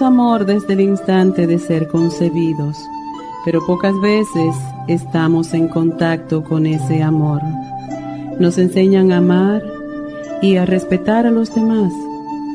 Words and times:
Amor 0.00 0.46
desde 0.46 0.72
el 0.72 0.80
instante 0.80 1.46
de 1.46 1.58
ser 1.58 1.86
concebidos, 1.88 2.78
pero 3.44 3.64
pocas 3.66 3.92
veces 4.00 4.54
estamos 4.88 5.52
en 5.52 5.68
contacto 5.68 6.42
con 6.42 6.64
ese 6.64 7.02
amor. 7.02 7.42
Nos 8.38 8.56
enseñan 8.56 9.12
a 9.12 9.18
amar 9.18 9.62
y 10.40 10.56
a 10.56 10.64
respetar 10.64 11.26
a 11.26 11.30
los 11.30 11.54
demás, 11.54 11.92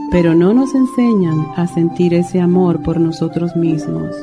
pero 0.10 0.34
no 0.34 0.54
nos 0.54 0.74
enseñan 0.74 1.48
a 1.56 1.68
sentir 1.68 2.14
ese 2.16 2.42
amor 2.42 2.82
por 2.82 3.00
nosotros 3.00 3.56
mismos. 3.56 4.16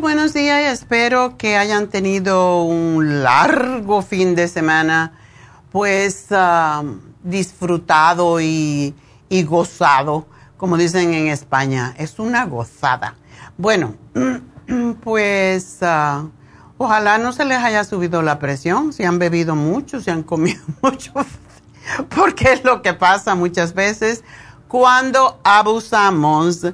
Buenos 0.01 0.33
días 0.33 0.73
espero 0.73 1.37
que 1.37 1.57
hayan 1.57 1.87
tenido 1.87 2.63
un 2.63 3.21
largo 3.21 4.01
fin 4.01 4.33
de 4.33 4.47
semana, 4.47 5.13
pues 5.71 6.25
ah, 6.31 6.83
disfrutado 7.21 8.41
y, 8.41 8.95
gozado, 9.45 10.25
como 10.57 10.75
dicen 10.75 11.13
en 11.13 11.27
España, 11.27 11.93
es 11.99 12.17
una 12.17 12.45
gozada. 12.45 13.13
Bueno, 13.59 13.93
pues 15.03 15.77
ah, 15.83 16.25
ojalá 16.79 17.19
no 17.19 17.31
se 17.31 17.45
les 17.45 17.59
haya 17.59 17.83
subido 17.83 18.23
la 18.23 18.39
presión, 18.39 18.93
si 18.93 19.03
han 19.03 19.19
bebido 19.19 19.55
mucho, 19.55 20.01
si 20.01 20.09
han 20.09 20.23
comido 20.23 20.63
mucho, 20.81 21.13
porque 22.15 22.53
es 22.53 22.63
lo 22.63 22.81
que 22.81 22.95
pasa 22.95 23.35
muchas 23.35 23.75
veces 23.75 24.23
cuando 24.67 25.39
abusamos 25.43 26.65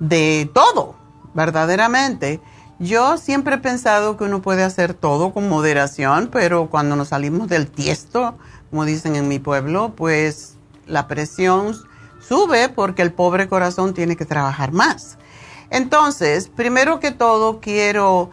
de 0.00 0.50
todo 0.54 1.02
verdaderamente. 1.34 2.40
Yo 2.82 3.16
siempre 3.16 3.54
he 3.54 3.58
pensado 3.58 4.16
que 4.16 4.24
uno 4.24 4.42
puede 4.42 4.64
hacer 4.64 4.92
todo 4.92 5.32
con 5.32 5.48
moderación, 5.48 6.30
pero 6.32 6.68
cuando 6.68 6.96
nos 6.96 7.10
salimos 7.10 7.46
del 7.46 7.70
tiesto, 7.70 8.36
como 8.70 8.84
dicen 8.84 9.14
en 9.14 9.28
mi 9.28 9.38
pueblo, 9.38 9.92
pues 9.94 10.56
la 10.88 11.06
presión 11.06 11.76
sube 12.20 12.68
porque 12.70 13.02
el 13.02 13.12
pobre 13.12 13.48
corazón 13.48 13.94
tiene 13.94 14.16
que 14.16 14.24
trabajar 14.24 14.72
más. 14.72 15.16
Entonces, 15.70 16.48
primero 16.48 16.98
que 16.98 17.12
todo, 17.12 17.60
quiero 17.60 18.30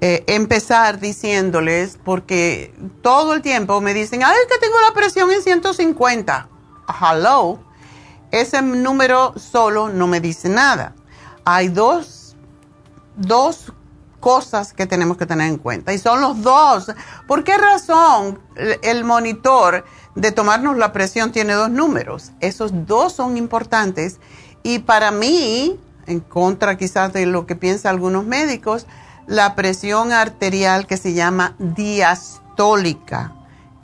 eh, 0.00 0.24
empezar 0.28 0.98
diciéndoles, 0.98 1.98
porque 2.02 2.74
todo 3.02 3.34
el 3.34 3.42
tiempo 3.42 3.82
me 3.82 3.92
dicen, 3.92 4.22
ay, 4.24 4.34
que 4.48 4.58
tengo 4.58 4.80
la 4.80 4.94
presión 4.94 5.30
en 5.30 5.42
150. 5.42 6.48
Hello. 7.02 7.58
Ese 8.30 8.62
número 8.62 9.34
solo 9.36 9.90
no 9.90 10.06
me 10.06 10.22
dice 10.22 10.48
nada. 10.48 10.94
Hay 11.44 11.68
dos 11.68 12.20
dos 13.16 13.72
cosas 14.20 14.72
que 14.72 14.86
tenemos 14.86 15.16
que 15.16 15.26
tener 15.26 15.48
en 15.48 15.56
cuenta 15.56 15.92
y 15.92 15.98
son 15.98 16.20
los 16.20 16.42
dos. 16.42 16.92
¿Por 17.26 17.42
qué 17.42 17.56
razón 17.58 18.38
el 18.82 19.04
monitor 19.04 19.84
de 20.14 20.32
tomarnos 20.32 20.76
la 20.76 20.92
presión 20.92 21.32
tiene 21.32 21.54
dos 21.54 21.70
números? 21.70 22.32
Esos 22.40 22.86
dos 22.86 23.14
son 23.14 23.36
importantes 23.36 24.20
y 24.62 24.80
para 24.80 25.10
mí, 25.10 25.80
en 26.06 26.20
contra 26.20 26.76
quizás 26.76 27.12
de 27.12 27.26
lo 27.26 27.46
que 27.46 27.56
piensan 27.56 27.90
algunos 27.90 28.24
médicos, 28.26 28.86
la 29.26 29.54
presión 29.54 30.12
arterial 30.12 30.86
que 30.86 30.96
se 30.96 31.14
llama 31.14 31.56
diastólica 31.58 33.34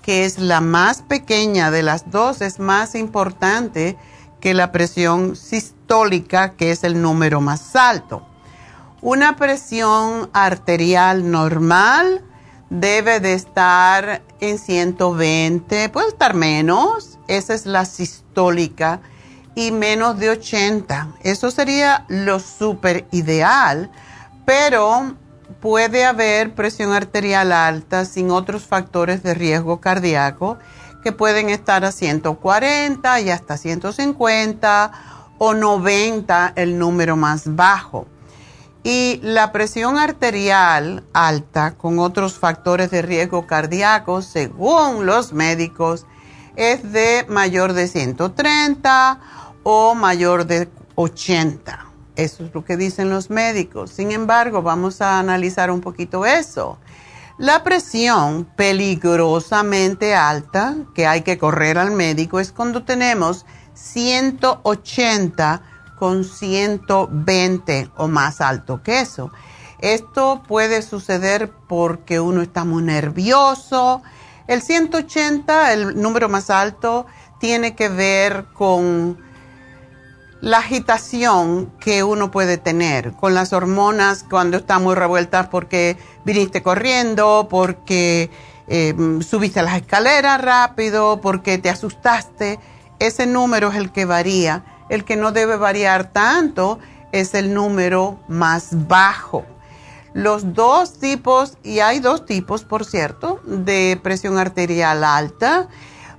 que 0.06 0.24
es 0.24 0.38
la 0.38 0.60
más 0.60 1.02
pequeña 1.02 1.72
de 1.72 1.82
las 1.82 2.12
dos, 2.12 2.40
es 2.40 2.60
más 2.60 2.94
importante 2.94 3.96
que 4.40 4.54
la 4.54 4.70
presión 4.70 5.34
sistólica, 5.34 6.52
que 6.52 6.70
es 6.70 6.84
el 6.84 7.02
número 7.02 7.40
más 7.40 7.74
alto. 7.74 8.24
Una 9.06 9.36
presión 9.36 10.30
arterial 10.32 11.30
normal 11.30 12.24
debe 12.70 13.20
de 13.20 13.34
estar 13.34 14.20
en 14.40 14.58
120, 14.58 15.90
puede 15.90 16.08
estar 16.08 16.34
menos, 16.34 17.16
esa 17.28 17.54
es 17.54 17.66
la 17.66 17.84
sistólica, 17.84 19.00
y 19.54 19.70
menos 19.70 20.18
de 20.18 20.30
80. 20.30 21.18
Eso 21.22 21.52
sería 21.52 22.04
lo 22.08 22.40
súper 22.40 23.06
ideal, 23.12 23.92
pero 24.44 25.14
puede 25.60 26.04
haber 26.04 26.56
presión 26.56 26.92
arterial 26.92 27.52
alta 27.52 28.06
sin 28.06 28.32
otros 28.32 28.66
factores 28.66 29.22
de 29.22 29.34
riesgo 29.34 29.80
cardíaco 29.80 30.58
que 31.04 31.12
pueden 31.12 31.48
estar 31.48 31.84
a 31.84 31.92
140 31.92 33.20
y 33.20 33.30
hasta 33.30 33.56
150 33.56 34.90
o 35.38 35.54
90 35.54 36.54
el 36.56 36.76
número 36.76 37.14
más 37.14 37.54
bajo. 37.54 38.08
Y 38.88 39.18
la 39.20 39.50
presión 39.50 39.98
arterial 39.98 41.02
alta 41.12 41.72
con 41.72 41.98
otros 41.98 42.38
factores 42.38 42.88
de 42.92 43.02
riesgo 43.02 43.44
cardíaco, 43.44 44.22
según 44.22 45.06
los 45.06 45.32
médicos, 45.32 46.06
es 46.54 46.92
de 46.92 47.26
mayor 47.28 47.72
de 47.72 47.88
130 47.88 49.18
o 49.64 49.96
mayor 49.96 50.46
de 50.46 50.68
80. 50.94 51.84
Eso 52.14 52.44
es 52.44 52.54
lo 52.54 52.64
que 52.64 52.76
dicen 52.76 53.10
los 53.10 53.28
médicos. 53.28 53.90
Sin 53.90 54.12
embargo, 54.12 54.62
vamos 54.62 55.00
a 55.02 55.18
analizar 55.18 55.72
un 55.72 55.80
poquito 55.80 56.24
eso. 56.24 56.78
La 57.38 57.64
presión 57.64 58.44
peligrosamente 58.54 60.14
alta 60.14 60.76
que 60.94 61.08
hay 61.08 61.22
que 61.22 61.38
correr 61.38 61.76
al 61.78 61.90
médico 61.90 62.38
es 62.38 62.52
cuando 62.52 62.84
tenemos 62.84 63.46
180 63.74 65.60
con 65.96 66.24
120 66.24 67.90
o 67.96 68.08
más 68.08 68.40
alto 68.40 68.82
que 68.82 69.00
eso. 69.00 69.30
Esto 69.78 70.42
puede 70.46 70.82
suceder 70.82 71.52
porque 71.68 72.20
uno 72.20 72.42
está 72.42 72.64
muy 72.64 72.82
nervioso. 72.82 74.02
El 74.46 74.62
180, 74.62 75.72
el 75.72 76.00
número 76.00 76.28
más 76.28 76.50
alto, 76.50 77.06
tiene 77.38 77.74
que 77.74 77.88
ver 77.88 78.46
con 78.54 79.18
la 80.40 80.58
agitación 80.58 81.72
que 81.80 82.04
uno 82.04 82.30
puede 82.30 82.58
tener 82.58 83.12
con 83.12 83.34
las 83.34 83.52
hormonas 83.52 84.24
cuando 84.28 84.58
están 84.58 84.82
muy 84.82 84.94
revueltas 84.94 85.48
porque 85.48 85.96
viniste 86.24 86.62
corriendo, 86.62 87.48
porque 87.50 88.30
em, 88.68 89.22
subiste 89.22 89.62
las 89.62 89.76
escaleras 89.76 90.40
rápido, 90.40 91.20
porque 91.20 91.58
te 91.58 91.70
asustaste. 91.70 92.60
Ese 92.98 93.26
número 93.26 93.70
es 93.70 93.76
el 93.76 93.92
que 93.92 94.04
varía. 94.04 94.64
El 94.88 95.04
que 95.04 95.16
no 95.16 95.32
debe 95.32 95.56
variar 95.56 96.12
tanto 96.12 96.78
es 97.12 97.34
el 97.34 97.54
número 97.54 98.18
más 98.28 98.68
bajo. 98.88 99.44
Los 100.14 100.54
dos 100.54 100.98
tipos, 100.98 101.58
y 101.62 101.80
hay 101.80 102.00
dos 102.00 102.24
tipos, 102.24 102.64
por 102.64 102.84
cierto, 102.84 103.40
de 103.44 104.00
presión 104.02 104.38
arterial 104.38 105.04
alta. 105.04 105.68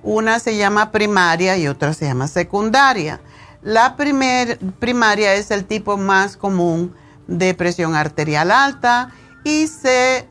Una 0.03 0.39
se 0.39 0.55
llama 0.55 0.91
primaria 0.91 1.57
y 1.57 1.67
otra 1.67 1.93
se 1.93 2.05
llama 2.05 2.27
secundaria. 2.27 3.19
La 3.63 3.95
primaria 3.97 5.33
es 5.33 5.51
el 5.51 5.65
tipo 5.65 5.97
más 5.97 6.37
común 6.37 6.93
de 7.27 7.53
presión 7.53 7.95
arterial 7.95 8.51
alta 8.51 9.11
y 9.43 9.67
se 9.67 10.27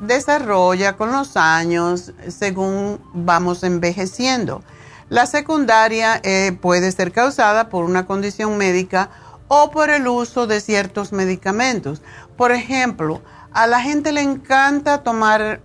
desarrolla 0.00 0.96
con 0.96 1.12
los 1.12 1.36
años 1.36 2.12
según 2.28 3.00
vamos 3.12 3.62
envejeciendo. 3.62 4.62
La 5.12 5.26
secundaria 5.26 6.22
eh, 6.24 6.56
puede 6.58 6.90
ser 6.90 7.12
causada 7.12 7.68
por 7.68 7.84
una 7.84 8.06
condición 8.06 8.56
médica 8.56 9.10
o 9.46 9.70
por 9.70 9.90
el 9.90 10.08
uso 10.08 10.46
de 10.46 10.58
ciertos 10.58 11.12
medicamentos. 11.12 12.00
Por 12.38 12.50
ejemplo, 12.50 13.20
a 13.52 13.66
la 13.66 13.82
gente 13.82 14.12
le 14.12 14.22
encanta 14.22 15.02
tomar 15.02 15.60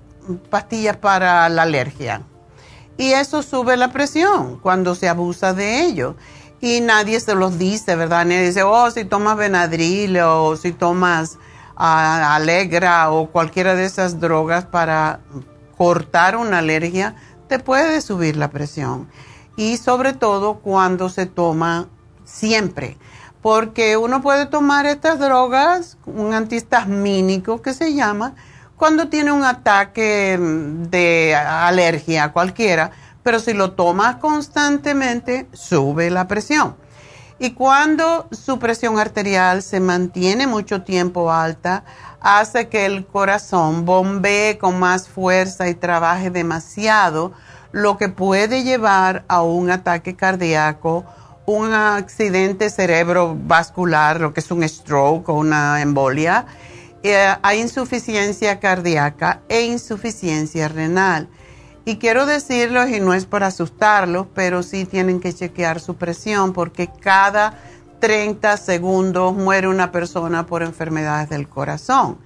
pastillas 0.49 0.97
para 0.97 1.47
la 1.47 1.61
alergia 1.61 2.23
y 2.97 3.13
eso 3.13 3.41
sube 3.41 3.77
la 3.77 3.93
presión 3.93 4.59
cuando 4.59 4.95
se 4.95 5.07
abusa 5.07 5.53
de 5.53 5.85
ello 5.85 6.17
y 6.59 6.81
nadie 6.81 7.17
se 7.21 7.33
los 7.33 7.57
dice, 7.57 7.95
¿verdad? 7.95 8.25
Nadie 8.25 8.47
dice, 8.47 8.63
oh, 8.63 8.91
si 8.91 9.05
tomas 9.05 9.37
Benadryl 9.37 10.19
o 10.25 10.57
si 10.57 10.73
tomas 10.73 11.37
ah, 11.77 12.35
Alegra 12.35 13.11
o 13.11 13.31
cualquiera 13.31 13.75
de 13.75 13.85
esas 13.85 14.19
drogas 14.19 14.65
para 14.65 15.21
cortar 15.77 16.35
una 16.35 16.57
alergia, 16.57 17.15
te 17.47 17.59
puede 17.59 18.01
subir 18.01 18.35
la 18.35 18.49
presión. 18.49 19.07
Y 19.57 19.75
sobre 19.75 20.13
todo 20.13 20.59
cuando 20.59 21.09
se 21.09 21.25
toma 21.25 21.89
siempre, 22.23 22.97
porque 23.41 23.97
uno 23.97 24.21
puede 24.21 24.45
tomar 24.45 24.85
estas 24.85 25.19
drogas, 25.19 25.97
un 26.05 26.33
antihistamínico 26.33 27.61
que 27.61 27.73
se 27.73 27.93
llama, 27.93 28.35
cuando 28.77 29.09
tiene 29.09 29.31
un 29.31 29.43
ataque 29.43 30.37
de 30.39 31.35
alergia 31.35 32.31
cualquiera, 32.31 32.91
pero 33.23 33.39
si 33.39 33.53
lo 33.53 33.71
tomas 33.71 34.17
constantemente, 34.17 35.49
sube 35.51 36.09
la 36.11 36.27
presión. 36.27 36.77
Y 37.39 37.51
cuando 37.51 38.27
su 38.31 38.57
presión 38.57 38.99
arterial 38.99 39.61
se 39.61 39.79
mantiene 39.79 40.47
mucho 40.47 40.83
tiempo 40.83 41.31
alta, 41.31 41.83
hace 42.19 42.67
que 42.67 42.85
el 42.85 43.05
corazón 43.05 43.85
bombee 43.85 44.57
con 44.57 44.79
más 44.79 45.07
fuerza 45.07 45.67
y 45.67 45.75
trabaje 45.75 46.31
demasiado, 46.31 47.33
lo 47.77 47.97
que 47.97 48.09
puede 48.09 48.63
llevar 48.63 49.23
a 49.27 49.43
un 49.43 49.69
ataque 49.69 50.15
cardíaco, 50.15 51.05
un 51.45 51.73
accidente 51.73 52.71
cerebrovascular, 52.71 54.19
lo 54.19 54.33
que 54.33 54.39
es 54.39 54.49
un 54.49 54.67
stroke 54.67 55.29
o 55.29 55.33
una 55.35 55.79
embolia, 55.81 56.47
eh, 57.03 57.35
a 57.39 57.55
insuficiencia 57.55 58.59
cardíaca 58.59 59.41
e 59.47 59.61
insuficiencia 59.61 60.67
renal. 60.67 61.29
Y 61.85 61.97
quiero 61.97 62.25
decirles, 62.25 62.89
y 62.97 62.99
no 62.99 63.13
es 63.13 63.27
para 63.27 63.47
asustarlos, 63.47 64.25
pero 64.33 64.63
sí 64.63 64.85
tienen 64.85 65.19
que 65.19 65.31
chequear 65.31 65.79
su 65.79 65.95
presión 65.97 66.53
porque 66.53 66.89
cada 66.99 67.53
30 67.99 68.57
segundos 68.57 69.35
muere 69.35 69.67
una 69.67 69.91
persona 69.91 70.47
por 70.47 70.63
enfermedades 70.63 71.29
del 71.29 71.47
corazón. 71.47 72.17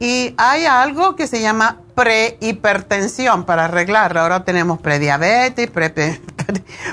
Y 0.00 0.34
hay 0.38 0.64
algo 0.64 1.14
que 1.14 1.28
se 1.28 1.40
llama 1.40 1.76
prehipertensión 1.94 3.44
para 3.44 3.66
arreglarlo. 3.66 4.20
Ahora 4.20 4.44
tenemos 4.44 4.80
prediabetes, 4.80 5.70
pre, 5.70 5.90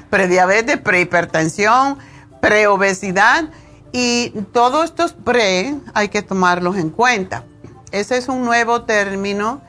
prediabetes, 0.10 0.78
prehipertensión, 0.78 1.98
preobesidad 2.42 3.50
y 3.94 4.34
todos 4.52 4.86
estos 4.86 5.14
pre 5.14 5.76
hay 5.94 6.10
que 6.10 6.22
tomarlos 6.22 6.76
en 6.76 6.90
cuenta. 6.90 7.46
Ese 7.92 8.18
es 8.18 8.28
un 8.28 8.44
nuevo 8.44 8.84
término 8.84 9.62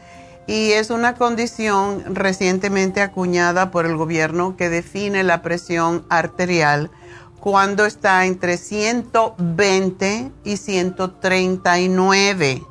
y 0.48 0.72
es 0.72 0.90
una 0.90 1.14
condición 1.14 2.16
recientemente 2.16 3.00
acuñada 3.00 3.70
por 3.70 3.86
el 3.86 3.96
gobierno 3.96 4.56
que 4.56 4.68
define 4.68 5.22
la 5.22 5.42
presión 5.42 6.04
arterial 6.08 6.90
cuando 7.38 7.86
está 7.86 8.26
entre 8.26 8.56
120 8.56 10.32
y 10.44 10.56
139, 10.56 12.62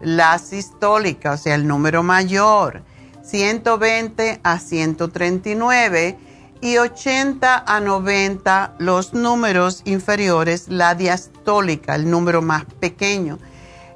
la 0.00 0.38
sistólica, 0.38 1.32
o 1.32 1.36
sea, 1.36 1.54
el 1.54 1.66
número 1.66 2.02
mayor, 2.02 2.82
120 3.22 4.40
a 4.42 4.58
139 4.58 6.18
y 6.60 6.78
80 6.78 7.64
a 7.66 7.80
90 7.80 8.74
los 8.78 9.14
números 9.14 9.82
inferiores, 9.84 10.68
la 10.68 10.94
diastólica, 10.94 11.94
el 11.94 12.10
número 12.10 12.42
más 12.42 12.64
pequeño. 12.64 13.38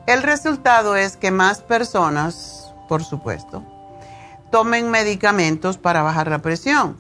El 0.07 0.23
resultado 0.23 0.97
es 0.97 1.17
que 1.17 1.31
más 1.31 1.61
personas 1.61 2.61
por 2.91 3.05
supuesto, 3.05 3.63
tomen 4.51 4.91
medicamentos 4.91 5.79
para 5.79 6.03
bajar 6.03 6.29
la 6.29 6.41
presión. 6.41 6.97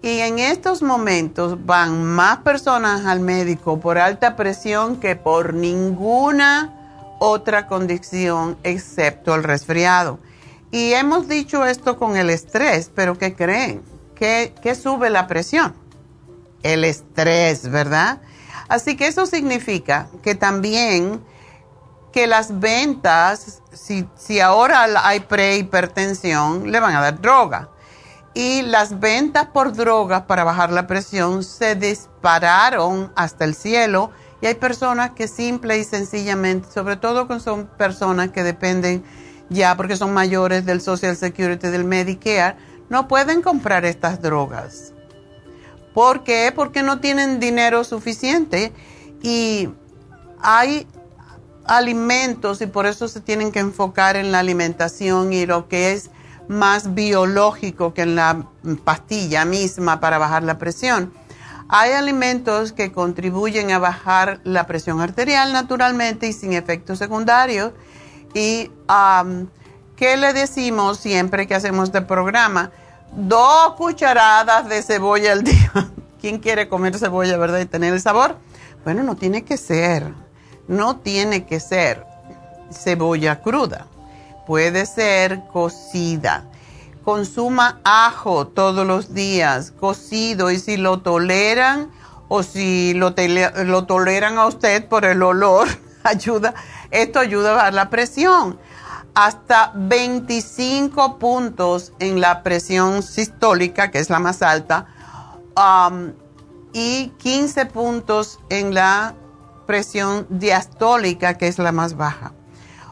Y 0.00 0.20
en 0.20 0.38
estos 0.38 0.80
momentos 0.80 1.66
van 1.66 2.04
más 2.04 2.38
personas 2.38 3.04
al 3.04 3.18
médico 3.18 3.80
por 3.80 3.98
alta 3.98 4.36
presión 4.36 5.00
que 5.00 5.16
por 5.16 5.54
ninguna 5.54 6.73
otra 7.24 7.66
condición 7.66 8.58
excepto 8.62 9.34
el 9.34 9.42
resfriado. 9.44 10.18
Y 10.70 10.92
hemos 10.92 11.28
dicho 11.28 11.64
esto 11.64 11.98
con 11.98 12.16
el 12.16 12.30
estrés, 12.30 12.90
pero 12.94 13.16
¿qué 13.16 13.34
creen? 13.34 13.82
¿Qué, 14.14 14.54
qué 14.62 14.74
sube 14.74 15.08
la 15.08 15.26
presión? 15.26 15.74
El 16.62 16.84
estrés, 16.84 17.70
¿verdad? 17.70 18.20
Así 18.68 18.96
que 18.96 19.06
eso 19.06 19.26
significa 19.26 20.08
que 20.22 20.34
también 20.34 21.22
que 22.12 22.26
las 22.26 22.60
ventas, 22.60 23.62
si, 23.72 24.08
si 24.16 24.40
ahora 24.40 24.86
hay 25.04 25.20
prehipertensión, 25.20 26.70
le 26.70 26.78
van 26.78 26.94
a 26.94 27.00
dar 27.00 27.20
droga. 27.20 27.70
Y 28.34 28.62
las 28.62 29.00
ventas 29.00 29.46
por 29.46 29.72
drogas 29.72 30.22
para 30.22 30.44
bajar 30.44 30.70
la 30.72 30.86
presión 30.86 31.42
se 31.44 31.74
dispararon 31.74 33.12
hasta 33.16 33.44
el 33.44 33.54
cielo. 33.54 34.10
Y 34.44 34.46
hay 34.46 34.56
personas 34.56 35.12
que 35.12 35.26
simple 35.26 35.78
y 35.78 35.84
sencillamente, 35.84 36.68
sobre 36.70 36.96
todo 36.96 37.26
con 37.26 37.40
son 37.40 37.66
personas 37.78 38.30
que 38.30 38.42
dependen 38.42 39.02
ya 39.48 39.74
porque 39.74 39.96
son 39.96 40.12
mayores 40.12 40.66
del 40.66 40.82
Social 40.82 41.16
Security, 41.16 41.68
del 41.68 41.84
Medicare, 41.84 42.54
no 42.90 43.08
pueden 43.08 43.40
comprar 43.40 43.86
estas 43.86 44.20
drogas. 44.20 44.92
¿Por 45.94 46.24
qué? 46.24 46.52
Porque 46.54 46.82
no 46.82 47.00
tienen 47.00 47.40
dinero 47.40 47.84
suficiente 47.84 48.74
y 49.22 49.70
hay 50.42 50.86
alimentos 51.64 52.60
y 52.60 52.66
por 52.66 52.84
eso 52.84 53.08
se 53.08 53.22
tienen 53.22 53.50
que 53.50 53.60
enfocar 53.60 54.14
en 54.16 54.30
la 54.30 54.40
alimentación 54.40 55.32
y 55.32 55.46
lo 55.46 55.68
que 55.68 55.92
es 55.92 56.10
más 56.48 56.92
biológico 56.94 57.94
que 57.94 58.02
en 58.02 58.14
la 58.14 58.46
pastilla 58.84 59.46
misma 59.46 60.00
para 60.00 60.18
bajar 60.18 60.42
la 60.42 60.58
presión. 60.58 61.14
Hay 61.76 61.90
alimentos 61.90 62.70
que 62.72 62.92
contribuyen 62.92 63.72
a 63.72 63.80
bajar 63.80 64.38
la 64.44 64.64
presión 64.64 65.00
arterial 65.00 65.52
naturalmente 65.52 66.28
y 66.28 66.32
sin 66.32 66.52
efectos 66.52 67.00
secundarios. 67.00 67.72
¿Y 68.32 68.70
qué 69.96 70.16
le 70.16 70.32
decimos 70.32 70.98
siempre 71.00 71.48
que 71.48 71.56
hacemos 71.56 71.88
este 71.88 72.02
programa? 72.02 72.70
Dos 73.10 73.74
cucharadas 73.74 74.68
de 74.68 74.82
cebolla 74.82 75.32
al 75.32 75.42
día. 75.42 75.72
¿Quién 76.20 76.38
quiere 76.38 76.68
comer 76.68 76.96
cebolla, 76.96 77.36
verdad? 77.38 77.58
Y 77.58 77.66
tener 77.66 77.92
el 77.92 78.00
sabor. 78.00 78.36
Bueno, 78.84 79.02
no 79.02 79.16
tiene 79.16 79.42
que 79.42 79.56
ser. 79.56 80.14
No 80.68 80.98
tiene 80.98 81.44
que 81.44 81.58
ser 81.58 82.06
cebolla 82.70 83.42
cruda 83.42 83.88
puede 84.46 84.86
ser 84.86 85.42
cocida. 85.52 86.44
Consuma 87.04 87.80
ajo 87.84 88.46
todos 88.46 88.86
los 88.86 89.12
días, 89.12 89.72
cocido, 89.72 90.50
y 90.50 90.58
si 90.58 90.78
lo 90.78 91.00
toleran 91.00 91.90
o 92.28 92.42
si 92.42 92.94
lo, 92.94 93.14
lo 93.64 93.84
toleran 93.84 94.38
a 94.38 94.46
usted 94.46 94.88
por 94.88 95.04
el 95.04 95.22
olor, 95.22 95.68
ayuda, 96.04 96.54
esto 96.90 97.18
ayuda 97.18 97.50
a 97.50 97.54
bajar 97.54 97.74
la 97.74 97.90
presión. 97.90 98.58
Hasta 99.14 99.72
25 99.74 101.18
puntos 101.18 101.92
en 101.98 102.20
la 102.20 102.42
presión 102.42 103.02
sistólica, 103.02 103.90
que 103.90 103.98
es 103.98 104.10
la 104.10 104.18
más 104.18 104.42
alta, 104.42 104.86
um, 105.56 106.12
y 106.72 107.08
15 107.18 107.66
puntos 107.66 108.40
en 108.48 108.74
la 108.74 109.14
presión 109.66 110.26
diastólica, 110.30 111.38
que 111.38 111.48
es 111.48 111.58
la 111.58 111.70
más 111.70 111.96
baja. 111.96 112.32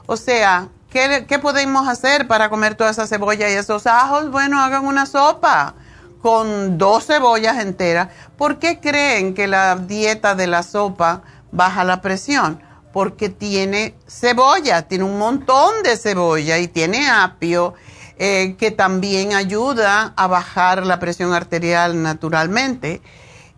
O 0.06 0.16
sea, 0.16 0.68
¿Qué, 0.92 1.38
podemos 1.40 1.88
hacer 1.88 2.28
para 2.28 2.50
comer 2.50 2.74
toda 2.74 2.90
esa 2.90 3.06
cebolla 3.06 3.48
y 3.48 3.54
esos 3.54 3.86
ajos? 3.86 4.30
Bueno, 4.30 4.60
hagan 4.60 4.84
una 4.84 5.06
sopa 5.06 5.74
con 6.20 6.76
dos 6.76 7.06
cebollas 7.06 7.60
enteras. 7.60 8.08
¿Por 8.36 8.58
qué 8.58 8.78
creen 8.78 9.32
que 9.32 9.46
la 9.46 9.76
dieta 9.76 10.34
de 10.34 10.46
la 10.46 10.62
sopa 10.62 11.22
baja 11.50 11.84
la 11.84 12.02
presión? 12.02 12.62
Porque 12.92 13.30
tiene 13.30 13.94
cebolla, 14.06 14.82
tiene 14.82 15.04
un 15.04 15.16
montón 15.16 15.82
de 15.82 15.96
cebolla 15.96 16.58
y 16.58 16.68
tiene 16.68 17.08
apio, 17.08 17.72
eh, 18.18 18.56
que 18.58 18.70
también 18.70 19.32
ayuda 19.32 20.12
a 20.14 20.26
bajar 20.26 20.84
la 20.84 20.98
presión 20.98 21.32
arterial 21.32 22.02
naturalmente. 22.02 23.00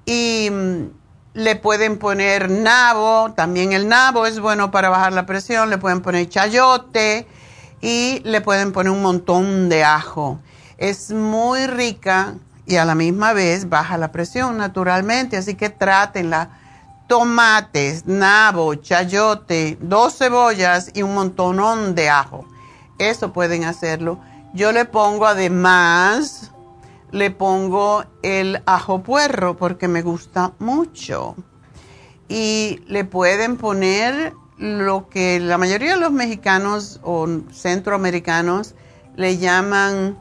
Y 0.07 0.51
mm, 0.53 1.04
le 1.35 1.57
pueden 1.57 1.99
poner 1.99 2.49
nabo, 2.49 3.33
también 3.33 3.73
el 3.73 3.89
nabo 3.89 4.25
es 4.25 4.39
bueno 4.39 4.71
para 4.71 4.89
bajar 4.89 5.13
la 5.13 5.27
presión, 5.27 5.69
le 5.69 5.79
pueden 5.79 6.01
poner 6.01 6.29
chayote 6.29 7.27
y 7.81 8.21
le 8.25 8.41
pueden 8.41 8.73
poner 8.73 8.93
un 8.93 9.03
montón 9.03 9.69
de 9.69 9.83
ajo. 9.83 10.39
Es 10.79 11.11
muy 11.11 11.67
rica 11.67 12.35
y 12.67 12.77
a 12.77 12.85
la 12.85 12.95
misma 12.95 13.33
vez 13.33 13.69
baja 13.69 13.99
la 13.99 14.13
presión 14.13 14.57
naturalmente, 14.57 15.37
así 15.37 15.57
que 15.57 15.71
trátenla. 15.71 16.61
Tomates, 17.09 18.07
nabo, 18.07 18.77
chayote, 18.77 19.77
dos 19.81 20.17
cebollas 20.17 20.91
y 20.95 21.03
un 21.03 21.15
montonón 21.15 21.95
de 21.95 22.09
ajo. 22.09 22.47
Eso 22.99 23.33
pueden 23.33 23.65
hacerlo. 23.65 24.21
Yo 24.55 24.73
le 24.73 24.85
pongo 24.85 25.27
además 25.27 26.54
le 27.15 27.31
pongo 27.31 28.05
el 28.25 28.61
ajo 28.67 29.05
puerro 29.05 29.57
porque 29.57 29.87
me 29.87 30.03
gusta 30.03 30.53
mucho. 30.59 31.37
Y 32.29 32.81
le 32.89 33.05
pueden 33.05 33.57
poner 33.57 34.33
lo 34.59 35.09
que 35.09 35.39
la 35.39 35.57
mayoría 35.57 35.93
de 35.93 36.01
los 36.01 36.11
mexicanos 36.11 36.99
o 37.05 37.29
centroamericanos 37.53 38.75
le 39.15 39.39
llaman 39.39 40.19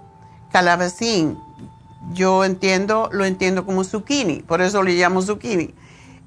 calabacín. 0.52 1.36
Yo 2.12 2.46
entiendo, 2.46 3.10
lo 3.12 3.26
entiendo 3.26 3.66
como 3.66 3.84
zucchini, 3.84 4.44
por 4.44 4.62
eso 4.62 4.84
le 4.84 4.94
llamo 4.94 5.24
zucchini. 5.24 5.74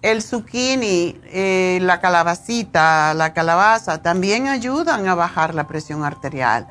El 0.02 0.20
zucchini, 0.20 1.16
eh, 1.26 1.78
la 1.80 2.00
calabacita, 2.00 3.14
la 3.14 3.32
calabaza 3.34 4.02
también 4.02 4.48
ayudan 4.48 5.06
a 5.06 5.14
bajar 5.14 5.54
la 5.54 5.68
presión 5.68 6.02
arterial 6.02 6.66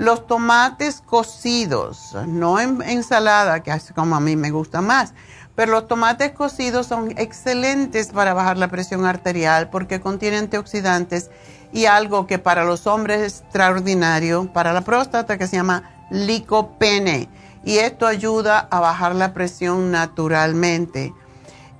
los 0.00 0.26
tomates 0.26 1.02
cocidos, 1.04 2.16
no 2.26 2.58
en 2.58 2.80
ensalada, 2.80 3.62
que 3.62 3.70
es 3.70 3.92
como 3.94 4.16
a 4.16 4.20
mí 4.20 4.34
me 4.34 4.50
gusta 4.50 4.80
más, 4.80 5.12
pero 5.54 5.72
los 5.72 5.88
tomates 5.88 6.32
cocidos 6.32 6.86
son 6.86 7.12
excelentes 7.18 8.08
para 8.08 8.32
bajar 8.32 8.56
la 8.56 8.68
presión 8.68 9.04
arterial 9.04 9.68
porque 9.68 10.00
contienen 10.00 10.44
antioxidantes 10.44 11.30
y 11.70 11.84
algo 11.84 12.26
que 12.26 12.38
para 12.38 12.64
los 12.64 12.86
hombres 12.86 13.20
es 13.20 13.40
extraordinario, 13.40 14.50
para 14.50 14.72
la 14.72 14.80
próstata, 14.80 15.36
que 15.36 15.46
se 15.46 15.56
llama 15.56 16.06
licopene. 16.10 17.28
Y 17.62 17.76
esto 17.76 18.06
ayuda 18.06 18.68
a 18.70 18.80
bajar 18.80 19.14
la 19.14 19.34
presión 19.34 19.90
naturalmente. 19.90 21.12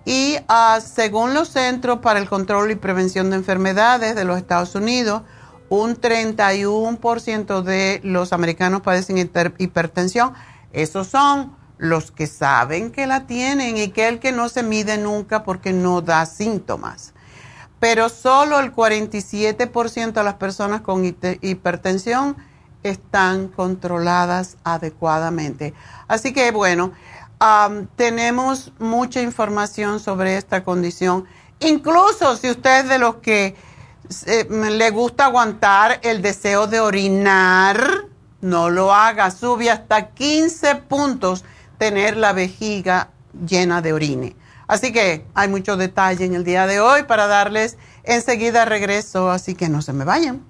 Y 0.05 0.37
ah, 0.47 0.79
según 0.85 1.33
los 1.33 1.49
Centros 1.49 2.01
para 2.01 2.19
el 2.19 2.29
Control 2.29 2.71
y 2.71 2.75
Prevención 2.75 3.31
de 3.31 3.37
Enfermedades 3.37 4.15
de 4.15 4.25
los 4.25 4.37
Estados 4.37 4.75
Unidos, 4.75 5.23
un 5.71 5.99
31% 5.99 7.63
de 7.63 8.01
los 8.05 8.35
americanos 8.35 8.83
padecen 8.83 9.17
hipertensión. 9.17 10.35
Esos 10.73 11.07
son 11.07 11.57
los 11.79 12.11
que 12.11 12.27
saben 12.27 12.91
que 12.91 13.07
la 13.07 13.27
tienen 13.27 13.79
y 13.79 13.89
que 13.89 14.09
el 14.09 14.19
que 14.19 14.33
no 14.33 14.51
se 14.51 14.63
mide 14.63 14.99
nunca 14.99 15.45
porque 15.45 15.73
no 15.73 16.03
da 16.03 16.27
síntomas. 16.27 17.15
Pero 17.79 18.11
solo 18.11 18.61
el 18.61 18.75
47% 18.75 20.13
de 20.13 20.25
las 20.25 20.35
personas 20.35 20.83
con 20.83 21.05
hipertensión 21.07 22.37
están 22.83 23.49
controladas 23.49 24.57
adecuadamente. 24.65 25.73
Así 26.09 26.33
que 26.33 26.51
bueno, 26.51 26.93
tenemos 27.97 28.73
mucha 28.79 29.23
información 29.23 30.01
sobre 30.01 30.37
esta 30.37 30.65
condición. 30.65 31.27
Incluso 31.61 32.37
si 32.37 32.51
usted 32.51 32.81
es 32.81 32.89
de 32.89 32.99
los 32.99 33.17
que 33.17 33.55
le 34.51 34.91
gusta 34.91 35.27
aguantar 35.27 36.01
el 36.03 36.21
deseo 36.21 36.67
de 36.67 36.81
orinar, 36.81 38.07
no 38.41 38.71
lo 38.71 38.93
haga. 38.93 39.31
Sube 39.31 39.71
hasta 39.71 40.09
15 40.09 40.77
puntos 40.77 41.45
tener 41.79 42.17
la 42.17 42.33
vejiga 42.33 43.11
llena 43.47 43.81
de 43.83 43.93
orine. 43.93 44.37
Así 44.67 44.93
que 44.93 45.25
hay 45.35 45.49
mucho 45.49 45.77
detalle 45.77 46.25
en 46.25 46.35
el 46.35 46.45
día 46.45 46.67
de 46.67 46.81
hoy 46.81 47.05
para 47.05 47.27
darles 47.27 47.77
enseguida 48.05 48.65
regreso, 48.65 49.31
así 49.31 49.55
que 49.55 49.69
no 49.69 49.83
se 49.83 49.93
me 49.93 50.05
vayan. 50.05 50.50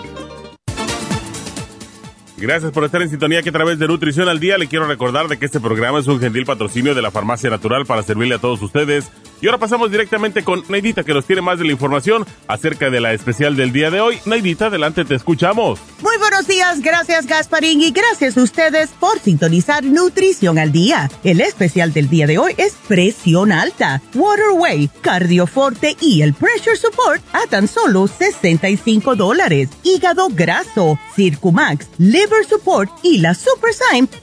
Gracias 2.41 2.73
por 2.73 2.85
estar 2.85 3.03
en 3.03 3.11
sintonía 3.11 3.43
que 3.43 3.51
a 3.51 3.53
través 3.53 3.79
de 3.79 3.87
Nutrición 3.87 4.27
al 4.27 4.41
Día 4.41 4.57
le 4.57 4.67
quiero 4.67 4.87
recordar 4.87 5.29
de 5.29 5.39
que 5.39 5.45
este 5.45 5.61
programa 5.61 5.99
es 5.99 6.07
un 6.07 6.19
gentil 6.19 6.47
patrocinio 6.47 6.95
de 6.95 7.03
la 7.03 7.11
Farmacia 7.11 7.51
Natural 7.51 7.85
para 7.85 8.03
servirle 8.03 8.37
a 8.37 8.39
todos 8.39 8.63
ustedes. 8.63 9.11
Y 9.43 9.47
ahora 9.47 9.59
pasamos 9.59 9.91
directamente 9.91 10.43
con 10.43 10.63
Neidita 10.69 11.05
que 11.05 11.13
nos 11.13 11.27
tiene 11.27 11.43
más 11.43 11.59
de 11.59 11.65
la 11.67 11.73
información 11.73 12.27
acerca 12.49 12.89
de 12.89 13.01
la 13.01 13.13
especial 13.13 13.57
del 13.57 13.73
día 13.73 13.91
de 13.91 14.01
hoy. 14.01 14.19
Neidita, 14.25 14.67
adelante, 14.67 15.05
te 15.05 15.15
escuchamos. 15.15 15.81
Muy 16.01 16.17
buenos 16.19 16.47
días, 16.47 16.81
gracias 16.81 17.27
Gasparín 17.27 17.83
y 17.83 17.91
gracias 17.91 18.39
a 18.39 18.43
ustedes 18.43 18.89
por 18.99 19.19
sintonizar 19.19 19.85
Nutrición 19.85 20.59
al 20.59 20.73
Día. 20.73 21.11
El 21.25 21.43
especial 21.43 21.93
del 21.93 22.09
día 22.09 22.27
de 22.27 22.39
hoy 22.39 22.55
es 22.57 22.75
presión 22.89 23.53
alta, 23.53 24.01
Waterway, 24.15 24.89
Cardioforte 25.03 25.95
y 26.01 26.23
el 26.23 26.33
Pressure 26.33 26.77
Support 26.77 27.23
a 27.35 27.47
tan 27.49 27.69
solo 27.69 28.07
65 28.09 29.15
dólares. 29.15 29.69
Hígado 29.83 30.29
graso, 30.31 30.99
Circumax, 31.15 31.89
Liver 31.99 32.30
Support 32.49 32.91
y 33.03 33.19
la 33.19 33.35
Super 33.35 33.71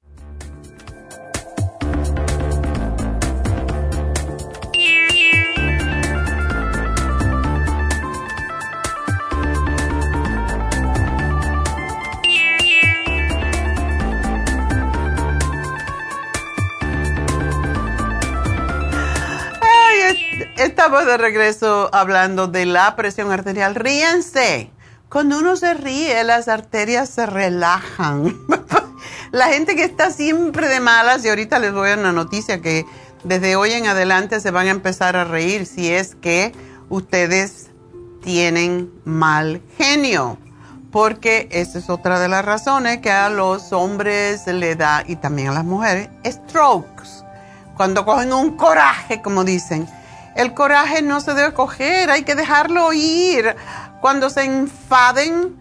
Estamos 20.61 21.07
de 21.07 21.17
regreso 21.17 21.89
hablando 21.91 22.45
de 22.45 22.67
la 22.67 22.95
presión 22.95 23.31
arterial. 23.31 23.73
Ríense. 23.73 24.69
Cuando 25.09 25.39
uno 25.39 25.55
se 25.55 25.73
ríe, 25.73 26.23
las 26.23 26.47
arterias 26.47 27.09
se 27.09 27.25
relajan. 27.25 28.37
la 29.31 29.47
gente 29.47 29.75
que 29.75 29.83
está 29.83 30.11
siempre 30.11 30.67
de 30.67 30.79
malas, 30.79 31.25
y 31.25 31.29
ahorita 31.29 31.57
les 31.57 31.73
voy 31.73 31.89
a 31.89 31.95
una 31.95 32.11
noticia 32.11 32.61
que 32.61 32.85
desde 33.23 33.55
hoy 33.55 33.71
en 33.71 33.87
adelante 33.87 34.39
se 34.39 34.51
van 34.51 34.67
a 34.67 34.69
empezar 34.69 35.15
a 35.15 35.23
reír 35.23 35.65
si 35.65 35.91
es 35.91 36.13
que 36.13 36.53
ustedes 36.89 37.71
tienen 38.21 38.91
mal 39.03 39.63
genio. 39.79 40.37
Porque 40.91 41.47
esa 41.49 41.79
es 41.79 41.89
otra 41.89 42.19
de 42.19 42.27
las 42.27 42.45
razones 42.45 42.99
que 42.99 43.09
a 43.09 43.29
los 43.29 43.73
hombres 43.73 44.45
le 44.45 44.75
da, 44.75 45.03
y 45.07 45.15
también 45.15 45.47
a 45.47 45.53
las 45.53 45.65
mujeres, 45.65 46.09
strokes. 46.23 47.25
Cuando 47.75 48.05
cogen 48.05 48.31
un 48.31 48.57
coraje, 48.57 49.23
como 49.23 49.43
dicen 49.43 49.87
el 50.35 50.53
coraje 50.53 51.01
no 51.01 51.19
se 51.19 51.33
debe 51.33 51.53
coger, 51.53 52.09
hay 52.09 52.23
que 52.23 52.35
dejarlo 52.35 52.93
ir. 52.93 53.55
Cuando 54.01 54.29
se 54.29 54.43
enfaden, 54.43 55.55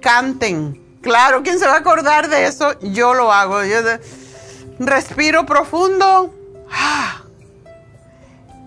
canten. 0.00 0.82
Claro, 1.02 1.42
¿quién 1.42 1.58
se 1.58 1.66
va 1.66 1.74
a 1.74 1.78
acordar 1.78 2.28
de 2.28 2.46
eso? 2.46 2.78
Yo 2.80 3.14
lo 3.14 3.32
hago. 3.32 3.62
Yo 3.64 3.78
respiro 4.78 5.46
profundo 5.46 6.34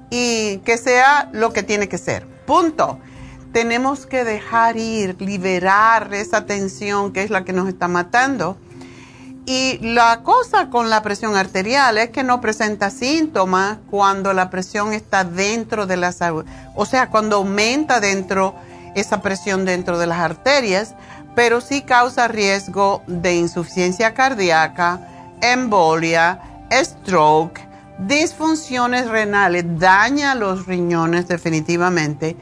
y 0.09 0.57
que 0.59 0.77
sea 0.77 1.29
lo 1.31 1.53
que 1.53 1.63
tiene 1.63 1.87
que 1.89 1.97
ser. 1.97 2.27
Punto. 2.45 2.99
Tenemos 3.53 4.05
que 4.05 4.23
dejar 4.23 4.77
ir, 4.77 5.17
liberar 5.19 6.13
esa 6.13 6.45
tensión 6.45 7.11
que 7.11 7.23
es 7.23 7.29
la 7.29 7.43
que 7.43 7.51
nos 7.51 7.67
está 7.67 7.89
matando 7.89 8.57
y 9.53 9.79
la 9.81 10.21
cosa 10.23 10.69
con 10.69 10.89
la 10.89 11.01
presión 11.01 11.35
arterial 11.35 11.97
es 11.97 12.11
que 12.11 12.23
no 12.23 12.39
presenta 12.39 12.89
síntomas 12.89 13.79
cuando 13.89 14.31
la 14.31 14.49
presión 14.49 14.93
está 14.93 15.25
dentro 15.25 15.85
de 15.85 15.97
la 15.97 16.13
salud, 16.13 16.45
o 16.73 16.85
sea, 16.85 17.09
cuando 17.09 17.35
aumenta 17.35 17.99
dentro 17.99 18.55
esa 18.95 19.21
presión 19.21 19.65
dentro 19.65 19.99
de 19.99 20.07
las 20.07 20.19
arterias, 20.19 20.95
pero 21.35 21.59
sí 21.59 21.81
causa 21.81 22.29
riesgo 22.29 23.03
de 23.07 23.35
insuficiencia 23.35 24.13
cardíaca, 24.13 25.35
embolia, 25.41 26.39
stroke, 26.71 27.59
disfunciones 27.99 29.09
renales, 29.09 29.65
daña 29.77 30.33
los 30.33 30.65
riñones 30.65 31.27
definitivamente 31.27 32.37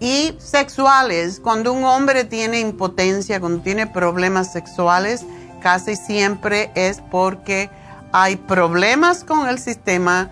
y 0.00 0.34
sexuales. 0.38 1.40
Cuando 1.40 1.74
un 1.74 1.84
hombre 1.84 2.24
tiene 2.24 2.60
impotencia, 2.60 3.38
cuando 3.38 3.62
tiene 3.62 3.86
problemas 3.86 4.50
sexuales, 4.50 5.26
casi 5.64 5.96
siempre 5.96 6.70
es 6.74 7.00
porque 7.10 7.70
hay 8.12 8.36
problemas 8.36 9.24
con 9.24 9.48
el 9.48 9.58
sistema 9.58 10.28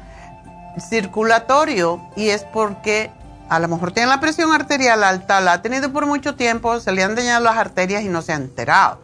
circulatorio 0.79 2.07
y 2.16 2.29
es 2.29 2.45
porque 2.45 3.11
a 3.49 3.59
lo 3.59 3.66
mejor 3.66 3.92
tiene 3.92 4.11
la 4.11 4.21
presión 4.21 4.53
arterial 4.53 5.03
alta, 5.03 5.40
la 5.40 5.55
ha 5.55 5.62
tenido 5.62 5.90
por 5.90 6.05
mucho 6.05 6.35
tiempo, 6.35 6.79
se 6.81 6.92
le 6.92 7.03
han 7.03 7.14
dañado 7.14 7.42
las 7.45 7.57
arterias 7.57 8.03
y 8.03 8.09
no 8.09 8.21
se 8.21 8.35
ha 8.35 8.37
enterado. 8.37 9.01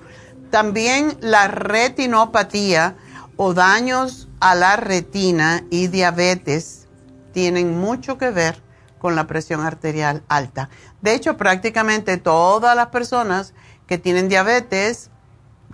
También 0.50 1.16
la 1.22 1.48
retinopatía 1.48 2.94
o 3.36 3.54
daños 3.54 4.28
a 4.38 4.54
la 4.54 4.76
retina 4.76 5.64
y 5.70 5.86
diabetes 5.86 6.88
tienen 7.32 7.78
mucho 7.78 8.18
que 8.18 8.28
ver 8.28 8.62
con 8.98 9.16
la 9.16 9.26
presión 9.26 9.62
arterial 9.62 10.22
alta. 10.28 10.68
De 11.00 11.14
hecho, 11.14 11.38
prácticamente 11.38 12.18
todas 12.18 12.76
las 12.76 12.88
personas 12.88 13.54
que 13.86 13.96
tienen 13.96 14.28
diabetes 14.28 15.10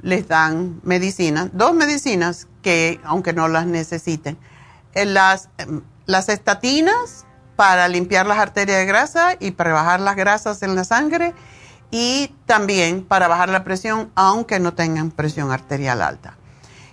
les 0.05 0.29
dan 0.29 0.81
medicina, 0.83 1.49
dos 1.55 1.75
medicinas 1.75 2.47
que, 2.63 3.01
aunque 3.05 3.33
no 3.33 3.49
las 3.49 3.67
necesiten, 3.67 4.37
eh, 4.93 5.07
las, 5.07 5.49
em, 5.57 5.81
las 6.05 6.29
estatinas 6.29 7.25
para 7.57 7.89
limpiar 7.89 8.27
las 8.27 8.39
arterias 8.39 8.79
de 8.79 8.85
grasa 8.85 9.37
y 9.41 9.53
para 9.53 9.73
bajar 9.73 10.01
las 10.01 10.15
grasas 10.15 10.63
en 10.63 10.77
la 10.77 10.85
sangre 10.85 11.33
y 11.91 12.35
también 12.45 13.03
para 13.03 13.29
bajar 13.29 13.49
la 13.49 13.65
presión, 13.65 14.11
aunque 14.15 14.61
no 14.61 14.75
tengan 14.75 15.11
presión 15.11 15.51
arterial 15.51 16.03
alta. 16.03 16.37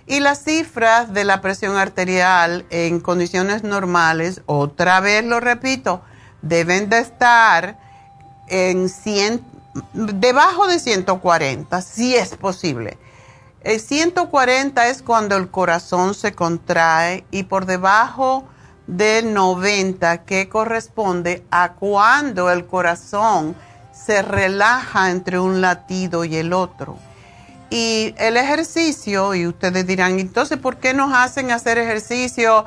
Y 0.06 0.20
las 0.20 0.42
cifras 0.42 1.12
de 1.12 1.24
la 1.24 1.42
presión 1.42 1.76
arterial 1.76 2.64
en 2.70 2.98
condiciones 2.98 3.62
normales, 3.62 4.40
otra 4.46 5.00
vez 5.00 5.22
lo 5.22 5.38
repito, 5.38 6.02
deben 6.40 6.88
de 6.88 7.00
estar 7.00 7.78
en 8.48 8.88
100, 8.88 9.44
debajo 9.92 10.66
de 10.66 10.78
140, 10.78 11.80
si 11.82 12.14
es 12.14 12.36
posible. 12.36 12.98
El 13.62 13.80
140 13.80 14.88
es 14.88 15.02
cuando 15.02 15.36
el 15.36 15.50
corazón 15.50 16.14
se 16.14 16.32
contrae 16.32 17.24
y 17.30 17.44
por 17.44 17.66
debajo 17.66 18.44
de 18.86 19.22
90, 19.22 20.24
que 20.24 20.48
corresponde 20.48 21.44
a 21.50 21.74
cuando 21.74 22.50
el 22.50 22.66
corazón 22.66 23.54
se 23.92 24.22
relaja 24.22 25.10
entre 25.10 25.38
un 25.38 25.60
latido 25.60 26.24
y 26.24 26.36
el 26.36 26.52
otro. 26.52 26.98
Y 27.70 28.14
el 28.18 28.36
ejercicio, 28.36 29.34
y 29.34 29.46
ustedes 29.46 29.86
dirán, 29.86 30.18
entonces, 30.18 30.58
¿por 30.58 30.78
qué 30.78 30.92
nos 30.92 31.14
hacen 31.14 31.52
hacer 31.52 31.78
ejercicio 31.78 32.64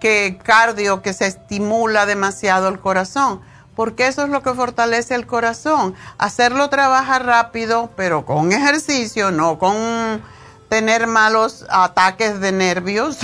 que 0.00 0.38
cardio, 0.42 1.02
que 1.02 1.12
se 1.12 1.26
estimula 1.26 2.06
demasiado 2.06 2.68
el 2.68 2.80
corazón? 2.80 3.40
Porque 3.78 4.08
eso 4.08 4.24
es 4.24 4.28
lo 4.28 4.42
que 4.42 4.54
fortalece 4.54 5.14
el 5.14 5.24
corazón. 5.24 5.94
Hacerlo 6.18 6.68
trabaja 6.68 7.20
rápido, 7.20 7.92
pero 7.94 8.26
con 8.26 8.50
ejercicio, 8.50 9.30
no 9.30 9.60
con 9.60 10.20
tener 10.68 11.06
malos 11.06 11.64
ataques 11.70 12.40
de 12.40 12.50
nervios. 12.50 13.18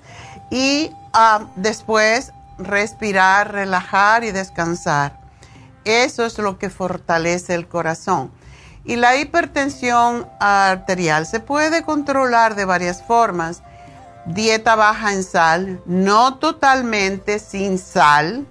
y 0.50 0.90
ah, 1.12 1.48
después 1.56 2.32
respirar, 2.56 3.52
relajar 3.52 4.24
y 4.24 4.30
descansar. 4.30 5.20
eso 5.84 6.24
es 6.24 6.38
lo 6.38 6.58
que 6.58 6.70
fortalece 6.70 7.54
el 7.54 7.68
corazón. 7.68 8.32
Y 8.84 8.96
la 8.96 9.16
hipertensión 9.16 10.26
arterial 10.40 11.26
se 11.26 11.40
puede 11.40 11.82
controlar 11.82 12.54
de 12.54 12.64
varias 12.64 13.02
formas. 13.02 13.62
Dieta 14.24 14.76
baja 14.76 15.12
en 15.12 15.24
sal, 15.24 15.82
no 15.84 16.38
totalmente 16.38 17.38
sin 17.38 17.76
sal, 17.76 18.46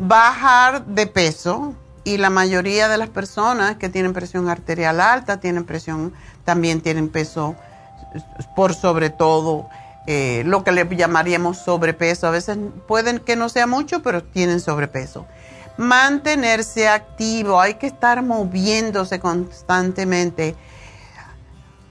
bajar 0.00 0.86
de 0.86 1.06
peso 1.06 1.74
y 2.04 2.16
la 2.16 2.30
mayoría 2.30 2.88
de 2.88 2.96
las 2.96 3.10
personas 3.10 3.76
que 3.76 3.90
tienen 3.90 4.14
presión 4.14 4.48
arterial 4.48 4.98
alta 4.98 5.40
tienen 5.40 5.64
presión, 5.64 6.14
también 6.44 6.80
tienen 6.80 7.10
peso 7.10 7.54
por 8.56 8.74
sobre 8.74 9.10
todo 9.10 9.68
eh, 10.06 10.42
lo 10.46 10.64
que 10.64 10.72
le 10.72 10.88
llamaríamos 10.96 11.58
sobrepeso. 11.58 12.26
A 12.26 12.30
veces 12.30 12.56
pueden 12.88 13.18
que 13.18 13.36
no 13.36 13.50
sea 13.50 13.66
mucho, 13.66 14.02
pero 14.02 14.24
tienen 14.24 14.60
sobrepeso. 14.60 15.26
Mantenerse 15.76 16.88
activo, 16.88 17.60
hay 17.60 17.74
que 17.74 17.86
estar 17.86 18.22
moviéndose 18.22 19.20
constantemente. 19.20 20.56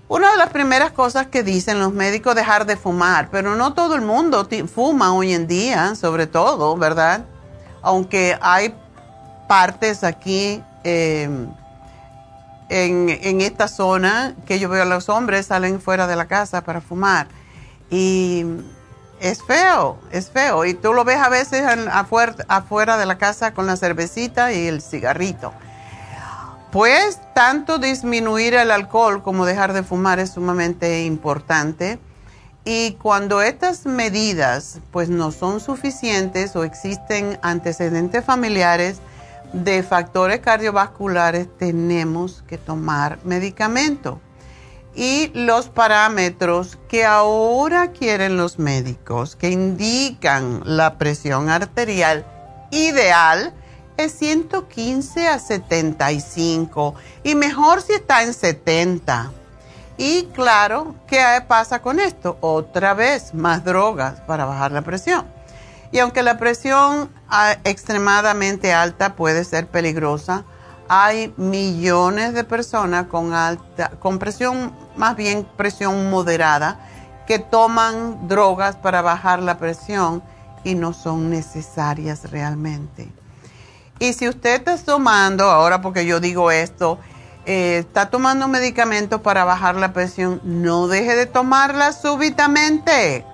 Una 0.07 0.31
de 0.31 0.37
las 0.37 0.49
primeras 0.49 0.91
cosas 0.91 1.27
que 1.27 1.43
dicen 1.43 1.79
los 1.79 1.93
médicos 1.93 2.33
dejar 2.33 2.65
de 2.65 2.75
fumar, 2.75 3.29
pero 3.29 3.55
no 3.55 3.73
todo 3.73 3.93
el 3.93 4.01
mundo 4.01 4.47
fuma 4.73 5.13
hoy 5.13 5.33
en 5.33 5.45
día, 5.45 5.93
sobre 5.93 6.25
todo, 6.25 6.75
¿verdad? 6.75 7.25
Aunque 7.81 8.37
hay 8.41 8.75
partes 9.47 10.03
aquí 10.03 10.63
em, 10.83 11.47
en, 12.69 13.41
esta 13.41 13.67
zona 13.67 14.35
que 14.45 14.59
yo 14.59 14.69
veo 14.69 14.83
a 14.83 14.85
los 14.85 15.09
hombres 15.09 15.47
salen 15.47 15.81
fuera 15.81 16.07
de 16.07 16.15
la 16.15 16.27
casa 16.27 16.61
para 16.61 16.81
fumar. 16.81 17.27
Y 17.89 18.45
es 19.19 19.41
feo, 19.43 19.97
es 20.11 20.29
feo. 20.29 20.65
Y 20.65 20.73
tú 20.73 20.93
lo 20.93 21.03
ves 21.03 21.17
a 21.17 21.29
veces 21.29 21.63
afuera 22.47 22.97
de 22.97 23.05
la 23.05 23.17
casa 23.17 23.53
con 23.53 23.65
la 23.65 23.75
cervecita 23.75 24.53
y 24.53 24.67
el 24.67 24.81
cigarrito. 24.81 25.53
Pues 26.71 27.19
tanto 27.33 27.79
disminuir 27.79 28.53
el 28.53 28.69
alcohol 28.69 29.23
como 29.23 29.47
dejar 29.47 29.73
de 29.73 29.81
fumar 29.81 30.19
es 30.19 30.31
sumamente 30.31 31.03
importante. 31.03 31.99
Y 32.65 32.93
cuando 32.93 33.41
estas 33.41 33.85
medidas 33.85 34.79
pues 34.91 35.09
no 35.09 35.31
son 35.31 35.59
suficientes 35.59 36.55
o 36.55 36.63
existen 36.63 37.39
antecedentes 37.41 38.23
familiares 38.23 38.97
de 39.53 39.81
factores 39.81 40.39
cardiovasculares, 40.39 41.47
tenemos 41.57 42.43
que 42.47 42.57
tomar 42.57 43.19
medicamento 43.23 44.19
y 44.95 45.31
los 45.33 45.69
parámetros 45.69 46.77
que 46.87 47.05
ahora 47.05 47.91
quieren 47.91 48.37
los 48.37 48.59
médicos 48.59 49.35
que 49.35 49.49
indican 49.49 50.61
la 50.65 50.97
presión 50.97 51.49
arterial 51.49 52.25
ideal 52.71 53.53
es 53.97 54.13
115 54.13 55.27
a 55.27 55.39
75 55.39 56.95
y 57.23 57.35
mejor 57.35 57.81
si 57.81 57.93
está 57.93 58.23
en 58.23 58.33
70. 58.33 59.31
Y 60.01 60.29
claro, 60.33 60.95
¿qué 61.07 61.43
pasa 61.45 61.81
con 61.81 61.99
esto? 61.99 62.37
Otra 62.39 62.93
vez, 62.93 63.33
más 63.33 63.65
drogas 63.65 64.21
para 64.21 64.45
bajar 64.45 64.71
la 64.71 64.81
presión. 64.81 65.25
Y 65.91 65.99
aunque 65.99 66.23
la 66.23 66.37
presión 66.37 67.09
ah, 67.27 67.57
extremadamente 67.65 68.71
alta 68.71 69.17
puede 69.17 69.43
ser 69.43 69.67
peligrosa, 69.67 70.45
hay 70.87 71.33
millones 71.35 72.33
de 72.33 72.45
personas 72.45 73.07
con 73.07 73.33
alta, 73.33 73.91
con 73.99 74.19
presión, 74.19 74.73
más 74.95 75.17
bien 75.17 75.45
presión 75.57 76.09
moderada, 76.09 76.79
que 77.27 77.37
toman 77.37 78.29
drogas 78.29 78.77
para 78.77 79.01
bajar 79.01 79.43
la 79.43 79.57
presión 79.57 80.23
y 80.63 80.75
no 80.75 80.93
son 80.93 81.29
necesarias 81.29 82.31
realmente. 82.31 83.11
Y 83.99 84.13
si 84.13 84.29
usted 84.29 84.65
está 84.65 84.77
tomando, 84.77 85.43
ahora 85.43 85.81
porque 85.81 86.05
yo 86.05 86.21
digo 86.21 86.51
esto, 86.51 86.99
eh, 87.49 87.79
está 87.79 88.09
tomando 88.09 88.47
medicamentos 88.47 89.21
para 89.21 89.43
bajar 89.43 89.75
la 89.75 89.93
presión, 89.93 90.39
no 90.43 90.87
deje 90.87 91.15
de 91.15 91.25
tomarla 91.25 91.93
súbitamente 91.93 93.25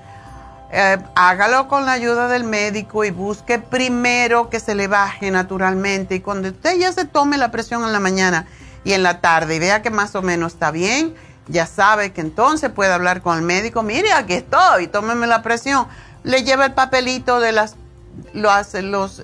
eh, 0.77 0.97
hágalo 1.15 1.69
con 1.69 1.85
la 1.85 1.93
ayuda 1.93 2.27
del 2.27 2.43
médico 2.43 3.05
y 3.05 3.11
busque 3.11 3.59
primero 3.59 4.49
que 4.49 4.59
se 4.59 4.75
le 4.75 4.87
baje 4.87 5.31
naturalmente. 5.31 6.15
Y 6.15 6.19
cuando 6.19 6.49
usted 6.49 6.77
ya 6.77 6.91
se 6.91 7.05
tome 7.05 7.37
la 7.37 7.49
presión 7.49 7.83
en 7.83 7.93
la 7.93 8.01
mañana 8.01 8.45
y 8.83 8.91
en 8.91 9.01
la 9.01 9.21
tarde 9.21 9.55
y 9.55 9.59
vea 9.59 9.81
que 9.81 9.89
más 9.89 10.15
o 10.15 10.21
menos 10.21 10.53
está 10.53 10.71
bien, 10.71 11.15
ya 11.47 11.65
sabe 11.65 12.11
que 12.11 12.21
entonces 12.21 12.71
puede 12.71 12.91
hablar 12.91 13.21
con 13.21 13.37
el 13.37 13.43
médico. 13.43 13.83
Mire, 13.83 14.11
aquí 14.11 14.33
estoy, 14.33 14.87
tómeme 14.87 15.27
la 15.27 15.43
presión. 15.43 15.87
Le 16.23 16.43
lleva 16.43 16.65
el 16.65 16.73
papelito 16.73 17.39
de 17.39 17.53
las, 17.53 17.75
lo 18.33 18.51
hace, 18.51 18.81
los, 18.81 19.23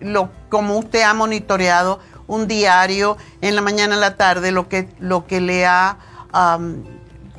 lo, 0.00 0.30
como 0.50 0.78
usted 0.78 1.02
ha 1.02 1.14
monitoreado, 1.14 1.98
un 2.26 2.48
diario 2.48 3.16
en 3.40 3.54
la 3.54 3.62
mañana, 3.62 3.94
en 3.94 4.00
la 4.00 4.16
tarde, 4.16 4.52
lo 4.52 4.68
que, 4.68 4.88
lo 4.98 5.26
que 5.26 5.40
le 5.40 5.66
ha, 5.66 5.98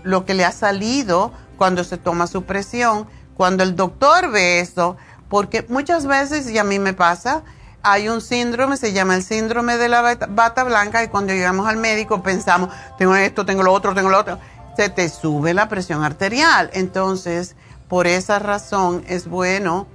lo 0.04 0.26
que 0.26 0.34
le 0.34 0.46
ha 0.46 0.52
salido 0.52 1.32
cuando 1.58 1.84
se 1.84 1.98
toma 1.98 2.28
su 2.28 2.44
presión 2.44 3.08
cuando 3.36 3.64
el 3.64 3.76
doctor 3.76 4.32
ve 4.32 4.60
eso, 4.60 4.98
porque 5.30 5.66
muchas 5.70 6.06
veces, 6.06 6.50
y 6.50 6.58
a 6.58 6.64
mí 6.64 6.80
me 6.80 6.94
pasa, 6.94 7.44
hay 7.82 8.08
un 8.08 8.22
síndrome, 8.22 8.78
se 8.78 8.94
llama 8.94 9.16
el 9.16 9.24
síndrome 9.24 9.78
de 9.78 9.90
la 9.90 10.16
bata 10.30 10.64
blanca, 10.64 11.04
y 11.04 11.08
cuando 11.08 11.34
llegamos 11.34 11.68
al 11.68 11.78
médico 11.78 12.24
pensamos, 12.24 12.70
tengo 12.98 13.16
esto, 13.16 13.46
tengo 13.46 13.64
lo 13.64 13.74
otro, 13.74 13.94
tengo 13.94 14.10
lo 14.10 14.20
otro, 14.20 14.40
se 14.78 14.90
te 14.90 15.10
sube 15.10 15.54
la 15.54 15.68
presión 15.68 16.04
arterial. 16.04 16.70
Entonces, 16.74 17.56
por 17.90 18.08
esa 18.08 18.40
razón 18.40 19.04
es 19.08 19.28
bueno 19.28 19.88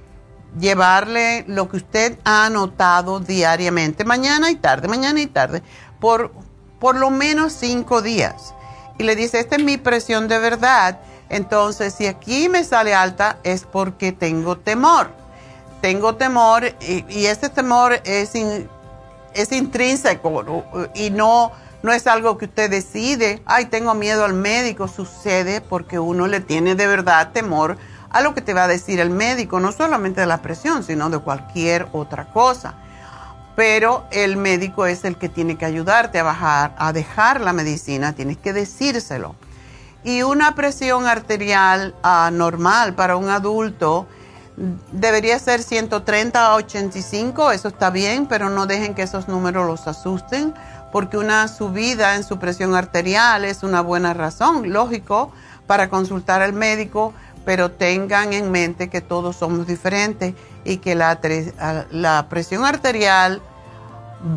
llevarle 0.59 1.43
lo 1.47 1.69
que 1.69 1.77
usted 1.77 2.17
ha 2.23 2.45
anotado 2.45 3.19
diariamente, 3.19 4.05
mañana 4.05 4.49
y 4.51 4.55
tarde, 4.55 4.87
mañana 4.87 5.21
y 5.21 5.27
tarde, 5.27 5.61
por 5.99 6.31
por 6.79 6.95
lo 6.95 7.09
menos 7.09 7.51
cinco 7.51 8.01
días. 8.01 8.53
Y 8.97 9.03
le 9.03 9.17
dice, 9.17 9.41
esta 9.41 9.57
es 9.57 9.63
mi 9.63 9.75
presión 9.75 10.29
de 10.29 10.39
verdad 10.39 10.97
entonces, 11.29 11.93
si 11.93 12.07
aquí 12.07 12.49
me 12.49 12.63
sale 12.63 12.93
alta 12.93 13.37
es 13.43 13.63
porque 13.63 14.11
tengo 14.11 14.57
temor. 14.57 15.11
Tengo 15.81 16.15
temor 16.15 16.65
y, 16.81 17.25
ese 17.25 17.47
temor 17.49 18.01
es, 18.03 18.33
es 19.33 19.51
intrínseco 19.51 20.65
y 20.93 21.09
no, 21.11 21.53
no 21.83 21.93
es 21.93 22.05
algo 22.07 22.37
que 22.37 22.45
usted 22.45 22.69
decide, 22.69 23.41
ay, 23.45 23.65
tengo 23.67 23.93
miedo 23.93 24.25
al 24.25 24.33
médico, 24.33 24.89
sucede 24.89 25.61
porque 25.61 25.97
uno 25.97 26.27
le 26.27 26.41
tiene 26.41 26.75
de 26.75 26.85
verdad 26.85 27.31
temor 27.31 27.77
a 28.11 28.21
lo 28.21 28.33
que 28.33 28.41
te 28.41 28.53
va 28.53 28.63
a 28.63 28.67
decir 28.67 28.99
el 28.99 29.09
médico, 29.09 29.59
no 29.59 29.71
solamente 29.71 30.21
de 30.21 30.27
la 30.27 30.41
presión, 30.41 30.83
sino 30.83 31.09
de 31.09 31.19
cualquier 31.19 31.87
otra 31.91 32.25
cosa. 32.25 32.75
Pero 33.55 34.05
el 34.11 34.37
médico 34.37 34.85
es 34.85 35.03
el 35.03 35.17
que 35.17 35.29
tiene 35.29 35.57
que 35.57 35.65
ayudarte 35.65 36.19
a 36.19 36.23
bajar, 36.23 36.75
a 36.77 36.93
dejar 36.93 37.41
la 37.41 37.53
medicina, 37.53 38.13
tienes 38.13 38.37
que 38.37 38.53
decírselo. 38.53 39.35
Y 40.03 40.23
una 40.23 40.55
presión 40.55 41.07
arterial 41.07 41.93
uh, 42.03 42.31
normal 42.31 42.95
para 42.95 43.17
un 43.17 43.29
adulto 43.29 44.07
debería 44.91 45.39
ser 45.39 45.61
130 45.61 46.45
a 46.45 46.55
85, 46.55 47.51
eso 47.51 47.67
está 47.69 47.89
bien, 47.89 48.27
pero 48.27 48.49
no 48.49 48.65
dejen 48.65 48.93
que 48.93 49.03
esos 49.03 49.27
números 49.27 49.65
los 49.67 49.87
asusten, 49.87 50.53
porque 50.91 51.17
una 51.17 51.47
subida 51.47 52.15
en 52.15 52.23
su 52.23 52.39
presión 52.39 52.75
arterial 52.75 53.45
es 53.45 53.63
una 53.63 53.81
buena 53.81 54.13
razón, 54.13 54.71
lógico, 54.71 55.31
para 55.67 55.89
consultar 55.89 56.41
al 56.41 56.53
médico, 56.53 57.13
pero 57.49 57.71
tengan 57.71 58.31
en 58.33 58.51
mente 58.51 58.91
que 58.91 59.01
todos 59.01 59.37
somos 59.37 59.65
diferentes 59.65 60.35
y 60.63 60.77
que 60.77 60.93
la, 60.93 62.27
presión 62.29 62.63
arterial 62.63 63.41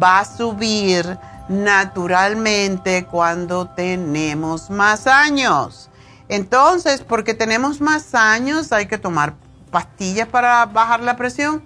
va 0.03 0.21
a 0.21 0.25
subir 0.25 1.19
naturalmente 1.51 3.05
cuando 3.05 3.69
tenemos 3.69 4.71
más 4.71 5.07
años. 5.07 5.91
Entonces, 6.31 7.03
porque 7.03 7.35
tenemos 7.35 7.83
más 7.83 8.15
años, 8.15 8.73
hay 8.73 8.87
que 8.87 8.97
tomar 8.97 9.35
pastillas 9.71 10.29
para 10.29 10.65
bajar 10.65 11.01
la 11.01 11.15
presión. 11.15 11.63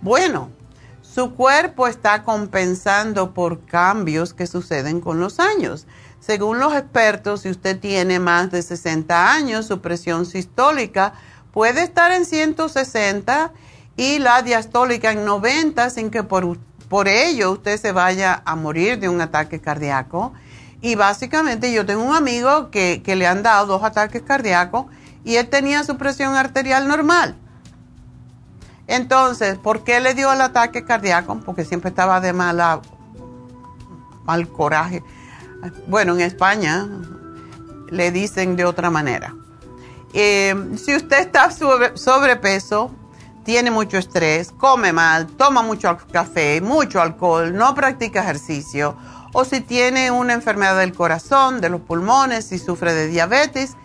Bueno, 0.00 0.48
su 1.02 1.34
cuerpo 1.34 1.88
está 1.88 2.22
compensando 2.22 3.34
por 3.34 3.66
cambios 3.66 4.32
que 4.32 4.46
suceden 4.46 5.00
con 5.00 5.18
los 5.18 5.40
años. 5.40 5.88
Según 6.24 6.58
los 6.58 6.72
expertos, 6.74 7.42
si 7.42 7.50
usted 7.50 7.78
tiene 7.78 8.18
más 8.18 8.50
de 8.50 8.62
60 8.62 9.32
años, 9.32 9.66
su 9.66 9.80
presión 9.80 10.24
sistólica 10.24 11.12
puede 11.52 11.82
estar 11.82 12.12
en 12.12 12.24
160 12.24 13.52
y 13.96 14.18
la 14.20 14.42
diastólica 14.42 15.12
en 15.12 15.24
90 15.24 15.90
sin 15.90 16.10
que 16.10 16.22
por 16.22 16.56
por 16.88 17.08
ello 17.08 17.50
usted 17.50 17.80
se 17.80 17.92
vaya 17.92 18.42
a 18.44 18.56
morir 18.56 19.00
de 19.00 19.08
un 19.08 19.20
ataque 19.20 19.60
cardíaco. 19.60 20.32
Y 20.80 20.94
básicamente 20.94 21.72
yo 21.72 21.84
tengo 21.84 22.04
un 22.04 22.14
amigo 22.14 22.70
que, 22.70 23.02
le 23.04 23.26
han 23.26 23.42
dado 23.42 23.66
dos 23.66 23.82
ataques 23.82 24.22
cardíacos 24.22 24.86
y 25.24 25.36
él 25.36 25.48
tenía 25.48 25.82
su 25.82 25.96
presión 25.96 26.36
arterial 26.36 26.86
normal. 26.86 27.36
Entonces, 28.86 29.58
¿por 29.58 29.82
qué 29.82 30.00
le 30.00 30.14
dio 30.14 30.32
el 30.32 30.40
ataque 30.40 30.84
cardíaco? 30.84 31.40
Porque 31.44 31.64
siempre 31.64 31.88
estaba 31.88 32.20
de 32.20 32.32
mala, 32.32 32.80
mal 34.24 34.46
coraje. 34.48 35.02
Bueno, 35.86 36.14
en 36.14 36.20
España 36.20 36.86
le 37.90 38.10
dicen 38.10 38.56
de 38.56 38.64
otra 38.64 38.90
manera. 38.90 39.34
Eh, 40.12 40.54
si 40.76 40.94
usted 40.94 41.20
está 41.20 41.50
sobre, 41.50 41.96
sobrepeso, 41.96 42.90
tiene 43.44 43.70
mucho 43.70 43.98
estrés, 43.98 44.52
come 44.52 44.92
mal, 44.92 45.26
toma 45.26 45.62
mucho 45.62 45.96
café, 46.10 46.60
mucho 46.60 47.00
alcohol, 47.00 47.54
no 47.54 47.74
practica 47.74 48.22
ejercicio, 48.22 48.96
o 49.32 49.44
si 49.44 49.60
tiene 49.60 50.10
una 50.10 50.32
enfermedad 50.32 50.78
del 50.78 50.94
corazón, 50.94 51.60
de 51.60 51.68
los 51.68 51.80
pulmones, 51.80 52.46
si 52.46 52.58
sufre 52.58 52.94
de 52.94 53.08
diabetes, 53.08 53.76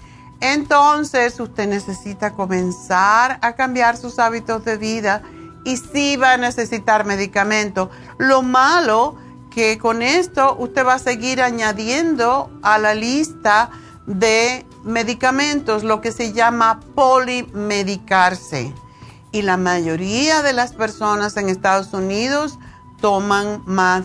entonces 0.42 1.40
usted 1.40 1.68
necesita 1.68 2.34
comenzar 2.34 3.40
a 3.42 3.54
cambiar 3.54 3.98
sus 3.98 4.20
hábitos 4.20 4.64
de 4.64 4.78
vida 4.78 5.22
y 5.66 5.76
sí 5.76 6.16
va 6.16 6.34
a 6.34 6.38
necesitar 6.38 7.06
medicamentos. 7.06 7.90
Lo 8.18 8.42
malo 8.42 9.18
que 9.52 9.78
con 9.78 10.02
esto 10.02 10.56
usted 10.60 10.86
va 10.86 10.96
a 10.96 11.00
seguir 11.00 11.42
añadiendo 11.42 12.52
a 12.62 12.78
la 12.78 12.94
lista 12.94 13.72
de 14.06 14.66
medicamentos 14.84 15.84
lo 15.84 16.02
que 16.02 16.12
se 16.12 16.34
llama 16.34 16.80
polimedicarse. 16.96 18.74
Y 19.32 19.44
la 19.44 19.58
mayoría 19.58 20.42
de 20.42 20.54
las 20.54 20.74
personas 20.74 21.38
en 21.38 21.50
Estados 21.50 21.94
Unidos 21.94 22.58
toman 23.00 23.62
más, 23.66 24.04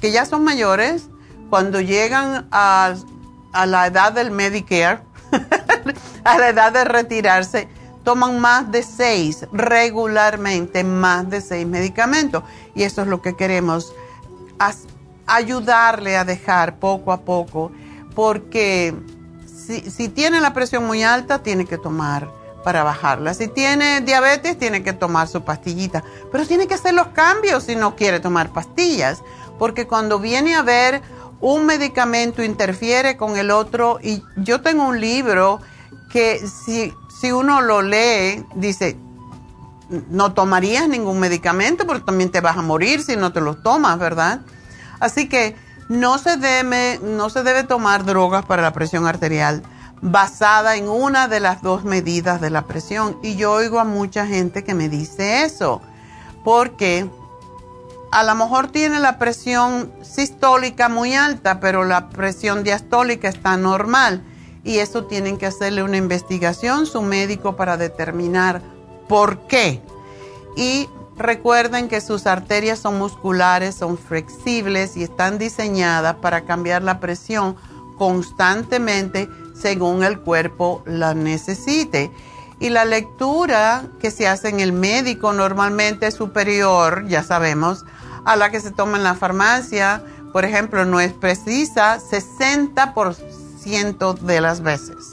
que 0.00 0.12
ya 0.12 0.24
son 0.24 0.44
mayores, 0.44 1.08
cuando 1.50 1.80
llegan 1.80 2.46
a, 2.52 2.94
a 3.52 3.66
la 3.66 3.86
edad 3.88 4.12
del 4.12 4.30
Medicare, 4.30 5.02
a 6.24 6.38
la 6.38 6.48
edad 6.48 6.72
de 6.72 6.84
retirarse, 6.84 7.68
toman 8.04 8.40
más 8.40 8.70
de 8.70 8.82
seis, 8.82 9.46
regularmente 9.52 10.84
más 10.84 11.28
de 11.28 11.40
seis 11.40 11.66
medicamentos. 11.66 12.44
Y 12.74 12.84
eso 12.84 13.02
es 13.02 13.08
lo 13.08 13.20
que 13.20 13.34
queremos, 13.34 13.92
ayudarle 15.26 16.16
a 16.16 16.24
dejar 16.24 16.78
poco 16.78 17.12
a 17.12 17.20
poco, 17.22 17.72
porque 18.14 18.94
si, 19.46 19.80
si 19.90 20.08
tiene 20.08 20.40
la 20.40 20.52
presión 20.52 20.86
muy 20.86 21.02
alta, 21.02 21.42
tiene 21.42 21.64
que 21.64 21.78
tomar 21.78 22.28
para 22.62 22.82
bajarla. 22.82 23.34
Si 23.34 23.48
tiene 23.48 24.00
diabetes, 24.00 24.58
tiene 24.58 24.82
que 24.82 24.92
tomar 24.92 25.28
su 25.28 25.42
pastillita, 25.42 26.04
pero 26.30 26.46
tiene 26.46 26.66
que 26.66 26.74
hacer 26.74 26.94
los 26.94 27.08
cambios 27.08 27.64
si 27.64 27.76
no 27.76 27.96
quiere 27.96 28.20
tomar 28.20 28.52
pastillas, 28.52 29.22
porque 29.58 29.86
cuando 29.86 30.18
viene 30.18 30.54
a 30.54 30.62
ver 30.62 31.02
un 31.40 31.64
medicamento 31.66 32.42
interfiere 32.42 33.16
con 33.16 33.36
el 33.36 33.50
otro 33.50 33.98
y 34.02 34.22
yo 34.36 34.60
tengo 34.60 34.86
un 34.86 35.00
libro 35.00 35.60
que 36.10 36.46
si, 36.46 36.92
si 37.20 37.32
uno 37.32 37.62
lo 37.62 37.82
lee, 37.82 38.44
dice, 38.54 38.96
no 40.10 40.32
tomarías 40.32 40.88
ningún 40.88 41.18
medicamento 41.18 41.86
porque 41.86 42.04
también 42.04 42.30
te 42.30 42.40
vas 42.40 42.56
a 42.56 42.62
morir 42.62 43.02
si 43.02 43.16
no 43.16 43.32
te 43.32 43.40
los 43.40 43.62
tomas, 43.62 43.98
¿verdad? 43.98 44.40
Así 45.00 45.28
que 45.28 45.56
no 45.88 46.18
se 46.18 46.36
debe, 46.36 47.00
no 47.02 47.30
se 47.30 47.42
debe 47.42 47.64
tomar 47.64 48.04
drogas 48.04 48.44
para 48.44 48.62
la 48.62 48.72
presión 48.72 49.06
arterial 49.06 49.62
basada 50.02 50.76
en 50.76 50.88
una 50.88 51.28
de 51.28 51.40
las 51.40 51.62
dos 51.62 51.84
medidas 51.84 52.40
de 52.40 52.50
la 52.50 52.62
presión. 52.62 53.18
Y 53.22 53.36
yo 53.36 53.52
oigo 53.52 53.80
a 53.80 53.84
mucha 53.84 54.26
gente 54.26 54.64
que 54.64 54.74
me 54.74 54.88
dice 54.88 55.44
eso, 55.44 55.82
porque 56.44 57.08
a 58.12 58.24
lo 58.24 58.34
mejor 58.34 58.68
tiene 58.68 58.98
la 58.98 59.18
presión 59.18 59.92
sistólica 60.02 60.88
muy 60.88 61.14
alta, 61.14 61.60
pero 61.60 61.84
la 61.84 62.08
presión 62.08 62.64
diastólica 62.64 63.28
está 63.28 63.56
normal. 63.56 64.22
Y 64.62 64.78
eso 64.78 65.04
tienen 65.04 65.38
que 65.38 65.46
hacerle 65.46 65.82
una 65.82 65.96
investigación 65.96 66.86
su 66.86 67.00
médico 67.02 67.56
para 67.56 67.76
determinar 67.76 68.62
por 69.10 69.46
qué. 69.48 69.82
Y 70.56 70.88
recuerden 71.16 71.88
que 71.88 72.00
sus 72.00 72.28
arterias 72.28 72.78
son 72.78 72.96
musculares, 72.96 73.74
son 73.74 73.98
flexibles 73.98 74.96
y 74.96 75.02
están 75.02 75.36
diseñadas 75.36 76.14
para 76.14 76.42
cambiar 76.42 76.82
la 76.82 77.00
presión 77.00 77.56
constantemente 77.98 79.28
según 79.52 80.04
el 80.04 80.20
cuerpo 80.20 80.84
la 80.86 81.14
necesite. 81.14 82.12
Y 82.60 82.68
la 82.68 82.84
lectura 82.84 83.82
que 83.98 84.12
se 84.12 84.28
hace 84.28 84.48
en 84.48 84.60
el 84.60 84.72
médico 84.72 85.32
normalmente 85.32 86.06
es 86.06 86.14
superior, 86.14 87.08
ya 87.08 87.24
sabemos, 87.24 87.84
a 88.24 88.36
la 88.36 88.50
que 88.50 88.60
se 88.60 88.70
toma 88.70 88.96
en 88.96 89.02
la 89.02 89.16
farmacia. 89.16 90.04
Por 90.32 90.44
ejemplo, 90.44 90.84
no 90.84 91.00
es 91.00 91.12
precisa 91.12 91.98
60% 91.98 94.18
de 94.20 94.40
las 94.40 94.60
veces. 94.60 95.09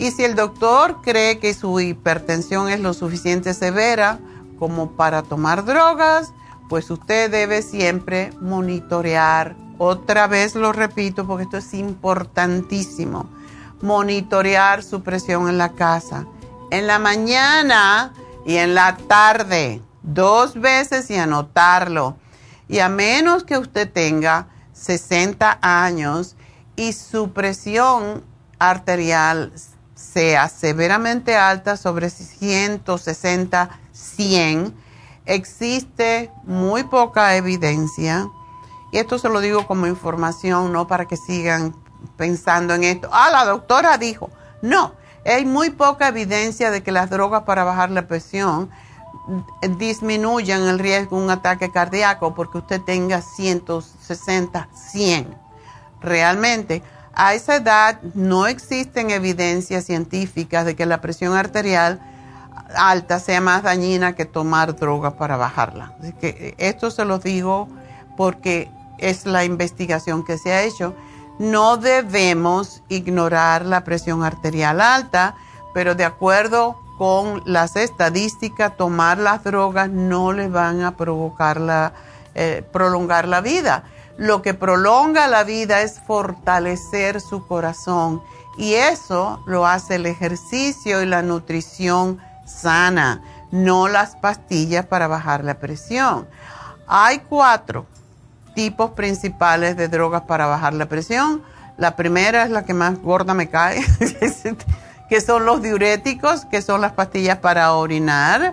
Y 0.00 0.12
si 0.12 0.24
el 0.24 0.34
doctor 0.34 1.02
cree 1.02 1.38
que 1.38 1.52
su 1.52 1.78
hipertensión 1.78 2.70
es 2.70 2.80
lo 2.80 2.94
suficiente 2.94 3.52
severa 3.52 4.18
como 4.58 4.92
para 4.92 5.22
tomar 5.22 5.66
drogas, 5.66 6.32
pues 6.70 6.90
usted 6.90 7.30
debe 7.30 7.60
siempre 7.60 8.32
monitorear 8.40 9.54
otra 9.76 10.26
vez 10.26 10.54
lo 10.54 10.72
repito 10.72 11.26
porque 11.26 11.44
esto 11.44 11.58
es 11.58 11.74
importantísimo. 11.74 13.28
Monitorear 13.82 14.82
su 14.82 15.02
presión 15.02 15.50
en 15.50 15.58
la 15.58 15.72
casa. 15.72 16.24
En 16.70 16.86
la 16.86 16.98
mañana 16.98 18.14
y 18.46 18.56
en 18.56 18.74
la 18.74 18.96
tarde. 18.96 19.82
Dos 20.02 20.58
veces 20.58 21.10
y 21.10 21.16
anotarlo. 21.16 22.16
Y 22.68 22.78
a 22.78 22.88
menos 22.88 23.44
que 23.44 23.58
usted 23.58 23.92
tenga 23.92 24.48
60 24.72 25.58
años 25.60 26.36
y 26.74 26.94
su 26.94 27.32
presión 27.32 28.24
arterial 28.58 29.52
sea 30.12 30.48
severamente 30.48 31.36
alta 31.36 31.76
sobre 31.76 32.10
160, 32.10 33.70
100, 33.92 34.74
existe 35.26 36.30
muy 36.44 36.84
poca 36.84 37.36
evidencia 37.36 38.28
y 38.92 38.98
esto 38.98 39.18
se 39.18 39.28
lo 39.28 39.40
digo 39.40 39.66
como 39.66 39.86
información, 39.86 40.72
no 40.72 40.86
para 40.86 41.06
que 41.06 41.16
sigan 41.16 41.74
pensando 42.16 42.74
en 42.74 42.84
esto. 42.84 43.08
Ah, 43.12 43.30
la 43.30 43.44
doctora 43.44 43.98
dijo. 43.98 44.30
No, 44.62 44.92
hay 45.24 45.44
muy 45.44 45.70
poca 45.70 46.08
evidencia 46.08 46.70
de 46.70 46.82
que 46.82 46.92
las 46.92 47.08
drogas 47.08 47.44
para 47.44 47.64
bajar 47.64 47.90
la 47.90 48.06
presión 48.06 48.70
disminuyan 49.78 50.62
el 50.66 50.78
riesgo 50.78 51.16
de 51.18 51.24
un 51.24 51.30
ataque 51.30 51.70
cardíaco 51.70 52.34
porque 52.34 52.58
usted 52.58 52.80
tenga 52.82 53.22
160, 53.22 54.68
100. 54.74 55.36
Realmente, 56.00 56.82
a 57.14 57.34
esa 57.34 57.56
edad 57.56 58.00
no 58.14 58.46
existen 58.46 59.10
evidencias 59.10 59.84
científicas 59.84 60.64
de 60.64 60.76
que 60.76 60.86
la 60.86 61.00
presión 61.00 61.34
arterial 61.34 62.00
alta 62.74 63.18
sea 63.18 63.40
más 63.40 63.62
dañina 63.62 64.14
que 64.14 64.24
tomar 64.24 64.76
drogas 64.76 65.14
para 65.14 65.36
bajarla. 65.36 65.94
Así 66.00 66.12
que 66.12 66.54
esto 66.58 66.90
se 66.90 67.04
lo 67.04 67.18
digo 67.18 67.68
porque 68.16 68.70
es 68.98 69.26
la 69.26 69.44
investigación 69.44 70.24
que 70.24 70.38
se 70.38 70.52
ha 70.52 70.62
hecho. 70.62 70.94
No 71.38 71.76
debemos 71.78 72.82
ignorar 72.88 73.64
la 73.64 73.82
presión 73.82 74.22
arterial 74.22 74.80
alta, 74.80 75.34
pero 75.72 75.94
de 75.94 76.04
acuerdo 76.04 76.78
con 76.98 77.42
las 77.46 77.76
estadísticas, 77.76 78.76
tomar 78.76 79.16
las 79.16 79.42
drogas 79.42 79.88
no 79.88 80.32
le 80.32 80.48
van 80.48 80.82
a 80.82 80.98
provocar 80.98 81.58
la, 81.58 81.94
eh, 82.34 82.62
prolongar 82.72 83.26
la 83.26 83.40
vida. 83.40 83.84
Lo 84.20 84.42
que 84.42 84.52
prolonga 84.52 85.28
la 85.28 85.44
vida 85.44 85.80
es 85.80 85.98
fortalecer 85.98 87.22
su 87.22 87.46
corazón 87.46 88.20
y 88.58 88.74
eso 88.74 89.42
lo 89.46 89.66
hace 89.66 89.94
el 89.94 90.04
ejercicio 90.04 91.00
y 91.00 91.06
la 91.06 91.22
nutrición 91.22 92.20
sana, 92.44 93.22
no 93.50 93.88
las 93.88 94.16
pastillas 94.16 94.84
para 94.84 95.08
bajar 95.08 95.42
la 95.42 95.54
presión. 95.54 96.28
Hay 96.86 97.20
cuatro 97.20 97.86
tipos 98.54 98.90
principales 98.90 99.78
de 99.78 99.88
drogas 99.88 100.24
para 100.24 100.44
bajar 100.44 100.74
la 100.74 100.84
presión. 100.84 101.42
La 101.78 101.96
primera 101.96 102.42
es 102.42 102.50
la 102.50 102.66
que 102.66 102.74
más 102.74 102.98
gorda 103.00 103.32
me 103.32 103.48
cae, 103.48 103.82
que 105.08 105.20
son 105.22 105.46
los 105.46 105.62
diuréticos, 105.62 106.44
que 106.44 106.60
son 106.60 106.82
las 106.82 106.92
pastillas 106.92 107.38
para 107.38 107.72
orinar 107.72 108.52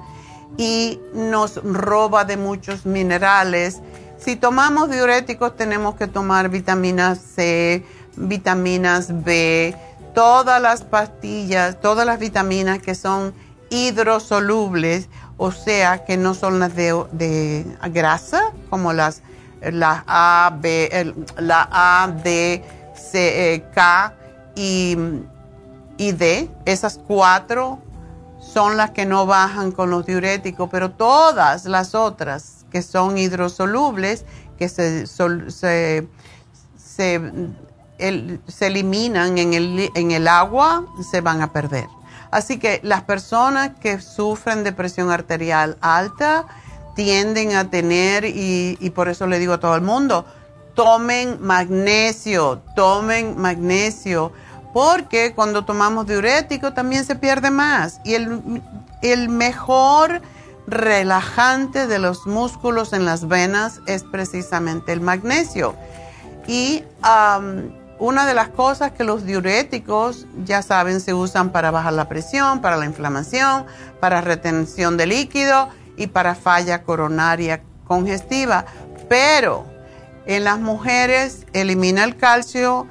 y 0.56 1.01
nos 1.13 1.62
roba 1.62 2.23
de 2.23 2.38
muchos 2.38 2.86
minerales. 2.86 3.82
Si 4.17 4.36
tomamos 4.36 4.89
diuréticos 4.89 5.56
tenemos 5.56 5.95
que 5.95 6.08
tomar 6.08 6.49
vitamina 6.49 7.15
C, 7.15 7.86
vitaminas 8.15 9.23
B, 9.23 9.75
todas 10.13 10.62
las 10.62 10.84
pastillas, 10.84 11.80
todas 11.80 12.06
las 12.06 12.19
vitaminas 12.19 12.80
que 12.80 12.95
son 12.95 13.34
hidrosolubles, 13.69 15.10
o 15.38 15.51
sea, 15.51 16.03
que 16.03 16.17
no 16.17 16.34
son 16.34 16.60
las 16.60 16.75
de, 16.75 17.06
de 17.12 17.65
grasa, 17.91 18.51
como 18.69 18.91
las 18.91 19.21
la 19.62 20.03
A, 20.08 20.58
B, 20.60 21.13
la 21.38 21.67
A, 21.71 22.08
D, 22.23 22.63
C, 22.95 23.53
e, 23.53 23.62
K 23.73 24.13
y, 24.56 24.97
y 25.97 26.12
D. 26.12 26.49
Esas 26.65 26.99
cuatro 27.08 27.80
son 28.39 28.77
las 28.77 28.91
que 28.91 29.06
no 29.06 29.25
bajan 29.25 29.71
con 29.71 29.89
los 29.89 30.06
diuréticos, 30.06 30.69
pero 30.71 30.91
todas 30.91 31.65
las 31.65 31.95
otras 31.95 32.56
que 32.71 32.82
son 32.82 33.17
hidrosolubles, 33.17 34.25
que 34.58 34.69
se, 34.69 35.08
se, 35.08 36.08
se, 36.77 37.21
eliminan 38.60 39.38
en 39.38 39.53
el, 39.53 39.91
en 39.93 40.12
el 40.12 40.27
agua, 40.27 40.86
se 41.10 41.21
van 41.21 41.41
a 41.41 41.53
perder. 41.53 41.88
Así 42.32 42.60
que 42.60 42.80
las 42.84 43.03
personas 43.03 43.71
que 43.80 44.01
sufren 44.01 44.63
de 44.63 44.73
presión 44.73 45.12
arterial 45.12 45.77
alta, 45.82 46.45
tienden 46.97 47.56
a 47.56 47.69
tener, 47.69 48.25
y, 48.25 48.91
por 48.95 49.08
eso 49.08 49.27
le 49.27 49.38
digo 49.38 49.53
a 49.53 49.60
todo 49.60 49.75
el 49.75 49.84
mundo, 49.84 50.25
tomen 50.73 51.38
magnesio, 51.39 52.63
tomen 52.75 53.39
magnesio, 53.39 54.32
porque 54.73 55.34
cuando 55.36 55.63
tomamos 55.63 56.08
diurético 56.08 56.73
también 56.73 57.06
se 57.06 57.15
pierde 57.15 57.51
más. 57.51 58.01
Y 58.03 58.15
el, 58.15 58.63
el 59.03 59.30
mejor 59.30 60.23
relajante 60.67 61.88
de 61.88 61.97
los 61.97 62.27
músculos 62.27 62.91
en 62.91 63.06
las 63.06 63.27
venas 63.27 63.80
es 63.88 64.03
precisamente 64.03 64.91
el 64.91 65.01
magnesio. 65.01 65.75
Y 66.45 66.84
una 67.99 68.25
de 68.25 68.34
las 68.34 68.49
cosas 68.49 68.91
que 68.91 69.03
los 69.03 69.25
diuréticos, 69.25 70.27
ya 70.45 70.62
saben, 70.62 70.99
se 70.99 71.13
usan 71.13 71.51
para 71.51 71.71
bajar 71.71 71.93
la 71.93 72.10
presión, 72.10 72.62
para 72.62 72.77
la 72.77 72.86
inflamación, 72.86 73.65
para 73.99 74.21
retención 74.21 74.97
de 74.97 75.08
líquido 75.08 75.69
y 75.95 76.08
para 76.08 76.36
falla 76.36 76.84
coronaria 76.84 77.63
congestiva. 77.88 78.65
Pero 79.10 79.65
en 80.25 80.43
las 80.43 80.60
mujeres 80.60 81.45
elimina 81.53 82.03
el 82.03 82.17
calcio 82.17 82.88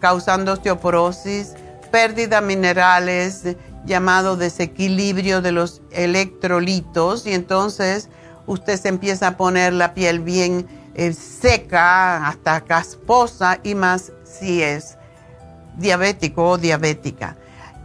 causando 0.00 0.52
osteoporosis, 0.52 1.54
pérdida 1.92 2.40
de 2.40 2.46
minerales, 2.46 3.56
llamado 3.86 4.36
desequilibrio 4.36 5.40
de 5.40 5.52
los 5.52 5.80
electrolitos 5.90 7.26
y 7.26 7.32
entonces 7.32 8.08
usted 8.46 8.78
se 8.80 8.88
empieza 8.88 9.28
a 9.28 9.36
poner 9.36 9.72
la 9.72 9.94
piel 9.94 10.20
bien 10.20 10.66
eh, 10.94 11.12
seca, 11.12 12.26
hasta 12.26 12.62
casposa 12.62 13.58
y 13.62 13.74
más 13.74 14.12
si 14.24 14.62
es 14.62 14.96
diabético 15.76 16.50
o 16.50 16.58
diabética. 16.58 17.36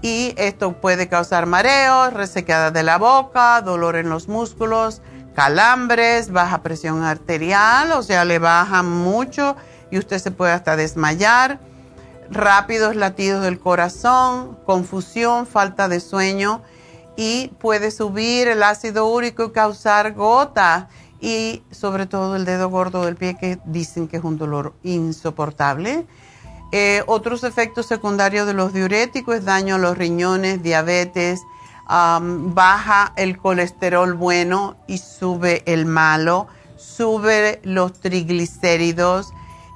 Y 0.02 0.34
esto 0.38 0.74
puede 0.74 1.08
causar 1.08 1.46
mareos, 1.46 2.14
resequedad 2.14 2.72
de 2.72 2.84
la 2.84 2.98
boca, 2.98 3.62
dolor 3.62 3.96
en 3.96 4.10
los 4.10 4.28
músculos, 4.28 5.02
calambres, 5.36 6.32
baja 6.32 6.64
presión 6.64 7.04
arterial, 7.04 7.92
o 7.92 8.02
sea, 8.02 8.26
le 8.26 8.40
baja 8.40 8.82
mucho 8.82 9.56
y 9.92 10.00
usted 10.00 10.18
se 10.18 10.32
puede 10.32 10.54
hasta 10.54 10.76
desmayar 10.76 11.60
rápidos 12.32 12.96
latidos 12.96 13.44
del 13.44 13.60
corazón, 13.60 14.58
confusión, 14.66 15.46
falta 15.46 15.88
de 15.88 16.00
sueño 16.00 16.62
y 17.18 17.50
puede 17.60 17.92
subir 17.92 18.48
el 18.48 18.64
ácido 18.64 19.08
úrico 19.08 19.44
y 19.44 19.52
causar 19.52 20.14
gota 20.14 20.88
y 21.20 21.62
sobre 21.70 22.08
todo 22.08 22.36
el 22.36 22.46
dedo 22.46 22.70
gordo 22.70 23.06
del 23.06 23.18
pie 23.18 23.38
que 23.38 23.60
dicen 23.66 24.08
que 24.08 24.18
es 24.18 24.24
un 24.24 24.38
dolor 24.38 24.74
insoportable. 24.82 26.08
Eh, 26.72 27.04
otros 27.06 27.44
efectos 27.44 27.86
secundarios 27.86 28.48
de 28.48 28.54
los 28.54 28.74
diuréticos 28.74 29.36
es 29.36 29.46
daño 29.46 29.76
a 29.76 29.78
los 29.78 29.98
riñones, 29.98 30.64
diabetes, 30.64 31.42
baja 31.88 33.12
el 33.18 33.38
colesterol 33.38 34.14
bueno 34.14 34.78
y 34.88 35.00
sube 35.00 35.62
el 35.66 35.86
malo, 35.86 36.48
sube 36.78 37.60
los 37.64 38.00
triglicéridos 38.00 39.34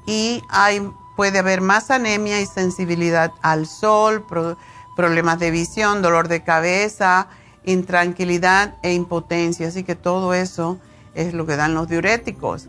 y 0.08 0.42
hay 0.50 0.82
puede 1.16 1.40
haber 1.40 1.62
más 1.62 1.92
anemia 1.92 2.42
y 2.42 2.46
sensibilidad 2.46 3.32
al 3.42 3.68
sol, 3.68 4.26
problemas 4.96 5.40
de 5.40 5.52
visión, 5.52 6.02
dolor 6.02 6.28
de 6.28 6.44
cabeza, 6.44 7.28
intranquilidad 7.64 8.76
e 8.82 8.94
impotencia. 8.94 9.68
Así 9.68 9.84
que 9.84 9.96
todo 9.96 10.34
eso 10.34 10.78
es 11.14 11.34
lo 11.34 11.46
que 11.46 11.56
dan 11.56 11.74
los 11.74 11.88
diuréticos. 11.88 12.68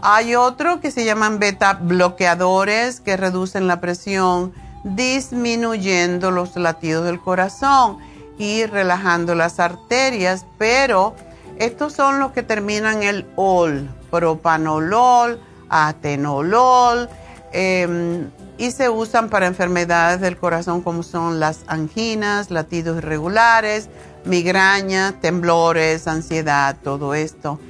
Hay 0.00 0.34
otro 0.34 0.80
que 0.80 0.90
se 0.90 1.04
llaman 1.04 1.38
beta 1.38 1.74
bloqueadores 1.74 3.00
que 3.00 3.16
reducen 3.16 3.66
la 3.66 3.80
presión 3.80 4.52
disminuyendo 4.84 6.30
los 6.30 6.56
latidos 6.56 7.06
del 7.06 7.20
corazón 7.20 7.98
y 8.36 8.66
relajando 8.66 9.34
las 9.34 9.60
arterias, 9.60 10.44
pero 10.58 11.14
estos 11.58 11.94
son 11.94 12.18
los 12.18 12.32
que 12.32 12.42
terminan 12.42 13.02
el 13.02 13.26
OL, 13.36 13.88
propanolol, 14.10 15.40
atenolol, 15.70 17.08
Em, 17.56 18.32
y 18.58 18.72
se 18.72 18.88
usan 18.88 19.28
para 19.28 19.46
enfermedades 19.46 20.20
del 20.20 20.36
corazón 20.36 20.82
como 20.82 21.04
son 21.04 21.38
las 21.38 21.60
anginas, 21.68 22.50
latidos 22.50 22.98
irregulares, 22.98 23.88
migraña, 24.24 25.20
temblores, 25.20 26.08
ansiedad, 26.08 26.76
todo 26.82 27.14
esto. 27.14 27.60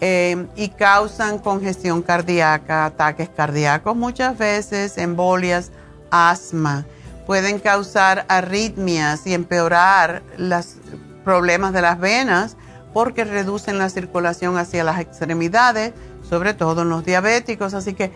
Em, 0.00 0.46
y 0.56 0.70
causan 0.70 1.38
congestión 1.38 2.00
cardíaca, 2.00 2.86
ataques 2.86 3.28
cardíacos, 3.28 3.94
muchas 3.94 4.38
veces 4.38 4.96
embolias, 4.96 5.70
asma. 6.10 6.86
Pueden 7.26 7.58
causar 7.58 8.24
arritmias 8.28 9.26
y 9.26 9.34
empeorar 9.34 10.22
los 10.38 10.76
problemas 11.24 11.74
de 11.74 11.82
las 11.82 12.00
venas 12.00 12.56
porque 12.94 13.24
reducen 13.24 13.76
la 13.76 13.90
circulación 13.90 14.56
hacia 14.56 14.82
las 14.82 14.98
extremidades, 14.98 15.92
sobre 16.26 16.54
todo 16.54 16.82
en 16.82 16.88
los 16.88 17.04
diabéticos. 17.04 17.74
Así 17.74 17.92
que 17.92 18.12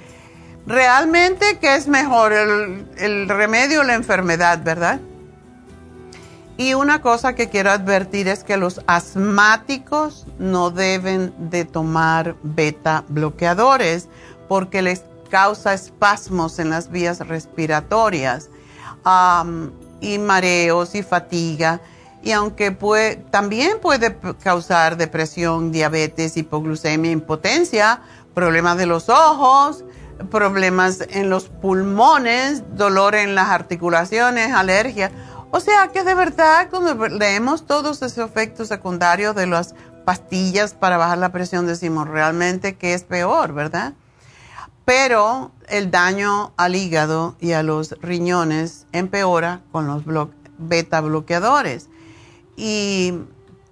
realmente, 0.66 1.59
¿qué 1.61 1.77
es 1.77 1.88
mejor? 1.88 2.33
El, 2.33 3.29
remedio 3.29 3.81
o 3.81 3.85
la 3.85 3.94
enfermedad, 3.94 4.62
¿verdad? 4.62 5.01
Y 6.57 6.75
una 6.75 7.01
cosa 7.01 7.35
que 7.35 7.49
quiero 7.49 7.70
advertir 7.70 8.29
es 8.29 8.44
que 8.44 8.57
los 8.57 8.83
asmáticos 8.87 10.27
no 10.38 10.70
deben 10.70 11.33
de 11.51 11.64
tomar 11.64 12.37
beta 12.42 13.05
bloqueadores 13.09 14.09
porque 14.49 14.83
les 14.83 15.05
causa 15.31 15.73
espasmos 15.73 16.59
en 16.59 16.70
las 16.70 16.90
vías 16.90 17.20
respiratorias 17.27 18.51
y 20.01 20.18
mareos 20.18 20.94
y 20.94 21.03
fatiga. 21.03 21.81
Y 22.23 22.33
aunque 22.33 22.70
también 23.31 23.79
puede 23.81 24.14
causar 24.42 24.99
depresión, 24.99 25.73
diabetes, 25.73 26.37
hipoglucemia, 26.37 27.11
impotencia, 27.11 28.03
problemas 28.35 28.77
de 28.77 28.85
los 28.85 29.09
ojos, 29.09 29.85
problemas 30.30 31.00
en 31.11 31.30
los 31.30 31.48
pulmones, 31.48 32.62
dolor 32.76 33.14
en 33.14 33.35
las 33.35 33.48
articulaciones, 33.48 34.52
alergia. 34.52 35.11
O 35.50 35.61
sea 35.61 35.88
que 35.88 36.04
de 36.04 36.14
verdad 36.14 36.68
cuando 36.70 37.09
leemos 37.09 37.66
todos 37.66 38.02
esos 38.02 38.28
efectos 38.28 38.68
secundarios 38.68 39.35
de 39.35 39.46
las 39.46 39.74
pastillas 40.04 40.74
para 40.74 40.96
bajar 40.96 41.18
la 41.18 41.33
presión 41.33 41.66
decimos 41.66 42.09
realmente 42.09 42.76
que 42.76 42.94
es 42.94 43.04
peor, 43.04 43.52
¿verdad? 43.52 43.94
Pero 44.85 45.52
el 45.68 45.90
daño 45.90 46.52
al 46.56 46.74
hígado 46.74 47.37
y 47.40 47.52
a 47.52 47.62
los 47.62 47.96
riñones 48.00 48.87
empeora 48.92 49.61
con 49.72 49.87
los 49.87 50.02
beta 50.59 51.00
bloqueadores. 51.00 51.88
Y 52.56 53.14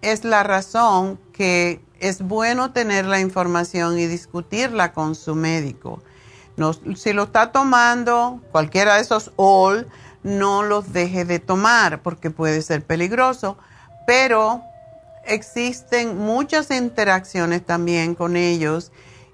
es 0.00 0.24
la 0.24 0.42
razón 0.42 1.18
que 1.32 1.80
es 2.00 2.22
bueno 2.22 2.72
tener 2.72 3.04
la 3.06 3.20
información 3.20 3.98
y 3.98 4.06
discutirla 4.06 4.92
con 4.92 5.14
su 5.14 5.34
médico 5.34 6.00
si 6.96 7.12
lo 7.12 7.24
está 7.24 7.52
tomando 7.52 8.40
cualquiera 8.52 8.96
de 8.96 9.02
esos 9.02 9.32
all, 9.36 9.88
no 10.22 10.62
los 10.62 10.92
deje 10.92 11.24
de 11.24 11.38
tomar 11.38 12.02
porque 12.02 12.30
puede 12.30 12.62
ser 12.62 12.84
peligroso. 12.84 13.56
Pero 14.06 14.62
existen 15.24 16.18
muchas 16.18 16.70
interacciones 16.70 17.64
también 17.64 18.14
con 18.14 18.36
ellos 18.36 18.92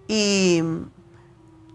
y 0.08 0.62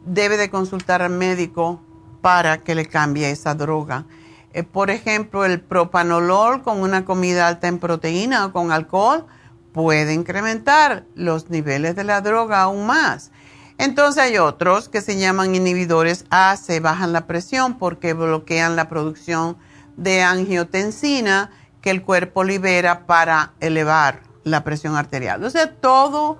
debe 0.05 0.37
de 0.37 0.49
consultar 0.49 1.01
al 1.01 1.11
médico 1.11 1.81
para 2.21 2.59
que 2.59 2.75
le 2.75 2.85
cambie 2.85 3.31
esa 3.31 3.55
droga. 3.55 4.05
Eh, 4.53 4.63
por 4.63 4.89
ejemplo, 4.89 5.45
el 5.45 5.61
propanolol 5.61 6.63
con 6.63 6.81
una 6.81 7.05
comida 7.05 7.47
alta 7.47 7.67
en 7.67 7.79
proteína 7.79 8.45
o 8.45 8.51
con 8.51 8.71
alcohol 8.71 9.25
puede 9.73 10.13
incrementar 10.13 11.05
los 11.15 11.49
niveles 11.49 11.95
de 11.95 12.03
la 12.03 12.21
droga 12.21 12.61
aún 12.61 12.85
más. 12.85 13.31
Entonces 13.79 14.21
hay 14.21 14.37
otros 14.37 14.89
que 14.89 14.99
se 14.99 15.17
llaman 15.17 15.55
inhibidores 15.55 16.25
A, 16.29 16.57
se 16.57 16.81
bajan 16.81 17.13
la 17.13 17.27
presión 17.27 17.77
porque 17.77 18.11
bloquean 18.13 18.75
la 18.75 18.89
producción 18.89 19.57
de 19.95 20.21
angiotensina 20.21 21.49
que 21.81 21.89
el 21.89 22.03
cuerpo 22.03 22.43
libera 22.43 23.05
para 23.05 23.53
elevar 23.61 24.19
la 24.43 24.65
presión 24.65 24.97
arterial. 24.97 25.41
O 25.45 25.49
sea, 25.49 25.75
todo 25.75 26.39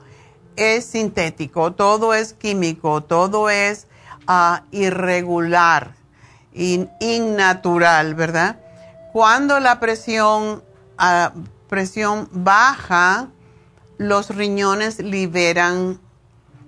es 0.57 0.83
sintético, 0.83 1.71
todo 1.71 2.13
es 2.13 2.33
químico, 2.33 3.03
todo 3.03 3.49
es 3.49 3.87
uh, 4.27 4.61
irregular, 4.71 5.95
innatural, 6.51 8.15
¿verdad? 8.15 8.59
Cuando 9.13 9.61
la 9.61 9.79
presión, 9.79 10.61
uh, 10.99 11.39
presión 11.69 12.27
baja, 12.33 13.29
los 13.97 14.35
riñones 14.35 14.99
liberan 14.99 16.01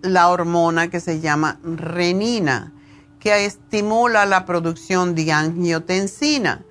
la 0.02 0.30
hormona 0.30 0.90
que 0.90 1.00
se 1.00 1.20
llama 1.20 1.60
renina, 1.64 2.74
que 3.20 3.46
estimula 3.46 4.26
la 4.26 4.46
producción 4.46 5.16
de 5.16 5.32
angiotensina. 5.32 6.66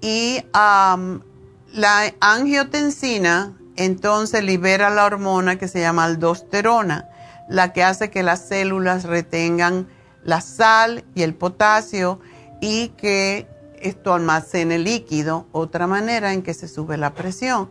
Y 0.00 0.42
la 0.52 2.14
angiotensina 2.20 3.56
entonces 3.76 4.44
libera 4.44 4.90
la 4.90 5.04
hormona 5.04 5.56
que 5.56 5.68
se 5.68 5.80
llama 5.80 6.04
aldosterona, 6.04 7.08
la 7.48 7.72
que 7.72 7.82
hace 7.82 8.10
que 8.10 8.22
las 8.22 8.48
células 8.48 9.04
retengan 9.04 9.88
la 10.24 10.40
sal 10.40 11.04
y 11.14 11.22
el 11.22 11.34
potasio 11.34 12.20
y 12.60 12.88
que 12.90 13.46
esto 13.80 14.14
almacene 14.14 14.78
líquido, 14.78 15.46
otra 15.52 15.86
manera 15.86 16.32
en 16.32 16.42
que 16.42 16.54
se 16.54 16.68
sube 16.68 16.96
la 16.96 17.12
presión. 17.12 17.68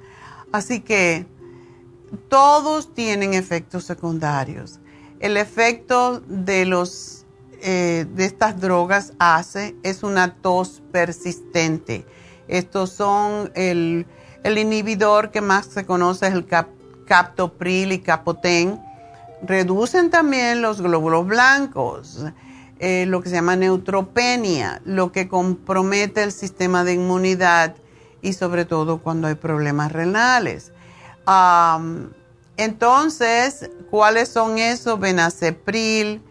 Así 0.51 0.82
que 0.82 1.26
todos 2.30 2.93
tienen 2.93 3.34
efectos 3.34 3.86
secundarios 3.86 4.80
el 5.24 5.38
efecto 5.38 6.21
de, 6.28 6.65
los, 6.65 7.26
eh, 7.61 8.05
de 8.13 8.26
estas 8.26 8.59
drogas 8.59 9.13
hace 9.19 9.74
es 9.82 10.03
una 10.03 10.36
tos 10.36 10.84
persistente. 10.91 12.05
Estos 12.49 12.91
son 12.91 13.49
el, 13.55 14.05
El 14.43 14.57
inhibidor 14.57 15.32
que 15.32 15.39
más 15.39 15.67
se 15.67 15.86
conoce 15.86 16.28
es 16.28 16.34
el 16.34 16.45
captopril 17.07 17.93
y 17.93 17.99
capotén. 17.99 18.82
Reducen 19.41 20.09
también 20.09 20.61
los 20.61 20.82
glóbulos 20.82 21.26
blancos, 21.26 22.26
eh, 22.80 23.05
lo 23.07 23.21
que 23.21 23.30
se 23.30 23.36
llama 23.36 23.55
neutropenia, 23.55 24.82
lo 24.84 25.13
que 25.13 25.30
compromete 25.30 26.24
el 26.24 26.34
sistema 26.34 26.84
de 26.84 26.95
inmunidad 26.95 27.76
y 28.21 28.34
sobre 28.34 28.65
todo 28.65 28.97
cuando 28.97 29.28
hay 29.28 29.36
problemas 29.36 29.93
renales. 29.93 30.74
Entonces, 32.58 33.70
¿cuáles 33.89 34.30
son 34.30 34.60
esos? 34.60 34.99
Benacepril, 34.99 36.22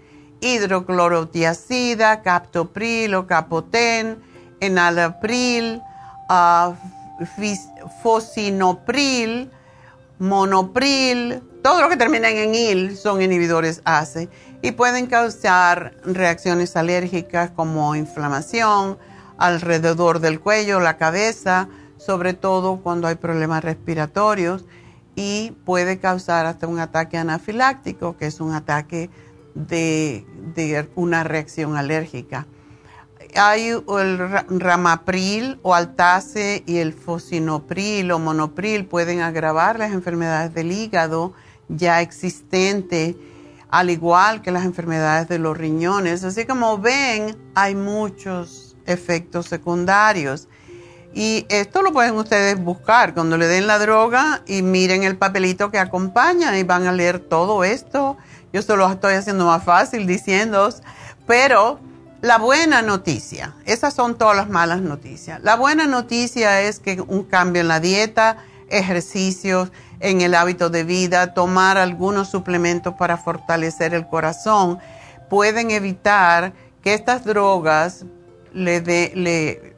hidroclorotiacida, 0.40 2.22
captopril 2.22 3.14
o 3.14 3.26
capotén, 3.26 4.22
enalapril, 4.60 5.80
uh, 6.28 6.74
fosinopril, 8.02 9.50
monopril, 10.18 11.42
todo 11.62 11.80
lo 11.80 11.88
que 11.88 11.96
termina 11.96 12.28
en 12.28 12.54
il 12.54 12.96
son 12.96 13.22
inhibidores 13.22 13.82
ACE 13.84 14.28
y 14.62 14.72
pueden 14.72 15.06
causar 15.06 15.94
reacciones 16.04 16.76
alérgicas 16.76 17.50
como 17.50 17.94
inflamación 17.94 18.98
alrededor 19.38 20.20
del 20.20 20.40
cuello, 20.40 20.80
la 20.80 20.96
cabeza, 20.96 21.68
sobre 21.98 22.34
todo 22.34 22.78
cuando 22.78 23.08
hay 23.08 23.16
problemas 23.16 23.64
respiratorios 23.64 24.64
y 25.14 25.52
puede 25.64 25.98
causar 25.98 26.46
hasta 26.46 26.66
un 26.66 26.78
ataque 26.78 27.18
anafiláctico, 27.18 28.16
que 28.16 28.26
es 28.26 28.40
un 28.40 28.52
ataque 28.52 29.10
de, 29.54 30.88
una 30.94 31.24
reacción 31.24 31.76
alérgica. 31.76 32.46
Hay 33.34 33.68
el 33.68 34.18
ramapril 34.60 35.58
o 35.62 35.74
altase 35.74 36.62
y 36.66 36.78
el 36.78 36.92
fosinopril 36.92 38.10
o 38.12 38.18
monopril 38.18 38.84
pueden 38.84 39.20
agravar 39.20 39.78
las 39.78 39.92
enfermedades 39.92 40.52
del 40.54 40.70
hígado 40.70 41.32
ya 41.68 42.02
existentes, 42.02 43.16
al 43.70 43.88
igual 43.88 44.42
que 44.42 44.50
las 44.50 44.66
enfermedades 44.66 45.28
de 45.28 45.38
los 45.38 45.56
riñones. 45.56 46.24
Así 46.24 46.44
como 46.44 46.76
ven, 46.78 47.36
hay 47.54 47.74
muchos 47.74 48.76
efectos 48.86 49.46
secundarios. 49.46 50.48
Y 51.14 51.46
esto 51.50 51.82
lo 51.82 51.92
pueden 51.92 52.14
ustedes 52.14 52.58
buscar 52.58 53.12
cuando 53.12 53.36
le 53.36 53.46
den 53.46 53.66
la 53.66 53.78
droga 53.78 54.42
y 54.46 54.62
miren 54.62 55.02
el 55.04 55.16
papelito 55.16 55.70
que 55.70 55.78
acompaña 55.78 56.56
y 56.58 56.62
van 56.62 56.86
a 56.86 56.92
leer 56.92 57.18
todo 57.18 57.64
esto. 57.64 58.16
Yo 58.52 58.62
se 58.62 58.76
lo 58.76 58.90
estoy 58.90 59.14
haciendo 59.14 59.46
más 59.46 59.62
fácil 59.62 60.06
diciendo, 60.06 60.68
pero 61.26 61.80
la 62.22 62.38
buena 62.38 62.82
noticia, 62.82 63.54
esas 63.66 63.94
son 63.94 64.16
todas 64.16 64.36
las 64.36 64.48
malas 64.48 64.80
noticias. 64.80 65.42
La 65.42 65.56
buena 65.56 65.86
noticia 65.86 66.62
es 66.62 66.78
que 66.78 67.00
un 67.00 67.24
cambio 67.24 67.60
en 67.60 67.68
la 67.68 67.80
dieta, 67.80 68.38
ejercicios, 68.70 69.70
en 70.00 70.20
el 70.20 70.34
hábito 70.34 70.70
de 70.70 70.84
vida, 70.84 71.34
tomar 71.34 71.78
algunos 71.78 72.28
suplementos 72.28 72.94
para 72.94 73.16
fortalecer 73.16 73.92
el 73.92 74.06
corazón, 74.06 74.78
pueden 75.28 75.70
evitar 75.70 76.52
que 76.82 76.94
estas 76.94 77.24
drogas 77.24 78.04
le, 78.52 78.80
de, 78.80 79.12
le 79.14 79.71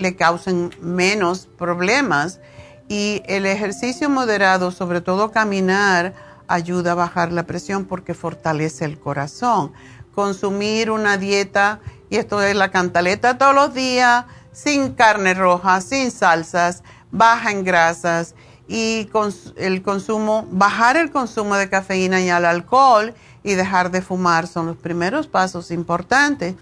le 0.00 0.16
causen 0.16 0.70
menos 0.80 1.48
problemas. 1.58 2.40
Y 2.88 3.22
el 3.26 3.46
ejercicio 3.46 4.08
moderado, 4.10 4.70
sobre 4.72 5.00
todo 5.00 5.30
caminar, 5.30 6.14
ayuda 6.48 6.92
a 6.92 6.96
bajar 6.96 7.32
la 7.32 7.44
presión 7.44 7.84
porque 7.84 8.14
fortalece 8.14 8.84
el 8.84 8.98
corazón. 8.98 9.72
Consumir 10.14 10.90
una 10.90 11.16
dieta, 11.16 11.80
y 12.10 12.16
esto 12.16 12.42
es 12.42 12.56
la 12.56 12.70
cantaleta 12.70 13.38
todos 13.38 13.54
los 13.54 13.74
días, 13.74 14.24
sin 14.52 14.94
carne 14.94 15.34
roja, 15.34 15.80
sin 15.80 16.10
salsas, 16.10 16.82
baja 17.12 17.52
en 17.52 17.64
grasas 17.64 18.34
y 18.68 19.08
el 19.56 19.82
consumo, 19.82 20.46
bajar 20.50 20.96
el 20.96 21.10
consumo 21.10 21.56
de 21.56 21.68
cafeína 21.68 22.20
y 22.20 22.30
el 22.30 22.44
alcohol 22.44 23.14
y 23.42 23.54
dejar 23.54 23.90
de 23.90 24.02
fumar 24.02 24.46
son 24.46 24.66
los 24.66 24.76
primeros 24.76 25.26
pasos 25.26 25.70
importantes. 25.70 26.54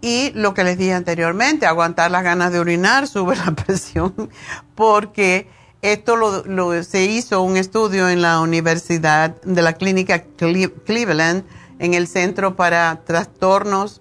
Y 0.00 0.30
lo 0.34 0.54
que 0.54 0.64
les 0.64 0.78
dije 0.78 0.94
anteriormente, 0.94 1.66
aguantar 1.66 2.10
las 2.10 2.22
ganas 2.22 2.52
de 2.52 2.60
orinar 2.60 3.06
sube 3.08 3.36
la 3.36 3.52
presión, 3.52 4.30
porque 4.74 5.48
esto 5.82 6.16
lo, 6.16 6.82
se 6.82 7.04
hizo 7.04 7.42
un 7.42 7.56
estudio 7.56 8.08
en 8.08 8.22
la 8.22 8.40
Universidad 8.40 9.40
de 9.42 9.62
la 9.62 9.74
Clínica 9.74 10.24
Cleveland, 10.24 11.44
en 11.78 11.94
el 11.94 12.08
Centro 12.08 12.56
para 12.56 13.02
Trastornos 13.04 14.00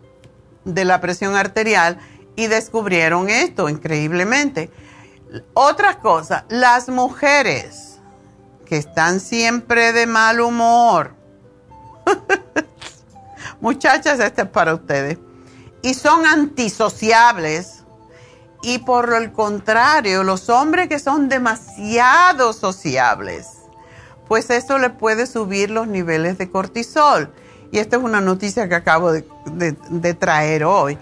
de 0.65 0.85
la 0.85 1.01
Presión 1.01 1.35
Arterial, 1.35 1.99
y 2.35 2.47
descubrieron 2.47 3.29
esto 3.29 3.69
increíblemente. 3.69 4.69
Otra 5.53 5.99
cosa, 5.99 6.45
las 6.49 6.89
mujeres 6.89 7.99
que 8.65 8.77
están 8.77 9.19
siempre 9.19 9.93
de 9.93 10.05
mal 10.05 10.39
humor. 10.41 11.15
Muchachas, 13.61 14.19
este 14.19 14.43
es 14.43 14.47
para 14.47 14.75
ustedes 14.75 15.17
y 15.81 15.93
son 15.93 16.25
antisociables. 16.25 17.83
Y 18.63 18.79
por 18.79 19.13
el 19.13 19.31
contrario, 19.31 20.23
los 20.23 20.49
hombres 20.49 20.89
que 20.89 20.99
son 20.99 21.29
demasiado 21.29 22.51
sociables, 22.53 23.47
pues 24.27 24.49
eso 24.49 24.79
le 24.79 24.89
puede 24.89 25.27
subir 25.27 25.69
los 25.69 25.87
niveles 25.87 26.39
de 26.39 26.49
cortisol. 26.49 27.31
Y 27.71 27.79
esta 27.79 27.97
es 27.97 28.03
una 28.03 28.21
noticia 28.21 28.67
que 28.67 28.75
acabo 28.75 29.11
de, 29.11 29.23
traer 30.15 30.63
hoy. 30.63 30.97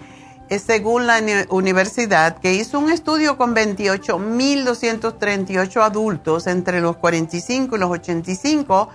Según 0.64 1.06
la 1.06 1.20
universidad 1.48 2.38
que 2.38 2.54
hizo 2.54 2.78
un 2.78 2.90
estudio 2.90 3.36
con 3.36 3.52
28.238 3.54 5.82
adultos 5.82 6.46
entre 6.46 6.80
los 6.80 6.96
45 6.98 7.74
y 7.74 7.78
los 7.78 7.90
85 7.90 8.88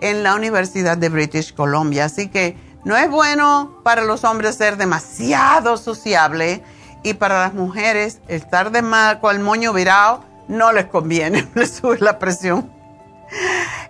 en 0.00 0.22
la 0.22 0.34
Universidad 0.34 0.96
de 0.96 1.08
British 1.08 1.54
Columbia. 1.54 2.06
Así 2.06 2.28
que 2.28 2.56
no 2.86 2.96
es 2.96 3.10
bueno 3.10 3.80
para 3.82 4.02
los 4.02 4.22
hombres 4.22 4.54
ser 4.54 4.76
demasiado 4.76 5.76
sociable 5.76 6.62
y 7.02 7.14
para 7.14 7.40
las 7.40 7.52
mujeres 7.52 8.20
estar 8.28 8.70
de 8.70 8.80
mal 8.80 9.18
con 9.18 9.34
el 9.34 9.42
moño 9.42 9.72
virado 9.72 10.22
no 10.46 10.70
les 10.70 10.86
conviene, 10.86 11.48
les 11.56 11.72
sube 11.72 11.98
la 11.98 12.20
presión. 12.20 12.70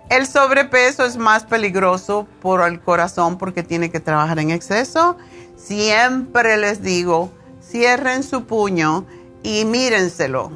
El 0.09 0.25
sobrepeso 0.25 1.05
es 1.05 1.15
más 1.15 1.43
peligroso 1.43 2.27
por 2.41 2.67
el 2.67 2.81
corazón 2.81 3.37
porque 3.37 3.61
tiene 3.61 3.91
que 3.91 3.99
trabajar 3.99 4.39
en 4.39 4.49
exceso. 4.49 5.15
Siempre 5.55 6.57
les 6.57 6.81
digo, 6.81 7.31
cierren 7.61 8.23
su 8.23 8.45
puño 8.45 9.05
y 9.43 9.63
mírenselo. 9.65 10.51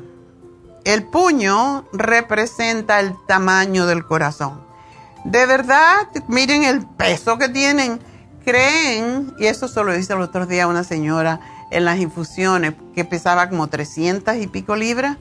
El 0.83 1.03
puño 1.03 1.85
representa 1.93 3.01
el 3.01 3.13
tamaño 3.27 3.85
del 3.85 4.03
corazón. 4.03 4.65
De 5.25 5.45
verdad, 5.45 6.07
miren 6.27 6.63
el 6.63 6.87
peso 6.87 7.37
que 7.37 7.47
tienen 7.47 8.01
creen, 8.43 9.33
y 9.39 9.45
eso 9.45 9.67
solo 9.67 9.93
dice 9.93 10.13
el 10.13 10.21
otro 10.21 10.45
día 10.45 10.67
una 10.67 10.83
señora 10.83 11.39
en 11.71 11.85
las 11.85 11.99
infusiones, 11.99 12.73
que 12.93 13.05
pesaba 13.05 13.49
como 13.49 13.67
300 13.67 14.35
y 14.37 14.47
pico 14.47 14.75
libras, 14.75 15.17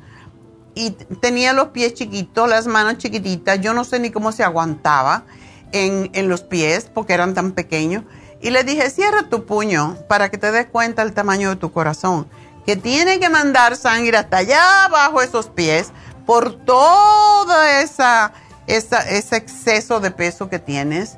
y 0.75 0.91
tenía 0.91 1.53
los 1.53 1.68
pies 1.68 1.95
chiquitos, 1.95 2.49
las 2.49 2.66
manos 2.66 2.99
chiquititas, 2.99 3.61
yo 3.61 3.75
no 3.75 3.85
sé 3.85 3.99
ni 3.99 4.11
cómo 4.11 4.33
se 4.33 4.45
aguantaba 4.45 5.25
en, 5.73 6.11
en 6.14 6.29
los 6.29 6.43
pies, 6.43 6.91
porque 6.93 7.12
eran 7.12 7.35
tan 7.35 7.53
pequeños. 7.53 8.05
Y 8.41 8.51
le 8.51 8.64
dije, 8.64 8.89
cierra 8.91 9.29
tu 9.29 9.45
puño 9.45 9.97
para 10.09 10.31
que 10.31 10.39
te 10.39 10.51
des 10.51 10.66
cuenta 10.66 11.03
el 11.03 11.12
tamaño 11.12 11.51
de 11.51 11.57
tu 11.57 11.73
corazón, 11.73 12.29
que 12.64 12.77
tiene 12.77 13.21
que 13.21 13.29
mandar 13.29 13.77
sangre 13.77 14.16
hasta 14.16 14.39
allá 14.39 14.85
abajo 14.85 15.21
esos 15.21 15.49
pies 15.49 15.93
por 16.27 16.64
todo 16.64 17.62
esa, 17.64 18.33
esa, 18.66 19.01
ese 19.03 19.37
exceso 19.37 20.01
de 20.01 20.11
peso 20.11 20.49
que 20.49 20.59
tienes 20.59 21.16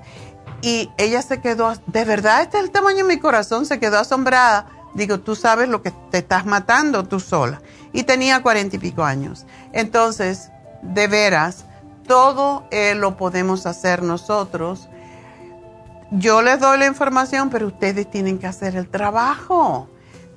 y 0.63 0.91
ella 0.97 1.21
se 1.23 1.41
quedó, 1.41 1.75
de 1.87 2.05
verdad, 2.05 2.43
este 2.43 2.59
es 2.59 2.65
el 2.65 2.71
tamaño 2.71 2.99
de 2.99 3.15
mi 3.15 3.19
corazón, 3.19 3.67
se 3.67 3.81
quedó 3.81 3.99
asombrada. 3.99 4.67
Digo, 4.95 5.19
tú 5.19 5.35
sabes 5.35 5.69
lo 5.69 5.83
que 5.83 5.91
te 6.11 6.19
estás 6.19 6.47
matando 6.47 7.05
tú 7.05 7.19
sola. 7.19 7.61
Y 7.93 8.05
tenía 8.05 8.43
cuarenta 8.43 8.77
y 8.77 8.79
pico 8.79 9.03
años. 9.03 9.45
Entonces, 9.73 10.51
de 10.83 11.09
veras, 11.09 11.65
todo 12.07 12.65
eh, 12.71 12.95
lo 12.95 13.17
podemos 13.17 13.67
hacer 13.67 14.03
nosotros. 14.03 14.89
Yo 16.13 16.43
les 16.43 16.61
doy 16.61 16.79
la 16.79 16.87
información, 16.87 17.51
pero 17.51 17.67
ustedes 17.67 18.09
tienen 18.09 18.39
que 18.39 18.47
hacer 18.47 18.77
el 18.77 18.89
trabajo. 18.89 19.89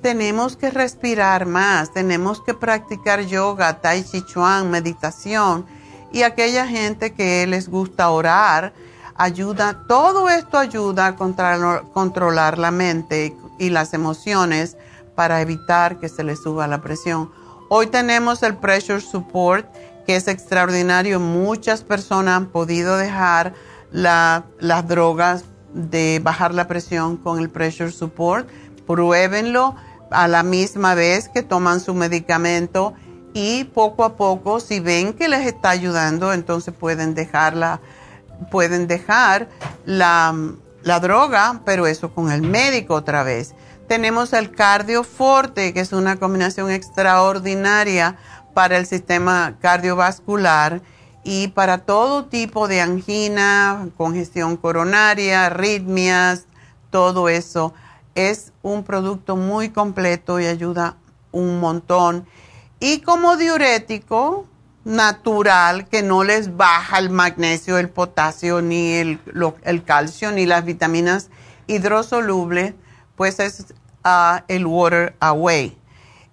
Tenemos 0.01 0.57
que 0.57 0.71
respirar 0.71 1.45
más, 1.45 1.93
tenemos 1.93 2.41
que 2.41 2.53
practicar 2.53 3.21
yoga, 3.21 3.81
tai 3.81 4.03
chi 4.03 4.25
chuan, 4.25 4.71
meditación. 4.71 5.65
Y 6.11 6.23
aquella 6.23 6.65
gente 6.65 7.13
que 7.13 7.45
les 7.45 7.67
gusta 7.69 8.09
orar, 8.09 8.73
ayuda, 9.15 9.83
todo 9.87 10.29
esto 10.29 10.57
ayuda 10.57 11.07
a 11.07 11.15
controlar 11.15 12.57
la 12.57 12.71
mente 12.71 13.35
y 13.57 13.69
las 13.69 13.93
emociones 13.93 14.77
para 15.15 15.41
evitar 15.41 15.99
que 15.99 16.09
se 16.09 16.23
le 16.23 16.35
suba 16.35 16.67
la 16.67 16.81
presión. 16.81 17.31
Hoy 17.69 17.87
tenemos 17.87 18.43
el 18.43 18.55
Pressure 18.57 19.01
Support, 19.01 19.65
que 20.05 20.15
es 20.15 20.27
extraordinario. 20.27 21.19
Muchas 21.19 21.81
personas 21.83 22.35
han 22.37 22.47
podido 22.47 22.97
dejar 22.97 23.53
las 23.91 24.87
drogas 24.87 25.45
de 25.73 26.19
bajar 26.21 26.53
la 26.53 26.67
presión 26.67 27.17
con 27.17 27.39
el 27.39 27.49
Pressure 27.49 27.91
Support. 27.91 28.47
Pruébenlo 28.85 29.75
a 30.11 30.27
la 30.27 30.43
misma 30.43 30.93
vez 30.93 31.29
que 31.29 31.41
toman 31.41 31.79
su 31.79 31.93
medicamento 31.93 32.93
y 33.33 33.63
poco 33.65 34.03
a 34.03 34.15
poco, 34.15 34.59
si 34.59 34.79
ven 34.79 35.13
que 35.13 35.27
les 35.27 35.45
está 35.45 35.71
ayudando, 35.71 36.31
entonces 36.31 36.73
pueden 36.73 37.15
dejarla, 37.15 37.81
pueden 38.51 38.87
dejar 38.87 39.49
la, 39.85 40.35
la 40.83 40.99
droga, 40.99 41.61
pero 41.65 41.87
eso 41.87 42.13
con 42.13 42.31
el 42.31 42.41
médico 42.41 42.93
otra 42.95 43.23
vez. 43.23 43.55
Tenemos 43.87 44.33
el 44.33 44.51
cardioforte, 44.51 45.73
que 45.73 45.79
es 45.79 45.93
una 45.93 46.17
combinación 46.17 46.71
extraordinaria 46.71 48.17
para 48.53 48.77
el 48.77 48.85
sistema 48.85 49.57
cardiovascular 49.59 50.81
y 51.23 51.49
para 51.49 51.79
todo 51.79 52.25
tipo 52.25 52.67
de 52.67 52.81
angina, 52.81 53.89
congestión 53.97 54.57
coronaria, 54.57 55.47
arritmias, 55.47 56.45
todo 56.89 57.29
eso. 57.29 57.73
Es 58.13 58.53
un 58.61 58.83
producto 58.83 59.35
muy 59.35 59.69
completo 59.69 60.39
y 60.39 60.45
ayuda 60.45 60.97
un 61.31 61.59
montón. 61.59 62.25
Y 62.79 63.01
como 63.01 63.37
diurético 63.37 64.45
natural, 64.85 65.87
que 65.87 66.01
no 66.01 66.23
les 66.23 66.55
baja 66.55 66.99
el 66.99 67.09
magnesio, 67.09 67.77
el 67.77 67.89
potasio, 67.89 68.61
ni 68.61 68.93
el, 68.93 69.19
calcio, 69.85 70.31
ni 70.31 70.45
las 70.45 70.63
vitaminas 70.63 71.29
hidrosolubles, 71.67 72.73
pues 73.17 73.39
es 73.39 73.73
ah, 74.03 74.45
el 74.47 74.65
Water 74.65 75.15
Away 75.19 75.77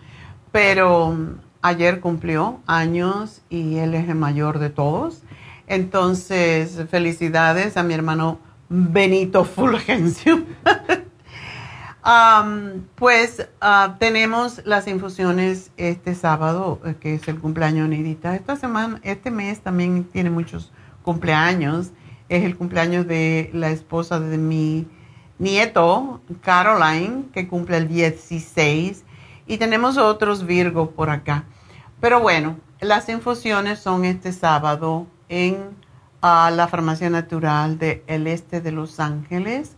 pero 0.51 1.17
ayer 1.63 2.01
cumplió 2.01 2.59
años 2.67 3.43
y 3.49 3.77
él 3.77 3.95
es 3.95 4.09
el 4.09 4.17
mayor 4.17 4.59
de 4.59 4.71
todos. 4.71 5.23
Entonces, 5.69 6.85
felicidades 6.91 7.77
a 7.77 7.85
mi 7.85 7.95
hermano 7.95 8.41
Benito 8.69 9.45
Fulgencio. 9.45 10.43
pues 12.95 13.47
ah, 13.61 13.97
tenemos 13.99 14.63
las 14.65 14.89
infusiones 14.89 15.71
este 15.77 16.15
sábado, 16.15 16.81
eh, 16.87 16.95
que 16.99 17.15
es 17.15 17.29
el 17.29 17.39
cumpleaños 17.39 17.91
de 17.91 17.97
Nidita. 17.97 18.35
Esta 18.35 18.57
semana, 18.57 18.99
este 19.03 19.31
mes 19.31 19.61
también 19.61 20.05
tiene 20.05 20.31
muchos 20.31 20.73
cumpleaños. 21.03 21.91
Es 22.31 22.45
el 22.45 22.57
cumpleaños 22.57 23.07
de 23.07 23.51
la 23.53 23.71
esposa 23.71 24.21
de 24.21 24.39
mi 24.39 24.87
nieto, 25.39 26.23
Caroline, 26.41 27.25
que 27.35 27.47
cumple 27.47 27.77
el 27.77 27.89
16. 27.89 29.05
Y 29.47 29.59
tenemos 29.59 29.99
otros 29.99 30.47
Virgo 30.47 30.93
por 30.93 31.11
acá. 31.11 31.45
Pero 32.01 32.21
bueno, 32.21 32.57
las 32.81 33.09
infusiones 33.11 33.81
son 33.81 34.07
este 34.07 34.33
sábado 34.33 35.07
en 35.29 35.59
ah, 36.23 36.51
la 36.55 36.69
Farmacia 36.69 37.11
Natural 37.11 37.79
del 37.79 38.27
Este 38.29 38.63
de 38.63 38.73
Los 38.73 38.99
Ángeles 38.99 39.78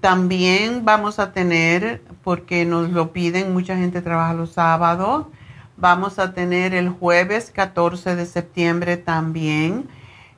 también 0.01 0.85
vamos 0.85 1.19
a 1.19 1.33
tener, 1.33 2.05
porque 2.23 2.65
nos 2.65 2.91
lo 2.91 3.13
piden, 3.13 3.53
mucha 3.53 3.77
gente 3.77 4.01
trabaja 4.01 4.35
los 4.35 4.53
sábados, 4.53 5.27
vamos 5.77 6.21
a 6.21 6.35
tener 6.35 6.73
el 6.75 6.89
jueves 6.89 7.51
14 7.51 8.15
de 8.15 8.27
septiembre 8.27 8.97
también 8.97 9.89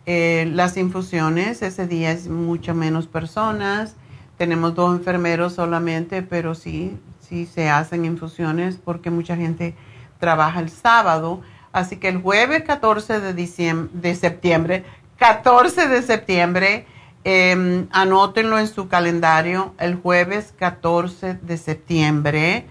eh, 0.06 0.50
las 0.54 0.76
infusiones, 0.76 1.62
ese 1.62 1.86
día 1.86 2.10
es 2.10 2.26
mucho 2.26 2.74
menos 2.74 3.06
personas 3.06 3.96
tenemos 4.40 4.74
dos 4.74 4.96
enfermeros 4.96 5.52
solamente, 5.52 6.22
pero 6.22 6.54
sí, 6.54 6.98
sí 7.20 7.44
se 7.44 7.68
hacen 7.68 8.06
infusiones 8.06 8.78
porque 8.82 9.10
mucha 9.10 9.36
gente 9.36 9.74
trabaja 10.18 10.60
el 10.60 10.70
sábado. 10.70 11.42
Así 11.72 11.98
que 11.98 12.08
el 12.08 12.22
jueves 12.22 12.62
14 12.62 13.20
de, 13.20 13.34
diciembre, 13.34 13.90
de 13.92 14.14
septiembre, 14.14 14.84
14 15.18 15.88
de 15.88 16.00
septiembre, 16.00 16.86
eh, 17.24 17.84
anótenlo 17.92 18.58
en 18.58 18.66
su 18.66 18.88
calendario, 18.88 19.74
el 19.78 19.96
jueves 19.96 20.54
14 20.58 21.34
de 21.34 21.58
septiembre 21.58 22.64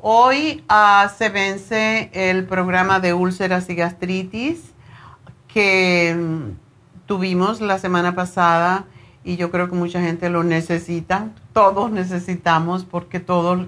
Hoy 0.00 0.64
ah, 0.68 1.10
se 1.16 1.28
vence 1.28 2.10
el 2.12 2.44
programa 2.44 3.00
de 3.00 3.14
úlceras 3.14 3.68
y 3.68 3.74
gastritis 3.74 4.72
que 5.48 6.16
mm, 6.16 7.06
tuvimos 7.06 7.60
la 7.60 7.78
semana 7.78 8.14
pasada 8.14 8.84
y 9.24 9.36
yo 9.36 9.50
creo 9.50 9.68
que 9.68 9.74
mucha 9.74 10.00
gente 10.00 10.30
lo 10.30 10.44
necesita. 10.44 11.28
Todos 11.52 11.90
necesitamos 11.90 12.84
porque 12.84 13.18
todos 13.18 13.66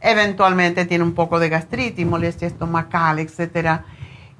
eventualmente 0.00 0.84
tienen 0.84 1.08
un 1.08 1.14
poco 1.14 1.40
de 1.40 1.48
gastritis, 1.48 2.06
molestia 2.06 2.46
estomacal, 2.46 3.18
etc. 3.18 3.80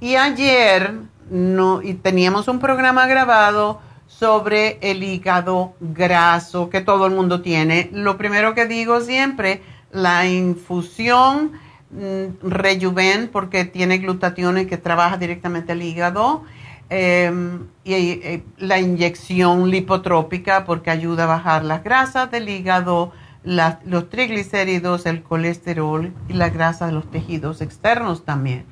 Y 0.01 0.16
ayer 0.16 0.95
no, 1.30 1.82
y 1.82 1.95
teníamos 1.95 2.49
un 2.49 2.59
programa 2.59 3.07
grabado 3.07 3.80
sobre 4.23 4.79
el 4.83 5.03
hígado 5.03 5.75
graso 5.81 6.70
que 6.70 6.81
todo 6.81 7.07
el 7.07 7.12
mundo 7.12 7.43
tiene. 7.43 7.91
Lo 7.93 8.16
primero 8.18 8.55
que 8.55 8.66
digo 8.66 9.01
siempre, 9.01 9.62
la 9.91 10.29
infusión 10.29 11.51
mm, 11.91 12.49
Rejuven 12.49 13.31
porque 13.33 13.64
tiene 13.64 13.99
glutatión 13.99 14.64
que 14.68 14.77
trabaja 14.77 15.16
directamente 15.16 15.73
el 15.73 15.83
hígado. 15.83 16.45
Em, 16.89 17.66
y 17.83 17.95
eh, 17.95 18.45
la 18.59 18.79
inyección 18.79 19.68
lipotrópica 19.68 20.64
porque 20.66 20.93
ayuda 20.93 21.25
a 21.25 21.27
bajar 21.27 21.64
las 21.64 21.83
grasas 21.83 22.31
del 22.31 22.49
hígado, 22.49 23.11
los 23.43 24.09
triglicéridos, 24.09 25.05
el 25.05 25.25
colesterol 25.25 26.12
y 26.29 26.35
la 26.35 26.49
grasa 26.49 26.87
de 26.87 26.93
los 26.93 27.11
tejidos 27.11 27.61
externos 27.61 28.25
también. 28.25 28.66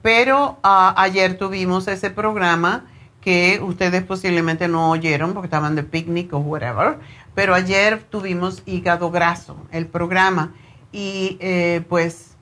Pero 0.00 0.60
ah, 0.62 0.94
ayer 0.96 1.38
tuvimos 1.38 1.88
ese 1.88 2.10
programa 2.10 2.84
que 3.22 3.60
ustedes 3.62 4.02
posiblemente 4.02 4.68
no 4.68 4.90
oyeron 4.90 5.32
porque 5.32 5.46
estaban 5.46 5.76
de 5.76 5.84
picnic 5.84 6.32
o 6.34 6.38
whatever, 6.38 6.98
pero 7.34 7.54
ayer 7.54 8.02
tuvimos 8.02 8.62
hígado 8.66 9.10
graso, 9.10 9.56
el 9.70 9.86
programa, 9.86 10.52
y 10.90 11.38
eh, 11.40 11.82
pues 11.88 12.36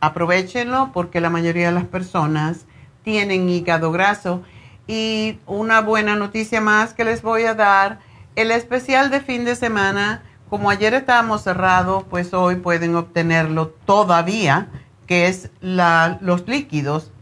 aprovechenlo 0.00 0.90
porque 0.92 1.20
la 1.20 1.30
mayoría 1.30 1.66
de 1.66 1.72
las 1.72 1.86
personas 1.86 2.66
tienen 3.02 3.48
hígado 3.48 3.90
graso. 3.92 4.42
Y 4.86 5.38
una 5.46 5.80
buena 5.80 6.16
noticia 6.16 6.60
más 6.60 6.94
que 6.94 7.04
les 7.04 7.22
voy 7.22 7.44
a 7.44 7.54
dar, 7.54 8.00
el 8.36 8.50
especial 8.50 9.10
de 9.10 9.20
fin 9.20 9.44
de 9.44 9.54
semana, 9.54 10.22
como 10.48 10.70
ayer 10.70 10.94
estábamos 10.94 11.42
cerrados, 11.42 12.04
pues 12.08 12.32
hoy 12.32 12.56
pueden 12.56 12.96
obtenerlo 12.96 13.68
todavía, 13.68 14.68
que 15.06 15.26
es 15.26 15.50
la, 15.60 16.18
los 16.20 16.48
líquidos 16.48 17.12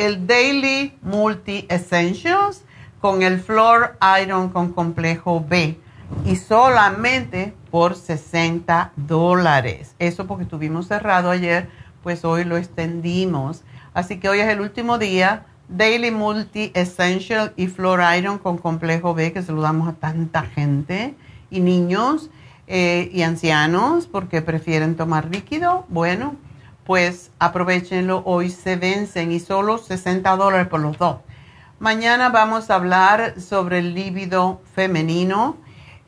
el 0.00 0.26
Daily 0.26 0.94
Multi 1.02 1.66
Essentials 1.68 2.62
con 3.02 3.22
el 3.22 3.38
Floor 3.38 3.98
Iron 4.22 4.48
con 4.48 4.72
complejo 4.72 5.44
B 5.46 5.78
y 6.24 6.36
solamente 6.36 7.52
por 7.70 7.94
60 7.94 8.92
dólares. 8.96 9.94
Eso 9.98 10.26
porque 10.26 10.44
estuvimos 10.44 10.86
cerrado 10.86 11.30
ayer, 11.30 11.68
pues 12.02 12.24
hoy 12.24 12.44
lo 12.44 12.56
extendimos. 12.56 13.62
Así 13.92 14.18
que 14.18 14.30
hoy 14.30 14.40
es 14.40 14.48
el 14.48 14.62
último 14.62 14.96
día 14.96 15.44
Daily 15.68 16.10
Multi 16.10 16.72
Essential 16.72 17.52
y 17.56 17.66
Flor 17.66 18.00
Iron 18.16 18.38
con 18.38 18.56
complejo 18.56 19.14
B, 19.14 19.34
que 19.34 19.42
se 19.42 19.52
lo 19.52 19.60
damos 19.60 19.86
a 19.86 19.92
tanta 19.92 20.42
gente, 20.42 21.14
y 21.50 21.60
niños 21.60 22.30
eh, 22.68 23.10
y 23.12 23.20
ancianos 23.20 24.06
porque 24.06 24.40
prefieren 24.40 24.96
tomar 24.96 25.26
líquido. 25.26 25.84
Bueno, 25.90 26.36
pues 26.90 27.30
aprovechenlo, 27.38 28.20
hoy 28.24 28.50
se 28.50 28.74
vencen 28.74 29.30
y 29.30 29.38
solo 29.38 29.78
60 29.78 30.34
dólares 30.34 30.66
por 30.66 30.80
los 30.80 30.98
dos. 30.98 31.18
Mañana 31.78 32.30
vamos 32.30 32.68
a 32.68 32.74
hablar 32.74 33.40
sobre 33.40 33.78
el 33.78 33.94
líbido 33.94 34.60
femenino 34.74 35.56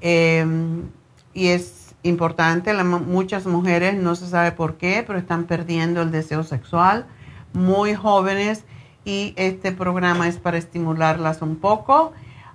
em, 0.01 0.91
y 1.33 1.51
es 1.51 1.95
importante, 2.03 2.75
muchas 2.83 3.47
mujeres 3.47 3.95
no 3.95 4.17
se 4.17 4.27
sabe 4.27 4.51
por 4.51 4.75
qué, 4.75 5.05
pero 5.07 5.21
están 5.21 5.45
perdiendo 5.45 6.03
el 6.03 6.11
deseo 6.11 6.43
sexual, 6.43 7.07
muy 7.53 7.95
jóvenes 7.95 8.65
y 9.05 9.35
este 9.37 9.71
programa 9.71 10.27
es 10.27 10.39
para 10.39 10.59
estimularlas 10.59 11.43
un 11.43 11.55
poco. 11.55 12.13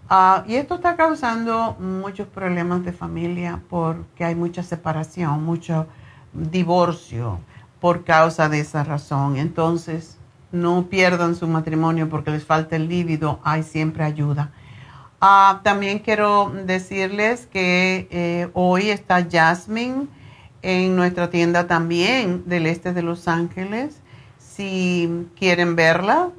Ah, 0.09 0.43
y 0.45 0.55
esto 0.55 0.75
está 0.75 0.97
causando 0.97 1.77
muchos 1.79 2.27
problemas 2.27 2.83
de 2.83 2.91
familia 2.91 3.61
porque 3.69 4.25
hay 4.25 4.35
mucha 4.35 4.63
separación, 4.63 5.45
mucho 5.45 5.87
divorcio 6.33 7.39
por 7.79 8.03
causa 8.03 8.49
de 8.49 8.59
esa 8.59 8.83
razón. 8.83 9.37
Entonces, 9.37 10.17
no 10.51 10.87
pierdan 10.89 11.35
su 11.35 11.47
matrimonio 11.47 12.09
porque 12.09 12.31
les 12.31 12.43
falta 12.43 12.75
el 12.75 12.87
líbido, 12.87 13.39
hay 13.43 13.61
siempre 13.63 14.03
ayuda. 14.03 14.51
Ah, 15.19 15.61
también 15.63 15.97
quiero 15.99 16.51
decirles 16.65 17.47
que 17.47 18.07
eh, 18.11 18.49
hoy 18.53 18.91
está 18.91 19.27
Jasmine 19.29 20.07
en 20.61 20.95
nuestra 20.95 21.29
tienda 21.29 21.67
también 21.67 22.43
del 22.45 22.65
este 22.67 22.93
de 22.93 23.01
Los 23.01 23.27
Ángeles. 23.27 23.99
Si 24.37 25.27
quieren 25.35 25.75
verla, 25.75 26.29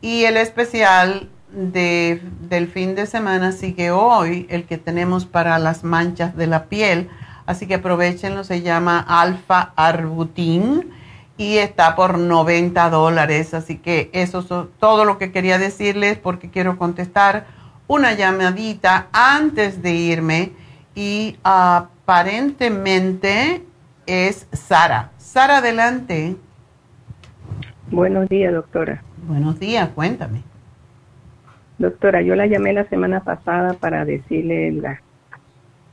Y 0.00 0.24
el 0.24 0.36
especial 0.36 1.28
de, 1.52 2.22
del 2.48 2.68
fin 2.68 2.94
de 2.94 3.06
semana 3.06 3.52
sigue 3.52 3.90
hoy, 3.90 4.46
el 4.50 4.64
que 4.64 4.78
tenemos 4.78 5.26
para 5.26 5.58
las 5.58 5.84
manchas 5.84 6.34
de 6.36 6.46
la 6.46 6.64
piel. 6.64 7.10
Así 7.46 7.66
que 7.66 7.74
aprovechenlo, 7.74 8.44
se 8.44 8.62
llama 8.62 9.00
Alfa 9.00 9.72
Arbutin 9.76 10.90
y 11.36 11.58
está 11.58 11.94
por 11.96 12.18
90 12.18 12.88
dólares. 12.90 13.54
Así 13.54 13.78
que 13.78 14.10
eso 14.12 14.40
es 14.40 14.46
todo 14.78 15.04
lo 15.04 15.18
que 15.18 15.32
quería 15.32 15.58
decirles 15.58 16.18
porque 16.18 16.50
quiero 16.50 16.78
contestar 16.78 17.46
una 17.86 18.14
llamadita 18.14 19.06
antes 19.12 19.82
de 19.82 19.92
irme 19.92 20.52
y 20.94 21.36
aparentemente 21.42 23.62
es 24.06 24.46
Sara. 24.52 25.10
Sara, 25.18 25.58
adelante. 25.58 26.36
Buenos 27.90 28.28
días, 28.28 28.52
doctora. 28.52 29.02
Buenos 29.26 29.58
días, 29.58 29.88
cuéntame. 29.94 30.51
Doctora, 31.82 32.22
yo 32.22 32.36
la 32.36 32.46
llamé 32.46 32.72
la 32.72 32.84
semana 32.84 33.24
pasada 33.24 33.74
para 33.74 34.04
decirle 34.04 34.70
la, 34.70 35.02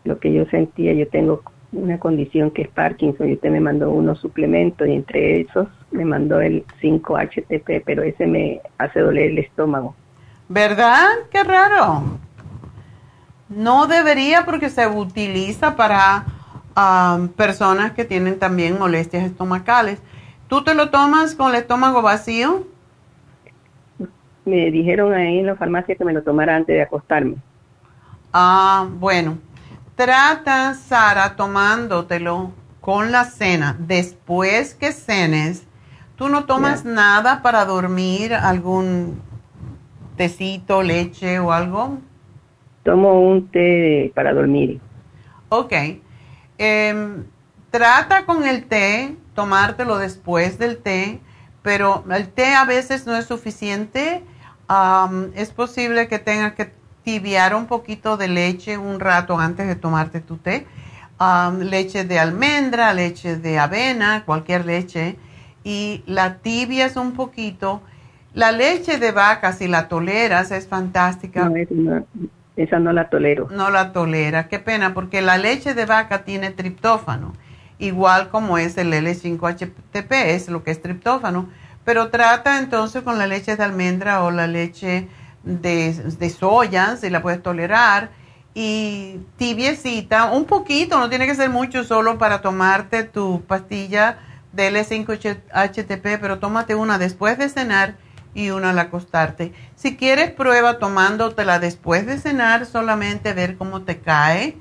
lo 0.04 0.20
que 0.20 0.32
yo 0.32 0.46
sentía. 0.46 0.94
Yo 0.94 1.08
tengo 1.08 1.42
una 1.72 1.98
condición 1.98 2.52
que 2.52 2.62
es 2.62 2.68
Parkinson 2.68 3.28
y 3.28 3.34
usted 3.34 3.50
me 3.50 3.60
mandó 3.60 3.90
unos 3.90 4.20
suplementos 4.20 4.88
y 4.88 4.94
entre 4.94 5.42
esos 5.42 5.68
me 5.90 6.06
mandó 6.06 6.42
el 6.42 6.64
5-HTP, 6.80 7.82
pero 7.84 8.04
ese 8.04 8.28
me 8.28 8.62
hace 8.78 9.00
doler 9.00 9.32
el 9.32 9.40
estómago. 9.40 9.96
¿Verdad? 10.48 11.08
Qué 11.32 11.44
raro. 11.44 12.04
No 13.50 13.88
debería 13.88 14.46
porque 14.46 14.70
se 14.70 14.86
utiliza 14.86 15.76
para 15.76 16.24
um, 16.78 17.30
personas 17.30 17.94
que 17.94 18.06
tienen 18.06 18.38
también 18.38 18.78
molestias 18.78 19.24
estomacales. 19.24 20.00
¿Tú 20.48 20.64
te 20.64 20.76
lo 20.76 20.92
tomas 20.92 21.34
con 21.34 21.50
el 21.50 21.62
estómago 21.62 22.04
vacío? 22.04 22.68
Me 24.50 24.72
dijeron 24.72 25.14
ahí 25.14 25.40
en 25.40 25.46
la 25.46 25.56
farmacia 25.56 25.96
que 25.96 26.06
me 26.06 26.14
lo 26.14 26.24
tomara 26.24 26.56
antes 26.56 26.76
de 26.76 26.82
acostarme. 26.82 27.36
Ah, 28.34 28.88
bueno. 28.92 29.38
Trata, 29.96 30.76
Sara, 30.76 31.36
tomándotelo 31.36 32.52
con 32.80 33.12
la 33.12 33.26
cena. 33.26 33.76
Después 33.80 34.74
que 34.74 34.94
cenes, 34.94 35.68
¿tú 36.16 36.30
no 36.30 36.46
tomas 36.46 36.86
nada 36.86 37.42
para 37.42 37.66
dormir? 37.66 38.34
¿Algún 38.34 39.22
tecito, 40.16 40.84
leche 40.84 41.40
o 41.40 41.52
algo? 41.52 41.98
Tomo 42.84 43.22
un 43.22 43.48
té 43.50 44.12
para 44.16 44.34
dormir. 44.34 44.80
Ok. 45.50 45.74
Em, 46.58 47.26
trata 47.70 48.26
con 48.26 48.46
el 48.46 48.66
té, 48.66 49.16
tomártelo 49.34 49.98
después 49.98 50.58
del 50.60 50.78
té, 50.78 51.20
pero 51.62 52.04
el 52.10 52.30
té 52.30 52.54
a 52.54 52.66
veces 52.66 53.06
no 53.06 53.16
es 53.16 53.26
suficiente 53.26 54.24
es 55.36 55.50
posible 55.52 56.08
que 56.08 56.20
tengas 56.20 56.54
que 56.54 56.72
tibiar 57.04 57.56
un 57.56 57.66
poquito 57.66 58.18
de 58.18 58.28
leche 58.28 58.78
un 58.78 59.00
rato 59.00 59.40
antes 59.40 59.68
de 59.68 59.76
tomarte 59.76 60.22
tu 60.22 60.38
té. 60.38 60.68
leche 61.60 62.04
de 62.04 62.20
almendra, 62.20 62.94
leche 62.94 63.38
de 63.38 63.60
avena, 63.60 64.24
cualquier 64.26 64.66
leche. 64.66 65.18
Y 65.64 66.04
la 66.06 66.36
tibias 66.36 66.96
un 66.96 67.14
poquito. 67.14 67.82
La 68.34 68.52
leche 68.52 69.00
de 69.00 69.12
vaca, 69.12 69.54
si 69.54 69.68
la 69.68 69.88
toleras, 69.88 70.52
es 70.52 70.68
fantástica. 70.68 71.50
No, 71.50 72.06
esa 72.56 72.80
no 72.80 72.94
la 72.94 73.10
tolero. 73.10 73.48
No 73.50 73.72
la 73.72 73.92
tolera. 73.92 74.48
Qué 74.48 74.60
pena, 74.60 74.94
porque 74.94 75.22
la 75.22 75.38
leche 75.38 75.74
de 75.74 75.86
vaca 75.86 76.24
tiene 76.24 76.52
triptófano. 76.52 77.34
Igual 77.80 78.30
como 78.30 78.58
es 78.58 78.78
el 78.78 78.94
L5-HTP, 78.94 80.12
es 80.12 80.50
lo 80.50 80.64
que 80.64 80.72
es 80.72 80.82
triptófano 80.82 81.48
pero 81.90 82.12
trata 82.12 82.60
entonces 82.60 83.02
con 83.02 83.18
la 83.18 83.26
leche 83.26 83.56
de 83.56 83.64
almendra 83.64 84.24
o 84.24 84.30
la 84.30 84.46
leche 84.46 85.08
de, 85.42 86.30
soya, 86.30 86.98
si 86.98 87.10
la 87.10 87.24
puedes 87.24 87.42
tolerar, 87.42 88.12
y 88.54 89.22
tibiecita, 89.38 90.26
un 90.26 90.46
poquito, 90.46 91.00
no 91.00 91.10
tiene 91.10 91.26
que 91.26 91.34
ser 91.34 91.50
mucho 91.50 91.84
solo 91.84 92.20
para 92.20 92.42
tomarte 92.42 93.06
tu 93.06 93.42
pastilla 93.42 94.20
de 94.54 94.72
L5-HTP, 94.72 96.20
pero 96.22 96.38
tómate 96.38 96.76
una 96.76 97.00
después 97.00 97.40
de 97.40 97.50
cenar 97.50 97.96
y 98.36 98.52
una 98.52 98.70
al 98.70 98.78
acostarte. 98.78 99.52
Si 99.76 99.98
quieres, 99.98 100.30
prueba 100.30 100.78
tomándotela 100.78 101.58
después 101.58 102.06
de 102.06 102.20
cenar, 102.20 102.68
solamente 102.68 103.34
ver 103.34 103.58
cómo 103.58 103.82
te 103.82 103.98
cae. 103.98 104.56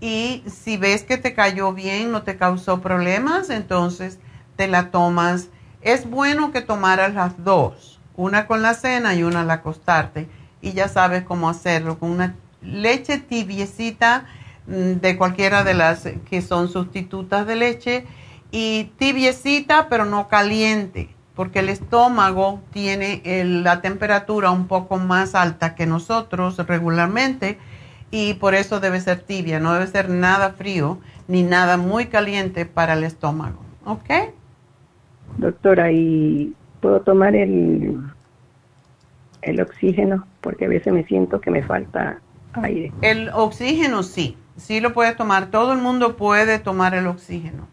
Y 0.00 0.42
si 0.48 0.78
ves 0.78 1.04
que 1.04 1.16
te 1.16 1.32
cayó 1.32 1.72
bien, 1.74 2.10
no 2.10 2.22
te 2.22 2.36
causó 2.36 2.80
problemas, 2.80 3.50
entonces 3.50 4.18
te 4.56 4.66
la 4.66 4.90
tomas 4.90 5.48
es 5.82 6.08
bueno 6.08 6.52
que 6.52 6.60
tomaras 6.60 7.14
las 7.14 7.44
dos, 7.44 8.00
una 8.16 8.46
con 8.46 8.62
la 8.62 8.74
cena 8.74 9.14
y 9.14 9.22
una 9.22 9.40
al 9.40 9.50
acostarte, 9.50 10.28
y 10.60 10.72
ya 10.72 10.88
sabes 10.88 11.24
cómo 11.24 11.48
hacerlo, 11.48 11.98
con 11.98 12.10
una 12.10 12.36
leche 12.62 13.18
tibiecita 13.18 14.26
mm, 14.66 15.00
de 15.00 15.16
cualquiera 15.16 15.64
de 15.64 15.74
las 15.74 16.08
que 16.28 16.42
son 16.42 16.68
sustitutas 16.68 17.46
de 17.46 17.56
leche, 17.56 18.06
y 18.50 18.92
tibiecita 18.98 19.88
pero 19.88 20.04
no 20.04 20.28
caliente, 20.28 21.14
porque 21.34 21.60
el 21.60 21.68
estómago 21.68 22.60
tiene 22.70 23.22
la 23.44 23.80
temperatura 23.80 24.50
un 24.50 24.68
poco 24.68 24.98
más 24.98 25.34
alta 25.34 25.74
que 25.74 25.86
nosotros 25.86 26.58
regularmente, 26.58 27.58
y 28.10 28.34
por 28.34 28.54
eso 28.54 28.78
debe 28.78 29.00
ser 29.00 29.20
tibia, 29.20 29.58
no 29.58 29.72
debe 29.72 29.86
ser 29.86 30.10
nada 30.10 30.50
frío 30.50 31.00
ni 31.28 31.42
nada 31.42 31.78
muy 31.78 32.06
caliente 32.06 32.66
para 32.66 32.92
el 32.92 33.04
estómago. 33.04 33.64
¿Ok? 33.86 34.10
Doctora, 35.38 35.90
¿y 35.92 36.54
puedo 36.80 37.00
tomar 37.00 37.34
el, 37.34 38.00
el 39.42 39.60
oxígeno, 39.60 40.26
porque 40.40 40.66
a 40.66 40.68
veces 40.68 40.92
me 40.92 41.04
siento 41.04 41.40
que 41.40 41.50
me 41.50 41.62
falta 41.62 42.20
aire. 42.54 42.92
El 43.00 43.30
oxígeno 43.30 44.02
sí, 44.02 44.36
sí 44.56 44.80
lo 44.80 44.92
puedes 44.92 45.16
tomar. 45.16 45.46
Todo 45.46 45.72
el 45.72 45.78
mundo 45.78 46.16
puede 46.16 46.58
tomar 46.58 46.94
el 46.94 47.06
oxígeno. 47.06 47.66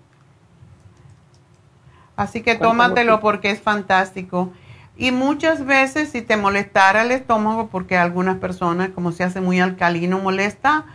Así 2.16 2.42
que 2.42 2.56
tómatelo 2.56 3.20
porque 3.20 3.50
es 3.50 3.62
fantástico. 3.62 4.52
Y 4.98 5.12
muchas 5.12 5.66
veces 5.66 6.10
si 6.10 6.22
te 6.22 6.36
molestara 6.36 7.04
el 7.04 7.12
estómago, 7.12 7.68
porque 7.68 7.98
algunas 7.98 8.38
personas 8.38 8.90
como 8.90 9.14
se 9.14 9.24
hace 9.24 9.40
muy 9.40 9.62
alcalino 9.62 10.20
molesta, 10.20 10.86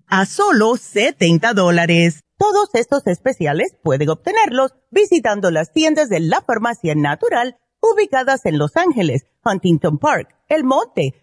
a 0.07 0.25
solo 0.25 0.77
70 0.77 1.53
dólares. 1.53 2.21
Todos 2.37 2.69
estos 2.75 3.05
especiales 3.07 3.75
pueden 3.83 4.07
obtenerlos 4.07 4.71
visitando 4.89 5.51
las 5.51 5.73
tiendas 5.73 6.07
de 6.07 6.21
la 6.21 6.41
Farmacia 6.41 6.95
Natural 6.95 7.57
ubicadas 7.81 8.45
en 8.45 8.57
Los 8.57 8.77
Ángeles, 8.77 9.25
Huntington 9.43 9.97
Park, 9.97 10.29
El 10.47 10.63
Monte, 10.63 11.22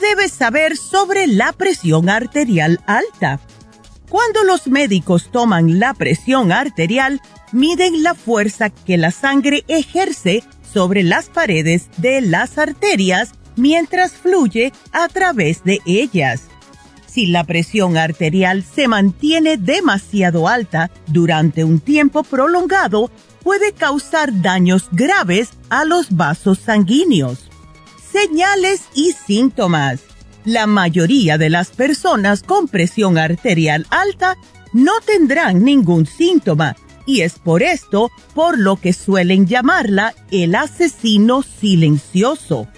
Debes 0.00 0.32
saber 0.32 0.76
sobre 0.76 1.26
la 1.26 1.52
presión 1.52 2.08
arterial 2.08 2.80
alta? 2.86 3.40
Cuando 4.08 4.42
los 4.44 4.66
médicos 4.66 5.30
toman 5.30 5.78
la 5.78 5.94
presión 5.94 6.50
arterial, 6.52 7.20
miden 7.52 8.02
la 8.02 8.14
fuerza 8.14 8.70
que 8.70 8.96
la 8.96 9.10
sangre 9.10 9.64
ejerce 9.68 10.42
sobre 10.72 11.02
las 11.02 11.28
paredes 11.28 11.88
de 11.98 12.20
las 12.20 12.58
arterias 12.58 13.32
mientras 13.56 14.12
fluye 14.12 14.72
a 14.92 15.08
través 15.08 15.64
de 15.64 15.80
ellas. 15.84 16.42
Si 17.06 17.26
la 17.26 17.44
presión 17.44 17.96
arterial 17.96 18.64
se 18.64 18.88
mantiene 18.88 19.56
demasiado 19.56 20.48
alta 20.48 20.90
durante 21.06 21.64
un 21.64 21.80
tiempo 21.80 22.22
prolongado, 22.22 23.10
puede 23.42 23.72
causar 23.72 24.40
daños 24.40 24.88
graves 24.92 25.50
a 25.70 25.84
los 25.84 26.16
vasos 26.16 26.58
sanguíneos 26.58 27.47
señales 28.12 28.82
y 28.94 29.12
síntomas. 29.12 30.00
La 30.44 30.66
mayoría 30.66 31.38
de 31.38 31.50
las 31.50 31.68
personas 31.70 32.42
con 32.42 32.68
presión 32.68 33.18
arterial 33.18 33.86
alta 33.90 34.36
no 34.72 34.92
tendrán 35.04 35.64
ningún 35.64 36.06
síntoma 36.06 36.76
y 37.06 37.22
es 37.22 37.38
por 37.38 37.62
esto 37.62 38.10
por 38.34 38.58
lo 38.58 38.76
que 38.76 38.92
suelen 38.92 39.46
llamarla 39.46 40.14
el 40.30 40.54
asesino 40.54 41.42
silencioso. 41.42 42.68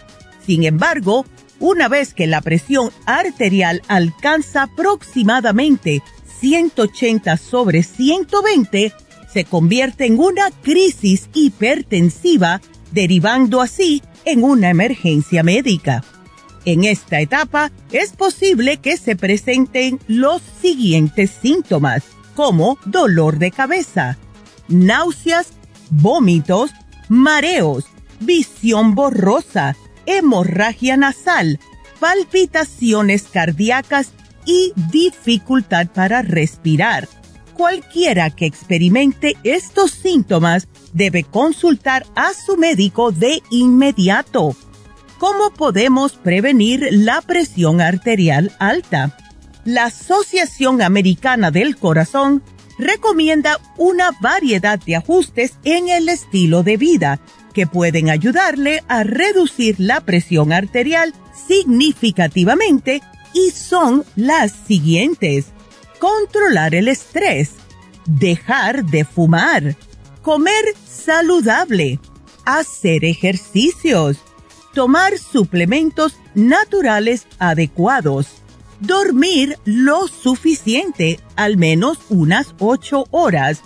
Sin 0.44 0.64
embargo, 0.64 1.26
una 1.58 1.88
vez 1.88 2.14
que 2.14 2.26
la 2.26 2.40
presión 2.40 2.90
arterial 3.06 3.82
alcanza 3.88 4.62
aproximadamente 4.62 6.02
180 6.40 7.36
sobre 7.36 7.82
120, 7.82 8.92
se 9.32 9.44
convierte 9.44 10.06
en 10.06 10.18
una 10.18 10.50
crisis 10.62 11.28
hipertensiva, 11.34 12.60
derivando 12.92 13.60
así 13.60 14.02
en 14.24 14.42
una 14.42 14.70
emergencia 14.70 15.42
médica. 15.42 16.04
En 16.64 16.84
esta 16.84 17.20
etapa 17.20 17.70
es 17.90 18.12
posible 18.12 18.78
que 18.78 18.96
se 18.96 19.16
presenten 19.16 19.98
los 20.06 20.42
siguientes 20.60 21.30
síntomas, 21.30 22.04
como 22.34 22.78
dolor 22.84 23.38
de 23.38 23.50
cabeza, 23.50 24.18
náuseas, 24.68 25.48
vómitos, 25.90 26.70
mareos, 27.08 27.86
visión 28.20 28.94
borrosa, 28.94 29.76
hemorragia 30.06 30.96
nasal, 30.96 31.58
palpitaciones 31.98 33.24
cardíacas 33.24 34.12
y 34.44 34.72
dificultad 34.90 35.88
para 35.88 36.22
respirar 36.22 37.08
cualquiera 37.60 38.30
que 38.30 38.46
experimente 38.46 39.36
estos 39.44 39.90
síntomas 39.90 40.66
debe 40.94 41.24
consultar 41.24 42.06
a 42.16 42.32
su 42.32 42.56
médico 42.56 43.12
de 43.12 43.42
inmediato. 43.50 44.56
¿Cómo 45.18 45.50
podemos 45.50 46.12
prevenir 46.12 46.88
la 46.90 47.20
presión 47.20 47.82
arterial 47.82 48.50
alta? 48.58 49.14
La 49.66 49.84
Asociación 49.84 50.80
Americana 50.80 51.50
del 51.50 51.76
Corazón 51.76 52.42
recomienda 52.78 53.58
una 53.76 54.08
variedad 54.22 54.78
de 54.78 54.96
ajustes 54.96 55.52
en 55.64 55.90
el 55.90 56.08
estilo 56.08 56.62
de 56.62 56.78
vida 56.78 57.20
que 57.52 57.66
pueden 57.66 58.08
ayudarle 58.08 58.82
a 58.88 59.04
reducir 59.04 59.74
la 59.78 60.00
presión 60.00 60.54
arterial 60.54 61.12
significativamente 61.46 63.02
y 63.34 63.50
son 63.50 64.06
las 64.16 64.50
siguientes. 64.66 65.52
Controlar 66.00 66.74
el 66.74 66.88
estrés, 66.88 67.50
dejar 68.06 68.84
de 68.86 69.04
fumar, 69.04 69.76
comer 70.22 70.64
saludable, 70.84 72.00
hacer 72.44 73.04
ejercicios, 73.04 74.16
tomar 74.74 75.18
suplementos 75.18 76.14
naturales 76.34 77.26
adecuados, 77.38 78.28
dormir 78.80 79.58
lo 79.64 80.08
suficiente, 80.08 81.20
al 81.36 81.56
menos 81.56 81.98
unas 82.08 82.54
ocho 82.58 83.04
horas. 83.10 83.60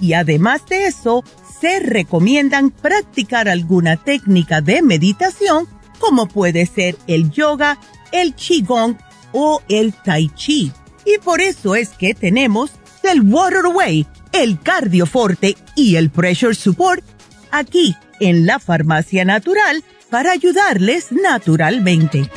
Y 0.00 0.12
además 0.12 0.66
de 0.68 0.86
eso, 0.86 1.24
se 1.60 1.80
recomiendan 1.80 2.70
practicar 2.70 3.48
alguna 3.48 3.96
técnica 3.96 4.60
de 4.60 4.82
meditación 4.82 5.66
como 5.98 6.26
puede 6.26 6.66
ser 6.66 6.96
el 7.06 7.30
yoga, 7.30 7.78
el 8.12 8.34
qigong 8.34 8.96
o 9.32 9.62
el 9.68 9.92
tai 9.94 10.28
chi. 10.34 10.72
Y 11.06 11.18
por 11.18 11.40
eso 11.40 11.76
es 11.76 11.90
que 11.90 12.14
tenemos 12.14 12.72
el 13.04 13.22
Waterway, 13.22 14.06
el 14.32 14.60
Cardioforte 14.60 15.56
y 15.76 15.96
el 15.96 16.10
Pressure 16.10 16.54
Support 16.54 17.04
aquí 17.52 17.94
en 18.20 18.44
la 18.44 18.58
Farmacia 18.58 19.24
Natural 19.24 19.84
para 20.10 20.32
ayudarles 20.32 21.12
naturalmente. 21.12 22.28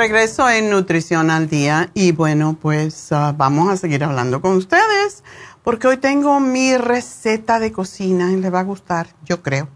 Regreso 0.00 0.48
en 0.48 0.70
Nutrición 0.70 1.30
al 1.30 1.46
Día 1.46 1.90
y 1.92 2.12
bueno, 2.12 2.56
pues 2.58 3.12
ah, 3.12 3.34
vamos 3.36 3.68
a 3.68 3.76
seguir 3.76 4.02
hablando 4.02 4.40
con 4.40 4.52
ustedes 4.52 5.22
porque 5.62 5.88
hoy 5.88 5.98
tengo 5.98 6.40
mi 6.40 6.74
receta 6.78 7.58
de 7.58 7.70
cocina 7.70 8.32
y 8.32 8.36
les 8.36 8.50
va 8.50 8.60
a 8.60 8.62
gustar, 8.62 9.08
yo 9.26 9.42
creo. 9.42 9.68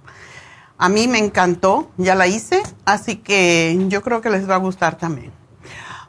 A 0.78 0.88
mí 0.88 1.08
me 1.08 1.18
encantó, 1.18 1.90
ya 1.98 2.14
la 2.14 2.26
hice, 2.26 2.62
así 2.86 3.16
que 3.16 3.76
yo 3.88 4.00
creo 4.00 4.22
que 4.22 4.30
les 4.30 4.48
va 4.48 4.54
a 4.54 4.58
gustar 4.58 4.96
también. 4.96 5.30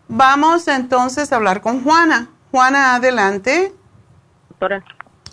Vamos 0.07 0.69
entonces 0.69 1.33
a 1.33 1.35
hablar 1.35 1.59
con 1.59 1.83
Juana. 1.83 2.29
Juana, 2.51 2.95
adelante. 2.95 3.73
Doctora. 4.47 4.81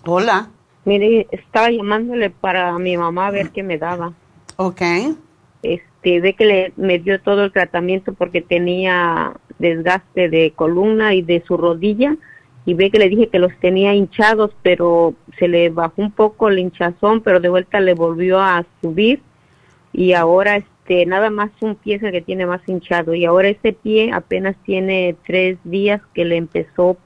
Hola. 0.05 0.51
Mire, 0.85 1.29
estaba 1.31 1.71
llamándole 1.71 2.31
para 2.31 2.77
mi 2.81 2.97
mamá 2.97 3.29
a 3.29 3.31
ver 3.31 3.51
qué 3.51 3.63
me 3.63 3.79
daba. 3.79 4.13
Ok. 4.57 4.83
Este, 5.63 5.92
ve 6.03 6.35
que 6.35 6.45
le, 6.45 6.73
me 6.77 6.99
dio 6.99 7.21
todo 7.21 7.45
el 7.45 7.53
tratamiento 7.53 8.13
porque 8.13 8.43
tenía 8.43 9.35
desgaste 9.59 10.29
de 10.29 10.53
columna 10.55 11.15
y 11.15 11.23
de 11.23 11.43
su 11.47 11.57
rodilla 11.57 12.17
y 12.65 12.75
ve 12.75 12.91
que 12.91 12.99
le 12.99 13.09
dije 13.09 13.29
que 13.29 13.39
los 13.39 13.53
tenía 13.61 13.95
hinchados, 13.95 14.53
pero 14.63 15.15
se 15.39 15.49
le 15.49 15.71
bajó 15.71 15.95
un 15.97 16.13
poco 16.13 16.49
el 16.49 16.59
hinchazón, 16.59 17.21
pero 17.21 17.41
de 17.41 17.49
vuelta 17.49 17.81
le 17.81 17.95
volvió 17.95 18.41
a 18.41 18.65
subir 18.81 19.21
y 19.93 20.13
ahora 20.13 20.57
este 20.57 21.07
nada 21.07 21.31
más 21.31 21.51
un 21.61 21.77
pie 21.77 21.97
es 21.97 22.03
el 22.03 22.13
que 22.13 22.23
tiene 22.23 22.47
más 22.47 22.61
hinchado 22.67 23.15
y 23.15 23.25
ahora 23.25 23.49
ese 23.49 23.73
pie 23.73 24.11
apenas 24.13 24.57
tiene 24.65 25.17
tres 25.27 25.59
días 25.65 26.01
que 26.15 26.25
le 26.25 26.37
empezó 26.37 26.97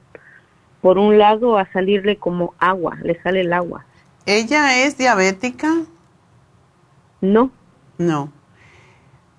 por 0.81 0.97
un 0.97 1.17
lado 1.17 1.57
a 1.57 1.71
salirle 1.71 2.17
como 2.17 2.53
agua, 2.59 2.97
le 3.03 3.21
sale 3.21 3.41
el 3.41 3.53
agua. 3.53 3.85
¿Ella 4.25 4.83
es 4.83 4.97
diabética? 4.97 5.69
No. 7.21 7.51
No. 7.97 8.31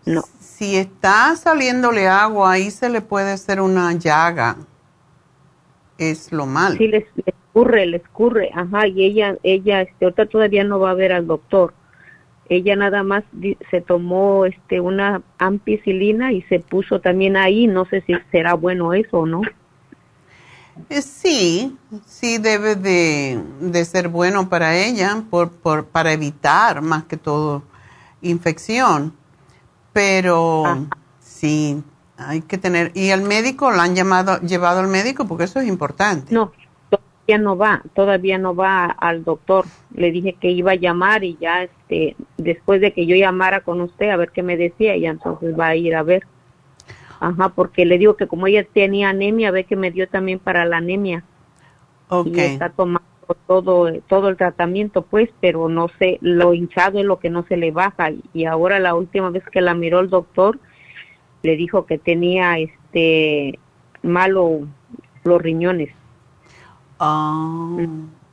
No. 0.09 0.23
Si 0.41 0.77
está 0.77 1.37
saliéndole 1.37 2.09
agua, 2.09 2.53
ahí 2.53 2.71
se 2.71 2.89
le 2.89 3.03
puede 3.03 3.33
hacer 3.33 3.61
una 3.61 3.93
llaga. 3.93 4.57
Es 5.99 6.33
lo 6.33 6.47
malo. 6.47 6.77
Sí, 6.77 6.89
le, 6.89 7.07
escurre, 7.27 7.85
le 7.85 7.99
escurre, 7.99 8.51
ajá, 8.55 8.87
y 8.87 9.05
ella, 9.05 9.37
ella, 9.43 9.83
este, 9.83 10.07
ahorita 10.07 10.27
todavía 10.27 10.65
no 10.65 10.81
va 10.81 10.93
a 10.93 10.95
ver 10.95 11.13
al 11.13 11.27
doctor. 11.27 11.75
Ella 12.49 12.75
nada 12.75 13.03
más 13.03 13.23
se 13.71 13.83
tomó, 13.83 14.47
este, 14.47 14.81
una 14.81 15.21
ampicilina 15.37 16.33
y 16.33 16.41
se 16.43 16.59
puso 16.61 17.01
también 17.03 17.37
ahí, 17.37 17.67
no 17.67 17.85
sé 17.85 18.01
si 18.07 18.15
será 18.33 18.55
bueno 18.55 18.95
eso 18.95 19.19
o 19.19 19.27
no. 19.27 19.43
Eh, 20.89 21.03
sí, 21.03 21.77
sí 22.07 22.39
debe 22.39 22.77
de, 22.77 23.43
de, 23.61 23.85
ser 23.85 24.09
bueno 24.09 24.49
para 24.49 24.75
ella, 24.75 25.25
por, 25.29 25.51
por, 25.51 25.85
para 25.85 26.15
evitar 26.15 26.81
más 26.81 27.05
que 27.05 27.19
todo 27.19 27.63
infección. 28.23 29.18
Pero 29.93 30.87
sí, 31.21 31.83
hay 32.17 32.43
que 32.43 32.59
tener. 32.59 32.93
¿Y 32.95 33.09
el 33.11 33.23
médico 33.23 33.71
lo 33.71 33.81
han 33.81 33.95
llamado, 33.95 34.41
llevado 34.41 34.81
al 34.81 34.89
médico? 34.89 35.27
Porque 35.27 35.45
eso 35.45 35.61
es 35.61 35.69
importante. 35.69 36.35
No, 36.35 36.53
todavía 36.91 37.39
no 37.39 37.57
va, 37.57 37.83
todavía 37.95 38.39
no 38.39 38.55
va 38.55 38.87
al 38.87 39.25
doctor. 39.25 39.65
Le 39.95 40.11
dije 40.11 40.35
que 40.41 40.51
iba 40.51 40.73
a 40.73 40.77
llamar 40.77 41.25
y 41.25 41.37
ya 41.41 41.63
este, 41.63 42.17
después 42.37 42.81
de 42.81 42.93
que 42.93 43.07
yo 43.07 43.17
llamara 43.17 43.61
con 43.61 43.81
usted 43.81 44.11
a 44.11 44.17
ver 44.17 44.31
qué 44.31 44.43
me 44.43 44.57
decía, 44.57 44.97
y 44.97 45.07
entonces 45.07 45.59
va 45.59 45.69
a 45.69 45.77
ir 45.77 45.95
a 45.95 46.03
ver. 46.03 46.27
Ajá, 47.21 47.49
porque 47.49 47.85
le 47.85 47.99
digo 47.99 48.17
que 48.17 48.29
como 48.29 48.47
ella 48.47 48.65
tenía 48.65 49.09
anemia, 49.09 49.51
ve 49.51 49.65
que 49.65 49.77
me 49.77 49.91
dio 49.91 50.09
también 50.09 50.39
para 50.39 50.65
la 50.65 50.77
anemia. 50.77 51.25
Okay. 52.09 52.33
Y 52.33 52.41
está 52.41 52.71
tomando 52.71 53.08
todo, 53.35 53.93
todo 54.09 54.29
el 54.29 54.37
tratamiento, 54.37 55.03
pues, 55.03 55.31
pero 55.41 55.69
no 55.69 55.89
sé, 55.99 56.19
lo 56.21 56.55
hinchado 56.55 56.99
es 56.99 57.05
lo 57.05 57.19
que 57.19 57.31
no 57.31 57.45
se 57.45 57.57
le 57.57 57.71
baja. 57.71 58.11
Y 58.33 58.45
ahora 58.45 58.79
la 58.79 58.95
última 58.95 59.31
vez 59.31 59.45
que 59.51 59.61
la 59.61 59.75
miró 59.75 60.01
el 60.01 60.11
doctor, 60.11 60.59
le 61.43 61.57
dijo 61.57 61.87
que 61.87 61.99
tenía 61.99 62.59
este 62.59 63.59
malo 64.03 64.67
los 65.25 65.43
riñones. 65.43 65.91
Ah, 66.99 67.77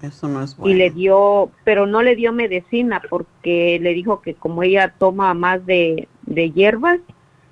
eso 0.02 0.28
no 0.28 0.42
es 0.42 0.58
bueno. 0.58 0.74
Y 0.74 0.78
le 0.78 0.90
dio, 0.90 1.52
pero 1.64 1.86
no 1.86 2.02
le 2.02 2.16
dio 2.16 2.34
medicina 2.34 3.02
porque 3.10 3.80
le 3.82 3.94
dijo 3.94 4.22
que 4.22 4.34
como 4.34 4.64
ella 4.64 4.94
toma 4.98 5.34
más 5.34 5.66
de, 5.66 6.08
de 6.24 6.52
hierbas, 6.52 7.00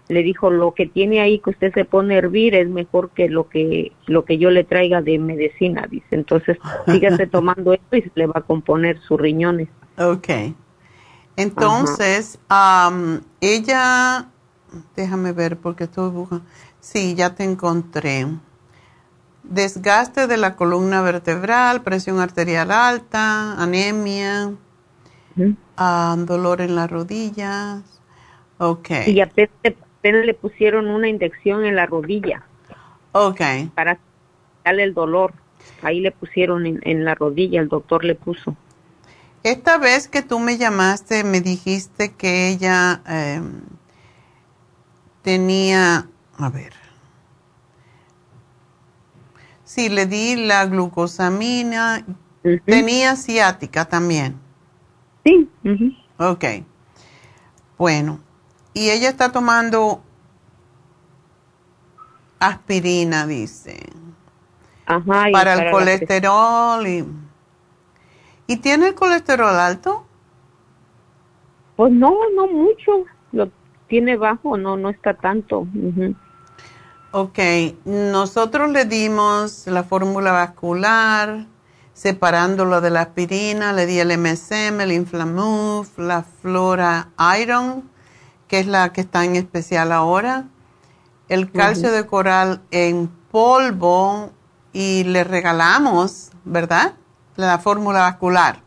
le 0.10 0.24
dijo 0.24 0.50
lo 0.50 0.74
que 0.74 0.86
tiene 0.86 1.22
ahí 1.22 1.40
que 1.40 1.52
usted 1.52 1.74
se 1.74 1.86
pone 1.86 2.16
a 2.16 2.18
hervir 2.18 2.56
es 2.56 2.68
mejor 2.68 3.12
que 3.12 3.30
lo 3.30 3.48
que 3.48 3.94
lo 4.06 4.26
que 4.26 4.38
yo 4.38 4.50
le 4.50 4.64
traiga 4.64 5.02
de 5.02 5.18
medicina 5.20 5.88
dice. 5.90 6.08
Entonces 6.12 6.58
sígase 6.86 7.28
tomando 7.32 7.74
esto 7.74 7.96
y 7.96 8.02
se 8.02 8.12
le 8.16 8.28
va 8.28 8.36
a 8.38 8.42
componer 8.42 9.00
sus 9.02 9.20
riñones. 9.20 9.70
Okay 9.98 10.56
entonces 11.36 12.38
ella 13.42 14.28
déjame 14.96 15.32
ver 15.32 15.58
porque 15.58 15.86
estoy 15.86 16.12
buscando 16.12 16.46
sí 16.80 17.16
ya 17.16 17.34
te 17.36 17.44
encontré. 17.44 18.28
Desgaste 19.44 20.28
de 20.28 20.38
la 20.38 20.56
columna 20.56 21.02
vertebral, 21.02 21.82
presión 21.82 22.20
arterial 22.20 22.72
alta, 22.72 23.62
anemia, 23.62 24.54
dolor 25.36 26.62
en 26.62 26.76
las 26.76 26.90
rodillas. 26.90 27.82
Ok. 28.58 28.90
Y 29.08 29.20
apenas, 29.20 29.52
le 30.12 30.34
pusieron 30.34 30.90
una 30.90 31.08
inyección 31.08 31.66
en 31.66 31.76
la 31.76 31.86
rodilla. 31.86 32.44
Ok. 33.14 33.42
Para 33.74 34.00
darle 34.64 34.84
el 34.84 34.94
dolor. 34.94 35.34
Ahí 35.82 36.02
le 36.02 36.12
pusieron 36.12 36.66
en, 36.66 37.06
la 37.06 37.16
rodilla, 37.16 37.62
el 37.62 37.70
doctor 37.70 38.04
le 38.04 38.16
puso. 38.16 38.56
Esta 39.44 39.78
vez 39.78 40.08
que 40.08 40.22
tú 40.22 40.40
me 40.40 40.58
llamaste, 40.58 41.24
me 41.24 41.42
dijiste 41.42 42.14
que 42.14 42.50
ella 42.50 43.02
em, 43.08 43.62
tenía, 45.22 46.08
a 46.38 46.50
ver, 46.50 46.74
sí, 49.64 49.90
le 49.90 50.06
di 50.06 50.36
la 50.36 50.66
glucosamina, 50.66 52.06
tenía 52.66 53.16
ciática 53.16 53.86
también. 53.86 54.36
Sí. 55.26 55.50
Ok. 56.18 56.46
Bueno, 57.78 58.20
y 58.74 58.90
ella 58.90 59.10
está 59.10 59.32
tomando 59.32 60.02
aspirina, 62.40 63.26
dice. 63.26 63.80
Ajá. 64.86 65.26
para, 65.32 65.54
el 65.54 65.72
colesterol. 65.72 66.86
Y, 66.88 67.06
¿Y 68.48 68.58
tiene 68.58 68.90
el 68.90 68.96
colesterol 68.96 69.56
alto? 69.56 70.06
Pues 71.76 71.92
no, 71.92 72.14
no 72.36 72.48
mucho. 72.48 73.06
Lo 73.32 73.50
tiene 73.88 74.18
bajo, 74.18 74.58
no, 74.58 74.78
no 74.78 74.90
está 74.90 75.14
tanto. 75.14 75.68
Ok, 77.12 77.40
nosotros 77.86 78.72
le 78.72 78.86
dimos 78.86 79.68
la 79.68 79.84
fórmula 79.84 80.32
vascular, 80.32 81.46
separándolo 81.94 82.82
de 82.82 82.90
la 82.90 83.02
aspirina, 83.02 83.72
le 83.72 83.86
di 83.86 84.00
el 84.00 84.18
MSM, 84.18 84.82
el 84.82 84.92
Inflamuf, 84.92 85.98
la 86.00 86.24
Flora 86.24 87.10
Iron, 87.40 87.90
que 88.48 88.60
es 88.60 88.68
la 88.68 88.92
que 88.94 89.02
está 89.02 89.26
en 89.26 89.36
especial 89.36 89.92
ahora, 89.92 90.46
el 91.30 91.52
calcio 91.52 91.92
de 91.92 92.06
coral 92.06 92.62
en 92.72 93.08
polvo 93.32 94.32
y 94.74 95.04
le 95.06 95.24
regalamos, 95.24 96.32
¿verdad? 96.44 96.94
La 97.36 97.60
fórmula 97.60 98.02
vascular. 98.02 98.62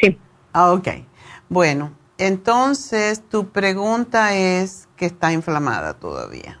Sí. 0.00 0.18
Ah, 0.52 0.72
ok. 0.72 0.88
Bueno, 1.48 1.92
entonces 2.18 3.22
tu 3.28 3.48
pregunta 3.48 4.34
es 4.34 4.88
que 4.96 5.06
está 5.06 5.32
inflamada 5.32 5.94
todavía. 5.94 6.58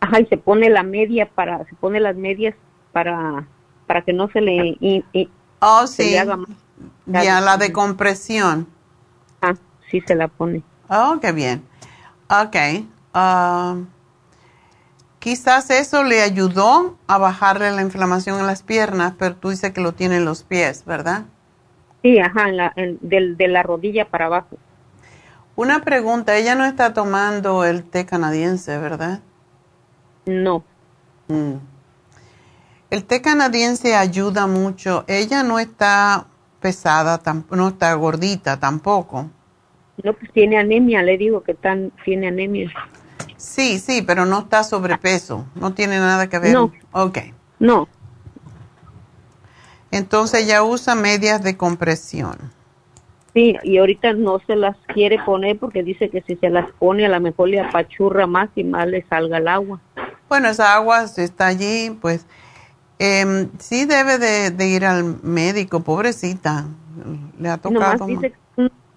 Ajá, 0.00 0.20
y 0.20 0.26
se 0.26 0.36
pone 0.36 0.70
la 0.70 0.82
media 0.82 1.28
para, 1.28 1.64
se 1.64 1.74
pone 1.76 1.98
las 1.98 2.14
medias 2.16 2.54
para, 2.92 3.48
para 3.86 4.02
que 4.02 4.12
no 4.12 4.28
se 4.28 4.40
le... 4.40 5.04
oh, 5.60 5.86
sí. 5.86 6.14
ya, 7.06 7.40
la 7.40 7.56
de 7.56 7.72
compresión. 7.72 8.68
Sí 9.90 10.00
se 10.06 10.14
la 10.14 10.28
pone. 10.28 10.62
Oh, 10.88 11.18
qué 11.20 11.32
bien. 11.32 11.64
Ok. 12.28 12.56
Ah, 13.14 13.76
quizás 15.18 15.70
eso 15.70 16.04
le 16.04 16.22
ayudó 16.22 16.96
a 17.06 17.18
bajarle 17.18 17.70
la 17.72 17.82
inflamación 17.82 18.40
en 18.40 18.46
las 18.46 18.62
piernas, 18.62 19.14
pero 19.18 19.36
tú 19.36 19.50
dices 19.50 19.72
que 19.72 19.80
lo 19.80 19.92
tiene 19.92 20.16
en 20.16 20.24
los 20.24 20.42
pies, 20.42 20.84
¿verdad? 20.84 21.24
Sí, 22.02 22.18
ajá, 22.18 22.46
de 22.76 23.48
la 23.48 23.62
rodilla 23.62 24.08
para 24.08 24.26
abajo. 24.26 24.56
Una 25.56 25.82
pregunta, 25.82 26.36
ella 26.36 26.54
no 26.54 26.64
está 26.64 26.92
tomando 26.92 27.64
el 27.64 27.82
té 27.82 28.04
canadiense, 28.04 28.76
¿verdad? 28.78 29.20
No. 30.26 30.62
Mm. 31.28 31.54
El 32.90 33.04
té 33.04 33.22
canadiense 33.22 33.96
ayuda 33.96 34.46
mucho. 34.46 35.04
Ella 35.08 35.42
no 35.42 35.58
está 35.58 36.26
pesada, 36.60 37.20
no 37.50 37.68
está 37.68 37.94
gordita 37.94 38.60
tampoco. 38.60 39.30
No, 40.02 40.12
pues 40.12 40.30
tiene 40.32 40.58
anemia, 40.58 41.02
le 41.02 41.16
digo 41.16 41.42
que 41.42 41.54
tan, 41.54 41.92
tiene 42.04 42.28
anemia. 42.28 42.70
Sí, 43.36 43.78
sí, 43.78 44.02
pero 44.02 44.26
no 44.26 44.40
está 44.40 44.64
sobrepeso, 44.64 45.46
no 45.54 45.72
tiene 45.72 45.98
nada 45.98 46.28
que 46.28 46.38
ver. 46.38 46.52
No. 46.52 46.72
Ok. 46.92 47.18
No. 47.58 47.88
Entonces 49.90 50.44
ella 50.44 50.62
usa 50.62 50.94
medias 50.94 51.42
de 51.42 51.56
compresión. 51.56 52.36
Sí, 53.34 53.54
y 53.62 53.78
ahorita 53.78 54.14
no 54.14 54.40
se 54.46 54.56
las 54.56 54.76
quiere 54.94 55.18
poner 55.22 55.58
porque 55.58 55.82
dice 55.82 56.08
que 56.08 56.22
si 56.22 56.36
se 56.36 56.48
las 56.48 56.70
pone 56.72 57.04
a 57.04 57.08
lo 57.08 57.20
mejor 57.20 57.50
le 57.50 57.60
apachurra 57.60 58.26
más 58.26 58.48
y 58.56 58.64
más 58.64 58.86
le 58.88 59.04
salga 59.08 59.38
el 59.38 59.48
agua. 59.48 59.80
Bueno, 60.28 60.48
esa 60.48 60.74
agua 60.74 61.04
está 61.04 61.46
allí, 61.46 61.96
pues 62.00 62.26
eh, 62.98 63.48
sí 63.58 63.84
debe 63.84 64.18
de, 64.18 64.66
ir 64.66 64.86
al 64.86 65.22
médico, 65.22 65.80
pobrecita. 65.80 66.64
Le 67.38 67.50
ha 67.50 67.58
tocado. 67.58 68.06
dice 68.06 68.30
que 68.30 68.45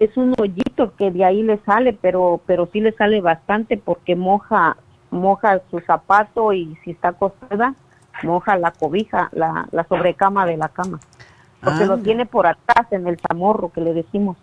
es 0.00 0.16
un 0.16 0.34
hoyito 0.40 0.96
que 0.96 1.12
de 1.12 1.24
ahí 1.24 1.42
le 1.42 1.58
sale, 1.58 1.92
pero 1.92 2.40
pero 2.46 2.68
sí 2.72 2.80
le 2.80 2.92
sale 2.92 3.20
bastante 3.20 3.76
porque 3.76 4.16
moja 4.16 4.76
moja 5.10 5.60
su 5.70 5.80
zapato 5.80 6.52
y 6.52 6.76
si 6.84 6.92
está 6.92 7.08
acostada 7.08 7.74
moja 8.22 8.56
la 8.56 8.72
cobija, 8.72 9.28
la, 9.32 9.68
la 9.70 9.84
sobrecama 9.84 10.46
de 10.46 10.56
la 10.56 10.68
cama. 10.68 11.00
Porque 11.62 11.84
lo 11.84 11.98
tiene 11.98 12.26
por 12.26 12.46
atrás 12.46 12.90
en 12.90 13.06
el 13.06 13.18
zamorro 13.18 13.70
que 13.70 13.80
le 13.80 13.92
decimos. 13.92 14.36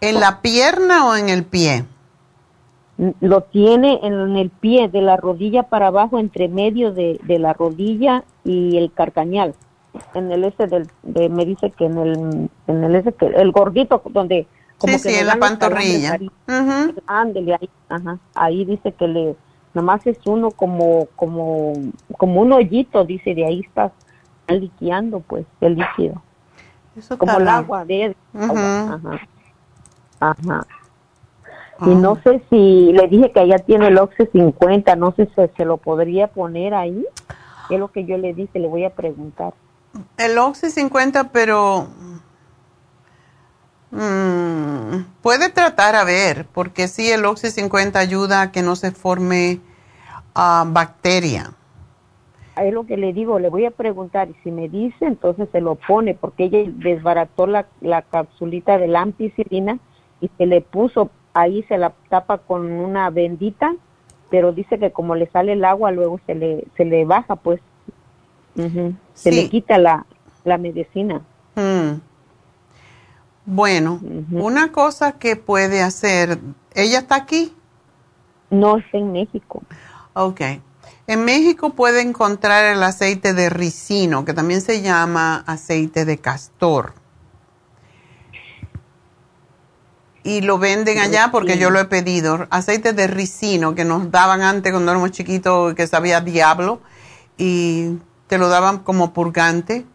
¿En 0.00 0.20
la 0.20 0.40
pierna 0.40 1.06
o 1.06 1.16
en 1.16 1.28
el 1.28 1.44
pie? 1.44 1.84
Lo 3.20 3.42
tiene 3.42 4.00
en 4.02 4.36
el 4.36 4.50
pie, 4.50 4.88
de 4.88 5.02
la 5.02 5.16
rodilla 5.16 5.64
para 5.64 5.88
abajo, 5.88 6.18
entre 6.18 6.48
medio 6.48 6.92
de, 6.92 7.18
la 7.26 7.52
rodilla 7.52 8.24
y 8.44 8.78
el 8.78 8.92
carcañal. 8.92 9.54
En 10.14 10.30
el 10.30 10.44
ese 10.44 10.66
del, 10.66 10.88
de, 11.02 11.28
me 11.28 11.44
dice 11.44 11.70
que 11.70 11.86
en 11.86 11.98
el, 11.98 12.50
en 12.66 12.84
el 12.84 12.94
ese 12.94 13.12
que, 13.12 13.26
el 13.26 13.52
gordito 13.52 14.02
donde 14.10 14.46
como 14.80 14.96
sí, 14.96 15.02
que 15.02 15.10
sí, 15.10 15.18
en 15.20 15.26
la 15.26 15.36
pantorrilla. 15.36 16.18
Ándele 17.06 17.54
ahí, 17.54 17.68
ajá. 17.88 18.18
Ahí 18.34 18.64
dice 18.64 18.92
que 18.92 19.06
le, 19.06 19.36
nomás 19.74 20.06
es 20.06 20.18
uno 20.24 20.50
como, 20.50 21.06
como, 21.16 21.74
como 22.16 22.40
un 22.40 22.52
hoyito, 22.52 23.04
dice, 23.04 23.34
de 23.34 23.44
ahí 23.44 23.60
está 23.60 23.92
liqueando 24.48 25.20
pues 25.20 25.44
el 25.60 25.76
líquido. 25.76 26.22
como 27.18 27.38
el 27.38 27.48
agua 27.48 27.84
de 27.84 28.16
ajá. 28.34 29.20
Ajá. 30.18 30.66
Y 31.82 31.94
no 31.94 32.12
ah. 32.12 32.20
sé 32.24 32.42
si 32.50 32.92
le 32.92 33.06
dije 33.08 33.32
que 33.32 33.42
ella 33.42 33.58
tiene 33.58 33.88
el 33.88 33.98
Oxy 33.98 34.26
50, 34.32 34.96
no 34.96 35.12
sé 35.12 35.26
si 35.26 35.42
se 35.56 35.64
lo 35.64 35.76
podría 35.76 36.28
poner 36.28 36.74
ahí. 36.74 37.06
Es 37.68 37.78
lo 37.78 37.88
que 37.88 38.04
yo 38.04 38.16
le 38.16 38.34
dije, 38.34 38.58
le 38.58 38.66
voy 38.66 38.84
a 38.84 38.90
preguntar. 38.90 39.52
El 40.16 40.38
Oxy 40.38 40.70
50, 40.70 41.32
pero 41.32 41.86
mm, 43.90 45.04
puede 45.22 45.50
tratar 45.50 45.96
a 45.96 46.04
ver, 46.04 46.46
porque 46.52 46.88
sí, 46.88 47.10
el 47.10 47.24
Oxy 47.24 47.50
50 47.50 47.98
ayuda 47.98 48.42
a 48.42 48.52
que 48.52 48.62
no 48.62 48.76
se 48.76 48.90
forme 48.90 49.60
uh, 50.34 50.64
bacteria 50.66 51.50
es 52.64 52.74
lo 52.74 52.84
que 52.84 52.96
le 52.96 53.12
digo, 53.12 53.38
le 53.38 53.48
voy 53.48 53.64
a 53.64 53.70
preguntar 53.70 54.28
y 54.28 54.34
si 54.42 54.50
me 54.50 54.68
dice, 54.68 55.06
entonces 55.06 55.48
se 55.52 55.60
lo 55.60 55.76
pone, 55.76 56.14
porque 56.14 56.44
ella 56.44 56.58
desbarató 56.66 57.46
la, 57.46 57.66
la 57.80 58.02
capsulita 58.02 58.78
de 58.78 58.88
la 58.88 59.02
ampicilina 59.02 59.78
y 60.20 60.30
se 60.36 60.46
le 60.46 60.60
puso, 60.60 61.10
ahí 61.32 61.62
se 61.64 61.78
la 61.78 61.92
tapa 62.08 62.38
con 62.38 62.70
una 62.70 63.10
bendita, 63.10 63.74
pero 64.30 64.52
dice 64.52 64.78
que 64.78 64.90
como 64.90 65.14
le 65.14 65.26
sale 65.30 65.52
el 65.52 65.64
agua, 65.64 65.90
luego 65.90 66.20
se 66.26 66.34
le, 66.34 66.64
se 66.76 66.84
le 66.84 67.04
baja, 67.04 67.36
pues, 67.36 67.60
se 69.14 69.32
le 69.32 69.48
quita 69.48 69.78
la, 69.78 70.04
la 70.44 70.58
medicina. 70.58 71.22
Mm. 71.54 72.00
Bueno, 73.52 74.00
una 74.30 74.70
cosa 74.70 75.18
que 75.18 75.34
puede 75.34 75.82
hacer, 75.82 76.38
¿ella 76.72 77.00
está 77.00 77.16
aquí? 77.16 77.52
No, 78.48 78.78
está 78.78 78.98
en 78.98 79.10
México. 79.10 79.64
Ok. 80.12 80.40
En 81.08 81.24
México 81.24 81.70
puede 81.70 82.00
encontrar 82.00 82.64
el 82.66 82.80
aceite 82.80 83.34
de 83.34 83.50
ricino, 83.50 84.24
que 84.24 84.34
también 84.34 84.60
se 84.60 84.82
llama 84.82 85.42
aceite 85.48 86.04
de 86.04 86.18
castor. 86.18 86.94
Y 90.22 90.42
lo 90.42 90.58
venden 90.58 90.98
allá 90.98 91.30
porque 91.32 91.58
yo 91.58 91.70
lo 91.70 91.80
he 91.80 91.86
pedido. 91.86 92.46
Aceite 92.50 92.92
de 92.92 93.08
ricino 93.08 93.74
que 93.74 93.84
nos 93.84 94.12
daban 94.12 94.42
antes 94.42 94.70
cuando 94.70 94.92
éramos 94.92 95.10
chiquitos, 95.10 95.74
que 95.74 95.88
sabía 95.88 96.20
diablo, 96.20 96.80
y 97.36 97.98
te 98.28 98.38
lo 98.38 98.48
daban 98.48 98.78
como 98.78 99.12
purgante. 99.12 99.86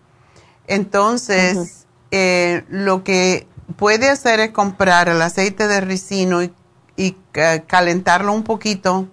Entonces, 0.68 1.85
eh, 2.18 2.64
lo 2.70 3.04
que 3.04 3.46
puede 3.76 4.10
hacer 4.10 4.40
es 4.40 4.52
comprar 4.52 5.10
el 5.10 5.22
aceite 5.22 5.68
de 5.68 5.82
ricino 5.82 6.42
y, 6.42 6.54
eh, 6.98 7.64
calentarlo 7.68 8.32
un 8.32 8.44
poquito 8.44 9.10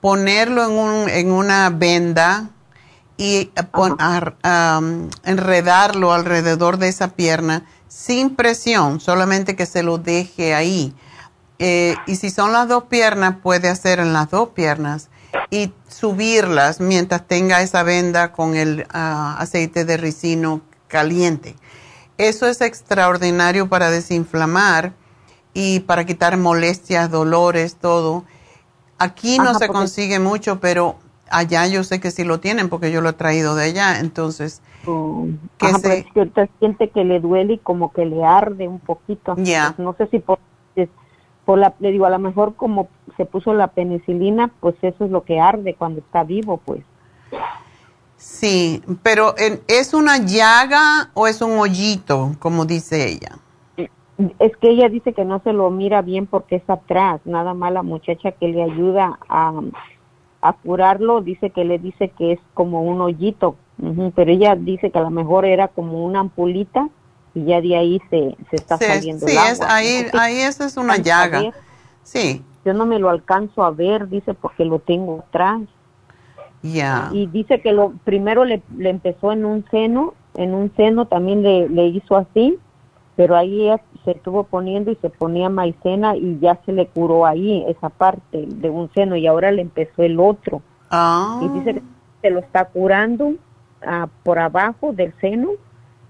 ponerlo 0.00 0.64
en, 0.64 0.70
un, 0.70 1.08
en 1.08 1.32
una 1.32 1.70
venda 1.70 2.50
y 3.16 3.50
enredarlo 5.24 6.12
alrededor 6.12 6.76
de 6.76 6.86
esa 6.86 7.08
pierna 7.08 7.66
sin 7.88 8.36
presión, 8.36 9.00
solamente 9.00 9.56
que 9.56 9.66
se 9.66 9.82
lo 9.82 9.98
deje 9.98 10.54
ahí. 10.54 10.94
Eh, 11.58 11.96
y 12.06 12.14
si 12.14 12.30
son 12.30 12.52
las 12.52 12.68
dos 12.68 12.84
piernas, 12.84 13.38
puede 13.42 13.68
hacer 13.68 13.98
en 13.98 14.12
las 14.12 14.30
dos 14.30 14.50
piernas. 14.50 15.08
y 15.50 15.72
subirlas 15.88 16.80
mientras 16.80 17.26
tenga 17.26 17.60
esa 17.60 17.82
venda 17.82 18.32
con 18.32 18.54
el 18.54 18.86
ah, 18.90 19.36
aceite 19.40 19.84
de 19.84 19.96
ricino 19.96 20.60
caliente. 20.86 21.56
Eso 22.18 22.46
es 22.46 22.60
extraordinario 22.60 23.68
para 23.68 23.90
desinflamar 23.90 24.92
y 25.54 25.80
para 25.80 26.04
quitar 26.04 26.36
molestias, 26.36 27.10
dolores, 27.10 27.76
todo. 27.76 28.24
Aquí 28.98 29.38
no 29.38 29.54
se 29.54 29.68
consigue 29.68 30.18
mucho, 30.18 30.58
pero 30.58 30.96
allá 31.30 31.66
yo 31.68 31.84
sé 31.84 32.00
que 32.00 32.10
sí 32.10 32.24
lo 32.24 32.40
tienen 32.40 32.68
porque 32.68 32.90
yo 32.90 33.00
lo 33.00 33.10
he 33.10 33.12
traído 33.12 33.54
de 33.54 33.64
allá, 33.64 34.00
entonces... 34.00 34.62
Oh, 34.86 35.26
que 35.58 35.68
se... 35.74 36.06
siente 36.58 36.90
que 36.90 37.04
le 37.04 37.20
duele 37.20 37.54
y 37.54 37.58
como 37.58 37.92
que 37.92 38.04
le 38.04 38.24
arde 38.24 38.66
un 38.66 38.80
poquito. 38.80 39.34
Ya. 39.38 39.74
no 39.78 39.94
sé 39.94 40.08
si 40.08 40.18
por, 40.18 40.38
por 41.44 41.58
la, 41.58 41.74
le 41.78 41.92
digo, 41.92 42.06
a 42.06 42.10
lo 42.10 42.18
mejor 42.18 42.54
como 42.54 42.88
se 43.16 43.26
puso 43.26 43.54
la 43.54 43.68
penicilina, 43.68 44.50
pues 44.60 44.74
eso 44.82 45.04
es 45.04 45.10
lo 45.10 45.22
que 45.22 45.40
arde 45.40 45.74
cuando 45.74 46.00
está 46.00 46.24
vivo, 46.24 46.60
pues. 46.64 46.82
Sí, 48.18 48.82
pero 49.02 49.34
¿es 49.68 49.94
una 49.94 50.18
llaga 50.18 51.10
o 51.14 51.26
es 51.26 51.40
un 51.40 51.52
hoyito, 51.58 52.34
como 52.40 52.66
dice 52.66 53.08
ella? 53.08 53.38
Es 54.40 54.56
que 54.56 54.70
ella 54.70 54.88
dice 54.88 55.12
que 55.12 55.24
no 55.24 55.40
se 55.44 55.52
lo 55.52 55.70
mira 55.70 56.02
bien 56.02 56.26
porque 56.26 56.56
es 56.56 56.68
atrás, 56.68 57.20
nada 57.24 57.54
más 57.54 57.72
la 57.72 57.82
muchacha 57.82 58.32
que 58.32 58.48
le 58.48 58.64
ayuda 58.64 59.18
a, 59.28 59.52
a 60.40 60.52
curarlo 60.52 61.20
dice 61.20 61.50
que 61.50 61.64
le 61.64 61.78
dice 61.78 62.10
que 62.18 62.32
es 62.32 62.40
como 62.54 62.82
un 62.82 63.00
hoyito, 63.00 63.54
pero 64.16 64.30
ella 64.30 64.56
dice 64.56 64.90
que 64.90 64.98
a 64.98 65.02
lo 65.02 65.10
mejor 65.10 65.44
era 65.44 65.68
como 65.68 66.04
una 66.04 66.18
ampulita 66.18 66.88
y 67.34 67.44
ya 67.44 67.60
de 67.60 67.76
ahí 67.76 68.00
se, 68.10 68.36
se 68.50 68.56
está 68.56 68.76
saliendo 68.78 69.26
sí, 69.26 69.32
el 69.32 69.38
agua. 69.38 69.52
Es, 69.52 69.60
ahí, 69.60 70.06
ahí 70.14 70.40
esa 70.40 70.66
es 70.66 70.76
una 70.76 70.96
llaga. 70.96 71.52
Sí. 72.02 72.44
Yo 72.64 72.74
no 72.74 72.86
me 72.86 72.98
lo 72.98 73.10
alcanzo 73.10 73.62
a 73.62 73.70
ver, 73.70 74.08
dice, 74.08 74.34
porque 74.34 74.64
lo 74.64 74.80
tengo 74.80 75.20
atrás. 75.28 75.60
Y 77.12 77.26
dice 77.28 77.60
que 77.60 77.72
lo 77.72 77.92
primero 78.04 78.44
le, 78.44 78.62
le, 78.76 78.90
empezó 78.90 79.32
en 79.32 79.44
un 79.44 79.64
seno, 79.70 80.14
en 80.36 80.54
un 80.54 80.72
seno 80.76 81.06
también 81.06 81.42
le, 81.42 81.68
le 81.68 81.86
hizo 81.86 82.16
así, 82.16 82.58
pero 83.16 83.36
ahí 83.36 83.68
se 84.04 84.12
estuvo 84.12 84.44
poniendo 84.44 84.90
y 84.90 84.96
se 84.96 85.10
ponía 85.10 85.48
maicena 85.48 86.16
y 86.16 86.38
ya 86.40 86.58
se 86.64 86.72
le 86.72 86.86
curó 86.86 87.26
ahí 87.26 87.64
esa 87.68 87.88
parte 87.88 88.46
de 88.46 88.70
un 88.70 88.90
seno 88.92 89.16
y 89.16 89.26
ahora 89.26 89.50
le 89.50 89.62
empezó 89.62 90.02
el 90.02 90.20
otro. 90.20 90.62
Ah. 90.90 91.40
Y 91.42 91.48
dice 91.48 91.74
que 91.74 91.82
se 92.22 92.30
lo 92.30 92.40
está 92.40 92.66
curando 92.66 93.34
ah, 93.86 94.08
por 94.22 94.38
abajo 94.38 94.92
del 94.92 95.12
seno 95.20 95.50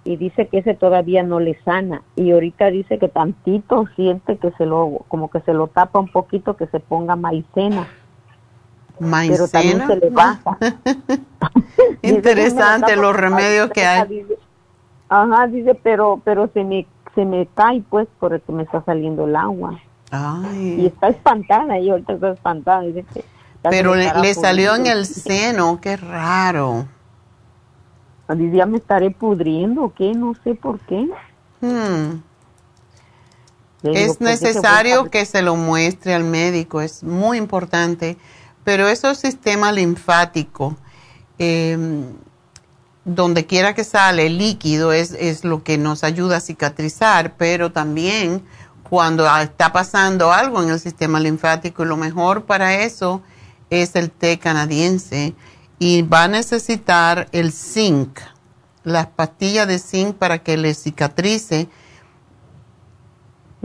y 0.05 0.16
dice 0.16 0.49
que 0.49 0.59
ese 0.59 0.75
todavía 0.75 1.23
no 1.23 1.41
le 1.41 1.59
sana 1.65 2.03
y 2.16 2.31
ahorita 2.31 2.70
dice 2.70 2.99
que 2.99 3.09
tantito 3.09 3.87
siente 3.97 4.39
que 4.39 4.51
se 4.53 4.65
lo 4.65 5.05
como 5.09 5.29
que 5.29 5.41
se 5.41 5.53
lo 5.53 5.66
tapa 5.66 5.99
un 5.99 6.09
poquito 6.09 6.57
que 6.57 6.66
se 6.69 6.81
ponga 6.81 7.16
maicena 7.16 7.89
maicena 9.01 9.37
pero 9.37 9.49
también 9.49 9.87
se 9.87 9.97
le 9.97 10.11
baja 10.11 10.59
interesante 12.03 12.97
los 12.97 13.15
remedios 13.15 13.70
que 13.70 13.87
hay. 13.87 14.27
ajá 15.09 15.47
dice 15.47 15.75
pero 15.75 16.20
pero 16.25 16.51
se 16.53 16.65
me 16.65 16.87
se 17.15 17.25
me 17.25 17.47
cae 17.55 17.83
pues 17.89 18.07
por 18.19 18.35
el 18.35 18.41
que 18.43 18.53
me 18.53 18.62
está 18.62 18.83
saliendo 18.85 19.27
el 19.27 19.35
agua. 19.37 19.81
Ay. 20.11 20.81
y 20.81 20.87
está 20.87 21.09
espantada 21.09 21.79
y 21.79 21.91
ahorita 21.91 22.15
está 22.15 22.31
espantada 22.31 22.81
dice 22.81 23.05
que 23.12 23.25
pero 23.62 23.95
le, 23.95 24.12
le 24.20 24.35
salió 24.35 24.75
en 24.75 24.87
el 24.87 25.05
seno 25.05 25.81
qué 25.81 25.97
raro. 25.97 26.87
Ya 28.29 28.66
me 28.66 28.77
estaré 28.77 29.11
pudriendo 29.11 29.85
o 29.85 29.95
qué, 29.95 30.12
no 30.12 30.35
sé 30.45 30.55
por 30.55 30.79
qué. 30.81 31.09
Hmm. 31.61 32.20
Es 33.83 34.19
pues, 34.19 34.20
necesario 34.20 35.09
que 35.11 35.25
se 35.25 35.41
lo 35.41 35.57
muestre 35.57 36.15
al 36.15 36.25
médico, 36.25 36.81
es 36.81 37.05
muy 37.05 37.39
importante, 37.39 38.16
pero 38.69 38.86
eso 38.86 39.09
es 39.11 39.16
sistema 39.16 39.73
linfático, 39.73 40.77
em, 41.39 42.05
donde 43.03 43.47
quiera 43.47 43.74
que 43.74 43.82
sale 43.82 44.27
el 44.27 44.36
líquido 44.36 44.93
es, 44.93 45.12
es 45.12 45.43
lo 45.43 45.65
que 45.65 45.78
nos 45.78 46.05
ayuda 46.05 46.36
a 46.36 46.40
cicatrizar, 46.40 47.35
pero 47.39 47.73
también 47.73 48.45
cuando 48.82 49.27
está 49.39 49.73
pasando 49.73 50.31
algo 50.35 50.62
en 50.62 50.69
el 50.69 50.78
sistema 50.78 51.19
linfático, 51.19 51.86
lo 51.86 51.97
mejor 51.97 52.45
para 52.45 52.82
eso 52.82 53.23
es 53.70 53.97
el 53.97 54.11
té 54.11 54.39
canadiense 54.39 55.35
y 55.78 56.03
va 56.03 56.24
a 56.24 56.28
necesitar 56.28 57.27
el 57.32 57.53
zinc, 57.53 58.20
las 58.85 59.07
pastillas 59.07 59.66
de 59.66 59.78
zinc 59.78 60.15
para 60.16 60.43
que 60.43 60.59
le 60.59 60.74
cicatrice. 60.74 61.70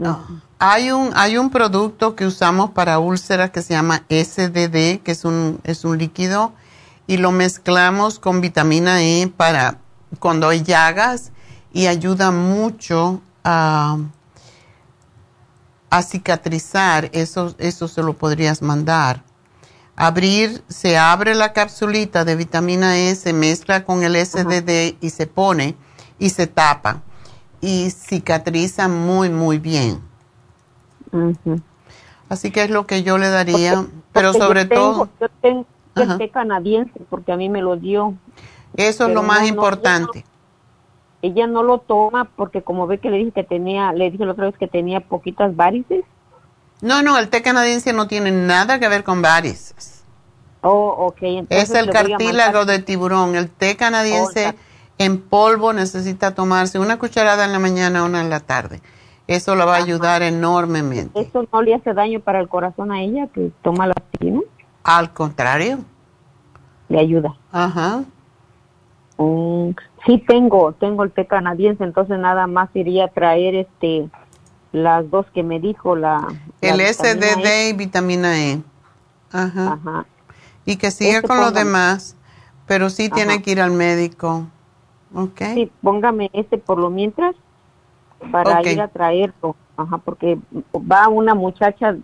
Ah, 0.02 0.24
hay, 0.58 0.90
un, 0.90 1.10
hay 1.14 1.36
un 1.36 1.50
producto 1.50 2.16
que 2.16 2.26
usamos 2.26 2.70
para 2.70 2.98
úlceras 2.98 3.50
que 3.50 3.62
se 3.62 3.74
llama 3.74 4.04
SDD, 4.08 5.02
que 5.02 5.12
es 5.12 5.24
un, 5.24 5.60
es 5.64 5.84
un 5.84 5.98
líquido, 5.98 6.52
y 7.06 7.18
lo 7.18 7.32
mezclamos 7.32 8.18
con 8.18 8.40
vitamina 8.40 9.02
E 9.02 9.26
para 9.28 9.78
cuando 10.18 10.48
hay 10.48 10.62
llagas 10.62 11.32
y 11.72 11.86
ayuda 11.86 12.30
mucho 12.30 13.20
a, 13.42 13.98
a 15.90 16.02
cicatrizar. 16.02 17.10
Eso, 17.12 17.54
eso 17.58 17.88
se 17.88 18.02
lo 18.02 18.14
podrías 18.14 18.62
mandar 18.62 19.22
abrir, 19.96 20.64
se 20.68 20.98
abre 20.98 21.34
la 21.34 21.52
capsulita 21.52 22.24
de 22.24 22.36
vitamina 22.36 22.98
E, 22.98 23.14
se 23.14 23.32
mezcla 23.32 23.84
con 23.84 24.02
el 24.02 24.16
SDD 24.16 24.96
y 25.00 25.10
se 25.10 25.26
pone 25.26 25.76
y 26.18 26.30
se 26.30 26.46
tapa 26.46 27.02
y 27.60 27.90
cicatriza 27.90 28.88
muy, 28.88 29.30
muy 29.30 29.58
bien. 29.58 30.00
Así 32.28 32.50
que 32.50 32.62
es 32.62 32.70
lo 32.70 32.86
que 32.86 33.02
yo 33.02 33.18
le 33.18 33.28
daría, 33.28 33.84
pero 34.12 34.32
sobre 34.32 34.64
todo... 34.64 35.08
Yo 35.20 35.28
tengo 35.40 35.66
el 35.96 36.18
té 36.18 36.30
canadiense 36.30 37.00
porque 37.08 37.32
a 37.32 37.36
mí 37.36 37.48
me 37.48 37.62
lo 37.62 37.76
dio. 37.76 38.14
Eso 38.76 39.06
es 39.06 39.14
lo 39.14 39.22
más 39.22 39.46
importante. 39.48 40.24
ella, 41.22 41.46
no, 41.46 41.62
lo 41.62 41.78
toma 41.78 42.24
porque 42.36 42.62
como 42.62 42.86
ve 42.86 42.98
que 42.98 43.10
le 43.10 43.18
dije 43.18 43.32
que 43.32 43.44
tenía, 43.44 43.92
le 43.92 44.10
dije 44.10 44.24
la 44.24 44.32
otra 44.32 44.46
vez 44.46 44.58
que 44.58 44.66
tenía 44.66 45.00
poquitas 45.00 45.54
varices 45.54 46.04
no, 46.84 47.02
no, 47.02 47.16
el 47.18 47.30
té 47.30 47.40
canadiense 47.40 47.94
no 47.94 48.08
tiene 48.08 48.30
nada 48.30 48.78
que 48.78 48.88
ver 48.88 49.04
con 49.04 49.22
varices. 49.22 50.02
Oh, 50.60 51.08
ok. 51.08 51.46
es 51.48 51.70
el 51.70 51.88
cartílago 51.88 52.66
de 52.66 52.78
tiburón. 52.78 53.36
El 53.36 53.50
té 53.50 53.74
canadiense 53.76 54.48
oh, 54.48 54.54
en 54.98 55.20
polvo 55.20 55.72
necesita 55.72 56.34
tomarse 56.34 56.78
una 56.78 56.98
cucharada 56.98 57.46
en 57.46 57.52
la 57.52 57.58
mañana, 57.58 58.04
una 58.04 58.20
en 58.20 58.28
la 58.28 58.40
tarde. 58.40 58.82
Eso 59.26 59.54
la 59.54 59.64
va 59.64 59.76
a 59.76 59.78
ayudar 59.78 60.22
enormemente. 60.22 61.18
¿Eso 61.18 61.46
no 61.50 61.62
le 61.62 61.74
hace 61.74 61.94
daño 61.94 62.20
para 62.20 62.40
el 62.40 62.48
corazón 62.48 62.92
a 62.92 63.02
ella 63.02 63.26
que 63.28 63.50
toma 63.62 63.86
la 63.86 63.94
aspirina? 63.96 64.40
Al 64.82 65.12
contrario. 65.12 65.78
Le 66.88 67.00
ayuda. 67.00 67.34
Ajá. 67.50 68.04
Mm, 69.16 69.70
sí 70.04 70.18
tengo, 70.26 70.72
tengo 70.72 71.04
el 71.04 71.12
té 71.12 71.26
canadiense, 71.26 71.84
entonces 71.84 72.18
nada 72.18 72.46
más 72.46 72.68
iría 72.74 73.06
a 73.06 73.08
traer 73.08 73.54
este 73.54 74.10
las 74.72 75.08
dos 75.08 75.24
que 75.32 75.44
me 75.44 75.60
dijo 75.60 75.94
la... 75.94 76.26
El 76.60 76.80
SDD 76.80 77.46
e. 77.46 77.68
y 77.68 77.72
vitamina 77.74 78.38
E. 78.40 78.60
Ajá. 79.30 80.04
Y 80.64 80.76
que 80.76 80.90
siga 80.90 81.22
con 81.22 81.38
los 81.38 81.54
demás, 81.54 82.16
pero 82.66 82.90
sí 82.90 83.08
tiene 83.08 83.40
que 83.40 83.52
ir 83.52 83.60
al 83.60 83.70
médico. 83.70 84.48
¿Ok? 85.14 85.42
Sí, 85.54 85.70
póngame 85.80 86.28
ese 86.32 86.58
por 86.58 86.78
lo 86.78 86.90
mientras 86.90 87.36
para 88.30 88.62
ir 88.62 88.80
a 88.80 88.88
traerlo. 88.88 89.56
Ajá, 89.76 89.98
porque 89.98 90.38
va 90.74 91.08
una 91.08 91.34
muchacha 91.34 91.96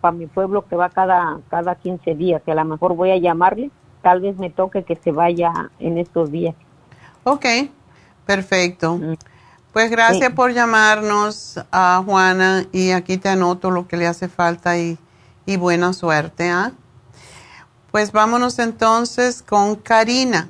para 0.00 0.12
mi 0.12 0.26
pueblo 0.26 0.66
que 0.66 0.76
va 0.76 0.88
cada, 0.88 1.38
cada 1.48 1.74
15 1.76 2.14
días, 2.14 2.42
que 2.42 2.52
a 2.52 2.54
lo 2.54 2.64
mejor 2.64 2.94
voy 2.94 3.10
a 3.10 3.16
llamarle, 3.16 3.70
tal 4.02 4.20
vez 4.20 4.36
me 4.38 4.50
toque 4.50 4.82
que 4.82 4.96
se 4.96 5.12
vaya 5.12 5.52
en 5.78 5.98
estos 5.98 6.30
días. 6.30 6.54
Ok, 7.24 7.46
perfecto. 8.26 8.96
Mm. 8.96 9.14
Pues 9.72 9.90
gracias 9.90 10.32
por 10.32 10.52
llamarnos 10.52 11.60
a 11.70 12.02
Juana 12.04 12.64
y 12.72 12.90
aquí 12.92 13.18
te 13.18 13.28
anoto 13.28 13.70
lo 13.70 13.86
que 13.86 13.96
le 13.96 14.06
hace 14.06 14.28
falta 14.28 14.78
y, 14.78 14.98
buena 15.58 15.92
suerte. 15.92 16.50
¿ah? 16.50 16.72
Pues 17.92 18.10
vámonos 18.12 18.58
entonces 18.58 19.42
con 19.42 19.76
Karina. 19.76 20.48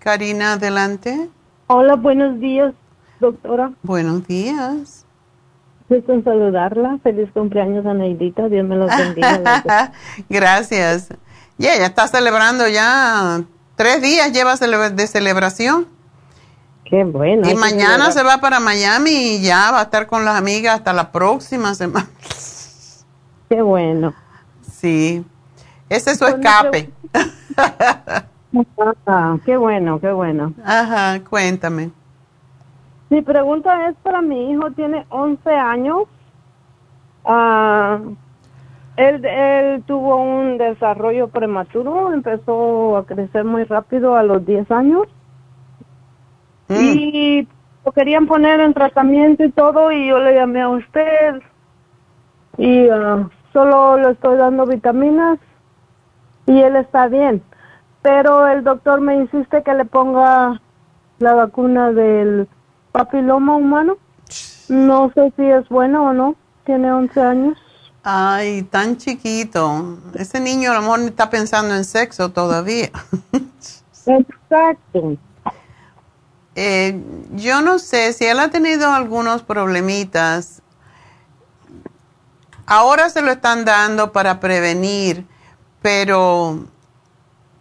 Karina, 0.00 0.54
adelante. 0.54 1.30
Hola, 1.68 1.94
buenos 1.94 2.40
días, 2.40 2.74
doctora. 3.20 3.72
Buenos 3.82 4.26
días. 4.26 5.04
Gusto 5.88 6.12
en 6.12 6.24
saludarla. 6.24 6.98
Feliz 7.02 7.30
cumpleaños 7.32 7.86
a 7.86 7.94
Neidita. 7.94 8.48
Dios 8.48 8.66
me 8.66 8.76
los 8.76 8.90
bendiga. 8.96 9.92
Gracias. 10.28 11.08
Ya, 11.56 11.76
ya 11.76 11.86
está 11.86 12.06
celebrando 12.06 12.68
ya 12.68 13.42
tres 13.76 14.02
días 14.02 14.32
lleva 14.32 14.54
de 14.56 15.06
celebración. 15.06 15.86
Qué 16.84 17.04
bueno. 17.04 17.48
Y 17.48 17.54
mañana 17.54 18.10
se 18.12 18.22
va 18.22 18.38
para 18.38 18.60
Miami 18.60 19.10
y 19.10 19.42
ya 19.42 19.70
va 19.70 19.80
a 19.80 19.82
estar 19.84 20.06
con 20.06 20.24
las 20.24 20.36
amigas 20.36 20.76
hasta 20.76 20.92
la 20.92 21.12
próxima 21.12 21.74
semana. 21.74 22.08
Qué 23.48 23.62
bueno. 23.62 24.14
Sí. 24.70 25.24
Ese 25.88 26.12
es 26.12 26.18
su 26.18 26.26
escape. 26.26 26.90
Ah, 29.06 29.36
qué 29.44 29.56
bueno, 29.56 30.00
qué 30.00 30.10
bueno. 30.12 30.54
Ajá, 30.64 31.20
cuéntame. 31.28 31.90
Mi 33.10 33.22
pregunta 33.22 33.88
es 33.88 33.96
para 34.02 34.20
mi 34.20 34.50
hijo, 34.50 34.70
tiene 34.72 35.06
11 35.08 35.50
años. 35.50 36.02
Ah, 37.24 37.98
Él, 38.96 39.24
él 39.24 39.82
tuvo 39.86 40.16
un 40.16 40.58
desarrollo 40.58 41.28
prematuro, 41.28 42.12
empezó 42.12 42.96
a 42.96 43.06
crecer 43.06 43.44
muy 43.44 43.64
rápido 43.64 44.16
a 44.16 44.22
los 44.22 44.44
10 44.44 44.70
años. 44.70 45.06
Mm. 46.68 46.74
Y 46.74 47.48
lo 47.84 47.92
querían 47.92 48.26
poner 48.26 48.60
en 48.60 48.74
tratamiento 48.74 49.44
y 49.44 49.50
todo, 49.50 49.90
y 49.92 50.08
yo 50.08 50.18
le 50.18 50.34
llamé 50.34 50.60
a 50.60 50.68
usted. 50.68 51.40
Y 52.58 52.88
ah, 52.88 53.28
solo 53.52 53.96
le 53.96 54.10
estoy 54.10 54.36
dando 54.36 54.66
vitaminas 54.66 55.38
y 56.46 56.60
él 56.60 56.76
está 56.76 57.08
bien. 57.08 57.42
Pero 58.02 58.46
el 58.48 58.64
doctor 58.64 59.00
me 59.00 59.16
insiste 59.16 59.62
que 59.62 59.74
le 59.74 59.84
ponga 59.84 60.60
la 61.18 61.34
vacuna 61.34 61.92
del 61.92 62.48
papiloma 62.92 63.56
humano. 63.56 63.96
No 64.68 65.10
sé 65.14 65.32
si 65.36 65.44
es 65.44 65.68
bueno 65.68 66.10
o 66.10 66.12
no. 66.12 66.36
Tiene 66.64 66.92
11 66.92 67.20
años. 67.20 67.58
Ay, 68.02 68.62
tan 68.62 68.96
chiquito. 68.96 69.98
Ese 70.14 70.40
niño 70.40 70.70
a 70.70 70.74
lo 70.74 70.82
mejor 70.82 71.00
ni 71.00 71.06
está 71.06 71.30
pensando 71.30 71.74
en 71.74 71.84
sexo 71.84 72.30
todavía. 72.30 72.90
Exacto. 74.06 75.16
Eh, 76.54 77.00
yo 77.34 77.60
no 77.60 77.78
sé 77.78 78.12
si 78.12 78.24
él 78.24 78.40
ha 78.40 78.50
tenido 78.50 78.90
algunos 78.90 79.42
problemitas. 79.42 80.62
Ahora 82.66 83.10
se 83.10 83.22
lo 83.22 83.30
están 83.30 83.64
dando 83.64 84.12
para 84.12 84.40
prevenir, 84.40 85.26
pero 85.80 86.66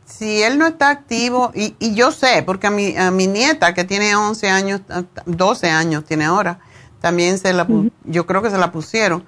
si 0.07 0.41
él 0.41 0.57
no 0.57 0.65
está 0.67 0.89
activo, 0.89 1.51
y, 1.53 1.75
y 1.79 1.93
yo 1.93 2.11
sé, 2.11 2.41
porque 2.43 2.67
a 2.67 2.71
mi, 2.71 2.95
a 2.97 3.11
mi 3.11 3.27
nieta 3.27 3.73
que 3.73 3.83
tiene 3.83 4.15
11 4.15 4.49
años, 4.49 4.81
12 5.25 5.69
años 5.69 6.05
tiene 6.05 6.25
ahora, 6.25 6.59
también 7.01 7.37
se 7.37 7.53
la, 7.53 7.67
pu- 7.67 7.91
yo 8.05 8.25
creo 8.25 8.41
que 8.41 8.49
se 8.49 8.57
la 8.57 8.71
pusieron. 8.71 9.23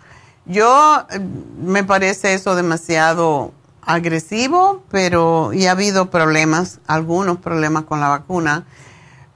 Yo 0.46 1.06
eh, 1.12 1.20
me 1.62 1.84
parece 1.84 2.34
eso 2.34 2.56
demasiado 2.56 3.52
agresivo, 3.82 4.84
pero 4.90 5.52
y 5.54 5.68
ha 5.68 5.72
habido 5.72 6.10
problemas, 6.10 6.80
algunos 6.88 7.38
problemas 7.38 7.84
con 7.84 8.00
la 8.00 8.08
vacuna. 8.08 8.66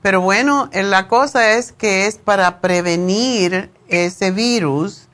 Pero 0.01 0.21
bueno, 0.21 0.69
eh, 0.71 0.83
la 0.83 1.07
cosa 1.07 1.51
es 1.51 1.71
que 1.71 2.07
es 2.07 2.17
para 2.17 2.61
prevenir 2.61 3.69
ese 3.89 4.31
virus. 4.31 5.07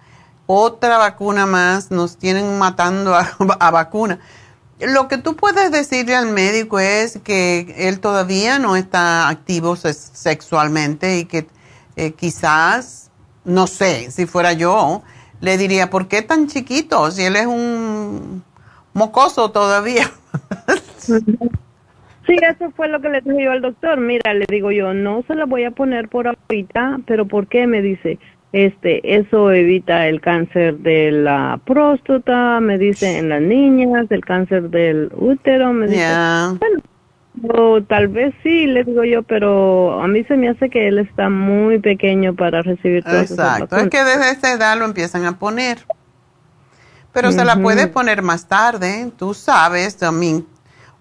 Otra 0.46 0.98
vacuna 0.98 1.46
más, 1.46 1.92
nos 1.92 2.18
tienen 2.18 2.58
matando 2.58 3.16
a, 3.16 3.30
a 3.60 3.72
vacuna. 3.72 4.20
Lo 4.80 5.08
que 5.08 5.18
tú 5.18 5.36
puedes 5.36 5.72
decirle 5.72 6.16
al 6.16 6.32
médico 6.32 6.80
es 6.80 7.20
que 7.24 7.74
él 7.78 8.00
todavía 8.00 8.60
no 8.60 8.76
está 8.76 9.28
activo 9.28 9.76
sexualmente 9.76 11.20
y 11.20 11.26
que 11.26 11.48
eh, 11.98 12.14
quizás, 12.14 13.12
no 13.44 13.68
sé, 13.68 14.10
si 14.12 14.26
fuera 14.26 14.54
yo, 14.54 15.04
le 15.42 15.58
diría, 15.58 15.90
¿por 15.90 16.08
qué 16.08 16.22
tan 16.22 16.48
chiquito? 16.48 17.12
Si 17.12 17.24
él 17.24 17.36
es 17.36 17.46
un 17.46 18.44
mocoso 18.94 19.52
todavía. 19.52 20.10
Sí, 22.28 22.36
eso 22.48 22.70
fue 22.76 22.88
lo 22.90 23.02
que 23.02 23.10
le 23.10 23.22
dije 23.22 23.44
yo 23.44 23.52
al 23.52 23.62
doctor. 23.62 24.00
Mira, 24.00 24.36
le 24.36 24.46
digo 24.48 24.70
yo, 24.70 24.94
no 24.94 25.24
se 25.28 25.34
la 25.34 25.46
voy 25.46 25.64
a 25.64 25.72
poner 25.72 26.10
por 26.10 26.28
ahorita, 26.28 27.00
pero 27.08 27.26
¿por 27.26 27.48
qué? 27.48 27.66
Me 27.66 27.82
dice, 27.82 28.20
este, 28.52 29.16
eso 29.16 29.52
evita 29.52 30.08
el 30.08 30.22
cáncer 30.22 30.78
de 30.80 31.12
la 31.12 31.60
próstata, 31.66 32.60
me 32.60 32.78
dice 32.78 33.18
en 33.18 33.30
las 33.30 33.42
niñas, 33.42 34.08
el 34.10 34.26
cáncer 34.26 34.70
del 34.70 35.12
útero, 35.16 35.72
me 35.74 35.88
dice, 35.88 36.00
Ya. 36.00 36.56
bueno, 36.60 36.82
o 37.54 37.82
tal 37.84 38.08
vez 38.08 38.34
sí, 38.44 38.66
le 38.66 38.84
digo 38.84 39.04
yo, 39.04 39.24
pero 39.24 40.02
a 40.02 40.08
mí 40.08 40.24
se 40.24 40.36
me 40.36 40.50
hace 40.50 40.70
que 40.70 40.88
él 40.88 40.98
está 41.00 41.30
muy 41.30 41.80
pequeño 41.80 42.36
para 42.36 42.62
recibir 42.64 43.04
todas 43.04 43.32
esas 43.32 43.60
Exacto, 43.60 43.78
es 43.78 43.90
que 43.90 44.04
desde 44.04 44.32
esa 44.32 44.54
edad 44.54 44.78
lo 44.78 44.86
empiezan 44.86 45.26
a 45.26 45.38
poner. 45.38 45.86
Pero 47.12 47.32
se 47.32 47.44
la 47.44 47.56
puede 47.56 47.88
poner 47.88 48.22
más 48.22 48.48
tarde, 48.48 49.12
tú 49.18 49.34
sabes, 49.34 49.98
también. 49.98 50.46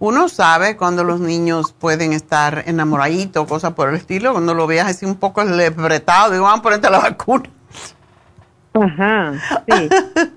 Uno 0.00 0.28
sabe 0.28 0.76
cuando 0.76 1.02
los 1.02 1.18
niños 1.20 1.72
pueden 1.72 2.12
estar 2.12 2.62
enamoraditos, 2.66 3.46
cosas 3.48 3.72
por 3.72 3.88
el 3.88 3.96
estilo, 3.96 4.32
cuando 4.32 4.54
lo 4.54 4.66
veas 4.68 4.88
así 4.88 5.04
un 5.04 5.16
poco 5.16 5.42
lepretado, 5.42 6.30
digo, 6.32 6.44
vamos 6.44 6.60
a 6.60 6.62
ponerte 6.62 6.90
la 6.90 6.98
vacuna. 7.00 7.44
Ajá, 8.74 9.32
sí. 9.68 9.88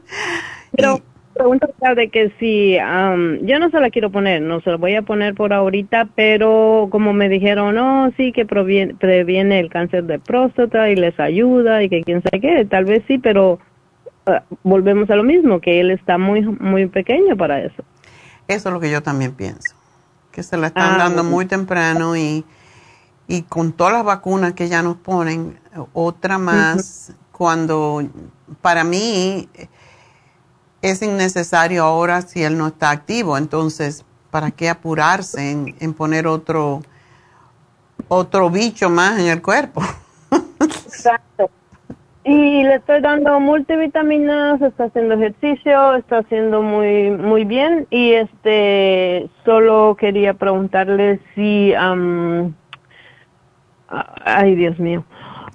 Pero 0.76 1.02
pregunta 1.34 1.68
de 1.96 2.10
que 2.10 2.32
si 2.40 2.78
am, 2.78 3.38
yo 3.46 3.60
no 3.60 3.70
se 3.70 3.80
la 3.80 3.90
quiero 3.90 4.10
poner, 4.10 4.42
no 4.42 4.62
se 4.62 4.70
la 4.72 4.78
voy 4.78 4.96
a 4.96 5.02
poner 5.02 5.34
por 5.36 5.54
ahorita, 5.54 6.08
pero 6.16 6.88
como 6.92 7.14
me 7.14 7.30
dijeron, 7.30 7.76
no, 7.76 8.12
sí 8.18 8.32
que 8.32 8.46
proviene- 8.46 8.96
previene 8.98 9.60
el 9.60 9.70
cáncer 9.70 10.04
de 10.06 10.20
próstata 10.20 10.90
y 10.90 10.96
les 10.96 11.20
ayuda 11.20 11.84
y 11.84 11.90
que 11.90 12.02
quién 12.04 12.22
sabe 12.24 12.42
qué, 12.42 12.66
tal 12.66 12.86
vez 12.86 13.04
sí, 13.08 13.18
pero 13.18 13.60
ah, 14.28 14.44
volvemos 14.64 15.10
a 15.10 15.16
lo 15.16 15.24
mismo, 15.24 15.60
que 15.60 15.80
él 15.80 15.92
está 15.92 16.18
muy 16.18 16.42
muy 16.42 16.88
pequeño 16.88 17.36
para 17.36 17.60
eso. 17.62 17.84
Eso 18.54 18.70
es 18.70 18.74
lo 18.74 18.80
que 18.80 18.92
yo 18.92 19.02
también 19.04 19.34
pienso, 19.34 19.76
que 20.32 20.44
se 20.44 20.58
la 20.58 20.68
están 20.68 20.94
Ah, 20.94 20.98
dando 20.98 21.24
muy 21.24 21.46
temprano 21.46 22.16
y, 22.16 22.46
y 23.28 23.44
con 23.44 23.74
todas 23.74 23.94
las 23.94 24.04
vacunas 24.04 24.54
que 24.54 24.68
ya 24.70 24.82
nos 24.82 24.98
ponen, 24.98 25.60
otra 25.94 26.38
más, 26.38 27.14
cuando 27.32 28.04
para 28.62 28.84
mí 28.84 29.50
es 30.82 31.02
innecesario 31.02 31.84
ahora 31.84 32.22
si 32.22 32.44
él 32.44 32.58
no 32.58 32.68
está 32.68 32.90
activo, 32.90 33.38
entonces, 33.38 34.04
¿para 34.32 34.52
qué 34.52 34.70
apurarse 34.70 35.52
en, 35.52 35.76
en 35.80 35.94
poner 35.94 36.28
otro, 36.28 36.82
otro 38.08 38.50
bicho 38.50 38.90
más 38.90 39.20
en 39.20 39.28
el 39.28 39.42
cuerpo? 39.42 39.82
Exacto. 40.86 41.50
Y 42.24 42.64
le 42.64 42.76
estoy 42.76 43.02
dando 43.02 43.40
multivitaminas, 43.40 44.62
está 44.62 44.84
haciendo 44.86 45.16
ejercicio, 45.16 45.96
está 45.96 46.20
haciendo 46.20 46.62
muy 46.62 47.10
muy 47.10 47.46
bien 47.46 47.88
y 47.90 48.12
este 48.12 49.28
solo 49.44 49.96
quería 50.00 50.36
preguntarle 50.36 51.20
si 51.34 51.74
ah, 51.76 51.96
ay 54.24 54.56
Dios 54.56 54.78
mío 54.78 55.04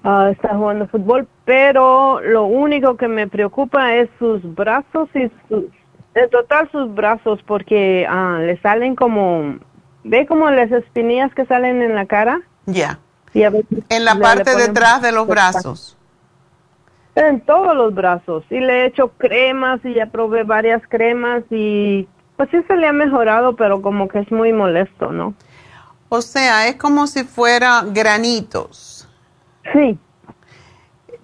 ah, 0.03 0.31
está 0.33 0.57
jugando 0.57 0.89
fútbol, 0.89 1.29
pero 1.45 2.21
lo 2.21 2.45
único 2.47 2.97
que 2.97 3.07
me 3.07 3.29
preocupa 3.29 3.95
es 3.95 4.09
sus 4.19 4.43
brazos 4.57 5.09
y 5.15 5.31
sus 5.49 5.65
en 6.15 6.31
total 6.31 6.69
sus 6.73 6.93
brazos 6.93 7.39
porque 7.47 8.07
ah, 8.09 8.39
le 8.41 8.61
salen 8.61 8.97
como 8.97 9.57
ve 10.03 10.27
como 10.27 10.51
las 10.51 10.73
espinillas 10.73 11.33
que 11.35 11.47
salen 11.47 11.81
en 11.81 11.95
la 11.95 12.07
cara 12.07 12.41
Ya. 12.65 12.99
y 13.35 13.45
a 13.45 13.51
veces 13.51 13.85
En 13.89 14.05
la 14.05 14.17
parte 14.17 14.57
le 14.57 14.63
detrás 14.67 15.01
de 15.01 15.13
los 15.13 15.29
brazos. 15.29 15.96
En 17.17 17.41
todos 17.41 17.75
los 17.75 17.95
brazos. 17.95 18.45
Y 18.51 18.61
le 18.61 18.83
he 18.83 18.87
hecho 18.87 19.09
cremas 19.09 19.81
y 19.85 19.95
ya 19.95 20.07
probé 20.07 20.45
varias 20.45 20.83
cremas 20.89 21.43
y 21.51 22.07
pues 22.37 22.51
sí 22.51 22.59
se 22.69 22.77
le 22.77 22.87
ha 22.87 22.93
mejorado, 22.93 23.57
pero 23.57 23.81
como 23.81 24.09
que 24.09 24.21
es 24.21 24.31
muy 24.31 24.53
molesto, 24.53 25.11
¿no? 25.11 25.35
O 26.09 26.21
sea, 26.21 26.69
es 26.69 26.77
como 26.77 27.07
si 27.07 27.25
fuera 27.25 27.83
granitos. 27.87 29.09
Sí. 29.73 29.99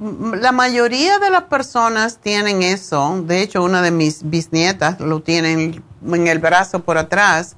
La 0.01 0.51
mayoría 0.51 1.19
de 1.19 1.31
las 1.31 1.45
personas 1.45 2.19
tienen 2.19 2.63
eso. 2.63 3.23
De 3.25 3.43
hecho, 3.43 3.63
una 3.63 3.83
de 3.83 3.93
mis 3.93 4.29
bisnietas 4.29 4.99
lo 4.99 5.21
tiene 5.21 5.53
en, 5.53 6.27
el 6.27 6.39
brazo 6.41 6.81
por 6.81 6.99
atrás. 6.99 7.57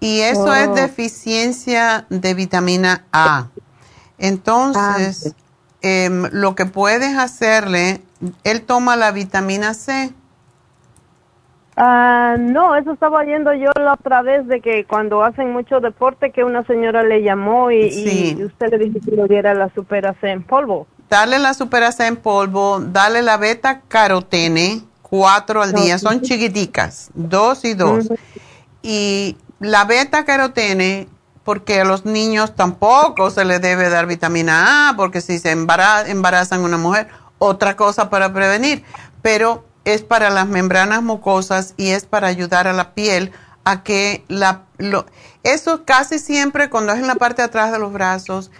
Y 0.00 0.20
eso 0.20 0.46
Oh. 0.46 0.54
es 0.54 0.74
deficiencia 0.74 2.06
de 2.08 2.34
vitamina 2.34 3.04
A. 3.12 3.48
Entonces, 4.18 5.34
em, 5.82 6.28
lo 6.32 6.54
que 6.54 6.66
puedes 6.66 7.16
hacerle, 7.16 8.02
él 8.44 8.62
toma 8.62 8.96
la 8.96 9.12
vitamina 9.12 9.74
C. 9.74 10.12
Ah, 11.76 12.36
no, 12.38 12.76
eso 12.76 12.92
estaba 12.92 13.20
oyendo 13.20 13.54
yo 13.54 13.70
la 13.76 13.94
otra 13.94 14.20
vez 14.22 14.46
de 14.48 14.60
que 14.60 14.84
cuando 14.84 15.22
hacen 15.22 15.52
mucho 15.52 15.80
deporte 15.80 16.30
que 16.30 16.44
una 16.44 16.64
señora 16.66 17.02
le 17.02 17.22
llamó 17.22 17.70
y, 17.70 17.90
Sí. 17.90 18.36
y 18.38 18.44
usted 18.44 18.70
le 18.70 18.78
dijo 18.78 18.98
que 19.02 19.12
le 19.12 19.26
diera 19.28 19.54
la 19.54 19.72
Supera 19.74 20.14
C 20.20 20.30
en 20.30 20.42
polvo. 20.42 20.86
Dale 21.08 21.38
la 21.38 21.54
superasa 21.54 22.06
en 22.06 22.16
polvo, 22.16 22.80
dale 22.80 23.22
la 23.22 23.36
beta 23.36 23.80
carotene, 23.88 24.82
cuatro 25.02 25.62
al 25.62 25.72
día, 25.72 25.98
son 25.98 26.20
chiquiticas, 26.20 27.10
dos 27.14 27.64
y 27.64 27.74
dos. 27.74 28.08
Y 28.82 29.36
la 29.58 29.84
beta 29.84 30.24
carotene, 30.24 31.08
porque 31.44 31.80
a 31.80 31.84
los 31.84 32.04
niños 32.04 32.54
tampoco 32.54 33.30
se 33.30 33.44
les 33.44 33.60
debe 33.60 33.88
dar 33.88 34.06
vitamina 34.06 34.90
A, 34.90 34.96
porque 34.96 35.20
si 35.20 35.38
se 35.38 35.52
embara- 35.52 36.06
embarazan 36.08 36.60
una 36.60 36.76
mujer, 36.76 37.08
otra 37.38 37.76
cosa 37.76 38.10
para 38.10 38.32
prevenir, 38.32 38.84
pero 39.22 39.64
es 39.84 40.02
para 40.02 40.30
las 40.30 40.46
membranas 40.46 41.02
mucosas 41.02 41.74
y 41.76 41.90
es 41.90 42.04
para 42.04 42.28
ayudar 42.28 42.68
a 42.68 42.72
la 42.72 42.92
piel 42.94 43.32
a 43.64 43.82
que 43.82 44.24
la... 44.28 44.62
Lo, 44.78 45.06
eso 45.42 45.84
casi 45.84 46.18
siempre 46.18 46.68
cuando 46.68 46.92
es 46.92 46.98
en 46.98 47.06
la 47.06 47.14
parte 47.14 47.42
de 47.42 47.46
atrás 47.46 47.72
de 47.72 47.78
los 47.78 47.92
brazos, 47.92 48.50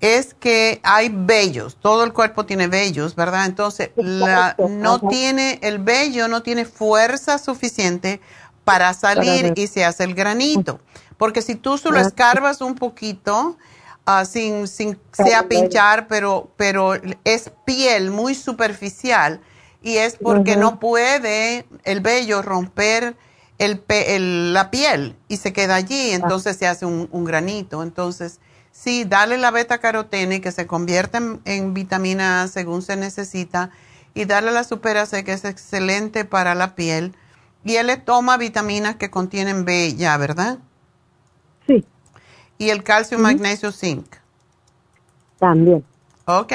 es 0.00 0.32
que 0.32 0.80
hay 0.82 1.10
vellos, 1.14 1.76
todo 1.78 2.04
el 2.04 2.14
cuerpo 2.14 2.46
tiene 2.46 2.66
vellos, 2.68 3.14
¿verdad? 3.14 3.44
Entonces, 3.44 3.90
la, 3.96 4.56
no 4.58 4.94
ajá. 4.94 5.08
tiene, 5.08 5.58
el 5.62 5.78
vello 5.78 6.26
no 6.28 6.42
tiene 6.42 6.64
fuerza 6.64 7.36
suficiente 7.36 8.22
para 8.64 8.94
salir 8.94 9.52
y 9.56 9.66
se 9.66 9.84
hace 9.84 10.04
el 10.04 10.14
granito. 10.14 10.80
Porque 11.20 11.42
si 11.42 11.54
tú 11.54 11.76
solo 11.76 11.98
Ah. 11.98 12.00
escarbas 12.00 12.62
un 12.62 12.76
poquito, 12.76 13.58
ah, 14.06 14.24
sin, 14.24 14.66
sin 14.66 14.98
sea 15.12 15.48
pinchar, 15.48 16.08
pero, 16.08 16.50
pero 16.56 16.94
es 17.24 17.52
piel 17.66 18.10
muy 18.10 18.34
superficial, 18.34 19.42
y 19.82 19.98
es 19.98 20.16
porque 20.16 20.56
no 20.56 20.80
puede 20.80 21.66
el 21.84 22.00
vello 22.00 22.40
romper 22.40 23.18
el, 23.58 24.54
la 24.54 24.70
piel 24.70 25.14
y 25.28 25.36
se 25.36 25.52
queda 25.52 25.74
allí, 25.74 26.12
entonces 26.12 26.56
se 26.56 26.66
hace 26.66 26.86
un, 26.86 27.24
granito. 27.26 27.82
Entonces, 27.82 28.40
sí, 28.72 29.04
dale 29.04 29.36
la 29.36 29.50
beta 29.50 29.76
carotene 29.76 30.40
que 30.40 30.52
se 30.52 30.66
convierte 30.66 31.18
en, 31.44 31.74
vitamina 31.74 32.40
A 32.40 32.48
según 32.48 32.80
se 32.80 32.96
necesita 32.96 33.72
y 34.14 34.24
dale 34.24 34.52
la 34.52 34.64
super 34.64 35.06
C 35.06 35.22
que 35.22 35.34
es 35.34 35.44
excelente 35.44 36.24
para 36.24 36.54
la 36.54 36.74
piel. 36.74 37.14
Y 37.62 37.76
él 37.76 37.88
le 37.88 37.98
toma 37.98 38.38
vitaminas 38.38 38.96
que 38.96 39.10
contienen 39.10 39.66
B 39.66 39.94
ya, 39.94 40.16
¿verdad? 40.16 40.60
Sí. 41.66 41.84
Y 42.58 42.70
el 42.70 42.82
calcio, 42.82 43.18
magnesio, 43.18 43.72
zinc. 43.72 44.16
También. 45.38 45.84
Ok. 46.26 46.52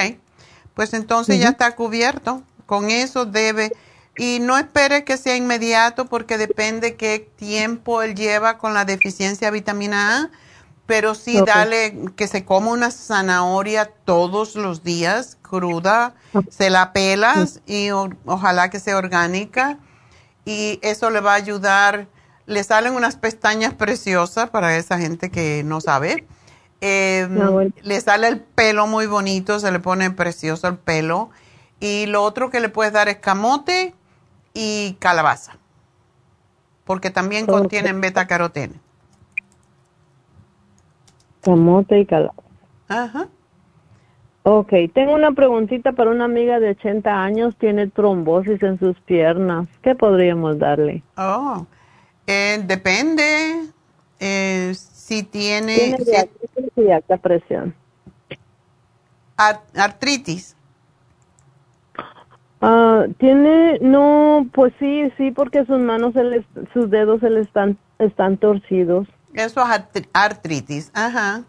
Pues 0.73 0.93
entonces 0.93 1.39
ya 1.39 1.49
está 1.49 1.75
cubierto. 1.75 2.43
Con 2.65 2.89
eso 2.89 3.25
debe 3.25 3.71
y 4.17 4.39
no 4.39 4.57
espere 4.57 5.03
que 5.03 5.17
sea 5.17 5.35
inmediato 5.35 6.05
porque 6.05 6.37
depende 6.37 6.95
qué 6.95 7.19
tiempo 7.35 8.01
él 8.01 8.15
lleva 8.15 8.57
con 8.57 8.73
la 8.73 8.85
deficiencia 8.85 9.47
de 9.47 9.51
vitamina 9.51 10.17
A, 10.17 10.29
pero 10.85 11.15
sí 11.15 11.41
dale 11.45 12.11
que 12.15 12.27
se 12.27 12.45
coma 12.45 12.71
una 12.71 12.91
zanahoria 12.91 13.91
todos 14.05 14.55
los 14.55 14.83
días 14.83 15.37
cruda, 15.41 16.13
se 16.49 16.69
la 16.69 16.93
pelas 16.93 17.61
y 17.65 17.89
ojalá 17.91 18.69
que 18.69 18.79
sea 18.79 18.97
orgánica 18.97 19.79
y 20.45 20.79
eso 20.81 21.09
le 21.09 21.19
va 21.19 21.33
a 21.33 21.35
ayudar. 21.35 22.07
Le 22.45 22.63
salen 22.63 22.93
unas 22.93 23.15
pestañas 23.15 23.73
preciosas 23.73 24.49
para 24.49 24.77
esa 24.77 24.99
gente 24.99 25.31
que 25.31 25.63
no 25.63 25.81
sabe. 25.81 26.25
Em, 26.81 27.41
ah, 27.41 27.63
le 27.81 28.01
sale 28.01 28.27
el 28.27 28.39
pelo 28.39 28.85
muy 28.87 29.07
bonito, 29.07 29.59
se 29.59 29.71
le 29.71 29.79
pone 29.79 30.11
precioso 30.11 30.67
el 30.67 30.77
pelo. 30.77 31.29
Y 31.79 32.05
lo 32.05 32.23
otro 32.23 32.49
que 32.49 32.59
le 32.59 32.69
puedes 32.69 32.93
dar 32.93 33.09
es 33.09 33.17
camote 33.17 33.93
y 34.53 34.93
calabaza, 34.99 35.57
porque 36.85 37.09
también 37.09 37.45
contienen 37.45 38.01
beta 38.01 38.27
carotene. 38.27 38.79
Camote 41.41 41.99
y 41.99 42.05
calabaza. 42.05 42.41
Ajá. 42.87 43.27
Ok, 44.47 44.73
tengo 44.93 45.15
una 45.15 45.31
preguntita 45.31 45.93
para 45.93 46.11
una 46.11 46.25
amiga 46.25 46.59
de 46.59 46.69
80 46.69 47.23
años, 47.23 47.55
tiene 47.57 47.87
trombosis 47.87 48.61
en 48.61 48.77
sus 48.77 48.95
piernas. 49.01 49.67
¿Qué 49.81 49.95
podríamos 49.95 50.59
darle? 50.59 51.01
Oh, 51.17 51.65
eh, 52.27 52.61
depende 52.65 53.69
eh, 54.19 54.73
si 54.75 55.23
tiene... 55.23 55.95
Tiene 56.75 56.93
alta 56.93 57.17
presión. 57.17 57.75
artritis. 59.75 60.55
Ah, 62.61 63.05
tiene, 63.19 63.77
no, 63.79 64.47
pues 64.53 64.73
sí, 64.79 65.11
sí, 65.17 65.31
porque 65.31 65.65
sus 65.65 65.79
manos, 65.79 66.13
sus 66.73 66.89
dedos 66.89 67.19
se 67.19 67.29
le 67.29 67.41
están, 67.41 67.77
están 67.99 68.37
torcidos. 68.37 69.07
Eso 69.33 69.61
es 69.61 70.07
artritis, 70.13 70.91
ajá. 70.93 71.43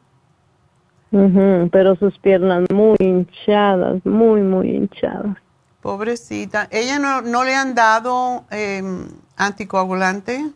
pero 1.70 1.96
sus 1.96 2.18
piernas 2.18 2.64
muy 2.70 2.96
hinchadas, 2.98 4.04
muy, 4.04 4.42
muy 4.42 4.70
hinchadas. 4.70 5.38
Pobrecita. 5.80 6.68
¿Ella 6.70 6.98
no, 6.98 7.22
no 7.22 7.44
le 7.44 7.54
han 7.54 7.74
dado 7.74 8.44
eh, 8.50 8.82
anticoagulante? 9.36 10.50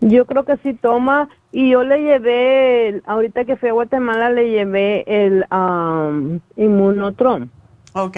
Yo 0.00 0.26
creo 0.26 0.44
que 0.44 0.56
sí 0.58 0.74
toma. 0.74 1.28
Y 1.52 1.70
yo 1.70 1.82
le 1.82 2.02
llevé, 2.02 3.02
ahorita 3.06 3.44
que 3.44 3.56
fui 3.56 3.68
a 3.68 3.72
Guatemala, 3.72 4.30
le 4.30 4.50
llevé 4.50 5.04
el 5.06 5.44
um, 5.50 6.40
inmunotron. 6.56 7.50
Ok. 7.94 8.16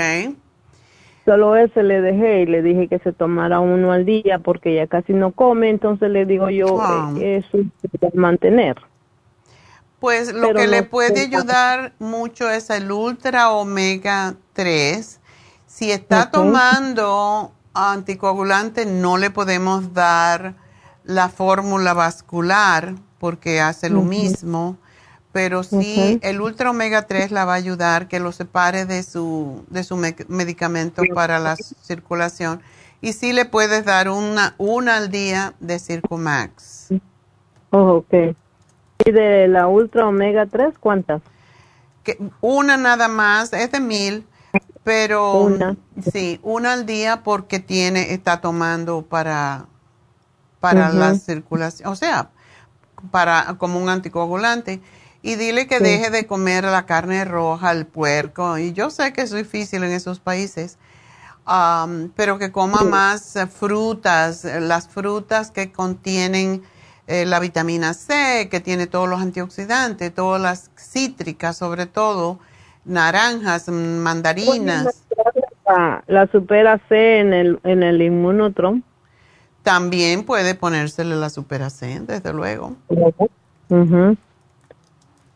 Solo 1.25 1.57
ese 1.57 1.83
le 1.83 2.01
dejé 2.01 2.43
y 2.43 2.47
le 2.47 2.63
dije 2.63 2.89
que 2.89 2.99
se 2.99 3.13
tomara 3.13 3.61
uno 3.61 3.93
al 3.93 4.05
día 4.05 4.41
porque 4.41 4.75
ya 4.75 4.89
casi 4.89 5.13
no 5.13 5.31
come, 5.31 5.71
entonces 5.71 6.11
le 6.11 6.27
digo 6.27 6.51
yo, 6.51 6.83
eh, 7.21 7.37
eso 7.39 7.59
es 8.01 8.15
mantener. 8.15 8.77
Pues 10.01 10.33
lo 10.33 10.53
que 10.53 10.67
le 10.67 10.83
puede 10.83 11.21
ayudar 11.21 11.93
mucho 12.01 12.51
es 12.51 12.71
el 12.71 12.91
Ultra 12.91 13.53
Omega 13.53 14.35
3. 14.53 15.21
Si 15.69 15.93
está 15.93 16.29
tomando 16.29 17.53
anticoagulante, 17.73 18.85
no 18.85 19.17
le 19.17 19.31
podemos 19.31 19.95
dar 19.95 20.55
la 21.05 21.29
fórmula 21.29 21.95
vascular 21.95 22.95
porque 23.19 23.61
hace 23.61 23.91
lo 23.91 24.03
mismo 24.03 24.77
pero 25.33 25.63
sí 25.63 26.19
el 26.23 26.41
ultra 26.41 26.71
omega 26.71 27.07
3 27.07 27.31
la 27.31 27.45
va 27.45 27.55
a 27.55 27.57
ayudar 27.57 28.07
que 28.07 28.21
lo 28.21 28.33
separe 28.33 28.85
de 28.85 29.03
su 29.03 29.65
de 29.69 29.83
su 29.83 29.97
medicamento 29.97 31.03
para 31.15 31.39
la 31.39 31.57
circulación 31.57 32.61
y 33.01 33.15
sí 33.15 33.33
le 33.33 33.45
puedes 33.45 33.85
dar 33.85 34.09
una 34.09 34.55
una 34.59 34.97
al 34.97 35.11
día 35.11 35.55
de 35.59 35.79
Circumax. 35.79 36.91
Oh, 37.71 37.97
ok. 37.97 38.37
¿Y 39.05 39.11
de 39.11 39.49
la 39.49 39.67
ultra 39.67 40.07
omega 40.07 40.47
3 40.47 40.79
cuántas? 40.79 41.21
Que 42.05 42.19
una 42.41 42.77
nada 42.77 43.09
más, 43.09 43.53
es 43.53 43.73
de 43.73 43.81
mil, 43.81 44.27
pero 44.85 45.43
una. 45.43 45.77
sí, 46.13 46.39
una 46.43 46.75
al 46.75 46.87
día 46.87 47.23
porque 47.25 47.59
tiene 47.59 48.13
está 48.13 48.41
tomando 48.41 49.03
para 49.03 49.67
para 50.63 50.93
la 50.93 51.17
circulación, 51.17 51.89
o 51.89 51.97
sea, 51.97 52.31
para 53.11 53.57
como 53.59 53.81
un 53.81 53.89
anticoagulante 53.89 54.81
y 55.23 55.35
dile 55.35 55.67
que 55.67 55.81
deje 55.81 56.11
de 56.11 56.25
comer 56.29 56.63
la 56.63 56.87
carne 56.87 57.25
roja, 57.25 57.73
el 57.73 57.85
puerco. 57.85 58.59
Y 58.59 58.73
yo 58.73 58.91
sé 58.91 59.13
que 59.13 59.23
es 59.23 59.33
difícil 59.33 59.83
en 59.83 59.91
esos 59.91 60.21
países, 60.21 60.79
pero 62.15 62.39
que 62.39 62.53
coma 62.53 62.85
más 62.85 63.37
frutas, 63.51 64.45
las 64.45 64.89
frutas 64.89 65.51
que 65.51 65.73
contienen 65.73 66.63
eh, 67.09 67.27
la 67.27 67.41
vitamina 67.41 67.93
C, 67.93 68.49
que 68.49 68.61
tiene 68.61 68.87
todos 68.87 69.09
los 69.09 69.21
antioxidantes, 69.21 70.15
todas 70.15 70.41
las 70.41 70.71
cítricas 70.77 71.57
sobre 71.57 71.87
todo, 71.87 72.39
naranjas, 72.85 73.69
mandarinas. 73.69 75.03
La, 76.07 76.29
supera 76.31 76.81
C 76.89 77.19
en 77.19 77.33
el, 77.33 77.59
en 77.65 77.83
el 77.83 78.01
inmunotron. 78.01 78.85
También 79.63 80.25
puede 80.25 80.55
ponérsele 80.55 81.15
la 81.15 81.31
supera 81.31 81.71
C, 81.71 82.01
desde 82.01 82.33
luego. 82.33 82.77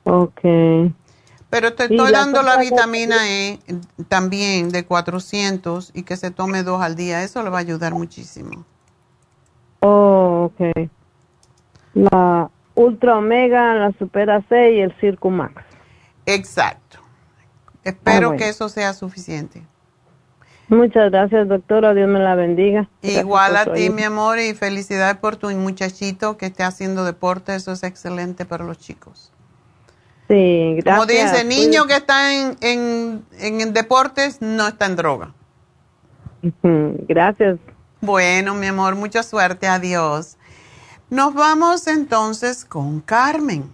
Ok. 0.04 0.40
Pero 1.48 1.74
te 1.74 1.84
estoy 1.84 2.10
dando 2.10 2.42
la 2.42 2.58
vitamina 2.58 3.28
E 3.30 3.60
también 4.08 4.70
de 4.70 4.84
400 4.84 5.92
y 5.94 6.02
que 6.02 6.16
se 6.16 6.30
tome 6.30 6.62
dos 6.62 6.82
al 6.82 6.96
día. 6.96 7.22
Eso 7.22 7.42
le 7.42 7.50
va 7.50 7.58
a 7.58 7.60
ayudar 7.60 7.94
muchísimo. 7.94 8.64
Oh, 9.80 10.50
ok. 10.52 10.90
La 11.94 12.50
Ultra 12.74 13.18
Omega, 13.18 13.74
la 13.74 13.92
Supera 13.92 14.42
C 14.48 14.74
y 14.74 14.80
el 14.80 14.92
Circumax. 15.00 15.62
Exacto. 16.26 16.98
Espero 17.84 18.32
ah, 18.32 18.36
que 18.36 18.48
eso 18.48 18.68
sea 18.68 18.92
suficiente. 18.92 19.62
Muchas 20.68 21.10
gracias, 21.12 21.48
doctora. 21.48 21.94
Dios 21.94 22.08
me 22.08 22.18
la 22.18 22.34
bendiga. 22.34 22.88
Igual 23.02 23.56
a 23.56 23.72
ti, 23.72 23.90
mi 23.90 24.02
amor, 24.02 24.38
y 24.38 24.54
felicidades 24.54 25.16
por 25.16 25.36
tu 25.36 25.48
muchachito 25.50 26.36
que 26.36 26.46
esté 26.46 26.64
haciendo 26.64 27.04
deporte. 27.04 27.54
Eso 27.54 27.72
es 27.72 27.84
excelente 27.84 28.44
para 28.44 28.64
los 28.64 28.78
chicos. 28.78 29.32
Sí, 30.28 30.74
gracias. 30.82 30.94
Como 30.94 31.06
dice, 31.06 31.44
niño 31.44 31.86
que 31.86 31.94
está 31.94 32.34
en, 32.34 32.56
en, 32.60 33.24
en 33.38 33.72
deportes 33.72 34.42
no 34.42 34.66
está 34.66 34.86
en 34.86 34.96
droga. 34.96 35.32
Gracias. 36.62 37.58
Bueno, 38.00 38.54
mi 38.54 38.66
amor, 38.66 38.96
mucha 38.96 39.22
suerte. 39.22 39.68
Adiós. 39.68 40.36
Nos 41.10 41.34
vamos 41.34 41.86
entonces 41.86 42.64
con 42.64 43.00
Carmen. 43.00 43.70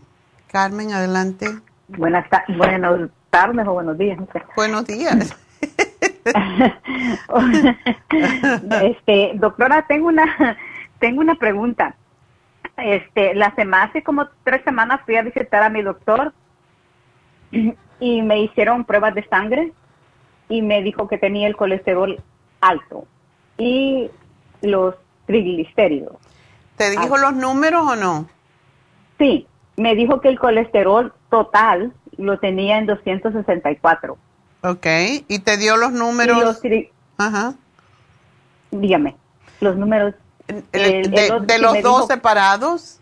Carmen, 0.48 0.93
adelante. 0.93 1.48
Buenas, 1.89 2.27
buenas 2.56 3.10
tardes 3.31 3.66
o 3.66 3.73
buenos 3.73 3.97
días. 3.97 4.19
Buenos 4.55 4.86
días. 4.86 5.35
este, 8.82 9.32
doctora, 9.34 9.86
tengo 9.86 10.08
una 10.08 10.56
tengo 10.98 11.20
una 11.20 11.34
pregunta. 11.34 11.94
Este, 12.76 13.34
la 13.34 13.54
semana 13.54 13.84
hace 13.84 14.02
como 14.02 14.26
tres 14.44 14.62
semanas 14.64 15.00
fui 15.04 15.16
a 15.16 15.22
visitar 15.22 15.62
a 15.62 15.68
mi 15.68 15.82
doctor 15.82 16.32
y 18.00 18.22
me 18.22 18.40
hicieron 18.40 18.84
pruebas 18.84 19.14
de 19.14 19.28
sangre 19.28 19.72
y 20.48 20.62
me 20.62 20.82
dijo 20.82 21.08
que 21.08 21.18
tenía 21.18 21.48
el 21.48 21.56
colesterol 21.56 22.22
alto 22.60 23.06
y 23.58 24.10
los 24.62 24.94
triglicéridos. 25.26 26.16
¿Te 26.76 26.90
dijo 26.90 27.18
los 27.18 27.34
números 27.34 27.82
o 27.82 27.96
no? 27.96 28.28
Sí, 29.18 29.46
me 29.76 29.94
dijo 29.94 30.20
que 30.20 30.28
el 30.28 30.38
colesterol 30.38 31.12
total 31.30 31.92
lo 32.16 32.38
tenía 32.38 32.78
en 32.78 32.86
264. 32.86 34.16
Ok, 34.62 34.86
¿y 35.28 35.39
te 35.40 35.56
dio 35.56 35.76
los 35.76 35.93
números? 35.93 36.60
Ajá. 37.18 37.55
Dígame, 38.70 39.16
los 39.60 39.76
números. 39.76 40.14
de, 40.72 41.59
los 41.60 41.82
dos 41.82 42.06
separados? 42.06 43.01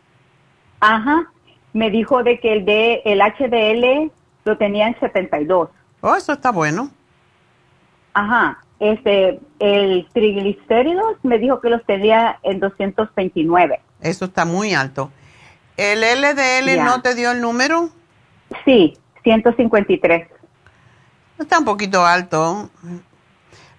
Ajá, 0.80 1.30
me 1.74 1.90
dijo 1.90 2.22
de 2.22 2.40
que 2.40 2.52
el 2.54 2.64
de 2.64 3.02
el 3.04 3.20
HDL 3.20 4.10
lo 4.44 4.56
tenía 4.56 4.88
en 4.88 4.98
72. 5.00 5.68
Oh, 6.00 6.16
eso 6.16 6.32
está 6.32 6.50
bueno. 6.50 6.90
Ajá. 8.14 8.58
este, 8.80 9.38
el 9.58 10.08
triglicéridos 10.12 11.16
me 11.22 11.38
dijo 11.38 11.60
que 11.60 11.68
los 11.68 11.84
tenía 11.84 12.38
en 12.42 12.58
229. 12.58 13.80
Eso 14.00 14.24
está 14.24 14.46
muy 14.46 14.72
alto. 14.72 15.10
¿El 15.76 16.00
LDL 16.00 16.82
no 16.84 17.02
te 17.02 17.14
dio 17.14 17.30
el 17.30 17.42
número? 17.42 17.90
Sí, 18.64 18.96
153. 19.22 20.39
Está 21.40 21.58
un 21.58 21.64
poquito 21.64 22.04
alto. 22.04 22.70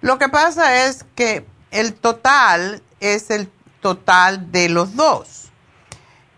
Lo 0.00 0.18
que 0.18 0.28
pasa 0.28 0.86
es 0.86 1.04
que 1.14 1.46
el 1.70 1.94
total 1.94 2.82
es 3.00 3.30
el 3.30 3.48
total 3.80 4.50
de 4.52 4.68
los 4.68 4.96
dos. 4.96 5.50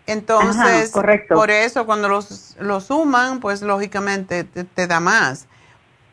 Entonces, 0.07 0.91
por 1.29 1.49
eso 1.49 1.85
cuando 1.87 2.07
los, 2.07 2.55
suman, 2.85 3.39
pues 3.39 3.63
lógicamente 3.63 4.43
te, 4.43 4.87
da 4.87 4.99
más. 4.99 5.47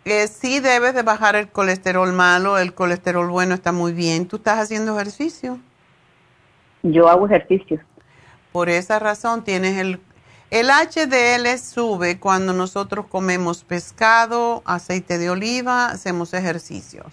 Eh, 0.07 0.29
sí 0.29 0.61
debes 0.61 0.95
de 0.95 1.03
bajar 1.03 1.37
el 1.37 1.49
colesterol 1.49 2.11
malo, 2.13 2.59
el 2.59 2.73
colesterol 2.73 3.29
bueno 3.29 3.55
está 3.55 3.71
muy 3.71 3.93
bien. 3.93 4.27
¿Tú 4.27 4.37
estás 4.37 4.59
haciendo 4.59 4.99
ejercicio? 4.99 5.59
Yo 6.83 7.09
hago 7.09 7.27
ejercicio. 7.27 7.81
Por 8.51 8.69
esa 8.71 8.99
razón 8.99 9.45
tienes 9.45 9.79
el... 9.79 10.01
El 10.53 10.69
HDL 10.69 11.49
sube 11.59 12.21
cuando 12.21 12.53
nosotros 12.53 13.07
comemos 13.07 13.65
pescado, 13.65 14.61
aceite 14.67 15.17
de 15.17 15.31
oliva, 15.31 15.87
hacemos 15.87 16.35
ejercicios. 16.35 17.07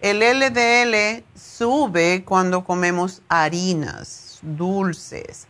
El 0.00 0.18
LDL 0.18 1.22
sube 1.36 2.24
cuando 2.24 2.64
comemos 2.64 3.22
harinas, 3.28 4.40
dulces. 4.42 5.46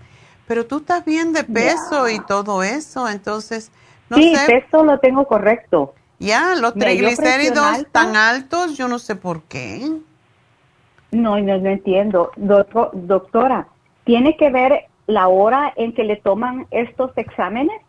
Pero 0.46 0.66
tú 0.66 0.80
estás 0.80 1.06
bien 1.06 1.32
de 1.32 1.44
peso 1.44 2.10
y 2.10 2.20
todo 2.26 2.62
eso, 2.62 3.08
entonces, 3.08 3.72
no 4.10 4.18
sí, 4.18 4.34
peso 4.46 4.84
lo 4.84 4.98
tengo 4.98 5.26
correcto. 5.26 5.94
Ya, 6.18 6.54
los 6.56 6.74
triglicéridos 6.74 7.86
tan 7.90 8.16
altos, 8.16 8.76
yo 8.76 8.86
no 8.86 8.98
sé 8.98 9.16
por 9.16 9.44
qué. 9.44 9.80
No, 11.10 11.40
no, 11.40 11.56
no 11.56 11.70
entiendo. 11.70 12.32
doctora, 12.36 13.66
¿tiene 14.04 14.36
que 14.36 14.50
ver 14.50 14.88
la 15.06 15.28
hora 15.28 15.72
en 15.76 15.94
que 15.94 16.04
le 16.04 16.16
toman 16.16 16.66
estos 16.70 17.10
exámenes? 17.16 17.80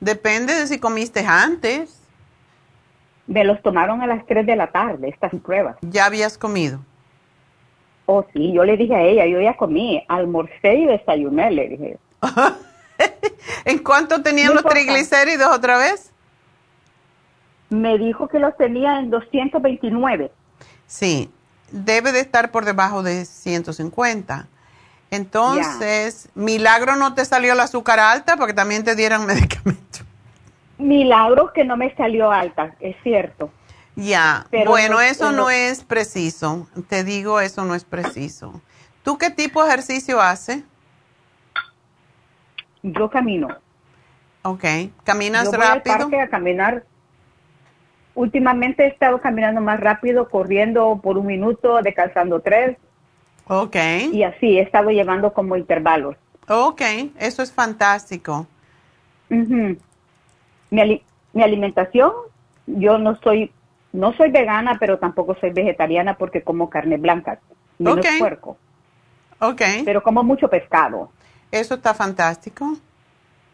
Depende 0.00 0.54
de 0.54 0.66
si 0.66 0.78
comiste 0.78 1.24
antes. 1.26 2.00
Me 3.26 3.44
los 3.44 3.60
tomaron 3.62 4.00
a 4.00 4.06
las 4.06 4.24
3 4.26 4.46
de 4.46 4.56
la 4.56 4.68
tarde, 4.68 5.08
estas 5.08 5.34
pruebas. 5.42 5.76
¿Ya 5.82 6.06
habías 6.06 6.38
comido? 6.38 6.80
Oh, 8.06 8.24
sí, 8.32 8.52
yo 8.54 8.64
le 8.64 8.76
dije 8.76 8.94
a 8.94 9.02
ella, 9.02 9.26
yo 9.26 9.40
ya 9.40 9.54
comí, 9.56 10.02
almorcé 10.08 10.74
y 10.76 10.86
desayuné, 10.86 11.50
le 11.50 11.68
dije. 11.68 11.98
¿En 13.64 13.78
cuánto 13.78 14.22
tenían 14.22 14.54
los 14.54 14.64
triglicéridos 14.64 15.54
otra 15.54 15.76
vez? 15.76 16.10
Me 17.68 17.98
dijo 17.98 18.28
que 18.28 18.38
los 18.38 18.56
tenía 18.56 18.98
en 18.98 19.10
229. 19.10 20.32
Sí, 20.86 21.30
debe 21.70 22.12
de 22.12 22.20
estar 22.20 22.50
por 22.50 22.64
debajo 22.64 23.02
de 23.02 23.26
150. 23.26 24.48
Entonces, 25.10 26.28
milagro 26.34 26.96
no 26.96 27.14
te 27.14 27.24
salió 27.24 27.54
el 27.54 27.60
azúcar 27.60 27.98
alta 27.98 28.36
porque 28.36 28.54
también 28.54 28.84
te 28.84 28.94
dieran 28.94 29.26
medicamento. 29.26 30.00
Milagro 30.78 31.52
que 31.52 31.64
no 31.64 31.76
me 31.76 31.94
salió 31.96 32.30
alta, 32.30 32.74
es 32.80 32.96
cierto. 33.02 33.50
Ya, 33.96 34.46
bueno, 34.64 35.00
eso 35.00 35.32
no 35.32 35.50
es 35.50 35.82
preciso. 35.82 36.68
Te 36.88 37.02
digo, 37.02 37.40
eso 37.40 37.64
no 37.64 37.74
es 37.74 37.84
preciso. 37.84 38.60
¿Tú 39.02 39.18
qué 39.18 39.30
tipo 39.30 39.62
de 39.62 39.70
ejercicio 39.70 40.20
haces? 40.20 40.62
Yo 42.82 43.10
camino. 43.10 43.48
Ok, 44.42 44.64
¿caminas 45.02 45.50
rápido? 45.52 46.08
a 46.22 46.28
caminar 46.28 46.84
últimamente 48.18 48.82
he 48.84 48.88
estado 48.88 49.20
caminando 49.20 49.60
más 49.60 49.78
rápido, 49.78 50.28
corriendo 50.28 51.00
por 51.00 51.16
un 51.18 51.26
minuto, 51.26 51.80
descansando 51.82 52.40
tres. 52.40 52.76
Ok. 53.48 53.76
Y 54.12 54.22
así 54.22 54.58
he 54.58 54.62
estado 54.62 54.90
llevando 54.90 55.32
como 55.32 55.56
intervalos. 55.56 56.16
Ok, 56.48 56.82
eso 57.18 57.42
es 57.42 57.52
fantástico. 57.52 58.46
mi, 59.28 59.76
mi, 60.70 61.42
alimentación, 61.42 62.12
yo 62.66 62.98
no 62.98 63.16
soy, 63.16 63.50
no 63.92 64.14
soy 64.14 64.30
vegana, 64.30 64.76
pero 64.78 64.98
tampoco 64.98 65.36
soy 65.40 65.50
vegetariana 65.50 66.16
porque 66.16 66.42
como 66.42 66.70
carne 66.70 66.96
blanca, 66.96 67.38
menos 67.78 67.98
okay. 67.98 68.18
puerco. 68.18 68.56
Ok. 69.40 69.62
Pero 69.84 70.02
como 70.02 70.22
mucho 70.22 70.48
pescado. 70.48 71.10
Eso 71.50 71.74
está 71.74 71.94
fantástico. 71.94 72.76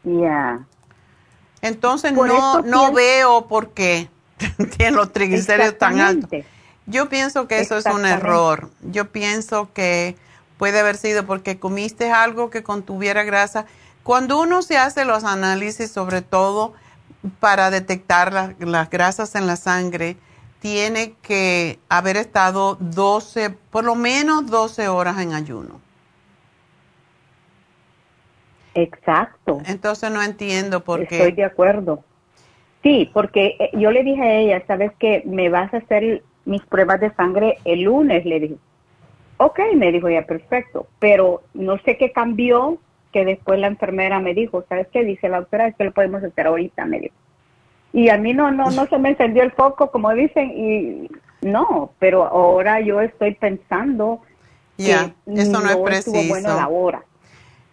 Ya. 0.03 0.61
Entonces 1.62 2.12
no, 2.12 2.62
no 2.62 2.93
veo 2.93 3.47
por 3.47 3.71
qué. 3.73 4.09
tienen 4.77 4.97
los 4.97 5.12
triglicéridos 5.12 5.79
tan 5.79 6.01
altos. 6.01 6.31
Yo 6.86 7.09
pienso 7.09 7.48
que 7.48 7.61
eso 7.61 7.77
es 7.77 7.86
un 7.86 8.05
error. 8.05 8.70
Yo 8.82 9.11
pienso 9.11 9.73
que 9.73 10.16
puede 10.59 10.81
haber 10.81 10.97
sido 10.97 11.24
porque 11.24 11.59
comiste 11.59 12.11
algo 12.11 12.51
que 12.51 12.62
contuviera 12.62 13.23
grasa. 13.23 13.66
Cuando 14.02 14.40
uno 14.40 14.62
se 14.62 14.77
hace 14.77 15.05
los 15.05 15.24
análisis, 15.24 15.90
sobre 15.90 16.20
todo 16.20 16.74
para 17.40 17.70
detectar 17.70 18.56
las 18.59 18.90
grasas 18.90 19.35
en 19.35 19.47
la 19.47 19.56
sangre, 19.56 20.16
tiene 20.61 21.15
que 21.23 21.78
haber 21.89 22.16
estado 22.16 22.77
12, 22.81 23.51
por 23.51 23.85
lo 23.85 23.94
menos 23.94 24.47
12 24.47 24.89
horas 24.89 25.19
en 25.20 25.32
ayuno. 25.32 25.81
Exacto. 28.74 29.62
Entonces 29.66 30.11
no 30.11 30.23
entiendo 30.23 30.82
por 30.85 31.06
qué. 31.06 31.19
Estoy 31.19 31.32
de 31.32 31.44
acuerdo. 31.44 32.02
Sí, 32.82 33.11
porque 33.15 33.56
eh, 33.59 33.70
yo 33.74 33.90
le 33.90 34.02
dije 34.02 34.23
a 34.23 34.35
ella, 34.35 34.66
¿sabes 34.66 34.93
qué? 34.98 35.23
Me 35.24 35.48
vas 35.48 35.73
a 35.73 35.78
hacer 35.78 36.23
mis 36.45 36.62
pruebas 36.62 37.01
de 37.01 37.12
sangre 37.15 37.59
el 37.65 37.83
lunes, 37.83 38.25
le 38.25 38.41
dije. 38.41 38.57
Ok, 39.37 39.61
me 39.75 39.91
dijo 39.93 40.09
ya, 40.09 40.27
perfecto. 40.27 40.87
Pero 40.99 41.43
no 41.55 41.79
sé 41.79 41.97
qué 41.97 42.12
cambió, 42.12 42.79
que 43.12 43.25
después 43.25 43.59
la 43.59 43.69
enfermera 43.69 44.21
me 44.21 44.35
dijo, 44.35 44.65
¿sabes 44.69 44.89
qué? 44.93 45.05
Dice 45.05 45.29
la 45.29 45.41
doctora, 45.41 45.69
es 45.69 45.77
que 45.77 45.85
lo 45.85 45.93
podemos 45.93 46.23
hacer 46.23 46.47
ahorita, 46.47 46.85
me 46.85 47.01
dijo. 47.01 47.15
Y 47.93 48.09
a 48.09 48.19
mí 48.19 48.33
no, 48.33 48.51
no, 48.51 48.71
no 48.71 48.87
se 48.87 48.99
me 48.99 49.11
encendió 49.11 49.43
el 49.43 49.53
foco, 49.53 49.91
como 49.91 50.12
dicen, 50.15 50.51
y 50.51 51.11
no, 51.47 51.93
pero 51.99 52.25
ahora 52.25 52.81
yo 52.81 53.01
estoy 53.01 53.35
pensando 53.35 54.21
ya, 54.77 55.15
eso 55.27 55.61
no, 55.61 55.71
es 55.71 55.77
preciso. 55.77 56.29
bueno 56.29 56.49
la 56.49 56.69
hora. 56.69 57.05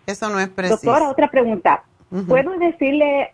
Eso 0.06 0.30
no 0.30 0.39
es 0.39 0.49
preciso. 0.49 0.80
Doctora, 0.84 1.10
otra 1.10 1.30
pregunta. 1.30 1.84
¿Puedo 2.27 2.52
decirle 2.60 3.31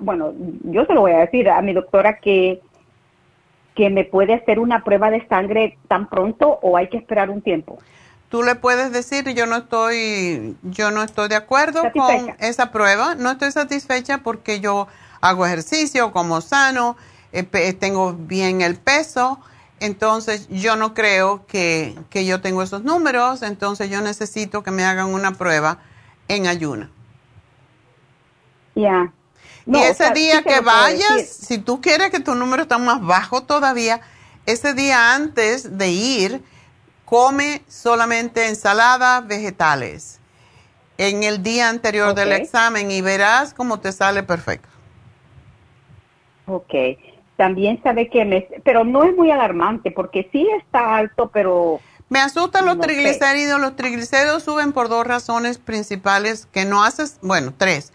bueno, 0.00 0.32
yo 0.64 0.84
se 0.86 0.94
lo 0.94 1.02
voy 1.02 1.12
a 1.12 1.18
decir 1.18 1.48
a 1.48 1.60
mi 1.60 1.72
doctora 1.72 2.18
que, 2.18 2.60
que 3.74 3.90
me 3.90 4.04
puede 4.04 4.34
hacer 4.34 4.58
una 4.58 4.84
prueba 4.84 5.10
de 5.10 5.26
sangre 5.28 5.78
tan 5.88 6.08
pronto 6.08 6.58
o 6.62 6.76
hay 6.76 6.88
que 6.88 6.98
esperar 6.98 7.30
un 7.30 7.42
tiempo. 7.42 7.78
Tú 8.28 8.42
le 8.42 8.54
puedes 8.54 8.92
decir, 8.92 9.28
yo 9.34 9.46
no 9.46 9.56
estoy, 9.56 10.56
yo 10.62 10.90
no 10.90 11.02
estoy 11.02 11.28
de 11.28 11.36
acuerdo 11.36 11.82
con 11.92 12.34
esa 12.38 12.70
prueba, 12.70 13.14
no 13.14 13.30
estoy 13.30 13.52
satisfecha 13.52 14.18
porque 14.18 14.60
yo 14.60 14.88
hago 15.20 15.44
ejercicio, 15.44 16.12
como 16.12 16.40
sano, 16.40 16.96
eh, 17.32 17.42
tengo 17.74 18.14
bien 18.14 18.62
el 18.62 18.76
peso, 18.76 19.38
entonces 19.80 20.48
yo 20.48 20.76
no 20.76 20.94
creo 20.94 21.44
que, 21.46 21.94
que 22.08 22.24
yo 22.24 22.40
tengo 22.40 22.62
esos 22.62 22.84
números, 22.84 23.42
entonces 23.42 23.90
yo 23.90 24.00
necesito 24.00 24.62
que 24.62 24.70
me 24.70 24.84
hagan 24.84 25.12
una 25.12 25.32
prueba 25.32 25.78
en 26.28 26.46
ayuna. 26.46 26.90
Ya 28.74 29.12
y 29.66 29.76
ese 29.78 30.10
día 30.10 30.42
que 30.42 30.60
vayas, 30.60 31.28
si 31.28 31.58
tú 31.58 31.80
quieres 31.80 32.10
que 32.10 32.20
tu 32.20 32.34
número 32.34 32.62
esté 32.62 32.78
más 32.78 33.00
bajo 33.00 33.42
todavía, 33.42 34.00
ese 34.46 34.74
día 34.74 35.14
antes 35.14 35.78
de 35.78 35.90
ir, 35.90 36.42
come 37.04 37.62
solamente 37.68 38.48
ensalada, 38.48 39.20
vegetales. 39.20 40.20
En 40.98 41.22
el 41.22 41.42
día 41.42 41.68
anterior 41.68 42.14
del 42.14 42.32
examen 42.32 42.90
y 42.90 43.00
verás 43.00 43.54
cómo 43.54 43.80
te 43.80 43.92
sale 43.92 44.22
perfecto. 44.22 44.68
Ok. 46.46 46.74
También 47.36 47.80
sabe 47.82 48.08
que 48.08 48.24
me... 48.24 48.46
Pero 48.62 48.84
no 48.84 49.04
es 49.04 49.16
muy 49.16 49.30
alarmante 49.30 49.90
porque 49.90 50.28
sí 50.32 50.46
está 50.60 50.96
alto, 50.96 51.30
pero... 51.32 51.80
Me 52.08 52.20
asustan 52.20 52.66
los 52.66 52.78
triglicéridos. 52.78 53.58
Los 53.58 53.74
triglicéridos 53.74 54.42
suben 54.42 54.72
por 54.72 54.88
dos 54.88 55.06
razones 55.06 55.58
principales 55.58 56.46
que 56.46 56.64
no 56.64 56.84
haces, 56.84 57.18
bueno, 57.22 57.54
tres 57.56 57.92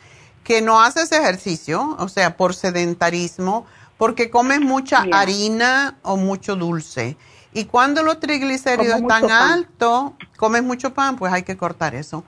que 0.48 0.62
no 0.62 0.82
haces 0.82 1.12
ejercicio, 1.12 1.98
o 2.00 2.08
sea, 2.08 2.38
por 2.38 2.56
sedentarismo, 2.56 3.66
porque 3.98 4.30
comes 4.30 4.62
mucha 4.62 5.06
harina 5.12 5.98
o 6.04 6.16
mucho 6.16 6.56
dulce. 6.56 7.18
Y 7.52 7.66
cuando 7.66 8.02
los 8.02 8.22
triglicéridos 8.22 9.02
están 9.02 9.30
altos, 9.30 10.14
comes 10.38 10.64
mucho 10.64 10.94
pan, 10.94 11.18
pues 11.18 11.34
hay 11.34 11.44
que 11.44 11.58
cortar 11.58 11.96
eso. 11.96 12.24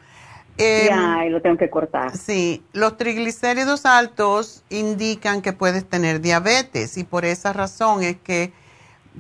ya, 0.58 1.24
em, 1.24 1.32
lo 1.32 1.42
tengo 1.42 1.56
que 1.56 1.70
cortar. 1.70 2.18
Sí, 2.18 2.62
los 2.74 2.98
triglicéridos 2.98 3.86
altos 3.86 4.66
indican 4.70 5.42
que 5.42 5.54
puedes 5.54 5.88
tener 5.88 6.20
diabetes 6.20 6.98
y 6.98 7.06
por 7.06 7.24
esa 7.24 7.54
razón 7.54 8.04
es 8.04 8.18
que 8.18 8.52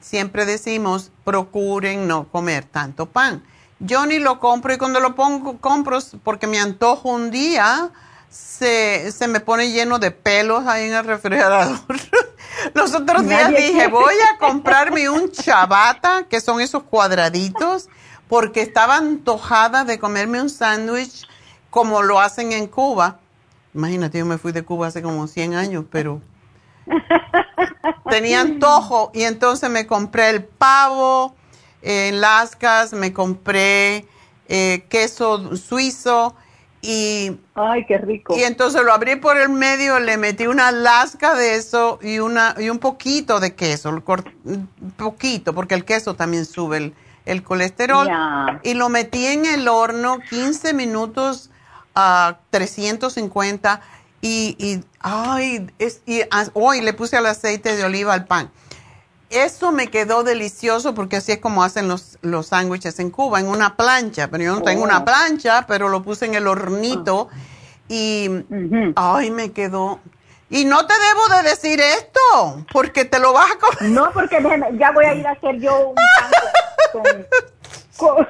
siempre 0.01 0.45
decimos 0.45 1.13
procuren 1.23 2.05
no 2.05 2.27
comer 2.27 2.65
tanto 2.65 3.05
pan. 3.05 3.43
Yo 3.79 4.05
ni 4.05 4.19
lo 4.19 4.41
compro 4.41 4.73
y 4.73 4.77
cuando 4.77 4.99
lo 4.99 5.15
pongo, 5.15 5.57
compro 5.59 5.99
porque 6.21 6.47
me 6.47 6.59
antojo 6.59 7.07
un 7.07 7.31
día, 7.31 7.91
se, 8.29 9.11
se 9.11 9.27
me 9.27 9.39
pone 9.39 9.71
lleno 9.71 9.99
de 9.99 10.11
pelos 10.11 10.65
ahí 10.67 10.87
en 10.87 10.93
el 10.93 11.05
refrigerador. 11.05 11.79
Los 12.73 12.93
otros 12.93 13.27
días 13.27 13.49
dije, 13.49 13.87
voy 13.87 14.15
a 14.33 14.37
comprarme 14.37 15.09
un 15.09 15.31
chabata, 15.31 16.25
que 16.29 16.41
son 16.41 16.61
esos 16.61 16.83
cuadraditos, 16.83 17.89
porque 18.27 18.61
estaba 18.61 18.97
antojada 18.97 19.85
de 19.85 19.97
comerme 19.97 20.41
un 20.41 20.49
sándwich 20.49 21.27
como 21.69 22.01
lo 22.01 22.19
hacen 22.19 22.51
en 22.51 22.67
Cuba. 22.67 23.19
Imagínate, 23.73 24.19
yo 24.19 24.25
me 24.25 24.37
fui 24.37 24.51
de 24.51 24.63
Cuba 24.63 24.87
hace 24.87 25.01
como 25.01 25.27
100 25.27 25.53
años, 25.53 25.85
pero 25.89 26.21
tenía 28.09 28.41
antojo 28.41 29.11
y 29.13 29.23
entonces 29.23 29.69
me 29.69 29.87
compré 29.87 30.29
el 30.29 30.43
pavo 30.43 31.35
en 31.81 32.19
lascas, 32.19 32.93
me 32.93 33.13
compré 33.13 34.07
eh, 34.47 34.85
queso 34.89 35.55
suizo 35.55 36.35
y... 36.81 37.37
Ay, 37.55 37.85
qué 37.85 37.97
rico. 37.97 38.37
Y 38.37 38.43
entonces 38.43 38.81
lo 38.83 38.93
abrí 38.93 39.17
por 39.17 39.37
el 39.37 39.49
medio, 39.49 39.99
le 39.99 40.17
metí 40.17 40.47
una 40.47 40.71
lasca 40.71 41.35
de 41.35 41.55
eso 41.55 41.99
y, 42.01 42.19
una, 42.19 42.55
y 42.57 42.69
un 42.69 42.79
poquito 42.79 43.39
de 43.39 43.53
queso, 43.55 43.89
un 43.89 44.69
poquito, 44.95 45.53
porque 45.53 45.75
el 45.75 45.83
queso 45.83 46.15
también 46.15 46.45
sube 46.45 46.93
el, 47.25 47.43
colesterol. 47.43 48.07
Y 48.63 48.73
lo 48.75 48.89
metí 48.89 49.25
en 49.25 49.45
el 49.45 49.67
horno 49.67 50.19
15 50.29 50.73
minutos 50.73 51.49
a 51.95 52.39
350 52.49 53.81
y, 54.21 54.55
y, 54.57 54.83
ay, 55.01 55.67
es, 55.79 56.01
y 56.05 56.21
hoy 56.53 56.81
le 56.81 56.93
puse 56.93 57.17
el 57.17 57.25
aceite 57.25 57.75
de 57.75 57.83
oliva 57.83 58.13
al 58.13 58.25
pan. 58.25 58.49
Eso 59.29 59.71
me 59.71 59.87
quedó 59.87 60.23
delicioso 60.23 60.95
porque 60.95 61.17
así 61.17 61.33
es 61.33 61.37
como 61.37 61.63
hacen 61.63 61.87
los, 61.87 62.17
los 62.21 62.47
sándwiches 62.47 62.99
en 62.99 63.11
Cuba, 63.11 63.39
en 63.39 63.47
una 63.47 63.75
plancha. 63.75 64.27
Pero 64.29 64.43
yo 64.43 64.55
no 64.55 64.61
tengo 64.63 64.83
una 64.83 64.99
oh. 64.99 65.05
plancha, 65.05 65.65
pero 65.67 65.89
lo 65.89 66.01
puse 66.01 66.25
en 66.25 66.33
el 66.33 66.47
hornito 66.47 67.29
y, 67.87 68.29
ay, 68.95 69.31
me 69.31 69.51
quedó. 69.51 69.99
Y 70.49 70.65
no 70.65 70.85
te 70.87 70.93
debo 70.93 71.35
de 71.35 71.49
decir 71.49 71.79
esto, 71.79 72.65
porque 72.71 73.05
te 73.05 73.19
lo 73.19 73.33
vas 73.33 73.51
a 73.51 73.57
comer. 73.59 73.91
No, 73.91 74.11
porque 74.11 74.43
ya 74.79 74.91
voy 74.91 75.05
a 75.05 75.13
ir 75.13 75.27
a 75.27 75.31
hacer 75.31 75.59
yo 75.59 75.89
un 75.89 75.95
pan 75.95 77.27
con, 77.97 78.27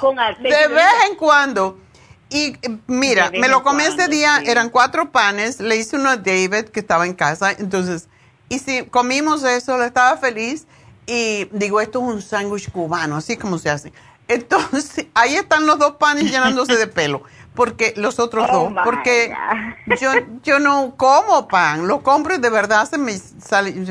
con, 0.00 0.16
De 0.42 0.68
vez 0.68 0.92
en 1.08 1.16
cuando. 1.16 1.78
Y 2.28 2.56
mira, 2.86 3.30
me 3.30 3.48
lo 3.48 3.62
comí 3.62 3.84
ese 3.84 4.08
día, 4.08 4.42
eran 4.44 4.68
cuatro 4.68 5.10
panes, 5.12 5.60
le 5.60 5.76
hice 5.76 5.96
uno 5.96 6.10
a 6.10 6.16
David 6.16 6.64
que 6.64 6.80
estaba 6.80 7.06
en 7.06 7.14
casa, 7.14 7.52
entonces 7.52 8.08
y 8.48 8.58
si 8.58 8.84
comimos 8.84 9.42
eso, 9.44 9.78
le 9.78 9.86
estaba 9.86 10.16
feliz. 10.16 10.66
Y 11.06 11.44
digo, 11.52 11.80
esto 11.80 12.00
es 12.00 12.14
un 12.14 12.22
sándwich 12.22 12.70
cubano, 12.70 13.16
así 13.16 13.36
como 13.36 13.58
se 13.58 13.70
hace. 13.70 13.92
Entonces, 14.28 15.06
ahí 15.14 15.36
están 15.36 15.66
los 15.66 15.78
dos 15.78 15.96
panes 15.96 16.30
llenándose 16.30 16.76
de 16.76 16.86
pelo. 16.86 17.22
Porque 17.54 17.94
los 17.96 18.18
otros 18.18 18.48
oh 18.50 18.70
dos, 18.70 18.72
porque 18.84 19.32
yo, 20.00 20.10
yo 20.42 20.58
no 20.58 20.96
como 20.96 21.46
pan, 21.46 21.86
lo 21.86 22.02
compro 22.02 22.34
y 22.34 22.38
de 22.38 22.50
verdad 22.50 22.90
se 22.90 22.98
me, 22.98 23.16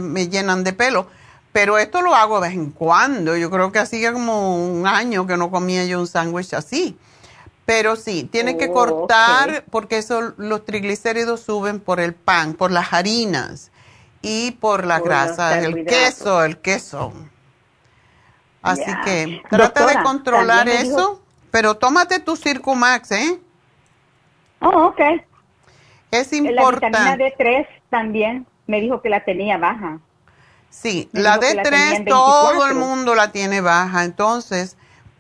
me 0.02 0.28
llenan 0.28 0.66
de 0.66 0.74
pelo. 0.74 1.08
Pero 1.54 1.78
esto 1.78 2.02
lo 2.02 2.14
hago 2.14 2.42
de 2.42 2.50
vez 2.50 2.58
en 2.58 2.72
cuando. 2.72 3.38
Yo 3.38 3.50
creo 3.50 3.72
que 3.72 3.80
hacía 3.80 4.12
como 4.12 4.58
un 4.58 4.86
año 4.86 5.26
que 5.28 5.38
no 5.38 5.50
comía 5.50 5.86
yo 5.86 6.00
un 6.00 6.08
sándwich 6.08 6.54
así. 6.54 6.98
Pero 7.66 7.96
sí, 7.96 8.28
tiene 8.30 8.58
que 8.58 8.66
oh, 8.66 8.74
cortar 8.74 9.64
porque 9.70 9.98
eso, 9.98 10.34
los 10.36 10.66
triglicéridos 10.66 11.40
suben 11.40 11.80
por 11.80 12.02
el 12.02 12.14
pan, 12.14 12.56
por 12.56 12.72
las 12.72 12.92
harinas 12.92 13.72
y 14.24 14.52
por 14.52 14.86
la 14.86 15.02
grasa, 15.02 15.60
el 15.60 15.86
queso, 15.86 16.44
el 16.44 16.58
queso. 16.58 17.14
Así 18.64 18.92
que 19.04 19.44
trata 19.50 19.86
de 19.86 20.02
controlar 20.02 20.68
eso, 20.70 21.22
pero 21.52 21.76
tómate 21.76 22.20
tu 22.20 22.36
Circumax, 22.38 23.12
¿eh? 23.12 23.40
Oh, 24.62 24.86
ok. 24.88 25.02
Es 26.10 26.32
importante. 26.32 26.98
La 26.98 27.16
vitamina 27.16 27.36
D3 27.38 27.68
también 27.90 28.48
me 28.66 28.80
dijo 28.80 29.02
que 29.02 29.10
la 29.10 29.26
tenía 29.26 29.58
baja. 29.58 30.00
Sí, 30.70 31.10
la 31.12 31.38
D3 31.38 32.08
todo 32.08 32.66
el 32.66 32.76
mundo 32.76 33.16
la 33.16 33.32
tiene 33.32 33.60
baja, 33.60 34.06
entonces 34.06 34.78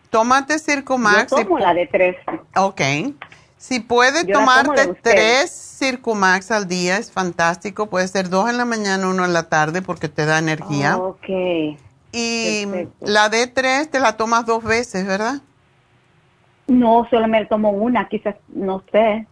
tómate 0.09 0.59
Circumax. 0.59 1.29
Yo 1.31 1.43
tomo 1.43 1.59
la 1.59 1.73
D3. 1.73 2.15
Ok. 2.55 2.81
Si 3.63 3.79
puede 3.79 4.25
tomarte 4.25 4.93
tres 5.01 5.77
Circumax 5.79 6.51
al 6.51 6.67
día, 6.67 6.97
es 6.97 7.13
fantástico. 7.13 7.87
Puede 7.87 8.09
ser 8.09 8.27
dos 8.27 8.49
en 8.49 8.57
la 8.57 8.65
mañana, 8.65 9.07
uno 9.07 9.23
en 9.23 9.31
la 9.31 9.43
tarde, 9.47 9.81
porque 9.81 10.09
te 10.09 10.25
da 10.25 10.37
energía. 10.37 10.97
ok. 10.97 11.29
Y 12.11 12.65
la 12.99 13.31
D3 13.31 13.89
te 13.89 14.01
la 14.01 14.17
tomas 14.17 14.45
dos 14.45 14.65
veces, 14.65 15.07
¿verdad? 15.07 15.35
No, 16.67 17.07
solo 17.09 17.29
me 17.29 17.45
tomo 17.45 17.69
una, 17.69 18.09
quizás, 18.09 18.35
no 18.49 18.83
sé. 18.91 19.27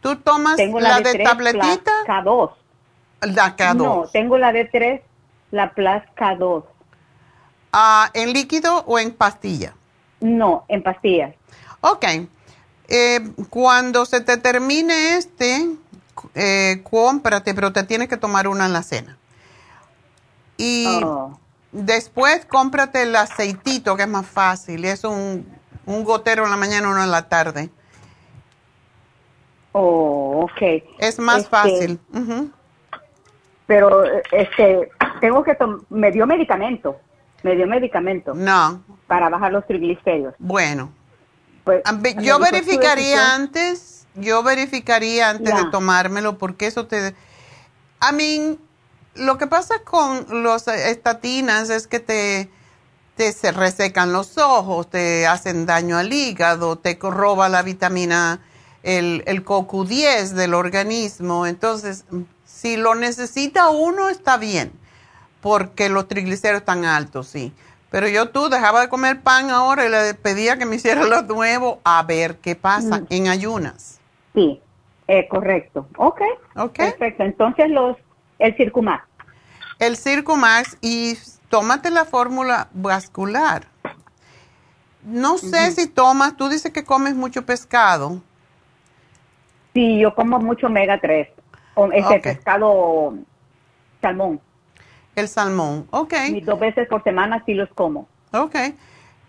¿Tú 0.00 0.16
tomas 0.16 0.58
la, 0.58 0.98
de 0.98 1.20
tabletita? 1.22 1.92
K2. 2.08 2.50
La 3.20 3.56
K2. 3.56 3.74
No, 3.76 4.08
tengo 4.12 4.36
la 4.36 4.52
D3, 4.52 5.00
la 5.52 5.72
Plus 5.72 6.02
K2. 6.16 6.64
Ah, 7.72 8.10
¿En 8.14 8.32
líquido 8.32 8.82
o 8.84 8.98
en 8.98 9.12
pastilla? 9.12 9.74
No, 10.18 10.64
en 10.66 10.82
pastillas. 10.82 11.36
Ok. 11.82 12.04
Eh, 12.88 13.20
cuando 13.50 14.06
se 14.06 14.20
te 14.20 14.36
termine 14.36 15.16
este, 15.16 15.68
eh, 16.34 16.82
cómprate, 16.88 17.54
pero 17.54 17.72
te 17.72 17.82
tienes 17.82 18.08
que 18.08 18.16
tomar 18.16 18.48
una 18.48 18.66
en 18.66 18.72
la 18.72 18.82
cena. 18.82 19.16
Y 20.56 20.86
oh. 21.02 21.38
después 21.72 22.44
cómprate 22.46 23.02
el 23.02 23.16
aceitito, 23.16 23.96
que 23.96 24.04
es 24.04 24.08
más 24.08 24.26
fácil. 24.26 24.84
Es 24.84 25.04
un, 25.04 25.46
un 25.84 26.04
gotero 26.04 26.44
en 26.44 26.50
la 26.50 26.56
mañana, 26.56 26.88
uno 26.88 27.02
en 27.02 27.10
la 27.10 27.28
tarde. 27.28 27.70
Oh, 29.72 30.44
ok. 30.44 30.82
Es 30.98 31.18
más 31.18 31.38
este, 31.38 31.50
fácil. 31.50 32.00
Pero, 33.66 34.04
este, 34.32 34.90
tengo 35.20 35.42
que 35.42 35.54
tomar, 35.54 35.80
me 35.90 36.10
dio 36.12 36.26
medicamento, 36.26 36.96
me 37.42 37.56
dio 37.56 37.66
medicamento. 37.66 38.32
No. 38.32 38.82
Para 39.06 39.28
bajar 39.28 39.52
los 39.52 39.66
triglicéridos. 39.66 40.34
Bueno, 40.38 40.92
pues, 41.66 41.82
yo 42.20 42.38
verificaría 42.38 43.34
antes, 43.34 44.06
yo 44.14 44.44
verificaría 44.44 45.30
antes 45.30 45.52
de 45.54 45.64
tomármelo 45.70 46.38
porque 46.38 46.68
eso 46.68 46.86
te... 46.86 47.14
A 47.98 48.12
mí, 48.12 48.56
lo 49.16 49.36
que 49.36 49.48
pasa 49.48 49.80
con 49.80 50.44
los 50.44 50.68
estatinas 50.68 51.68
es 51.70 51.88
que 51.88 51.98
te, 51.98 52.48
te 53.16 53.32
se 53.32 53.50
resecan 53.50 54.12
los 54.12 54.38
ojos, 54.38 54.88
te 54.88 55.26
hacen 55.26 55.66
daño 55.66 55.98
al 55.98 56.12
hígado, 56.12 56.76
te 56.76 56.96
roba 57.00 57.48
la 57.48 57.62
vitamina, 57.62 58.40
el, 58.84 59.24
el 59.26 59.44
CoQ10 59.44 60.28
del 60.30 60.54
organismo. 60.54 61.46
Entonces, 61.46 62.04
si 62.44 62.76
lo 62.76 62.94
necesita 62.94 63.70
uno, 63.70 64.08
está 64.08 64.36
bien, 64.36 64.70
porque 65.40 65.88
los 65.88 66.06
triglicéridos 66.06 66.60
están 66.60 66.84
altos, 66.84 67.26
sí. 67.26 67.52
Pero 67.90 68.08
yo 68.08 68.30
tú 68.30 68.48
dejaba 68.48 68.80
de 68.80 68.88
comer 68.88 69.20
pan 69.20 69.50
ahora 69.50 69.86
y 69.86 69.88
le 69.88 70.14
pedía 70.14 70.58
que 70.58 70.66
me 70.66 70.76
hiciera 70.76 71.04
lo 71.04 71.22
nuevo 71.22 71.80
a 71.84 72.02
ver 72.02 72.36
qué 72.38 72.56
pasa 72.56 73.00
mm. 73.00 73.06
en 73.10 73.28
ayunas. 73.28 74.00
Sí, 74.34 74.60
eh, 75.08 75.28
correcto. 75.28 75.86
Ok. 75.96 76.20
Ok. 76.56 76.76
Perfecto. 76.76 77.22
Entonces 77.22 77.70
los, 77.70 77.96
el 78.38 78.56
Circumax. 78.56 79.06
El 79.78 79.96
Circumax 79.96 80.78
y 80.80 81.16
tómate 81.48 81.90
la 81.90 82.04
fórmula 82.04 82.68
vascular. 82.72 83.66
No 85.04 85.38
sé 85.38 85.70
si 85.70 85.86
tomas, 85.86 86.36
tú 86.36 86.48
dices 86.48 86.72
que 86.72 86.84
comes 86.84 87.14
mucho 87.14 87.46
pescado. 87.46 88.20
Sí, 89.72 90.00
yo 90.00 90.14
como 90.14 90.40
mucho 90.40 90.66
omega 90.66 90.98
3, 91.00 91.28
ese 91.92 92.18
pescado 92.18 93.14
salmón. 94.00 94.40
El 95.16 95.28
salmón, 95.28 95.86
ok. 95.90 96.14
Y 96.28 96.40
dos 96.42 96.60
veces 96.60 96.86
por 96.88 97.02
semana 97.02 97.42
sí 97.46 97.54
los 97.54 97.70
como. 97.70 98.06
Ok. 98.32 98.54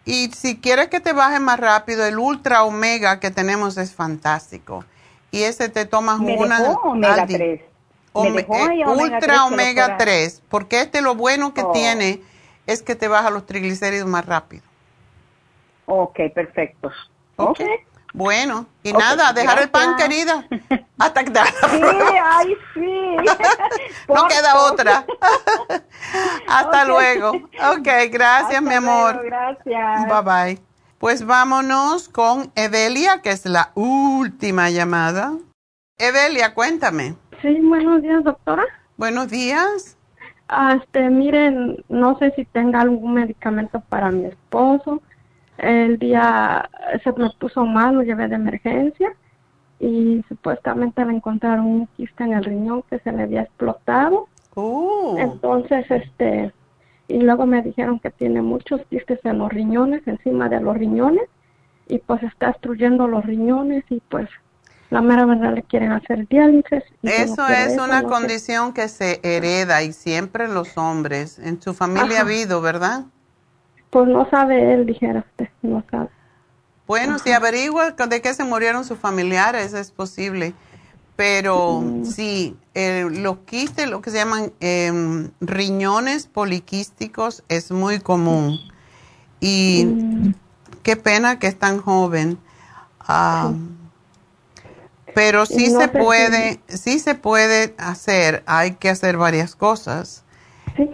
Y 0.05 0.31
si 0.31 0.59
quieres 0.59 0.89
que 0.89 0.99
te 0.99 1.13
baje 1.13 1.39
más 1.39 1.59
rápido, 1.59 2.05
el 2.05 2.19
ultra 2.19 2.63
omega 2.63 3.19
que 3.19 3.31
tenemos 3.31 3.77
es 3.77 3.95
fantástico. 3.95 4.85
Y 5.31 5.43
ese 5.43 5.69
te 5.69 5.85
tomas 5.85 6.19
Me 6.19 6.37
una 6.37 6.61
dejó 6.61 6.91
omega 6.91 7.25
3. 7.25 7.61
Eh, 7.61 8.45
ultra 8.87 9.45
omega 9.45 9.97
3, 9.97 10.43
porque 10.49 10.81
este 10.81 11.01
lo 11.01 11.15
bueno 11.15 11.53
que 11.53 11.61
oh. 11.61 11.71
tiene 11.71 12.21
es 12.65 12.81
que 12.81 12.95
te 12.95 13.07
baja 13.07 13.29
los 13.29 13.45
triglicéridos 13.45 14.07
más 14.07 14.25
rápido. 14.25 14.63
Ok, 15.85 16.19
perfecto. 16.33 16.91
Ok. 17.37 17.61
Bueno, 18.17 18.65
y 18.81 18.93
nada, 18.93 19.31
dejar 19.31 19.61
el 19.61 19.69
pan, 19.69 19.95
querida. 19.95 20.43
Hasta 20.97 21.23
que 21.23 21.29
te 21.29 21.39
Sí, 21.39 21.81
ay, 22.23 22.57
sí. 22.73 23.15
no 24.11 24.27
queda 24.27 24.59
otra. 24.71 25.05
Hasta 26.47 26.85
luego. 26.85 27.29
Ok, 27.29 27.87
gracias, 28.09 28.59
mi 28.63 28.73
amor. 28.73 29.21
gracias. 29.23 30.07
Bye 30.07 30.21
bye. 30.23 30.59
Pues 30.97 31.27
vámonos 31.27 32.09
con 32.09 32.51
Evelia, 32.55 33.21
que 33.21 33.29
es 33.29 33.45
la 33.45 33.69
última 33.75 34.71
llamada. 34.71 35.33
Evelia, 35.99 36.55
cuéntame. 36.55 37.13
Sí, 37.43 37.59
buenos 37.61 38.01
días, 38.01 38.23
doctora. 38.23 38.63
Buenos 38.97 39.29
días. 39.29 39.95
Este, 40.73 41.07
miren, 41.11 41.85
no 41.87 42.17
sé 42.17 42.33
si 42.35 42.45
tenga 42.45 42.81
algún 42.81 43.13
medicamento 43.13 43.79
para 43.79 44.09
mi 44.09 44.25
esposo 44.25 45.03
el 45.57 45.97
día 45.99 46.69
se 47.03 47.11
me 47.13 47.29
puso 47.39 47.65
mal, 47.65 47.95
lo 47.95 48.03
llevé 48.03 48.27
de 48.27 48.35
emergencia 48.35 49.13
y 49.79 50.23
supuestamente 50.27 51.05
le 51.05 51.13
encontraron 51.13 51.65
un 51.65 51.87
quiste 51.97 52.23
en 52.23 52.33
el 52.33 52.43
riñón 52.43 52.83
que 52.89 52.99
se 52.99 53.11
le 53.11 53.23
había 53.23 53.41
explotado. 53.43 54.27
Oh. 54.55 55.15
Entonces, 55.17 55.85
este, 55.89 56.51
y 57.07 57.19
luego 57.19 57.45
me 57.45 57.61
dijeron 57.61 57.99
que 57.99 58.09
tiene 58.09 58.41
muchos 58.41 58.81
quistes 58.89 59.19
en 59.23 59.37
los 59.39 59.51
riñones, 59.51 60.07
encima 60.07 60.49
de 60.49 60.59
los 60.59 60.75
riñones, 60.77 61.29
y 61.87 61.99
pues 61.99 62.21
está 62.23 62.47
destruyendo 62.47 63.07
los 63.07 63.25
riñones 63.25 63.83
y 63.89 64.01
pues 64.09 64.29
la 64.89 65.01
mera 65.01 65.25
verdad 65.25 65.53
le 65.53 65.63
quieren 65.63 65.91
hacer 65.91 66.27
diálisis. 66.27 66.83
Eso 67.03 67.47
es 67.47 67.73
eso, 67.73 67.83
una 67.83 68.01
no 68.01 68.09
sé. 68.09 68.13
condición 68.13 68.73
que 68.73 68.87
se 68.87 69.19
hereda 69.23 69.83
y 69.83 69.93
siempre 69.93 70.47
los 70.47 70.77
hombres. 70.77 71.39
En 71.39 71.61
su 71.61 71.73
familia 71.73 72.19
ha 72.19 72.21
habido, 72.21 72.61
¿verdad? 72.61 73.05
Pues 73.89 74.07
no 74.07 74.29
sabe 74.29 74.73
él, 74.73 74.85
dijera 74.85 75.25
usted, 75.29 75.49
no 75.61 75.83
sabe. 75.89 76.09
Bueno, 76.87 77.19
si 77.19 77.31
averigua 77.31 77.91
de 77.91 78.21
qué 78.21 78.33
se 78.33 78.43
murieron 78.43 78.85
sus 78.85 78.97
familiares, 78.99 79.73
es 79.73 79.91
posible. 79.91 80.53
Pero 81.15 81.81
Mm. 81.81 82.03
sí, 82.05 82.55
eh, 82.75 83.07
los 83.11 83.39
quistes, 83.39 83.89
lo 83.89 84.01
que 84.01 84.11
se 84.11 84.17
llaman 84.17 84.53
em, 84.59 85.31
riñones 85.41 86.27
poliquísticos, 86.27 87.43
es 87.49 87.71
muy 87.71 87.99
común. 87.99 88.59
Y 89.39 89.85
Mm. 89.85 90.31
qué 90.83 90.95
pena 90.95 91.39
que 91.39 91.47
es 91.47 91.57
tan 91.57 91.79
joven. 91.81 92.37
Ah, 92.99 93.53
Pero 95.15 95.45
sí 95.47 95.69
no 95.71 95.79
se 95.79 95.87
si- 95.87 95.97
puede, 95.97 96.59
sí 96.67 96.99
se 96.99 97.15
puede 97.15 97.73
hacer. 97.79 98.43
Hay 98.45 98.75
que 98.75 98.89
hacer 98.89 99.17
varias 99.17 99.55
cosas. 99.55 100.23
Sí, 100.75 100.89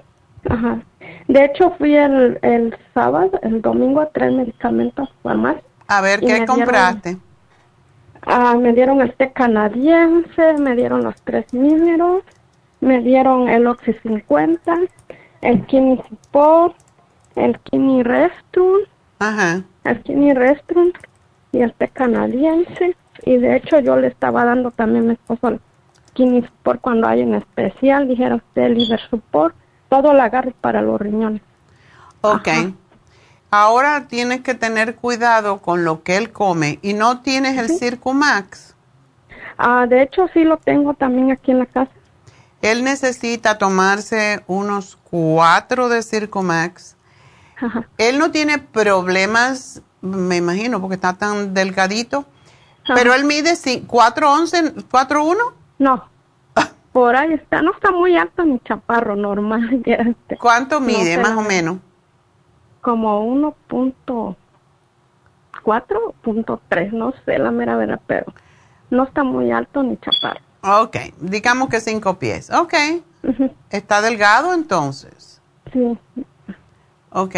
ajá. 0.49 0.81
De 1.27 1.45
hecho, 1.45 1.71
fui 1.77 1.95
el, 1.95 2.37
el 2.41 2.75
sábado, 2.93 3.39
el 3.43 3.61
domingo 3.61 4.01
a 4.01 4.09
traer 4.09 4.33
medicamentos 4.33 5.09
a 5.09 5.13
farmacia. 5.23 5.63
A 5.87 6.01
ver, 6.01 6.19
¿qué 6.19 6.25
me 6.27 6.33
dieron- 6.33 6.47
compraste? 6.55 7.17
Ah, 8.25 8.55
me 8.57 8.71
dieron 8.73 9.01
el 9.01 9.13
té 9.15 9.31
canadiense, 9.33 10.53
me 10.57 10.75
dieron 10.75 11.03
los 11.03 11.15
tres 11.23 11.53
mineros, 11.53 12.23
me 12.79 13.01
dieron 13.01 13.49
el 13.49 13.67
Oxy 13.67 13.93
50, 14.01 14.75
el 15.41 15.65
Kini 15.65 15.97
Support, 16.09 16.75
el 17.35 17.59
Kini 17.59 18.01
Restrum, 18.03 18.79
Ajá. 19.19 19.63
el 19.83 20.01
Kini 20.03 20.33
Restrum 20.33 20.91
y 21.51 21.61
el 21.61 21.73
té 21.73 21.89
canadiense. 21.89 22.95
Y 23.25 23.37
de 23.37 23.57
hecho 23.57 23.79
yo 23.79 23.95
le 23.97 24.07
estaba 24.07 24.45
dando 24.45 24.71
también 24.71 25.03
a 25.03 25.07
mi 25.07 25.13
esposo 25.13 25.49
el 25.49 25.59
Kini 26.13 26.41
Support 26.43 26.79
cuando 26.81 27.07
hay 27.07 27.21
en 27.21 27.35
especial, 27.35 28.07
dijera 28.07 28.35
usted, 28.35 28.61
el 28.63 28.75
Liver 28.75 28.99
Support, 29.09 29.53
todo 29.93 30.11
el 30.13 30.19
agarre 30.21 30.55
para 30.59 30.81
los 30.81 30.99
riñones. 30.99 31.43
Ok. 32.21 32.47
Ahora 33.51 34.07
tienes 34.07 34.41
que 34.41 34.55
tener 34.55 34.95
cuidado 34.95 35.59
con 35.59 35.85
lo 35.85 36.01
que 36.01 36.17
él 36.17 36.31
come 36.31 36.79
y 36.81 36.93
no 36.95 37.21
tienes 37.21 37.59
el 37.59 37.69
Circumax. 37.69 38.73
Ah, 39.55 39.85
de 39.87 40.01
hecho 40.01 40.27
sí 40.33 40.43
lo 40.45 40.57
tengo 40.57 40.95
también 40.95 41.31
aquí 41.31 41.51
en 41.51 41.59
la 41.59 41.67
casa. 41.67 41.91
Él 42.63 42.83
necesita 42.83 43.59
tomarse 43.59 44.43
unos 44.47 44.97
cuatro 45.03 45.89
de 45.89 46.01
Circumax. 46.01 46.95
Ajá. 47.61 47.87
Él 47.99 48.17
no 48.17 48.31
tiene 48.31 48.57
problemas, 48.57 49.83
me 50.01 50.37
imagino, 50.37 50.81
porque 50.81 50.95
está 50.95 51.13
tan 51.13 51.53
delgadito. 51.53 52.25
Pero 52.95 53.13
él 53.13 53.25
mide 53.25 53.51
ci- 53.53 53.85
4'11", 53.85 54.85
4'1". 54.89 55.37
No, 55.77 56.09
por 56.93 57.15
ahí 57.15 57.33
está, 57.33 57.61
no 57.61 57.73
está 57.73 57.91
muy 57.91 58.15
alto 58.15 58.45
ni 58.45 58.59
chaparro, 58.59 59.15
normal. 59.15 59.81
ya 59.85 59.95
este. 59.95 60.37
¿Cuánto 60.37 60.79
mide, 60.79 61.17
más 61.17 61.35
o 61.35 61.41
menos? 61.41 61.77
Como 62.81 63.25
1.4, 63.25 64.35
1.3, 65.63 66.91
no 66.91 67.13
sé 67.25 67.39
la 67.39 67.51
mera 67.51 67.75
verdad, 67.75 67.99
pero 68.05 68.31
no 68.89 69.03
está 69.03 69.23
muy 69.23 69.51
alto 69.51 69.83
ni 69.83 69.97
chaparro. 69.97 70.39
Ok, 70.61 70.95
digamos 71.19 71.67
que 71.69 71.81
cinco 71.81 72.19
pies. 72.19 72.49
Ok. 72.51 72.73
¿Está 73.69 74.01
delgado 74.01 74.53
entonces? 74.53 75.41
Sí. 75.71 75.97
Ok. 77.09 77.35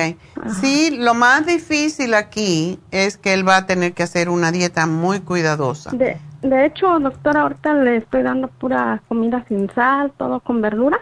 Sí, 0.62 0.96
lo 0.98 1.14
más 1.14 1.46
difícil 1.46 2.14
aquí 2.14 2.80
es 2.92 3.18
que 3.18 3.34
él 3.34 3.48
va 3.48 3.58
a 3.58 3.66
tener 3.66 3.94
que 3.94 4.04
hacer 4.04 4.30
una 4.30 4.52
dieta 4.52 4.86
muy 4.86 5.20
cuidadosa. 5.20 5.92
De, 5.92 6.18
de 6.46 6.66
hecho, 6.66 7.00
doctora, 7.00 7.42
ahorita 7.42 7.74
le 7.74 7.98
estoy 7.98 8.24
dando 8.24 8.48
pura 8.48 9.02
comida 9.08 9.44
sin 9.48 9.70
sal, 9.72 10.12
todo 10.18 10.40
con 10.40 10.62
verdura. 10.62 11.00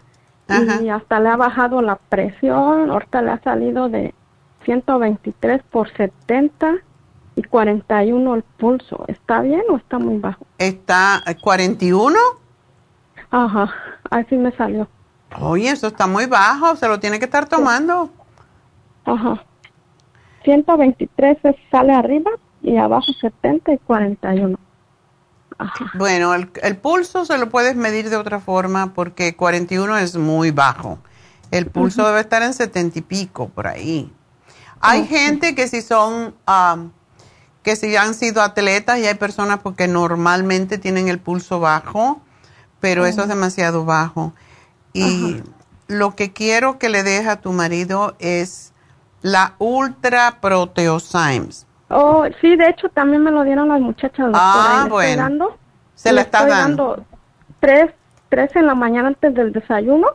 Y 0.81 0.89
hasta 0.89 1.19
le 1.19 1.29
ha 1.29 1.37
bajado 1.37 1.81
la 1.81 1.95
presión. 1.95 2.91
Ahorita 2.91 3.21
le 3.21 3.31
ha 3.31 3.39
salido 3.41 3.89
de 3.89 4.13
123 4.65 5.63
por 5.71 5.91
70 5.93 6.75
y 7.35 7.43
41 7.43 8.35
el 8.35 8.43
pulso. 8.43 9.05
¿Está 9.07 9.41
bien 9.41 9.63
o 9.69 9.77
está 9.77 9.99
muy 9.99 10.17
bajo? 10.19 10.45
¿Está 10.57 11.23
eh, 11.25 11.35
41? 11.41 12.15
Ajá, 13.31 13.73
así 14.11 14.35
me 14.37 14.51
salió. 14.51 14.87
Oye, 15.41 15.69
eso 15.71 15.87
está 15.87 16.05
muy 16.05 16.27
bajo, 16.27 16.75
se 16.75 16.87
lo 16.87 16.99
tiene 16.99 17.17
que 17.17 17.25
estar 17.25 17.47
tomando. 17.47 18.09
Ajá. 19.05 19.43
123 20.43 21.37
es- 21.43 21.55
sale 21.71 21.93
arriba 21.93 22.29
y 22.61 22.77
abajo 22.77 23.11
70 23.19 23.73
y 23.73 23.77
41. 23.79 24.57
Bueno, 25.95 26.33
el, 26.33 26.51
el 26.61 26.77
pulso 26.77 27.25
se 27.25 27.37
lo 27.37 27.49
puedes 27.49 27.75
medir 27.75 28.09
de 28.09 28.17
otra 28.17 28.39
forma 28.39 28.93
porque 28.93 29.35
41 29.35 29.97
es 29.97 30.15
muy 30.15 30.51
bajo. 30.51 30.99
El 31.51 31.67
pulso 31.67 32.05
debe 32.07 32.21
estar 32.21 32.41
en 32.41 32.53
70 32.53 32.97
y 32.97 33.01
pico, 33.03 33.49
por 33.49 33.67
ahí. 33.67 34.11
Hay 34.79 35.05
gente 35.05 35.53
que 35.53 35.67
si 35.67 35.81
son, 35.83 36.35
am, 36.47 36.91
que 37.61 37.75
si 37.75 37.95
han 37.95 38.15
sido 38.15 38.41
atletas 38.41 38.97
y 38.97 39.05
hay 39.05 39.13
personas 39.13 39.59
porque 39.59 39.87
normalmente 39.87 40.79
tienen 40.79 41.07
el 41.07 41.19
pulso 41.19 41.59
bajo, 41.59 42.21
pero 42.79 43.05
eso 43.05 43.21
es 43.21 43.27
demasiado 43.27 43.85
bajo. 43.85 44.33
Y 44.93 45.41
lo 45.87 46.15
que 46.15 46.33
quiero 46.33 46.79
que 46.79 46.89
le 46.89 47.03
deje 47.03 47.29
a 47.29 47.39
tu 47.39 47.53
marido 47.53 48.15
es 48.17 48.73
la 49.21 49.53
Ultra 49.59 50.41
Proteosymes. 50.41 51.67
Oh, 51.95 52.25
sí, 52.41 52.55
de 52.55 52.69
hecho 52.69 52.89
también 52.89 53.23
me 53.23 53.31
lo 53.31 53.43
dieron 53.43 53.69
las 53.69 53.79
muchachas. 53.79 54.29
Ah, 54.33 54.87
bueno. 54.89 55.21
dando- 55.23 55.57
Se 55.95 56.09
le 56.09 56.15
la 56.15 56.21
está 56.21 56.45
dando. 56.45 57.05
tres, 57.59 57.91
tres 58.29 58.55
en 58.55 58.65
la 58.67 58.75
mañana 58.75 59.09
antes 59.09 59.33
del 59.33 59.51
desayuno 59.53 60.07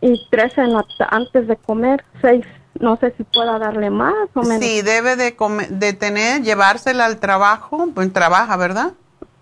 y 0.00 0.26
tres 0.30 0.56
en 0.58 0.72
la 0.72 0.84
antes 1.10 1.46
de 1.48 1.56
comer, 1.56 2.04
seis. 2.22 2.44
No 2.80 2.96
sé 2.96 3.14
si 3.16 3.22
pueda 3.24 3.58
darle 3.58 3.88
más 3.90 4.12
o 4.34 4.42
menos. 4.42 4.64
Sí, 4.64 4.82
debe 4.82 5.14
de, 5.16 5.36
come- 5.36 5.68
de 5.68 5.92
tener, 5.92 6.42
llevársela 6.42 7.04
al 7.06 7.18
trabajo, 7.18 7.88
pues 7.94 8.12
trabaja, 8.12 8.56
¿verdad? 8.56 8.92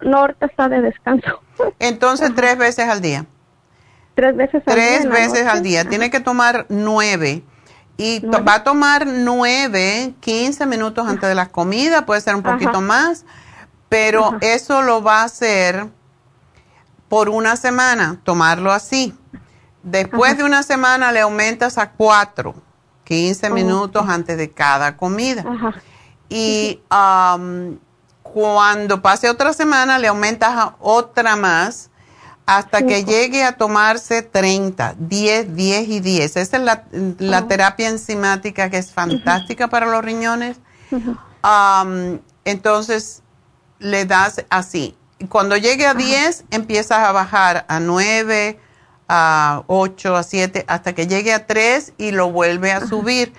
No, 0.02 0.18
ahorita 0.18 0.46
está 0.46 0.68
de 0.68 0.82
descanso. 0.82 1.40
Entonces, 1.78 2.34
tres 2.34 2.58
veces 2.58 2.88
al 2.88 3.00
día. 3.00 3.24
Tres 4.14 4.36
veces 4.36 4.62
al 4.66 4.74
día. 4.74 4.84
Tres 4.84 5.08
veces 5.08 5.44
noche. 5.44 5.48
al 5.48 5.62
día. 5.62 5.84
Tiene 5.86 6.10
que 6.10 6.20
tomar 6.20 6.66
nueve. 6.68 7.42
Y 7.96 8.20
va 8.20 8.54
a 8.54 8.64
tomar 8.64 9.06
nueve, 9.06 10.14
15 10.20 10.66
minutos 10.66 11.06
antes 11.06 11.28
de 11.28 11.34
la 11.34 11.48
comida, 11.48 12.06
puede 12.06 12.20
ser 12.20 12.34
un 12.34 12.40
Ajá. 12.44 12.54
poquito 12.54 12.80
más, 12.80 13.24
pero 13.88 14.26
Ajá. 14.26 14.38
eso 14.40 14.82
lo 14.82 15.02
va 15.02 15.20
a 15.20 15.24
hacer 15.24 15.88
por 17.08 17.28
una 17.28 17.56
semana, 17.56 18.18
tomarlo 18.24 18.72
así. 18.72 19.14
Después 19.82 20.38
de 20.38 20.44
una 20.44 20.62
semana 20.62 21.12
le 21.12 21.20
aumentas 21.20 21.76
a 21.76 21.90
cuatro, 21.90 22.54
15 23.04 23.48
Oh, 23.50 23.54
minutos 23.54 24.08
antes 24.08 24.38
de 24.38 24.50
cada 24.50 24.96
comida. 24.96 25.44
Y 26.28 26.80
am, 26.88 27.78
cuando 28.22 29.02
pase 29.02 29.28
otra 29.28 29.52
semana 29.52 29.98
le 29.98 30.08
aumentas 30.08 30.50
a 30.56 30.76
otra 30.80 31.36
más 31.36 31.90
hasta 32.56 32.82
que 32.86 32.98
Cinco. 32.98 33.10
llegue 33.10 33.44
a 33.44 33.52
tomarse 33.52 34.22
30, 34.22 34.94
10, 34.98 35.54
10 35.54 35.88
y 35.88 36.00
10. 36.00 36.36
Esa 36.36 36.56
es 36.56 36.62
la, 36.62 36.84
la 37.18 37.40
Oh. 37.40 37.44
terapia 37.46 37.88
enzimática 37.88 38.70
que 38.70 38.78
es 38.78 38.92
fantástica 38.92 39.68
para 39.68 39.86
los 39.86 40.04
riñones. 40.04 40.58
Am, 41.42 42.20
entonces 42.44 43.22
le 43.78 44.04
das 44.04 44.44
así. 44.50 44.96
Cuando 45.28 45.56
llegue 45.56 45.86
a 45.86 45.94
10, 45.94 46.44
empiezas 46.50 46.98
a 46.98 47.12
bajar 47.12 47.64
a 47.68 47.80
9, 47.80 48.58
a 49.08 49.62
8, 49.66 50.16
a 50.16 50.22
7, 50.22 50.64
hasta 50.68 50.94
que 50.94 51.06
llegue 51.06 51.32
a 51.32 51.46
3 51.46 51.92
y 51.98 52.10
lo 52.12 52.30
vuelve 52.30 52.72
a 52.72 52.86
subir. 52.86 53.32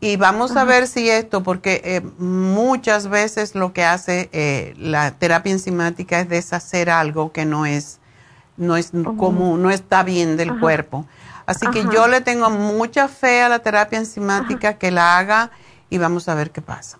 Y 0.00 0.16
vamos 0.16 0.56
a 0.56 0.62
ver 0.62 0.86
si 0.86 1.10
esto, 1.10 1.42
porque 1.42 1.80
eh, 1.84 2.00
muchas 2.18 3.08
veces 3.08 3.56
lo 3.56 3.72
que 3.72 3.84
hace 3.84 4.28
eh, 4.32 4.74
la 4.78 5.10
terapia 5.12 5.50
enzimática 5.52 6.20
es 6.20 6.28
deshacer 6.28 6.88
algo 6.88 7.32
que 7.32 7.44
no 7.44 7.66
es, 7.66 7.98
no 8.58 8.76
es 8.76 8.92
común, 9.16 9.62
no 9.62 9.70
está 9.70 10.02
bien 10.02 10.36
del 10.36 10.50
Ajá. 10.50 10.60
cuerpo. 10.60 11.06
Así 11.46 11.66
que 11.68 11.82
yo 11.92 12.08
le 12.08 12.20
tengo 12.20 12.50
mucha 12.50 13.08
fe 13.08 13.40
a 13.40 13.48
la 13.48 13.60
terapia 13.60 13.98
enzimática 13.98 14.74
que 14.74 14.90
la 14.90 15.16
haga 15.16 15.50
y 15.88 15.96
vamos 15.96 16.28
a 16.28 16.34
ver 16.34 16.50
qué 16.50 16.60
pasa. 16.60 16.98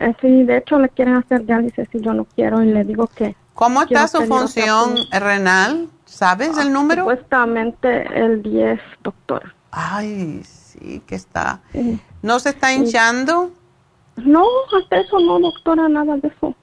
Eh, 0.00 0.14
Sí, 0.20 0.44
de 0.44 0.58
hecho 0.58 0.78
le 0.78 0.88
quieren 0.88 1.16
hacer 1.16 1.44
diálisis 1.44 1.86
y 1.92 2.00
yo 2.00 2.14
no 2.14 2.24
quiero 2.24 2.62
y 2.62 2.66
le 2.66 2.84
digo 2.84 3.06
que... 3.08 3.36
¿Cómo 3.54 3.82
está 3.82 4.08
su 4.08 4.22
función 4.24 4.96
renal? 5.10 5.88
¿Sabes 6.06 6.56
el 6.58 6.72
número? 6.72 7.02
Supuestamente 7.02 8.06
el 8.18 8.42
10, 8.42 8.80
doctora. 9.02 9.54
Ay, 9.70 10.42
sí, 10.44 11.02
que 11.06 11.14
está. 11.14 11.60
Sí. 11.72 12.00
¿No 12.22 12.38
se 12.38 12.50
está 12.50 12.72
hinchando? 12.72 13.50
No, 14.16 14.44
hasta 14.80 15.00
eso 15.00 15.18
no, 15.20 15.38
doctora, 15.38 15.88
nada 15.88 16.16
de 16.16 16.28
eso. 16.28 16.54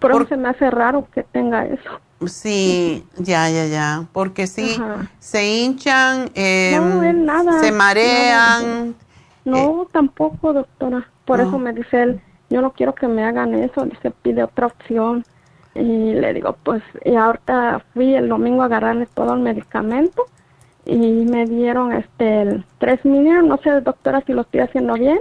Pero 0.00 0.26
se 0.26 0.36
me 0.36 0.48
hace 0.48 0.70
raro 0.70 1.06
que 1.12 1.22
tenga 1.22 1.64
eso. 1.66 2.00
Sí, 2.26 3.04
ya, 3.16 3.48
ya, 3.48 3.66
ya, 3.66 4.06
porque 4.12 4.48
sí, 4.48 4.76
se 5.20 5.46
hinchan, 5.46 6.30
eh, 6.34 6.78
nada, 7.14 7.60
se 7.60 7.70
marean. 7.70 8.96
No, 9.44 9.86
tampoco, 9.92 10.52
doctora. 10.52 11.08
Por 11.24 11.40
eso 11.40 11.58
me 11.58 11.72
dice 11.72 12.02
él, 12.02 12.20
yo 12.50 12.60
no 12.60 12.72
quiero 12.72 12.94
que 12.94 13.06
me 13.06 13.24
hagan 13.24 13.54
eso, 13.54 13.84
dice, 13.84 14.10
pide 14.10 14.42
otra 14.42 14.66
opción. 14.66 15.24
Y 15.74 16.14
le 16.14 16.34
digo, 16.34 16.56
pues, 16.64 16.82
y 17.04 17.14
ahorita 17.14 17.84
fui 17.94 18.14
el 18.14 18.28
domingo 18.28 18.62
a 18.62 18.66
agarrarle 18.66 19.06
todo 19.06 19.34
el 19.34 19.40
medicamento 19.40 20.26
y 20.84 20.96
me 20.96 21.44
dieron 21.44 21.92
este 21.92 22.42
el 22.42 22.64
3 22.78 23.04
miligramos, 23.04 23.48
no 23.48 23.58
sé, 23.58 23.80
doctora, 23.82 24.22
si 24.26 24.32
lo 24.32 24.40
estoy 24.40 24.60
haciendo 24.60 24.94
bien. 24.94 25.20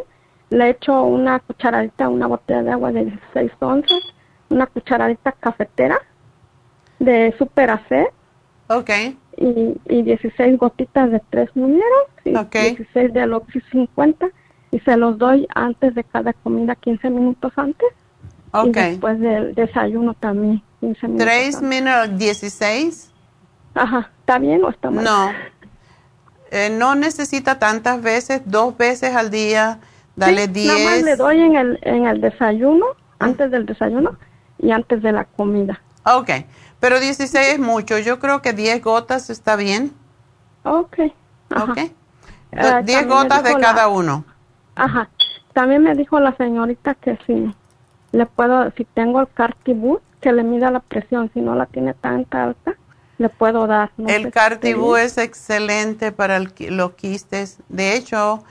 Le 0.50 0.70
echo 0.70 1.04
una 1.04 1.40
cucharadita, 1.40 2.10
una 2.10 2.26
botella 2.26 2.64
de 2.64 2.72
agua 2.72 2.92
de 2.92 3.06
16 3.06 3.52
onzas, 3.60 4.02
una 4.50 4.66
cucharadita 4.66 5.34
cafetera 5.34 6.00
de 7.00 7.34
Super 7.38 7.72
AC. 7.72 8.12
Ok. 8.70 8.90
Y, 9.38 9.78
y 9.88 10.02
16 10.02 10.58
gotitas 10.58 11.12
de 11.12 11.22
3 11.30 11.56
miligramos 11.56 12.08
y 12.26 12.32
16 12.32 13.14
de 13.14 13.22
Aloxi 13.22 13.62
50 13.72 14.28
y 14.72 14.80
se 14.80 14.98
los 14.98 15.18
doy 15.18 15.48
antes 15.54 15.96
de 15.96 16.04
cada 16.04 16.34
comida 16.34 16.76
15 16.76 17.10
minutos 17.10 17.54
antes. 17.56 17.88
Ok. 18.52 18.68
Y 18.68 18.72
después 18.72 19.20
del 19.20 19.54
desayuno 19.56 20.14
también 20.16 20.64
15 20.80 21.08
minutos. 21.08 21.28
¿3 21.28 21.62
miligramos 21.62 22.18
16? 22.18 23.12
Ajá, 23.76 24.12
¿está 24.20 24.40
bien 24.40 24.64
o 24.64 24.70
está 24.70 24.90
mal? 24.90 25.04
No. 25.04 25.32
Eh, 26.50 26.70
no 26.70 26.96
necesita 26.96 27.60
tantas 27.60 28.02
veces, 28.02 28.42
dos 28.46 28.78
veces 28.78 29.14
al 29.14 29.30
día, 29.30 29.80
dale 30.16 30.48
10. 30.48 30.68
Nada 30.68 30.80
más 30.86 31.04
le 31.04 31.16
doy 31.18 31.42
en 31.42 31.58
el, 31.58 31.80
en 31.82 32.08
el 32.08 32.22
desayuno, 32.22 32.86
antes 33.20 33.52
del 33.52 33.66
desayuno 33.66 34.18
y 34.58 34.72
antes 34.72 35.02
de 35.02 35.12
la 35.12 35.26
comida. 35.26 35.82
Ok, 36.06 36.30
pero 36.80 37.00
16 37.00 37.54
es 37.54 37.60
mucho, 37.60 37.98
yo 37.98 38.20
creo 38.20 38.42
que 38.42 38.54
10 38.54 38.84
gotas 38.84 39.30
está 39.30 39.56
bien. 39.56 39.94
Ok. 40.64 41.00
Ajá. 41.50 41.72
Ok. 41.72 41.80
10 42.84 43.08
gotas 43.08 43.44
de 43.44 43.56
cada 43.56 43.88
uno. 43.88 44.24
Ajá. 44.76 45.10
También 45.54 45.84
me 45.84 45.96
dijo 45.96 46.20
la 46.20 46.36
señorita 46.38 46.94
que 46.96 47.18
si 47.26 47.54
le 48.12 48.26
puedo, 48.26 48.72
si 48.78 48.86
tengo 48.86 49.20
el 49.22 49.28
cartibú, 49.28 50.00
que 50.22 50.32
le 50.32 50.44
mida 50.44 50.72
la 50.72 50.80
presión, 50.80 51.32
si 51.34 51.42
no 51.42 51.56
la 51.56 51.66
tiene 51.66 51.94
tanta 51.94 52.44
alta, 52.44 52.76
le 53.18 53.30
puedo 53.30 53.66
dar. 53.66 53.92
el 53.98 54.32
cartibú 54.32 54.96
es 54.96 55.18
excelente 55.18 56.12
para 56.12 56.40
los 56.40 56.92
quistes. 56.94 57.60
De 57.70 57.96
hecho, 57.96 58.44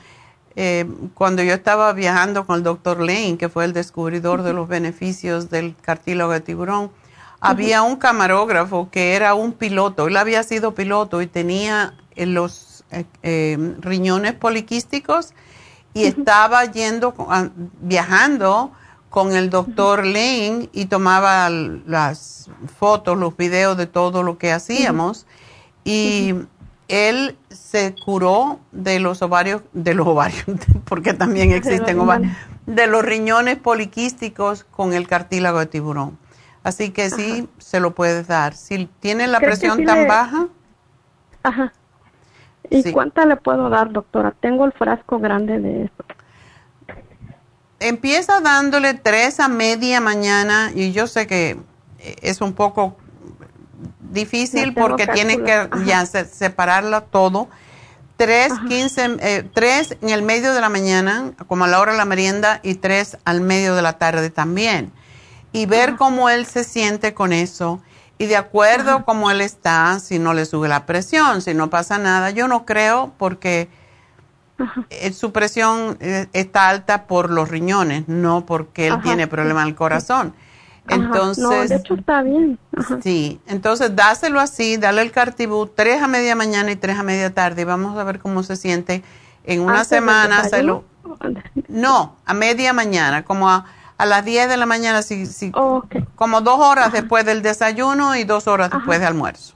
eh, 0.56 0.86
cuando 1.14 1.42
yo 1.42 1.54
estaba 1.54 1.92
viajando 1.92 2.46
con 2.46 2.56
el 2.56 2.62
doctor 2.62 3.00
Lane, 3.00 3.36
que 3.38 3.48
fue 3.48 3.64
el 3.64 3.72
descubridor 3.72 4.42
de 4.42 4.52
los 4.52 4.68
beneficios 4.68 5.50
del 5.50 5.76
cartílago 5.76 6.32
de 6.32 6.40
tiburón, 6.40 6.90
había 7.40 7.82
un 7.82 7.96
camarógrafo 7.96 8.90
que 8.90 9.14
era 9.14 9.34
un 9.34 9.52
piloto. 9.52 10.08
Él 10.08 10.16
había 10.16 10.42
sido 10.42 10.74
piloto 10.74 11.22
y 11.22 11.26
tenía 11.26 11.94
eh, 12.14 12.26
los 12.26 12.84
eh, 13.22 13.74
riñones 13.80 14.34
poliquísticos 14.34 15.34
y 15.94 16.04
estaba 16.04 16.64
yendo, 16.66 17.14
viajando 17.80 18.72
con 19.08 19.34
el 19.34 19.48
doctor 19.48 20.04
Lane 20.04 20.68
y 20.72 20.86
tomaba 20.86 21.48
las 21.48 22.50
fotos, 22.78 23.16
los 23.16 23.36
videos 23.36 23.76
de 23.76 23.86
todo 23.86 24.22
lo 24.22 24.36
que 24.36 24.52
hacíamos. 24.52 25.26
Y 25.84 26.34
él 26.88 27.36
se 27.48 27.94
curó 27.94 28.60
de 28.72 29.00
los 29.00 29.22
ovarios, 29.22 29.62
de 29.72 29.94
los 29.94 30.06
ovarios, 30.06 30.44
porque 30.84 31.14
también 31.14 31.52
existen 31.52 31.98
ovarios, 31.98 32.32
de 32.66 32.86
los 32.86 33.04
riñones 33.04 33.56
poliquísticos 33.56 34.64
con 34.64 34.92
el 34.92 35.08
cartílago 35.08 35.60
de 35.60 35.66
tiburón. 35.66 36.18
Así 36.66 36.90
que 36.90 37.10
sí, 37.10 37.48
se 37.58 37.78
lo 37.78 37.94
puedes 37.94 38.26
dar. 38.26 38.56
Si 38.56 38.86
tiene 38.98 39.28
la 39.28 39.38
presión 39.38 39.84
tan 39.84 40.08
baja. 40.08 40.48
Ajá. 41.44 41.72
¿Y 42.68 42.90
cuánta 42.90 43.24
le 43.24 43.36
puedo 43.36 43.70
dar, 43.70 43.92
doctora? 43.92 44.32
Tengo 44.32 44.64
el 44.64 44.72
frasco 44.72 45.20
grande 45.20 45.60
de 45.60 45.84
eso. 45.84 46.04
Empieza 47.78 48.40
dándole 48.40 48.94
tres 48.94 49.38
a 49.38 49.46
media 49.46 50.00
mañana 50.00 50.72
y 50.74 50.90
yo 50.90 51.06
sé 51.06 51.28
que 51.28 51.56
es 52.00 52.40
un 52.40 52.52
poco 52.52 52.96
difícil 54.00 54.74
porque 54.74 55.06
tiene 55.06 55.44
que 55.44 55.70
ya 55.84 56.04
separarla 56.04 57.02
todo. 57.02 57.46
Tres, 58.16 58.52
quince, 58.66 59.16
eh, 59.20 59.48
tres 59.54 59.96
en 60.02 60.08
el 60.08 60.22
medio 60.22 60.52
de 60.52 60.60
la 60.60 60.68
mañana, 60.68 61.30
como 61.46 61.62
a 61.62 61.68
la 61.68 61.78
hora 61.78 61.92
de 61.92 61.98
la 61.98 62.06
merienda, 62.06 62.58
y 62.64 62.74
tres 62.74 63.18
al 63.24 63.40
medio 63.40 63.76
de 63.76 63.82
la 63.82 63.98
tarde 63.98 64.30
también 64.30 64.90
y 65.56 65.64
ver 65.64 65.96
cómo 65.96 66.28
él 66.28 66.44
se 66.44 66.64
siente 66.64 67.14
con 67.14 67.32
eso. 67.32 67.80
Y 68.18 68.26
de 68.26 68.36
acuerdo 68.36 68.92
a 68.92 69.04
cómo 69.04 69.30
él 69.30 69.40
está, 69.40 69.98
si 70.00 70.18
no 70.18 70.34
le 70.34 70.44
sube 70.44 70.68
la 70.68 70.84
presión, 70.84 71.40
si 71.40 71.54
no 71.54 71.70
pasa 71.70 71.98
nada, 71.98 72.30
yo 72.30 72.46
no 72.46 72.66
creo 72.66 73.12
porque 73.18 73.68
eh, 74.90 75.12
su 75.12 75.32
presión 75.32 75.96
eh, 76.00 76.26
está 76.34 76.68
alta 76.68 77.06
por 77.06 77.30
los 77.30 77.48
riñones, 77.48 78.06
no 78.06 78.44
porque 78.44 78.88
él 78.88 79.00
tiene 79.02 79.26
problema 79.26 79.62
en 79.62 79.68
el 79.68 79.74
corazón. 79.74 80.34
Entonces, 80.88 81.42
no, 81.42 81.50
de 81.50 81.74
hecho 81.74 81.94
está 81.94 82.22
bien. 82.22 82.58
Sí, 83.02 83.40
entonces 83.46 83.96
dáselo 83.96 84.40
así, 84.40 84.76
dale 84.76 85.02
el 85.02 85.10
cartibú 85.10 85.66
tres 85.66 86.02
a 86.02 86.06
media 86.06 86.36
mañana 86.36 86.70
y 86.70 86.76
tres 86.76 86.98
a 86.98 87.02
media 87.02 87.34
tarde 87.34 87.62
y 87.62 87.64
vamos 87.64 87.98
a 87.98 88.04
ver 88.04 88.18
cómo 88.18 88.42
se 88.42 88.56
siente 88.56 89.02
en 89.44 89.62
una 89.62 89.84
semana. 89.84 90.42
no, 91.68 92.16
a 92.24 92.34
media 92.34 92.72
mañana, 92.72 93.24
como 93.24 93.50
a 93.50 93.64
a 93.98 94.06
las 94.06 94.24
10 94.24 94.48
de 94.48 94.56
la 94.56 94.66
mañana, 94.66 95.02
si, 95.02 95.26
si, 95.26 95.52
como 96.14 96.40
dos 96.40 96.58
horas 96.58 96.92
después 96.92 97.24
del 97.24 97.42
desayuno 97.42 98.14
y 98.16 98.24
dos 98.24 98.46
horas 98.46 98.70
después 98.70 98.98
del 98.98 99.08
almuerzo. 99.08 99.54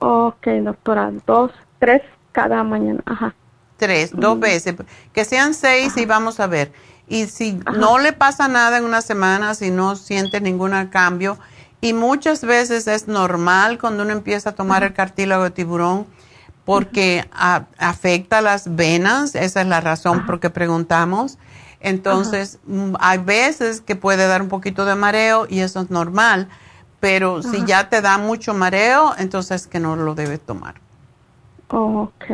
Ok, 0.00 0.46
doctora, 0.62 1.10
dos, 1.26 1.50
tres 1.78 2.02
cada 2.32 2.62
mañana, 2.62 3.00
ajá. 3.06 3.34
Tres, 3.76 4.10
dos 4.14 4.38
veces, 4.38 4.76
que 5.12 5.24
sean 5.24 5.54
seis 5.54 5.96
y 5.96 6.04
vamos 6.04 6.40
a 6.40 6.46
ver. 6.46 6.72
Y 7.08 7.26
si 7.26 7.60
no 7.76 7.98
le 7.98 8.12
pasa 8.12 8.48
nada 8.48 8.78
en 8.78 8.84
una 8.84 9.02
semana, 9.02 9.54
si 9.54 9.70
no 9.70 9.96
siente 9.96 10.40
ningún 10.40 10.72
cambio, 10.86 11.38
y 11.80 11.92
muchas 11.92 12.44
veces 12.44 12.86
es 12.86 13.08
normal 13.08 13.78
cuando 13.78 14.04
uno 14.04 14.12
empieza 14.12 14.50
a 14.50 14.54
tomar 14.54 14.84
el 14.84 14.94
cartílago 14.94 15.44
de 15.44 15.50
tiburón, 15.50 16.06
porque 16.64 17.28
afecta 17.78 18.40
las 18.40 18.74
venas, 18.74 19.34
esa 19.34 19.60
es 19.60 19.66
la 19.66 19.80
razón 19.80 20.24
por 20.24 20.40
que 20.40 20.48
preguntamos 20.48 21.38
entonces, 21.84 22.58
mm, 22.66 22.94
hay 22.98 23.18
veces 23.18 23.82
que 23.82 23.94
puede 23.94 24.26
dar 24.26 24.40
un 24.40 24.48
poquito 24.48 24.86
de 24.86 24.94
mareo 24.94 25.46
y 25.48 25.60
eso 25.60 25.82
es 25.82 25.90
normal, 25.90 26.48
pero 26.98 27.42
si 27.42 27.64
ya 27.66 27.90
te 27.90 28.00
da 28.00 28.16
mucho 28.16 28.54
mareo, 28.54 29.12
entonces 29.18 29.66
que 29.66 29.78
no 29.80 29.94
lo 29.94 30.14
debes 30.14 30.40
tomar. 30.40 30.76
ok, 31.68 32.24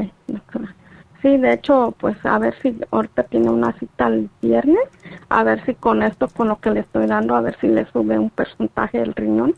Sí, 1.21 1.37
de 1.37 1.53
hecho, 1.53 1.95
pues 1.99 2.17
a 2.25 2.39
ver 2.39 2.55
si 2.63 2.79
ahorita 2.91 3.25
tiene 3.25 3.51
una 3.51 3.73
cita 3.79 4.07
el 4.07 4.31
viernes, 4.41 4.89
a 5.29 5.43
ver 5.43 5.63
si 5.67 5.75
con 5.75 6.03
esto, 6.03 6.29
con 6.29 6.49
lo 6.49 6.61
que 6.61 6.71
le 6.71 6.81
estoy 6.81 7.07
dando, 7.07 7.35
a 7.35 7.43
ver 7.43 7.59
si 7.61 7.67
le 7.67 7.85
sube 7.91 8.19
un 8.19 8.31
porcentaje 8.31 9.01
del 9.01 9.15
riñón 9.15 9.55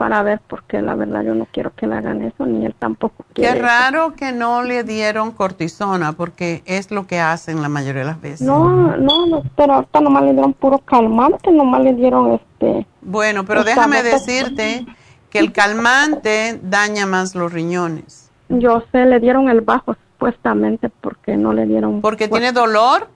para 0.00 0.22
ver, 0.22 0.40
porque 0.48 0.80
la 0.80 0.94
verdad 0.94 1.22
yo 1.24 1.34
no 1.34 1.46
quiero 1.52 1.74
que 1.74 1.86
le 1.86 1.94
hagan 1.94 2.22
eso, 2.22 2.46
ni 2.46 2.64
él 2.64 2.74
tampoco 2.78 3.22
quiere. 3.34 3.52
Qué 3.52 3.60
raro 3.60 4.14
que 4.14 4.32
no 4.32 4.62
le 4.62 4.82
dieron 4.82 5.30
cortisona, 5.30 6.14
porque 6.14 6.62
es 6.64 6.90
lo 6.90 7.06
que 7.06 7.20
hacen 7.20 7.60
la 7.60 7.68
mayoría 7.68 8.00
de 8.00 8.06
las 8.06 8.18
veces. 8.18 8.40
No, 8.40 8.96
no, 8.96 9.42
pero 9.54 9.74
ahorita 9.74 10.00
nomás 10.00 10.22
le 10.22 10.32
dieron 10.32 10.54
puro 10.54 10.78
calmante, 10.78 11.52
nomás 11.52 11.82
le 11.82 11.92
dieron 11.92 12.32
este... 12.32 12.86
Bueno, 13.02 13.44
pero 13.44 13.62
déjame 13.62 14.02
decirte 14.02 14.86
que 15.28 15.38
el 15.38 15.52
calmante 15.52 16.58
daña 16.62 17.04
más 17.04 17.34
los 17.34 17.52
riñones. 17.52 18.30
Yo 18.48 18.82
sé, 18.92 19.04
le 19.04 19.20
dieron 19.20 19.50
el 19.50 19.60
bajo 19.60 19.94
supuestamente 20.12 20.88
porque 20.88 21.36
no 21.36 21.52
le 21.52 21.66
dieron... 21.66 22.00
¿Porque 22.00 22.26
tiene 22.26 22.52
dolor? 22.52 23.08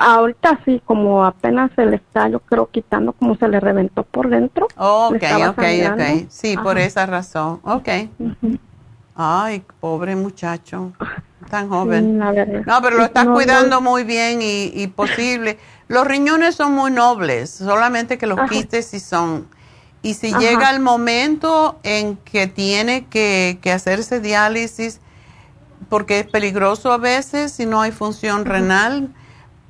Ahorita 0.00 0.60
sí, 0.64 0.80
como 0.84 1.24
apenas 1.24 1.72
se 1.74 1.84
le 1.84 1.96
está, 1.96 2.28
yo 2.28 2.38
creo, 2.38 2.70
quitando 2.70 3.12
como 3.12 3.34
se 3.34 3.48
le 3.48 3.58
reventó 3.58 4.04
por 4.04 4.28
dentro. 4.28 4.68
ok, 4.76 5.22
ok, 5.48 5.62
ok. 5.92 6.02
Sí, 6.28 6.56
por 6.56 6.78
esa 6.78 7.04
razón. 7.04 7.58
Ok. 7.64 7.88
Ay, 9.16 9.64
pobre 9.80 10.14
muchacho, 10.14 10.92
tan 11.50 11.68
joven. 11.68 12.16
no, 12.16 12.80
pero 12.80 12.96
lo 12.96 13.04
está 13.06 13.26
cuidando 13.26 13.80
muy 13.80 14.04
bien 14.04 14.38
y, 14.40 14.86
posible. 14.86 15.58
Los 15.88 16.06
riñones 16.06 16.54
son 16.54 16.74
muy 16.74 16.92
nobles, 16.92 17.50
solamente 17.50 18.18
que 18.18 18.28
los 18.28 18.38
quistes 18.48 18.86
sí 18.86 19.00
son. 19.00 19.48
Y 20.00 20.14
si 20.14 20.32
llega 20.32 20.70
el 20.70 20.78
momento 20.78 21.80
en 21.82 22.16
que 22.18 22.46
tiene 22.46 23.06
que, 23.06 23.58
que 23.60 23.72
hacerse 23.72 24.20
diálisis, 24.20 25.00
porque 25.88 26.20
es 26.20 26.26
peligroso 26.28 26.92
a 26.92 26.98
veces 26.98 27.50
si 27.50 27.66
no 27.66 27.80
hay 27.80 27.90
función 27.90 28.44
renal, 28.44 29.12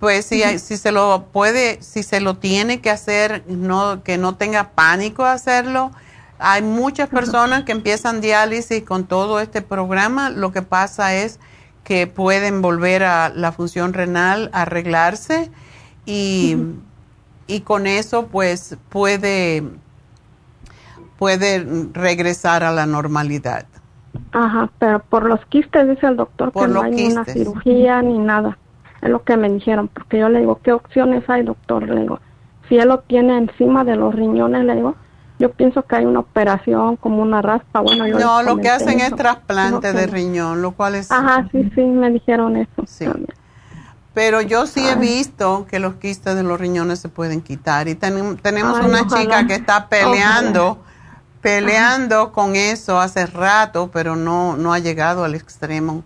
pues 0.01 0.27
si, 0.27 0.43
si 0.59 0.77
se 0.77 0.93
lo 0.93 1.27
puede, 1.33 1.83
si 1.83 2.03
se 2.03 2.21
lo 2.21 2.37
tiene 2.37 2.81
que 2.81 2.91
hacer, 2.91 3.45
no, 3.49 4.03
que 4.03 4.17
no 4.17 4.37
tenga 4.37 4.71
pánico 4.71 5.25
a 5.25 5.33
hacerlo. 5.33 5.91
Hay 6.39 6.63
muchas 6.63 7.09
personas 7.09 7.65
que 7.65 7.73
empiezan 7.73 8.21
diálisis 8.21 8.85
con 8.85 9.07
todo 9.07 9.41
este 9.41 9.61
programa. 9.61 10.31
Lo 10.31 10.53
que 10.53 10.63
pasa 10.63 11.15
es 11.15 11.41
que 11.83 12.07
pueden 12.07 12.63
volver 12.63 13.03
a 13.03 13.29
la 13.31 13.51
función 13.51 13.93
renal, 13.93 14.51
arreglarse 14.53 15.51
y, 16.07 16.57
y 17.49 17.61
con 17.63 17.89
eso 17.89 18.27
pues 18.27 18.77
puede 18.89 19.65
puede 21.19 21.67
regresar 21.93 22.63
a 22.63 22.71
la 22.71 22.87
normalidad. 22.87 23.67
Ajá, 24.33 24.71
pero 24.79 25.01
por 25.01 25.29
los 25.29 25.45
quistes 25.47 25.89
dice 25.89 26.07
el 26.07 26.17
doctor 26.17 26.53
que 26.53 26.69
no 26.69 26.83
hay 26.83 27.07
una 27.07 27.25
cirugía 27.25 28.01
ni 28.03 28.19
nada. 28.19 28.57
Es 29.01 29.11
lo 29.11 29.23
que 29.23 29.37
me 29.37 29.49
dijeron, 29.49 29.89
porque 29.89 30.19
yo 30.19 30.29
le 30.29 30.41
digo, 30.41 30.61
¿qué 30.63 30.73
opciones 30.73 31.29
hay, 31.29 31.43
doctor? 31.43 31.89
Le 31.89 32.01
digo, 32.01 32.21
si 32.69 32.77
él 32.77 32.89
lo 32.89 33.01
tiene 33.01 33.39
encima 33.39 33.85
de 33.85 33.97
los 33.97 34.15
riñones, 34.15 34.65
le 34.65 34.75
digo, 34.75 34.97
yo 35.39 35.53
pienso 35.53 35.83
que 35.83 35.97
hay 35.97 36.05
una 36.05 36.21
operación 36.21 36.97
como 36.97 37.23
una 37.23 37.41
raspa. 37.41 37.81
Bueno, 37.81 38.07
yo 38.09 38.19
no, 38.19 38.43
lo 38.43 38.57
que 38.57 38.69
hacen 38.69 39.01
es 39.01 39.15
trasplante 39.15 39.93
de 39.93 40.07
riñón, 40.07 40.63
lo 40.63 40.73
cual 40.73 40.97
es... 40.97 41.11
Ajá, 41.13 41.49
sí, 41.53 41.71
sí, 41.75 41.81
me 41.83 42.11
dijeron 42.11 42.57
eso. 42.57 42.85
Sí. 42.87 43.07
Pero 44.15 44.41
yo 44.41 44.67
sí 44.67 44.85
he 44.85 44.97
visto 44.97 45.67
que 45.71 45.79
los 45.79 45.95
quistes 45.95 46.35
de 46.35 46.43
los 46.43 46.59
riñones 46.59 46.99
se 46.99 47.09
pueden 47.09 47.41
quitar 47.41 47.87
y 47.87 47.95
tenemos 47.95 48.81
una 48.85 49.07
chica 49.07 49.47
que 49.47 49.55
está 49.55 49.89
peleando, 49.89 50.83
peleando 51.41 52.33
con 52.33 52.57
eso 52.57 52.99
hace 52.99 53.27
rato, 53.27 53.91
pero 53.93 54.17
no, 54.17 54.57
no 54.57 54.73
ha 54.73 54.81
llegado 54.81 55.23
al 55.23 55.37
extremo. 55.37 56.03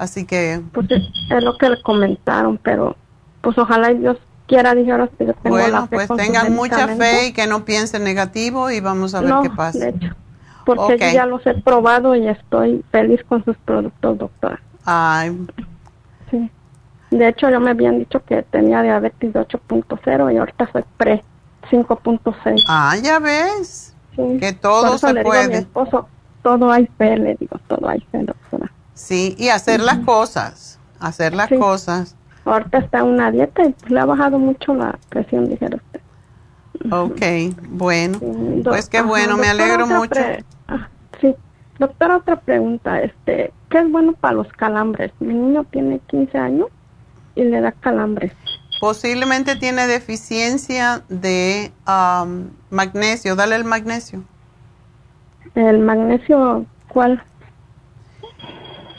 Así 0.00 0.24
que... 0.24 0.62
Pues 0.72 0.86
es, 0.90 1.44
lo 1.44 1.58
que 1.58 1.68
le 1.68 1.82
comentaron, 1.82 2.58
pero 2.62 2.96
pues 3.42 3.58
ojalá 3.58 3.90
Dios 3.90 4.16
quiera, 4.48 4.74
dijeron 4.74 5.10
que 5.18 5.26
yo 5.26 5.34
tengo 5.34 5.56
Bueno, 5.58 5.86
pues 5.90 6.08
tengan 6.16 6.54
mucha 6.54 6.88
fe 6.88 7.26
y 7.26 7.32
que 7.34 7.46
no 7.46 7.66
piensen 7.66 8.04
negativo 8.04 8.70
y 8.70 8.80
vamos 8.80 9.14
a 9.14 9.20
ver 9.20 9.34
qué 9.42 9.50
pasa. 9.50 9.78
De 9.78 9.88
hecho, 9.90 10.16
porque 10.64 11.12
ya 11.12 11.26
los 11.26 11.46
he 11.46 11.52
probado 11.52 12.16
y 12.16 12.26
estoy 12.28 12.82
feliz 12.90 13.20
con 13.28 13.44
sus 13.44 13.58
productos, 13.58 14.16
doctora. 14.16 14.58
Ay. 14.86 15.38
Sí. 16.30 16.50
De 17.10 17.28
hecho, 17.28 17.50
yo 17.50 17.60
me 17.60 17.72
habían 17.72 17.98
dicho 17.98 18.24
que 18.24 18.42
tenía 18.44 18.80
diabetes 18.80 19.34
de 19.34 19.38
8.0 19.38 20.32
y 20.32 20.38
ahorita 20.38 20.70
soy 20.72 20.84
pre 20.96 21.22
5.6. 21.70 22.64
Ah, 22.68 22.96
ya 23.02 23.18
ves. 23.18 23.94
Que 24.16 24.54
todo 24.54 24.96
se 24.96 25.14
puede. 25.22 25.48
mi 25.48 25.54
esposo, 25.56 26.08
todo 26.42 26.72
hay 26.72 26.88
fe, 26.96 27.18
le 27.18 27.34
digo, 27.34 27.60
todo 27.68 27.86
hay 27.86 28.00
fe, 28.10 28.22
doctora. 28.24 28.72
Sí, 29.00 29.34
y 29.38 29.48
hacer 29.48 29.80
las 29.80 29.98
cosas, 30.00 30.78
hacer 31.00 31.34
las 31.34 31.48
cosas. 31.48 32.14
Ahorita 32.44 32.78
está 32.78 32.98
en 32.98 33.06
una 33.06 33.30
dieta 33.30 33.62
y 33.64 33.74
le 33.88 33.98
ha 33.98 34.04
bajado 34.04 34.38
mucho 34.38 34.74
la 34.74 34.98
presión, 35.08 35.48
dijera 35.48 35.76
usted. 35.76 36.00
Ok, 36.92 37.56
bueno, 37.70 38.20
pues 38.62 38.88
qué 38.90 39.00
bueno, 39.00 39.38
me 39.38 39.48
alegro 39.48 39.86
mucho. 39.86 40.20
Ah, 40.68 40.88
sí, 41.20 41.34
doctora, 41.78 42.18
otra 42.18 42.36
pregunta, 42.40 43.00
este, 43.00 43.52
¿qué 43.70 43.78
es 43.78 43.90
bueno 43.90 44.12
para 44.12 44.34
los 44.34 44.48
calambres? 44.52 45.12
Mi 45.18 45.32
niño 45.32 45.64
tiene 45.64 45.98
15 46.06 46.38
años 46.38 46.68
y 47.34 47.44
le 47.44 47.60
da 47.62 47.72
calambres. 47.72 48.32
Posiblemente 48.80 49.56
tiene 49.56 49.86
deficiencia 49.86 51.02
de 51.08 51.72
um, 51.88 52.50
magnesio, 52.70 53.34
dale 53.34 53.56
el 53.56 53.64
magnesio. 53.64 54.22
¿El 55.54 55.80
magnesio 55.80 56.66
cuál? 56.88 57.24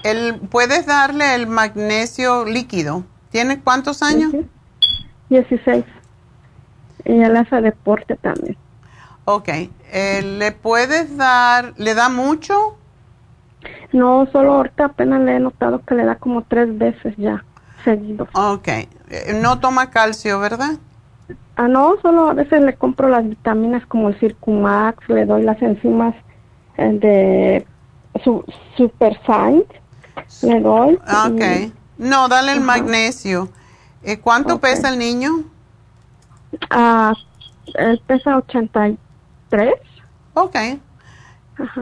El, 0.03 0.39
puedes 0.39 0.85
darle 0.85 1.35
el 1.35 1.47
magnesio 1.47 2.45
líquido. 2.45 3.03
¿Tiene 3.29 3.61
cuántos 3.61 4.01
años? 4.03 4.33
16. 5.29 5.85
Y 7.05 7.21
él 7.21 7.35
hace 7.35 7.61
deporte 7.61 8.15
también. 8.15 8.57
Ok. 9.25 9.49
Eh, 9.91 10.21
¿Le 10.21 10.51
puedes 10.51 11.15
dar, 11.17 11.73
le 11.77 11.93
da 11.93 12.09
mucho? 12.09 12.77
No, 13.93 14.27
solo 14.31 14.53
ahorita 14.53 14.85
apenas 14.85 15.21
le 15.21 15.35
he 15.35 15.39
notado 15.39 15.83
que 15.85 15.95
le 15.95 16.05
da 16.05 16.15
como 16.15 16.43
tres 16.43 16.77
veces 16.77 17.15
ya, 17.17 17.43
seguido. 17.83 18.27
Ok. 18.33 18.67
Eh, 18.67 18.87
no 19.41 19.59
toma 19.59 19.89
calcio, 19.89 20.39
¿verdad? 20.39 20.77
Ah, 21.55 21.67
no, 21.67 21.95
solo 22.01 22.29
a 22.29 22.33
veces 22.33 22.61
le 22.61 22.73
compro 22.75 23.09
las 23.09 23.27
vitaminas 23.27 23.85
como 23.85 24.09
el 24.09 24.19
Circumax, 24.19 25.07
le 25.09 25.25
doy 25.25 25.43
las 25.43 25.61
enzimas 25.61 26.15
eh, 26.77 26.89
de 26.93 27.67
su, 28.23 28.43
Super 28.77 29.19
Science, 29.25 29.80
le 30.41 30.59
doy. 30.59 30.95
Ok. 30.95 31.73
No, 31.97 32.27
dale 32.27 32.53
el 32.53 32.61
magnesio. 32.61 33.49
Eh, 34.03 34.19
¿Cuánto 34.19 34.59
pesa 34.59 34.89
el 34.89 34.97
niño? 34.97 35.43
Ah, 36.69 37.13
él 37.75 38.01
pesa 38.07 38.37
83. 38.37 39.73
Ok. 40.33 40.55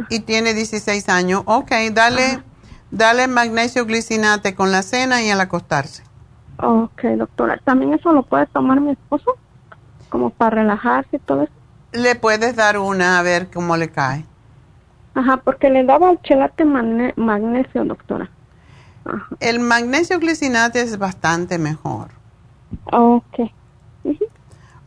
Y 0.09 0.19
tiene 0.21 0.53
16 0.53 1.07
años. 1.09 1.43
Ok, 1.45 1.71
dale, 1.93 2.43
dale 2.91 3.27
magnesio 3.27 3.85
glicinate 3.85 4.55
con 4.55 4.71
la 4.71 4.81
cena 4.81 5.21
y 5.23 5.29
al 5.29 5.39
acostarse. 5.39 6.03
Ok, 6.61 7.03
doctora. 7.17 7.57
¿También 7.63 7.93
eso 7.93 8.11
lo 8.11 8.23
puede 8.23 8.45
tomar 8.47 8.81
mi 8.81 8.91
esposo? 8.91 9.37
Como 10.09 10.31
para 10.31 10.57
relajarse 10.57 11.15
y 11.15 11.19
todo 11.19 11.43
eso. 11.43 11.53
Le 11.93 12.15
puedes 12.15 12.55
dar 12.55 12.77
una 12.77 13.19
a 13.19 13.21
ver 13.21 13.49
cómo 13.49 13.77
le 13.77 13.89
cae. 13.89 14.25
Ajá, 15.13 15.37
porque 15.37 15.69
le 15.69 15.83
daba 15.83 16.11
el 16.11 16.21
chelate 16.21 16.65
magnesio, 16.65 17.85
doctora. 17.85 18.29
El 19.39 19.59
magnesio 19.59 20.19
glicinate 20.19 20.81
es 20.81 20.97
bastante 20.97 21.57
mejor. 21.57 22.09
Ok. 22.91 23.51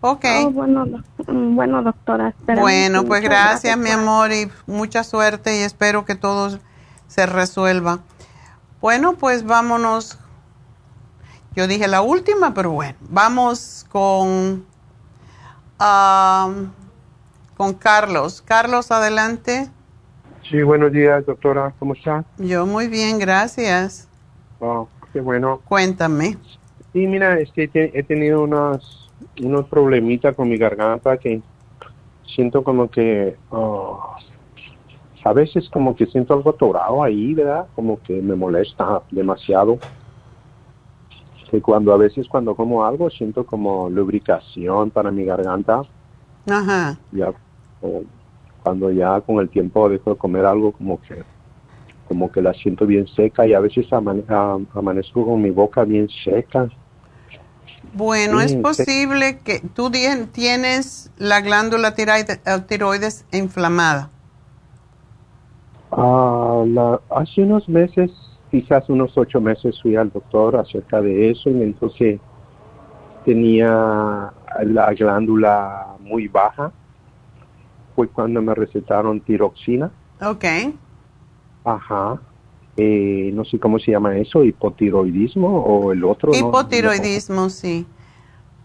Ok. 0.00 0.24
Oh, 0.44 0.50
bueno, 0.50 0.84
mm, 1.28 1.54
bueno, 1.54 1.82
doctora. 1.82 2.34
Bueno, 2.46 3.04
pues 3.04 3.22
gracias, 3.22 3.76
mi 3.78 3.90
amor, 3.90 4.32
y 4.32 4.50
mucha 4.66 5.04
suerte 5.04 5.58
y 5.58 5.62
espero 5.62 6.04
que 6.04 6.16
todo 6.16 6.58
se 7.06 7.26
resuelva. 7.26 8.00
Bueno, 8.80 9.14
pues 9.14 9.44
vámonos. 9.44 10.18
Yo 11.54 11.68
dije 11.68 11.86
la 11.86 12.02
última, 12.02 12.52
pero 12.54 12.72
bueno, 12.72 12.96
vamos 13.10 13.86
con, 13.90 14.66
con 17.56 17.74
Carlos. 17.74 18.42
Carlos, 18.42 18.90
adelante. 18.90 19.70
Sí, 20.50 20.62
buenos 20.62 20.92
días, 20.92 21.24
doctora. 21.24 21.74
¿Cómo 21.78 21.94
está? 21.94 22.24
Yo 22.38 22.66
muy 22.66 22.88
bien, 22.88 23.18
gracias. 23.18 24.08
Oh, 24.60 24.88
qué 25.12 25.20
bueno. 25.20 25.60
Cuéntame. 25.64 26.36
Sí, 26.92 27.06
mira, 27.06 27.38
es 27.40 27.50
que 27.52 27.70
he 27.72 28.02
tenido 28.02 28.42
unos, 28.42 29.10
unos 29.40 29.66
problemitas 29.68 30.34
con 30.34 30.48
mi 30.48 30.58
garganta 30.58 31.16
que 31.16 31.40
siento 32.26 32.62
como 32.62 32.90
que 32.90 33.36
oh, 33.50 34.14
a 35.24 35.32
veces 35.32 35.68
como 35.70 35.94
que 35.94 36.06
siento 36.06 36.34
algo 36.34 36.50
atorado 36.50 37.02
ahí, 37.02 37.34
¿verdad? 37.34 37.66
Como 37.74 38.00
que 38.02 38.20
me 38.20 38.34
molesta 38.34 39.02
demasiado. 39.10 39.78
Que 41.50 41.60
cuando 41.60 41.92
a 41.92 41.98
veces 41.98 42.26
cuando 42.28 42.54
como 42.54 42.84
algo 42.84 43.10
siento 43.10 43.44
como 43.44 43.88
lubricación 43.88 44.90
para 44.90 45.10
mi 45.10 45.24
garganta. 45.24 45.82
Ajá. 46.48 46.98
Ya, 47.12 47.32
cuando 48.62 48.90
ya 48.90 49.20
con 49.20 49.38
el 49.38 49.48
tiempo 49.48 49.88
dejo 49.88 50.10
de 50.10 50.16
comer 50.16 50.44
algo 50.46 50.72
como 50.72 51.00
que 51.00 51.22
como 52.08 52.30
que 52.30 52.42
la 52.42 52.52
siento 52.52 52.86
bien 52.86 53.06
seca 53.06 53.46
y 53.46 53.54
a 53.54 53.60
veces 53.60 53.86
amanezco 53.92 55.24
con 55.24 55.40
mi 55.40 55.50
boca 55.50 55.84
bien 55.84 56.08
seca. 56.24 56.68
Bueno, 57.94 58.40
es 58.40 58.54
posible 58.54 59.38
que 59.38 59.60
tú 59.60 59.90
tienes 59.90 61.10
la 61.16 61.40
glándula 61.40 61.94
tiroides, 61.94 62.40
tiroides 62.66 63.24
inflamada. 63.32 64.10
Ah, 65.90 66.64
hace 67.10 67.42
unos 67.42 67.68
meses, 67.68 68.10
quizás 68.50 68.88
unos 68.88 69.16
ocho 69.16 69.40
meses, 69.40 69.80
fui 69.80 69.96
al 69.96 70.10
doctor 70.10 70.56
acerca 70.56 71.00
de 71.00 71.30
eso 71.30 71.50
y 71.50 71.54
me 71.54 71.64
dijo 71.66 71.90
que 71.96 72.20
tenía 73.24 74.32
la 74.64 74.94
glándula 74.94 75.96
muy 76.00 76.28
baja. 76.28 76.72
Fue 77.94 78.08
cuando 78.08 78.40
me 78.42 78.54
recetaron 78.54 79.20
tiroxina. 79.20 79.90
Ok. 80.20 80.44
Ajá. 81.64 82.20
Eh, 82.76 83.30
no 83.34 83.44
sé 83.44 83.58
cómo 83.58 83.78
se 83.78 83.90
llama 83.90 84.16
eso, 84.16 84.44
hipotiroidismo 84.44 85.48
o 85.62 85.92
el 85.92 86.04
otro. 86.04 86.34
Hipotiroidismo, 86.34 87.50
sí. 87.50 87.86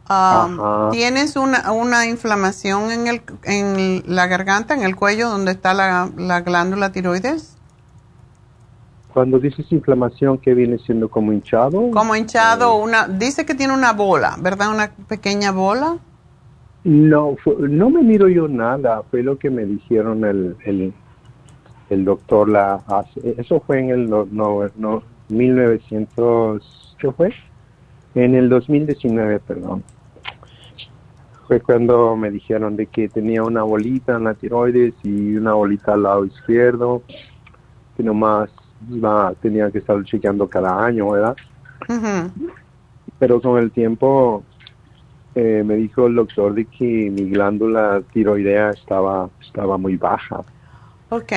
Um, 0.09 0.89
¿Tienes 0.91 1.35
una, 1.35 1.73
una 1.73 2.07
inflamación 2.07 2.91
en, 2.91 3.07
el, 3.07 3.21
en 3.43 4.03
la 4.05 4.27
garganta, 4.27 4.73
en 4.73 4.83
el 4.83 4.95
cuello, 4.95 5.29
donde 5.29 5.51
está 5.51 5.73
la, 5.73 6.09
la 6.15 6.39
glándula 6.39 6.93
tiroides? 6.93 7.57
Cuando 9.13 9.39
dices 9.39 9.65
inflamación, 9.71 10.37
¿qué 10.37 10.53
viene 10.53 10.77
siendo 10.77 11.09
como 11.09 11.33
hinchado? 11.33 11.91
Como 11.91 12.15
hinchado, 12.15 12.75
una, 12.75 13.07
dice 13.07 13.45
que 13.45 13.55
tiene 13.55 13.73
una 13.73 13.91
bola, 13.91 14.37
¿verdad? 14.39 14.71
Una 14.71 14.91
pequeña 15.07 15.51
bola. 15.51 15.97
No, 16.87 17.35
no 17.59 17.89
me 17.89 18.01
miro 18.01 18.29
yo 18.29 18.47
nada, 18.47 19.03
fue 19.11 19.21
lo 19.21 19.37
que 19.37 19.49
me 19.49 19.65
dijeron 19.65 20.23
el, 20.23 20.55
el, 20.63 20.93
el 21.89 22.05
doctor 22.05 22.47
la. 22.47 22.81
Eso 23.37 23.59
fue 23.59 23.79
en 23.81 23.89
el 23.89 24.09
no, 24.09 24.25
no, 24.31 25.03
1900, 25.27 26.95
¿qué 26.97 27.11
fue? 27.11 27.33
En 28.15 28.35
el 28.35 28.47
2019, 28.47 29.41
perdón. 29.41 29.83
Fue 31.49 31.59
cuando 31.59 32.15
me 32.15 32.31
dijeron 32.31 32.77
de 32.77 32.85
que 32.85 33.09
tenía 33.09 33.43
una 33.43 33.63
bolita 33.63 34.15
en 34.15 34.23
la 34.23 34.33
tiroides 34.33 34.93
y 35.03 35.35
una 35.35 35.55
bolita 35.55 35.93
al 35.93 36.03
lado 36.03 36.23
izquierdo, 36.23 37.03
que 37.97 38.03
nomás 38.03 38.49
tenía 39.41 39.69
que 39.71 39.79
estar 39.79 40.01
chequeando 40.05 40.47
cada 40.47 40.85
año, 40.85 41.09
¿verdad? 41.11 41.35
Pero 43.19 43.41
con 43.41 43.57
el 43.57 43.71
tiempo 43.71 44.45
eh, 45.37 45.63
me 45.63 45.75
dijo 45.75 46.07
el 46.07 46.15
doctor 46.15 46.55
de 46.55 46.65
que 46.65 47.11
mi 47.11 47.29
glándula 47.29 48.01
tiroidea 48.11 48.71
estaba, 48.71 49.29
estaba 49.39 49.77
muy 49.77 49.95
baja. 49.95 50.43
Ok, 51.09 51.31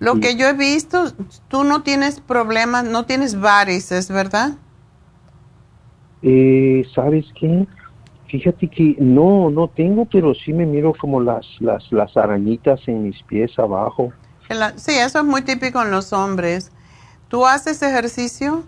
lo 0.00 0.20
que 0.20 0.36
yo 0.36 0.46
he 0.46 0.52
visto, 0.52 1.06
tú 1.48 1.64
no 1.64 1.82
tienes 1.82 2.20
problemas, 2.20 2.84
no 2.84 3.06
tienes 3.06 3.40
varices, 3.40 4.10
¿verdad? 4.10 4.58
Eh, 6.20 6.86
¿Sabes 6.94 7.24
qué? 7.40 7.66
Fíjate 8.26 8.68
que 8.68 8.96
no, 8.98 9.48
no 9.48 9.68
tengo, 9.68 10.04
pero 10.04 10.34
sí 10.34 10.52
me 10.52 10.66
miro 10.66 10.92
como 10.92 11.18
las, 11.18 11.46
las, 11.58 11.90
las 11.90 12.14
arañitas 12.18 12.86
en 12.86 13.04
mis 13.04 13.22
pies 13.22 13.58
abajo. 13.58 14.12
sí, 14.76 14.92
eso 14.92 15.20
es 15.20 15.24
muy 15.24 15.40
típico 15.40 15.80
en 15.80 15.90
los 15.90 16.12
hombres. 16.12 16.70
¿Tú 17.28 17.46
haces 17.46 17.80
ejercicio? 17.80 18.64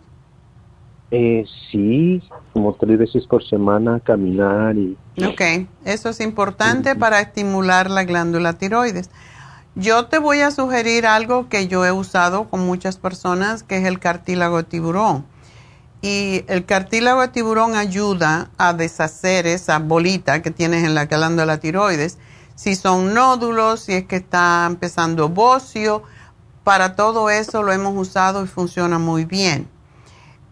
Eh, 1.12 1.44
sí, 1.70 2.22
como 2.52 2.74
tres 2.74 2.98
veces 2.98 3.26
por 3.26 3.44
semana 3.44 3.98
caminar 4.00 4.76
y... 4.76 4.96
Ok, 5.24 5.66
eso 5.84 6.10
es 6.10 6.20
importante 6.20 6.94
para 6.94 7.20
estimular 7.20 7.90
la 7.90 8.04
glándula 8.04 8.52
tiroides. 8.52 9.10
Yo 9.74 10.06
te 10.06 10.18
voy 10.18 10.40
a 10.40 10.50
sugerir 10.50 11.06
algo 11.06 11.48
que 11.48 11.66
yo 11.66 11.84
he 11.84 11.92
usado 11.92 12.48
con 12.48 12.60
muchas 12.60 12.96
personas, 12.96 13.62
que 13.62 13.78
es 13.78 13.84
el 13.84 13.98
cartílago 13.98 14.58
de 14.58 14.64
tiburón. 14.64 15.26
Y 16.02 16.44
el 16.46 16.64
cartílago 16.64 17.20
de 17.20 17.28
tiburón 17.28 17.74
ayuda 17.74 18.50
a 18.56 18.72
deshacer 18.72 19.46
esa 19.46 19.78
bolita 19.78 20.42
que 20.42 20.50
tienes 20.50 20.84
en 20.84 20.94
la 20.94 21.06
glándula 21.06 21.58
tiroides. 21.58 22.18
Si 22.54 22.74
son 22.74 23.14
nódulos, 23.14 23.80
si 23.80 23.94
es 23.94 24.04
que 24.04 24.16
está 24.16 24.64
empezando 24.66 25.28
bocio, 25.28 26.02
para 26.62 26.94
todo 26.94 27.30
eso 27.30 27.62
lo 27.62 27.72
hemos 27.72 27.96
usado 27.96 28.44
y 28.44 28.46
funciona 28.46 28.98
muy 28.98 29.24
bien. 29.24 29.68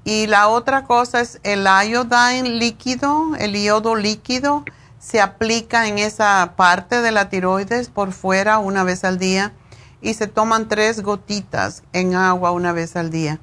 Y 0.09 0.27
la 0.27 0.49
otra 0.49 0.85
cosa 0.85 1.21
es 1.21 1.39
el 1.43 1.67
iodine 1.67 2.49
líquido, 2.49 3.37
el 3.39 3.55
iodo 3.55 3.95
líquido, 3.95 4.65
se 4.99 5.21
aplica 5.21 5.87
en 5.87 5.99
esa 5.99 6.55
parte 6.57 7.03
de 7.03 7.13
la 7.13 7.29
tiroides 7.29 7.91
por 7.91 8.13
fuera 8.13 8.57
una 8.57 8.85
vez 8.85 9.05
al 9.05 9.19
día 9.19 9.53
y 10.01 10.15
se 10.15 10.27
toman 10.27 10.67
tres 10.67 11.03
gotitas 11.03 11.85
en 11.93 12.15
agua 12.15 12.53
una 12.53 12.73
vez 12.73 12.97
al 12.97 13.11
día. 13.11 13.39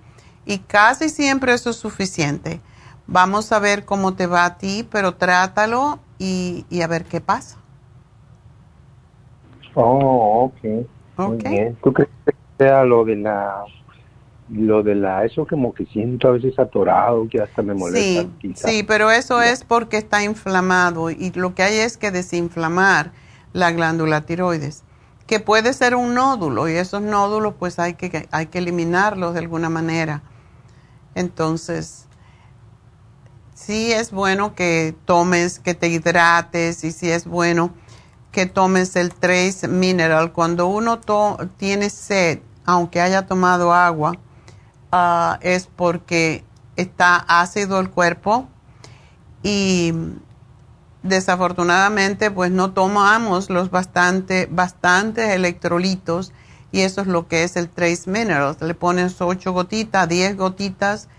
Y 0.47 0.57
casi 0.57 1.09
siempre 1.09 1.53
eso 1.53 1.69
es 1.69 1.75
suficiente. 1.75 2.61
Vamos 3.05 3.51
a 3.51 3.59
ver 3.59 3.85
cómo 3.85 4.15
te 4.15 4.25
va 4.25 4.45
a 4.45 4.57
ti, 4.57 4.87
pero 4.89 5.13
trátalo 5.17 5.99
y, 6.17 6.65
a 6.81 6.87
ver 6.87 7.05
qué 7.05 7.21
pasa. 7.21 7.57
Oh, 9.75 10.45
ok. 10.45 10.87
Muy 11.17 11.37
bien. 11.37 11.77
¿Tú 11.83 11.93
crees 11.93 12.09
que 12.25 12.33
sea 12.57 12.83
lo 12.85 13.05
de 13.05 13.17
la 13.17 13.65
lo 14.49 14.83
de 14.83 14.95
la, 14.95 15.25
eso 15.25 15.47
como 15.47 15.73
que 15.73 15.85
siento 15.85 16.27
a 16.27 16.31
veces 16.31 16.57
atorado, 16.59 17.27
que 17.29 17.41
hasta 17.41 17.61
me 17.61 17.73
molesta. 17.73 18.29
Sí, 18.41 18.53
sí, 18.55 18.83
pero 18.83 19.09
eso 19.09 19.41
es 19.41 19.63
porque 19.63 19.97
está 19.97 20.23
inflamado 20.23 21.09
y 21.09 21.31
lo 21.31 21.55
que 21.55 21.63
hay 21.63 21.79
es 21.79 21.97
que 21.97 22.11
desinflamar 22.11 23.11
la 23.53 23.71
glándula 23.71 24.21
tiroides, 24.21 24.83
que 25.25 25.39
puede 25.39 25.73
ser 25.73 25.95
un 25.95 26.13
nódulo 26.13 26.69
y 26.69 26.73
esos 26.73 27.01
nódulos 27.01 27.55
pues 27.57 27.79
hay 27.79 27.95
que, 27.95 28.27
hay 28.31 28.47
que 28.47 28.59
eliminarlos 28.59 29.33
de 29.33 29.39
alguna 29.39 29.69
manera. 29.69 30.21
Entonces, 31.15 32.05
sí 33.55 33.91
es 33.91 34.11
bueno 34.11 34.53
que 34.53 34.93
tomes, 35.05 35.59
que 35.59 35.73
te 35.73 35.87
hidrates 35.87 36.83
y 36.83 36.91
sí 36.91 37.09
es 37.09 37.25
bueno 37.25 37.71
que 38.31 38.45
tomes 38.45 38.95
el 38.97 39.13
Trace 39.13 39.67
Mineral. 39.67 40.33
Cuando 40.33 40.67
uno 40.67 40.99
tiene 41.57 41.89
sed, 41.89 42.39
aunque 42.65 42.99
haya 42.99 43.25
tomado 43.25 43.73
agua, 43.73 44.11
Ah, 44.97 45.39
es 45.41 45.67
porque 45.67 46.45
está 46.77 47.17
ácido 47.17 47.81
el 47.81 47.89
cuerpo 47.89 48.47
y 49.43 49.91
desafortunadamente 51.03 52.31
pues 52.31 52.49
no 52.49 52.71
tomamos 52.71 53.49
los 53.49 53.71
bastante, 53.71 54.47
bastantes 54.49 55.31
electrolitos 55.31 56.31
y 56.71 56.79
eso 56.79 57.01
es 57.01 57.07
lo 57.07 57.27
que 57.27 57.43
es 57.43 57.57
el 57.57 57.67
Trace 57.67 58.09
Minerals. 58.09 58.61
Le 58.61 58.73
pones 58.73 59.19
8 59.19 59.51
gotitas, 59.51 60.07
10 60.07 60.37
gotitas 60.37 61.09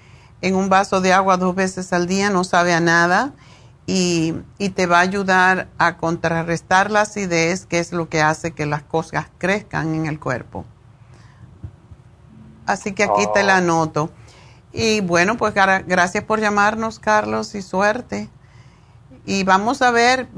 en 0.41 0.55
un 0.55 0.71
vaso 0.71 1.03
de 1.03 1.13
agua 1.13 1.37
dos 1.37 1.55
veces 1.55 1.93
al 1.93 2.07
día, 2.07 2.31
no 2.31 2.45
sabe 2.45 2.73
a 2.73 2.81
nada 2.81 3.35
y, 3.87 4.37
y 4.57 4.71
te 4.71 4.87
va 4.87 5.01
a 5.01 5.03
ayudar 5.03 5.69
a 5.77 5.99
contrarrestar 5.99 6.91
la 6.91 7.03
acidez, 7.03 7.67
que 7.67 7.79
es 7.79 7.93
lo 7.93 8.09
que 8.09 8.23
hace 8.23 8.53
que 8.53 8.65
las 8.65 8.85
cosas 8.85 9.27
crezcan 9.37 9.95
en 9.95 10.07
el 10.07 10.19
cuerpo. 10.19 10.65
Así 12.67 12.93
que 12.93 13.05
aquí 13.05 13.25
te 13.33 13.43
la 13.43 13.55
oh. 13.55 13.59
anoto. 13.59 14.11
Y 14.73 15.01
bueno, 15.01 15.37
pues 15.37 15.55
gracias 15.55 16.25
por 16.25 16.41
llamarnos, 16.41 16.99
Carlos, 16.99 17.55
y 17.55 17.63
suerte. 17.63 18.29
Y 19.25 19.45
vamos 19.45 19.81
a 19.83 19.91
ver, 19.91 20.29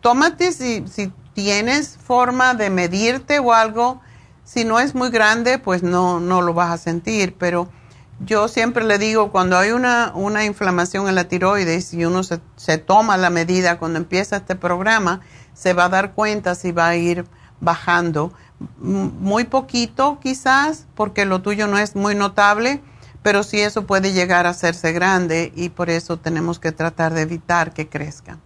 tómate 0.00 0.52
si, 0.52 0.86
si 0.86 1.12
tienes 1.34 1.98
forma 1.98 2.54
de 2.54 2.70
medirte 2.70 3.40
o 3.40 3.52
algo. 3.52 4.00
Si 4.44 4.64
no 4.64 4.78
es 4.78 4.94
muy 4.94 5.10
grande, 5.10 5.58
pues 5.58 5.82
no, 5.82 6.20
no 6.20 6.42
lo 6.42 6.54
vas 6.54 6.70
a 6.70 6.78
sentir. 6.78 7.34
Pero 7.36 7.68
yo 8.20 8.46
siempre 8.46 8.84
le 8.84 8.98
digo, 8.98 9.32
cuando 9.32 9.58
hay 9.58 9.72
una, 9.72 10.12
una 10.14 10.44
inflamación 10.44 11.08
en 11.08 11.16
la 11.16 11.24
tiroides 11.24 11.92
y 11.92 12.04
uno 12.04 12.22
se, 12.22 12.40
se 12.56 12.78
toma 12.78 13.16
la 13.16 13.30
medida 13.30 13.78
cuando 13.78 13.98
empieza 13.98 14.36
este 14.36 14.54
programa, 14.54 15.20
se 15.54 15.72
va 15.72 15.86
a 15.86 15.88
dar 15.88 16.12
cuenta 16.12 16.54
si 16.54 16.70
va 16.70 16.88
a 16.88 16.96
ir 16.96 17.26
bajando 17.60 18.32
muy 18.78 19.44
poquito 19.44 20.18
quizás, 20.20 20.86
porque 20.94 21.24
lo 21.24 21.42
tuyo 21.42 21.66
no 21.66 21.78
es 21.78 21.96
muy 21.96 22.14
notable, 22.14 22.82
pero 23.22 23.42
sí 23.42 23.60
eso 23.60 23.86
puede 23.86 24.12
llegar 24.12 24.46
a 24.46 24.50
hacerse 24.50 24.92
grande 24.92 25.52
y 25.54 25.68
por 25.68 25.90
eso 25.90 26.16
tenemos 26.16 26.58
que 26.58 26.72
tratar 26.72 27.14
de 27.14 27.22
evitar 27.22 27.72
que 27.72 27.88
crezca. 27.88 28.38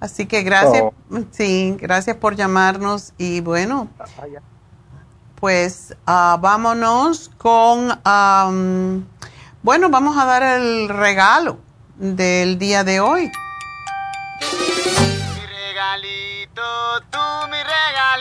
Así 0.00 0.26
que 0.26 0.42
gracias, 0.42 0.82
oh. 0.82 0.92
sí, 1.30 1.76
gracias 1.78 2.16
por 2.16 2.34
llamarnos 2.34 3.12
y 3.18 3.40
bueno, 3.40 3.88
pues 5.36 5.96
ah, 6.06 6.36
vámonos 6.40 7.30
con, 7.38 7.86
bueno, 9.62 9.90
vamos 9.90 10.16
a 10.18 10.24
dar 10.24 10.42
el 10.42 10.88
regalo 10.88 11.58
del 11.96 12.58
día 12.58 12.82
de 12.82 12.98
hoy. 12.98 13.30
Mi 14.40 15.46
regalito, 15.46 16.62
tú 17.10 17.18
mi 17.48 17.58
regalito. 17.58 18.11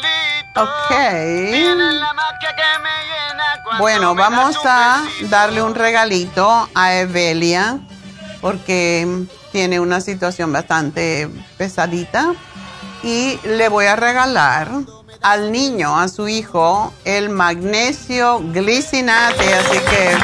Ok. 0.55 0.95
Bueno, 3.77 4.15
vamos 4.15 4.57
a 4.65 5.03
darle 5.29 5.61
un 5.61 5.75
regalito 5.75 6.69
a 6.75 6.95
Evelia 6.95 7.79
porque 8.41 9.25
tiene 9.51 9.79
una 9.79 10.01
situación 10.01 10.51
bastante 10.51 11.29
pesadita 11.57 12.33
y 13.03 13.39
le 13.43 13.69
voy 13.69 13.85
a 13.85 13.95
regalar 13.95 14.69
al 15.21 15.51
niño, 15.51 15.97
a 15.97 16.07
su 16.07 16.27
hijo, 16.27 16.93
el 17.05 17.29
magnesio 17.29 18.39
glicinate. 18.51 19.53
Así 19.53 19.77
que 19.79 20.17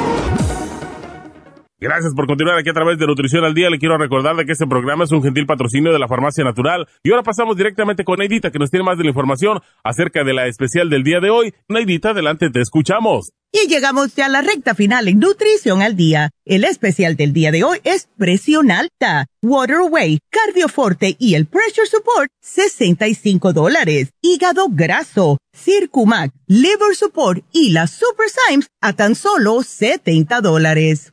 Gracias 1.78 2.14
por 2.14 2.26
continuar 2.26 2.56
aquí 2.56 2.70
a 2.70 2.72
través 2.72 2.98
de 2.98 3.06
Nutrición 3.06 3.44
al 3.44 3.52
Día. 3.52 3.68
Le 3.68 3.78
quiero 3.78 3.98
recordar 3.98 4.34
de 4.34 4.46
que 4.46 4.52
este 4.52 4.66
programa 4.66 5.04
es 5.04 5.12
un 5.12 5.22
gentil 5.22 5.44
patrocinio 5.44 5.92
de 5.92 5.98
la 5.98 6.08
Farmacia 6.08 6.42
Natural. 6.42 6.88
Y 7.02 7.10
ahora 7.10 7.22
pasamos 7.22 7.54
directamente 7.54 8.02
con 8.02 8.18
Neidita, 8.18 8.50
que 8.50 8.58
nos 8.58 8.70
tiene 8.70 8.84
más 8.84 8.96
de 8.96 9.04
la 9.04 9.10
información 9.10 9.60
acerca 9.84 10.24
de 10.24 10.32
la 10.32 10.46
especial 10.46 10.88
del 10.88 11.02
día 11.02 11.20
de 11.20 11.28
hoy. 11.28 11.52
Neidita, 11.68 12.10
adelante, 12.10 12.48
te 12.48 12.62
escuchamos. 12.62 13.32
Y 13.52 13.68
llegamos 13.68 14.14
ya 14.14 14.24
a 14.24 14.30
la 14.30 14.40
recta 14.40 14.74
final 14.74 15.06
en 15.06 15.18
Nutrición 15.18 15.82
al 15.82 15.96
Día. 15.96 16.30
El 16.46 16.64
especial 16.64 17.14
del 17.14 17.34
día 17.34 17.52
de 17.52 17.62
hoy 17.62 17.78
es 17.84 18.08
Presión 18.16 18.70
Alta, 18.70 19.26
Waterway, 19.42 20.20
Cardioforte 20.30 21.14
y 21.18 21.34
el 21.34 21.44
Pressure 21.44 21.86
Support, 21.86 22.30
65 22.40 23.52
dólares. 23.52 24.12
Hígado 24.22 24.68
Graso, 24.70 25.36
Circumac, 25.52 26.32
Liver 26.46 26.94
Support 26.94 27.44
y 27.52 27.72
la 27.72 27.86
Super 27.86 28.28
Symes 28.30 28.68
a 28.80 28.94
tan 28.94 29.14
solo 29.14 29.62
70 29.62 30.40
dólares. 30.40 31.12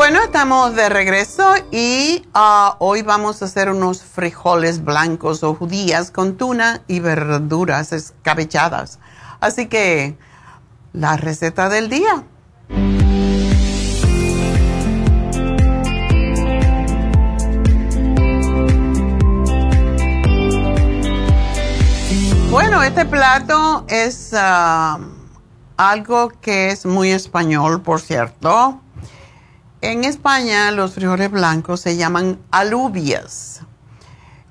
Bueno, 0.00 0.22
estamos 0.22 0.74
de 0.76 0.88
regreso 0.88 1.52
y 1.70 2.26
ah, 2.32 2.76
hoy 2.78 3.02
vamos 3.02 3.42
a 3.42 3.44
hacer 3.44 3.68
unos 3.68 4.02
frijoles 4.02 4.82
blancos 4.82 5.42
o 5.42 5.54
judías 5.54 6.10
con 6.10 6.38
tuna 6.38 6.80
y 6.86 7.00
verduras 7.00 7.92
escabechadas. 7.92 8.98
Así 9.40 9.66
que 9.66 10.16
la 10.94 11.18
receta 11.18 11.68
del 11.68 11.90
día. 11.90 12.24
Bueno, 22.50 22.82
este 22.82 23.04
plato 23.04 23.84
es 23.86 24.30
ah, 24.32 24.98
algo 25.76 26.30
que 26.40 26.70
es 26.70 26.86
muy 26.86 27.10
español, 27.10 27.82
por 27.82 28.00
cierto 28.00 28.80
en 29.82 30.04
España 30.04 30.70
los 30.70 30.94
frijoles 30.94 31.30
blancos 31.30 31.80
se 31.80 31.96
llaman 31.96 32.38
alubias 32.50 33.60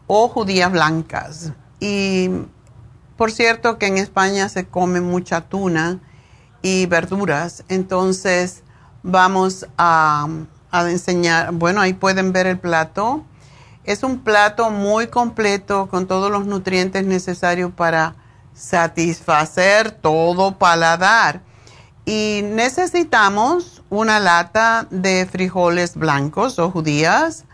o 0.07 0.27
judías 0.27 0.71
blancas. 0.71 1.53
Y 1.79 2.29
por 3.15 3.31
cierto 3.31 3.77
que 3.77 3.87
en 3.87 3.97
España 3.97 4.49
se 4.49 4.67
come 4.67 5.01
mucha 5.01 5.41
tuna 5.41 5.99
y 6.61 6.87
verduras, 6.87 7.63
entonces 7.69 8.63
vamos 9.03 9.67
a, 9.77 10.27
enseñar, 10.71 11.51
bueno, 11.53 11.81
ahí 11.81 11.93
pueden 11.93 12.31
ver 12.31 12.47
el 12.47 12.59
plato. 12.59 13.23
Es 13.83 14.03
un 14.03 14.19
plato 14.19 14.71
muy 14.71 15.07
completo 15.07 15.87
con 15.89 16.07
todos 16.07 16.31
los 16.31 16.45
nutrientes 16.45 17.05
necesarios 17.05 17.71
para 17.71 18.15
satisfacer 18.53 19.91
todo 19.91 20.57
paladar. 20.57 21.41
Y 22.05 22.41
necesitamos 22.43 23.78
una 23.89 24.19
lata 24.19 24.87
de 24.89 25.25
frijoles 25.25 25.95
blancos 25.95 26.59
o 26.59 26.69
judías, 26.71 27.45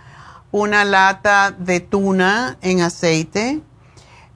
una 0.52 0.86
lata 0.86 1.52
de 1.58 1.80
tuna 1.80 2.58
en 2.62 2.82
aceite, 2.82 3.62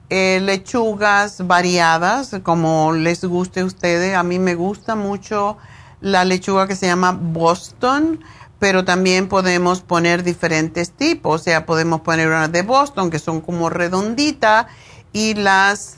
eh, 0.08 0.40
lechugas 0.42 1.46
variadas, 1.46 2.36
como 2.42 2.92
les 2.92 3.24
guste 3.24 3.60
a 3.60 3.64
ustedes. 3.64 4.16
A 4.16 4.22
mí 4.22 4.38
me 4.38 4.54
gusta 4.54 4.96
mucho 4.96 5.56
la 6.00 6.24
lechuga 6.24 6.66
que 6.66 6.76
se 6.76 6.86
llama 6.86 7.12
Boston, 7.12 8.20
pero 8.58 8.84
también 8.84 9.28
podemos 9.28 9.82
poner 9.82 10.22
diferentes 10.22 10.90
tipos. 10.90 11.40
O 11.40 11.44
sea, 11.44 11.64
podemos 11.64 12.00
poner 12.00 12.28
una 12.28 12.48
de 12.48 12.62
Boston, 12.62 13.10
que 13.10 13.18
son 13.18 13.40
como 13.40 13.70
redonditas, 13.70 14.66
y 15.12 15.34
las 15.34 15.96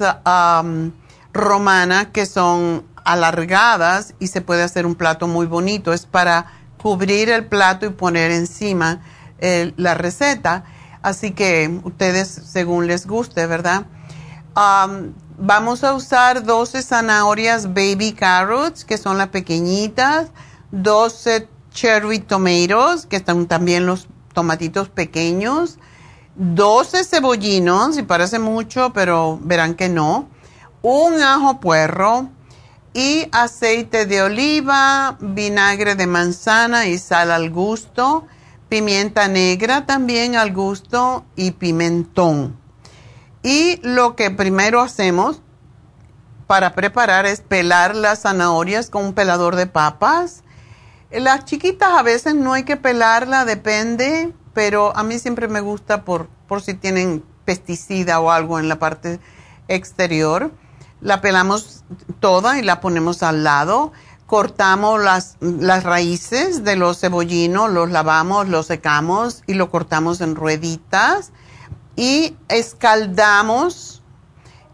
romanas, 1.33 2.09
que 2.13 2.27
son 2.27 2.85
alargadas 3.05 4.15
y 4.19 4.29
se 4.29 4.41
puede 4.41 4.63
hacer 4.63 4.87
un 4.87 4.95
plato 4.95 5.27
muy 5.27 5.47
bonito. 5.47 5.93
Es 5.93 6.07
para 6.07 6.47
cubrir 6.77 7.31
el 7.31 7.47
plato 7.47 7.87
y 7.87 7.91
poner 7.91 8.31
encima 8.31 9.01
eh, 9.39 9.73
la 9.77 9.95
receta. 9.95 10.65
Así 11.03 11.33
que 11.33 11.81
ustedes, 11.85 12.29
según 12.29 12.87
les 12.87 13.07
guste, 13.07 13.47
¿verdad? 13.47 13.87
vamos 15.39 15.83
a 15.83 15.95
usar 15.95 16.45
12 16.45 16.83
zanahorias 16.83 17.73
baby 17.73 18.13
carrots, 18.13 18.85
que 18.85 18.99
son 18.99 19.17
las 19.17 19.29
pequeñitas, 19.29 20.29
12 20.73 21.49
cherry 21.73 22.19
tomatoes, 22.19 23.07
que 23.07 23.17
están 23.17 23.47
también 23.47 23.87
los 23.87 24.09
tomatitos 24.35 24.89
pequeños, 24.91 25.79
12 26.37 27.05
cebollinos, 27.05 27.97
y 27.99 28.03
parece 28.03 28.39
mucho, 28.39 28.93
pero 28.93 29.39
verán 29.43 29.75
que 29.75 29.89
no, 29.89 30.29
un 30.83 31.21
ajo 31.23 31.61
puerro, 31.61 32.29
y 32.95 33.29
aceite 33.33 34.07
de 34.07 34.23
oliva, 34.23 35.17
vinagre 35.21 35.95
de 35.95 36.07
manzana 36.07 36.87
y 36.87 36.99
sal 36.99 37.31
al 37.31 37.51
gusto, 37.51 38.27
pimienta 38.69 39.29
negra 39.29 39.87
también 39.87 40.37
al 40.37 40.53
gusto 40.53 41.25
y 41.35 41.53
pimentón. 41.53 42.59
Y 43.43 43.81
lo 43.83 44.15
que 44.15 44.31
primero 44.31 44.81
hacemos 44.81 45.41
para 46.47 46.75
preparar 46.75 47.25
es 47.25 47.41
pelar 47.41 47.97
las 47.97 48.23
zanahorias 48.23 48.91
con 48.91 49.07
un 49.07 49.15
pelador 49.15 49.57
de 49.57 49.67
papas. 49.67 50.43
Las 51.11 51.47
chiquitas 51.47 51.91
a 51.93 52.03
veces 52.03 52.35
no 52.35 52.53
hay 52.53 52.65
que 52.65 52.77
pelarla, 52.77 53.45
depende, 53.45 54.33
pero 54.53 54.95
a 54.97 55.03
mí 55.03 55.19
siempre 55.19 55.49
me 55.49 55.61
gusta 55.61 56.05
por, 56.05 56.29
por 56.47 56.63
si 56.63 56.75
tienen 56.75 57.25
pesticida 57.47 58.21
o 58.21 58.31
algo 58.31 58.59
en 58.59 58.69
la 58.69 58.79
parte 58.79 59.19
exterior 59.69 60.53
la 61.03 61.21
pelamos 61.21 61.85
toda 62.21 62.59
y 62.59 62.63
la 62.63 62.81
ponemos 62.81 63.23
al 63.23 63.45
lado. 63.45 63.93
Cortamos 64.27 65.03
las, 65.03 65.37
las 65.41 65.85
raíces 65.85 66.65
de 66.65 66.77
los 66.77 67.01
cebollinos, 67.01 67.71
los 67.71 67.91
lavamos, 67.91 68.49
los 68.49 68.67
secamos 68.67 69.43
y 69.47 69.55
lo 69.55 69.71
cortamos 69.71 70.21
en 70.21 70.37
rueditas. 70.37 71.33
Y 71.97 72.35
escaldamos 72.49 74.03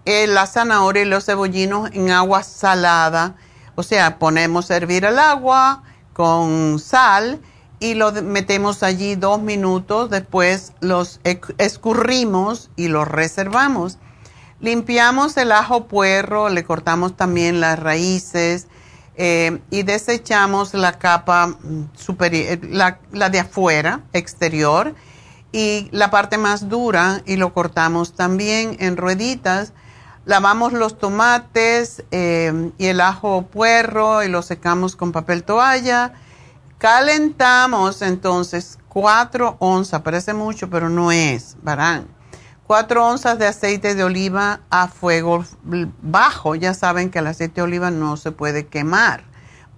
eh, 0.04 0.26
la 0.26 0.46
zanahoria 0.46 1.02
y 1.02 1.06
los 1.06 1.24
cebollinos 1.24 1.90
en 1.92 2.10
agua 2.10 2.42
salada. 2.42 3.34
O 3.74 3.82
sea, 3.82 4.18
ponemos 4.18 4.70
a 4.70 4.76
hervir 4.76 5.04
el 5.04 5.18
agua 5.18 5.82
con 6.12 6.78
sal 6.78 7.40
y 7.80 7.94
lo 7.94 8.12
metemos 8.12 8.82
allí 8.82 9.14
dos 9.14 9.40
minutos, 9.40 10.10
después 10.10 10.72
los 10.80 11.20
escurrimos 11.58 12.70
y 12.76 12.88
los 12.88 13.06
reservamos. 13.06 13.98
Limpiamos 14.60 15.36
el 15.36 15.52
ajo 15.52 15.86
puerro, 15.86 16.48
le 16.48 16.64
cortamos 16.64 17.16
también 17.16 17.60
las 17.60 17.78
raíces 17.78 18.66
eh, 19.16 19.60
y 19.70 19.82
desechamos 19.84 20.74
la 20.74 20.98
capa 20.98 21.56
superior, 21.94 22.58
la, 22.62 22.98
la, 23.12 23.30
de 23.30 23.40
afuera, 23.40 24.02
exterior, 24.12 24.94
y 25.52 25.88
la 25.92 26.10
parte 26.10 26.38
más 26.38 26.68
dura 26.68 27.22
y 27.24 27.36
lo 27.36 27.54
cortamos 27.54 28.14
también 28.14 28.76
en 28.80 28.96
rueditas. 28.96 29.72
Lavamos 30.24 30.72
los 30.72 30.98
tomates 30.98 32.04
eh, 32.10 32.72
y 32.78 32.86
el 32.86 33.00
ajo 33.00 33.42
puerro 33.42 34.22
y 34.22 34.28
lo 34.28 34.42
secamos 34.42 34.94
con 34.94 35.12
papel 35.12 35.42
toalla 35.42 36.12
Calentamos 36.78 38.02
entonces 38.02 38.78
4 38.88 39.56
onzas, 39.58 40.00
parece 40.02 40.32
mucho, 40.32 40.70
pero 40.70 40.88
no 40.88 41.10
es, 41.10 41.56
¿verdad? 41.60 42.04
4 42.68 43.04
onzas 43.04 43.38
de 43.38 43.46
aceite 43.46 43.96
de 43.96 44.04
oliva 44.04 44.60
a 44.70 44.86
fuego 44.86 45.44
bajo. 46.02 46.54
Ya 46.54 46.74
saben 46.74 47.10
que 47.10 47.18
el 47.18 47.26
aceite 47.26 47.56
de 47.56 47.62
oliva 47.62 47.90
no 47.90 48.16
se 48.16 48.30
puede 48.30 48.66
quemar 48.66 49.24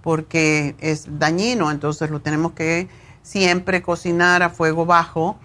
porque 0.03 0.75
es 0.79 1.05
dañino, 1.19 1.71
entonces 1.71 2.11
lo 2.11 2.21
tenemos 2.21 2.51
que 2.51 2.89
siempre 3.23 3.81
cocinar 3.81 4.43
a 4.43 4.49
fuego 4.49 4.85
bajo. 4.85 5.39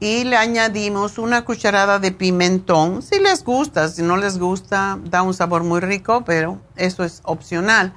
Y 0.00 0.24
le 0.24 0.36
añadimos 0.36 1.18
una 1.18 1.44
cucharada 1.44 1.98
de 1.98 2.12
pimentón, 2.12 3.00
si 3.02 3.18
les 3.18 3.42
gusta, 3.42 3.88
si 3.88 4.02
no 4.02 4.16
les 4.16 4.38
gusta, 4.38 4.98
da 5.04 5.22
un 5.22 5.34
sabor 5.34 5.64
muy 5.64 5.80
rico, 5.80 6.24
pero 6.24 6.60
eso 6.76 7.02
es 7.04 7.20
opcional 7.24 7.94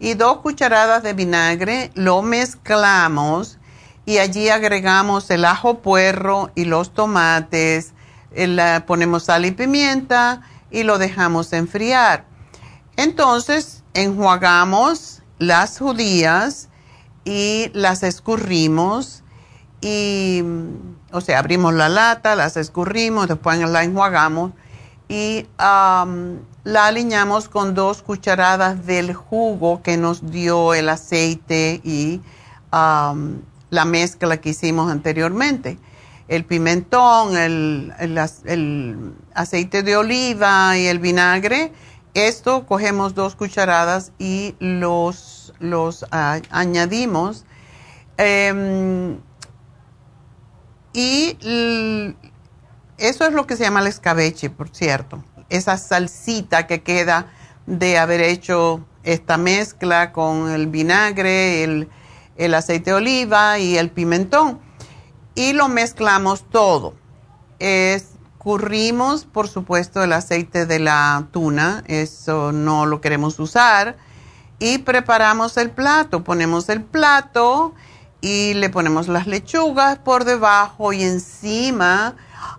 y 0.00 0.14
dos 0.14 0.38
cucharadas 0.38 1.02
de 1.02 1.12
vinagre, 1.12 1.90
lo 1.94 2.22
mezclamos 2.22 3.58
y 4.06 4.18
allí 4.18 4.48
agregamos 4.48 5.30
el 5.30 5.44
ajo 5.44 5.80
puerro 5.80 6.50
y 6.54 6.64
los 6.64 6.94
tomates, 6.94 7.92
ponemos 8.86 9.24
sal 9.24 9.44
y 9.46 9.50
pimienta 9.50 10.42
y 10.70 10.82
lo 10.82 10.98
dejamos 10.98 11.52
enfriar. 11.52 12.26
Entonces 12.96 13.84
enjuagamos 13.94 15.22
las 15.38 15.78
judías 15.78 16.68
y 17.24 17.70
las 17.72 18.02
escurrimos 18.02 19.22
y, 19.80 20.42
o 21.12 21.20
sea, 21.20 21.38
abrimos 21.38 21.72
la 21.74 21.88
lata, 21.88 22.34
las 22.34 22.56
escurrimos, 22.56 23.28
después 23.28 23.58
la 23.58 23.84
enjuagamos 23.84 24.52
y 25.08 25.46
la 25.58 26.86
aliñamos 26.86 27.48
con 27.48 27.74
dos 27.74 28.02
cucharadas 28.02 28.84
del 28.84 29.14
jugo 29.14 29.82
que 29.82 29.96
nos 29.96 30.30
dio 30.30 30.74
el 30.74 30.88
aceite 30.88 31.80
y 31.84 32.20
la 32.72 33.84
mezcla 33.86 34.38
que 34.38 34.50
hicimos 34.50 34.90
anteriormente. 34.90 35.78
El 36.28 36.44
pimentón, 36.44 37.36
el, 37.36 37.92
aceite 39.34 39.82
de 39.82 39.96
oliva 39.96 40.76
y 40.76 40.86
el 40.86 40.98
vinagre. 40.98 41.72
Esto 42.14 42.66
cogemos 42.66 43.14
dos 43.14 43.34
cucharadas 43.34 44.12
y 44.18 44.54
los, 44.58 45.52
los 45.58 46.04
añadimos. 46.10 47.44
Em, 48.16 49.18
y 50.92 51.36
eso 52.98 53.26
es 53.26 53.32
lo 53.32 53.46
que 53.46 53.56
se 53.56 53.64
llama 53.64 53.80
el 53.80 53.86
escabeche, 53.86 54.50
por 54.50 54.68
cierto 54.68 55.22
esa 55.48 55.76
salsita 55.76 56.66
que 56.66 56.82
queda 56.82 57.26
de 57.66 57.98
haber 57.98 58.20
hecho 58.20 58.84
esta 59.02 59.36
mezcla 59.36 60.12
con 60.12 60.50
el 60.50 60.66
vinagre, 60.66 61.64
el, 61.64 62.54
aceite 62.54 62.90
de 62.90 62.96
oliva 62.96 63.58
y 63.58 63.76
el 63.78 63.90
pimentón. 63.90 64.60
Y 65.38 65.52
lo 65.52 65.68
mezclamos 65.68 66.42
todo. 66.50 66.94
Escurrimos, 67.60 69.24
por 69.24 69.46
supuesto, 69.46 70.02
el 70.02 70.12
aceite 70.12 70.66
de 70.66 70.80
la 70.80 71.28
tuna, 71.30 71.84
eso 71.86 72.50
no 72.50 72.86
lo 72.86 73.00
queremos 73.00 73.38
usar. 73.38 73.96
Y 74.58 74.78
preparamos 74.78 75.56
el 75.56 75.70
plato. 75.70 76.24
Ponemos 76.24 76.68
el 76.68 76.82
plato 76.82 77.72
y 78.20 78.54
le 78.54 78.68
ponemos 78.68 79.06
las 79.06 79.28
lechugas 79.28 79.98
por 79.98 80.24
debajo 80.24 80.92
y 80.92 81.04
encima 81.04 82.16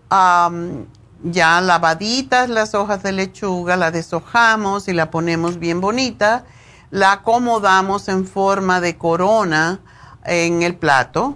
ya 0.09 1.59
lavaditas 1.59 2.47
las 2.47 2.75
hojas 2.75 3.03
de 3.03 3.11
lechuga, 3.11 3.75
la 3.75 3.91
deshojamos 3.91 4.87
y 4.87 4.93
la 4.93 5.11
ponemos 5.11 5.59
bien 5.59 5.81
bonita, 5.81 6.45
la 6.91 7.11
acomodamos 7.11 8.07
en 8.07 8.25
forma 8.25 8.79
de 8.79 8.97
corona 8.97 9.81
en 10.23 10.63
el 10.63 10.77
plato 10.77 11.35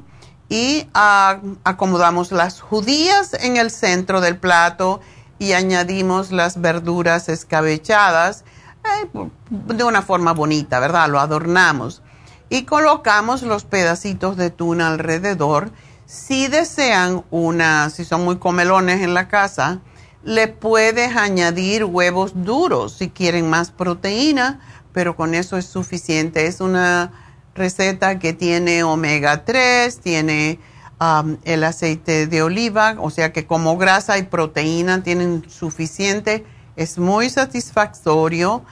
y 0.53 0.87
ah, 0.93 1.39
acomodamos 1.63 2.31
las 2.31 2.61
judías 2.61 3.33
en 3.33 3.57
el 3.57 3.71
centro 3.71 4.21
del 4.21 4.37
plato 4.37 5.01
y 5.39 5.53
añadimos 5.53 6.31
las 6.31 6.61
verduras 6.61 7.27
escabechadas 7.27 8.43
eh, 8.83 9.09
de 9.49 9.83
una 9.83 10.03
forma 10.03 10.31
bonita, 10.31 10.79
¿verdad? 10.79 11.09
Lo 11.09 11.19
adornamos 11.19 12.03
y 12.51 12.65
colocamos 12.65 13.41
los 13.41 13.63
pedacitos 13.63 14.37
de 14.37 14.51
tuna 14.51 14.89
alrededor 14.89 15.71
si 16.05 16.47
desean 16.47 17.23
una, 17.31 17.89
si 17.89 18.05
son 18.05 18.23
muy 18.23 18.37
comelones 18.37 19.01
en 19.01 19.15
la 19.15 19.29
casa, 19.29 19.79
le 20.23 20.49
puedes 20.49 21.15
añadir 21.15 21.83
huevos 21.83 22.33
duros 22.35 22.93
si 22.99 23.09
quieren 23.09 23.49
más 23.49 23.71
proteína, 23.71 24.59
pero 24.91 25.15
con 25.15 25.33
eso 25.33 25.57
es 25.57 25.65
suficiente. 25.65 26.45
Es 26.45 26.61
una 26.61 27.22
receta 27.55 28.19
que 28.19 28.33
tiene 28.33 28.83
omega 28.83 29.45
3, 29.45 29.99
tiene 29.99 30.59
um, 30.99 31.37
el 31.43 31.63
aceite 31.63 32.27
de 32.27 32.41
oliva, 32.41 32.95
o 32.99 33.09
sea 33.09 33.31
que 33.31 33.45
como 33.45 33.77
grasa 33.77 34.17
y 34.17 34.23
proteína 34.23 35.03
tienen 35.03 35.49
suficiente. 35.49 36.45
Es 36.75 36.97
muy 36.97 37.29
satisfactorio 37.29 38.63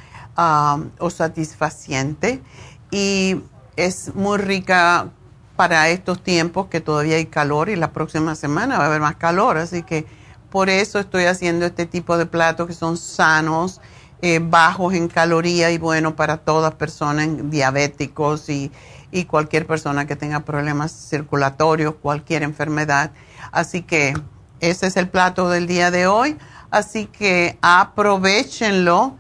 o 0.98 1.10
satisfaciente 1.10 2.42
y 2.90 3.42
es 3.76 4.16
muy 4.16 4.38
rica 4.40 5.10
para 5.56 5.90
estos 5.90 6.24
tiempos 6.24 6.68
que 6.68 6.82
todavía 6.82 7.18
hay 7.18 7.28
calor 7.28 7.70
y 7.70 7.76
la 7.76 7.92
próxima 7.92 8.34
semana 8.36 8.80
va 8.80 8.86
a 8.86 8.88
haber 8.88 9.02
más 9.02 9.18
calor, 9.18 9.58
así 9.58 9.84
que 9.84 10.08
por 10.50 10.70
eso 10.70 11.00
estoy 11.00 11.26
haciendo 11.26 11.66
este 11.66 11.86
tipo 11.86 12.18
de 12.18 12.26
platos 12.26 12.68
que 12.68 12.74
son 12.74 12.98
sanos, 12.98 13.80
eh, 14.22 14.40
bajos 14.42 14.94
en 14.94 15.08
caloría 15.08 15.72
y 15.72 15.78
bueno 15.78 16.16
para 16.16 16.38
todas 16.38 16.76
personas 16.76 17.28
diabéticos 17.50 18.50
y, 18.50 18.72
y 19.12 19.26
cualquier 19.26 19.68
persona 19.68 20.06
que 20.06 20.16
tenga 20.16 20.42
problemas 20.42 20.92
circulatorios, 20.92 21.96
cualquier 22.02 22.44
enfermedad. 22.44 23.12
Así 23.52 23.82
que 23.82 24.14
ese 24.60 24.88
es 24.88 24.98
el 24.98 25.10
plato 25.10 25.50
del 25.50 25.68
día 25.68 25.92
de 25.92 26.08
hoy. 26.08 26.38
Así 26.70 27.06
que 27.06 27.58
aprovechenlo 27.62 29.18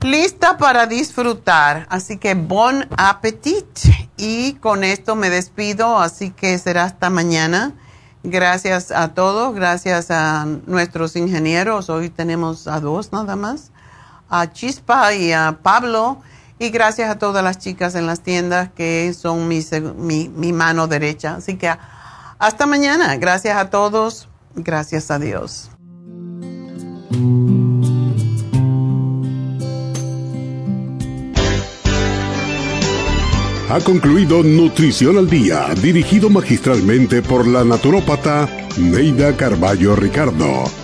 lista 0.00 0.58
para 0.58 0.86
disfrutar. 0.86 1.86
Así 1.90 2.18
que 2.18 2.34
bon 2.34 2.86
appetit. 2.96 3.66
Y 4.16 4.54
con 4.54 4.84
esto 4.84 5.16
me 5.16 5.28
despido, 5.28 5.98
así 5.98 6.30
que 6.30 6.56
será 6.58 6.84
hasta 6.84 7.10
mañana. 7.10 7.72
Gracias 8.22 8.90
a 8.90 9.12
todos, 9.12 9.54
gracias 9.54 10.10
a 10.10 10.46
nuestros 10.66 11.16
ingenieros. 11.16 11.90
Hoy 11.90 12.08
tenemos 12.08 12.66
a 12.68 12.80
dos 12.80 13.12
nada 13.12 13.36
más, 13.36 13.70
a 14.28 14.52
Chispa 14.52 15.14
y 15.14 15.32
a 15.32 15.58
Pablo. 15.62 16.18
Y 16.58 16.70
gracias 16.70 17.10
a 17.10 17.18
todas 17.18 17.42
las 17.42 17.58
chicas 17.58 17.94
en 17.94 18.06
las 18.06 18.20
tiendas 18.20 18.70
que 18.74 19.12
son 19.12 19.48
mi, 19.48 19.60
mi, 19.96 20.28
mi 20.28 20.52
mano 20.52 20.86
derecha. 20.86 21.36
Así 21.36 21.56
que 21.56 21.74
hasta 22.38 22.66
mañana. 22.66 23.16
Gracias 23.16 23.56
a 23.56 23.70
todos. 23.70 24.28
Gracias 24.54 25.10
a 25.10 25.18
Dios. 25.18 25.70
Ha 33.70 33.80
concluido 33.80 34.44
Nutrición 34.44 35.18
al 35.18 35.28
Día, 35.28 35.66
dirigido 35.82 36.30
magistralmente 36.30 37.22
por 37.22 37.44
la 37.46 37.64
naturópata 37.64 38.48
Neida 38.76 39.36
Carballo 39.36 39.96
Ricardo. 39.96 40.83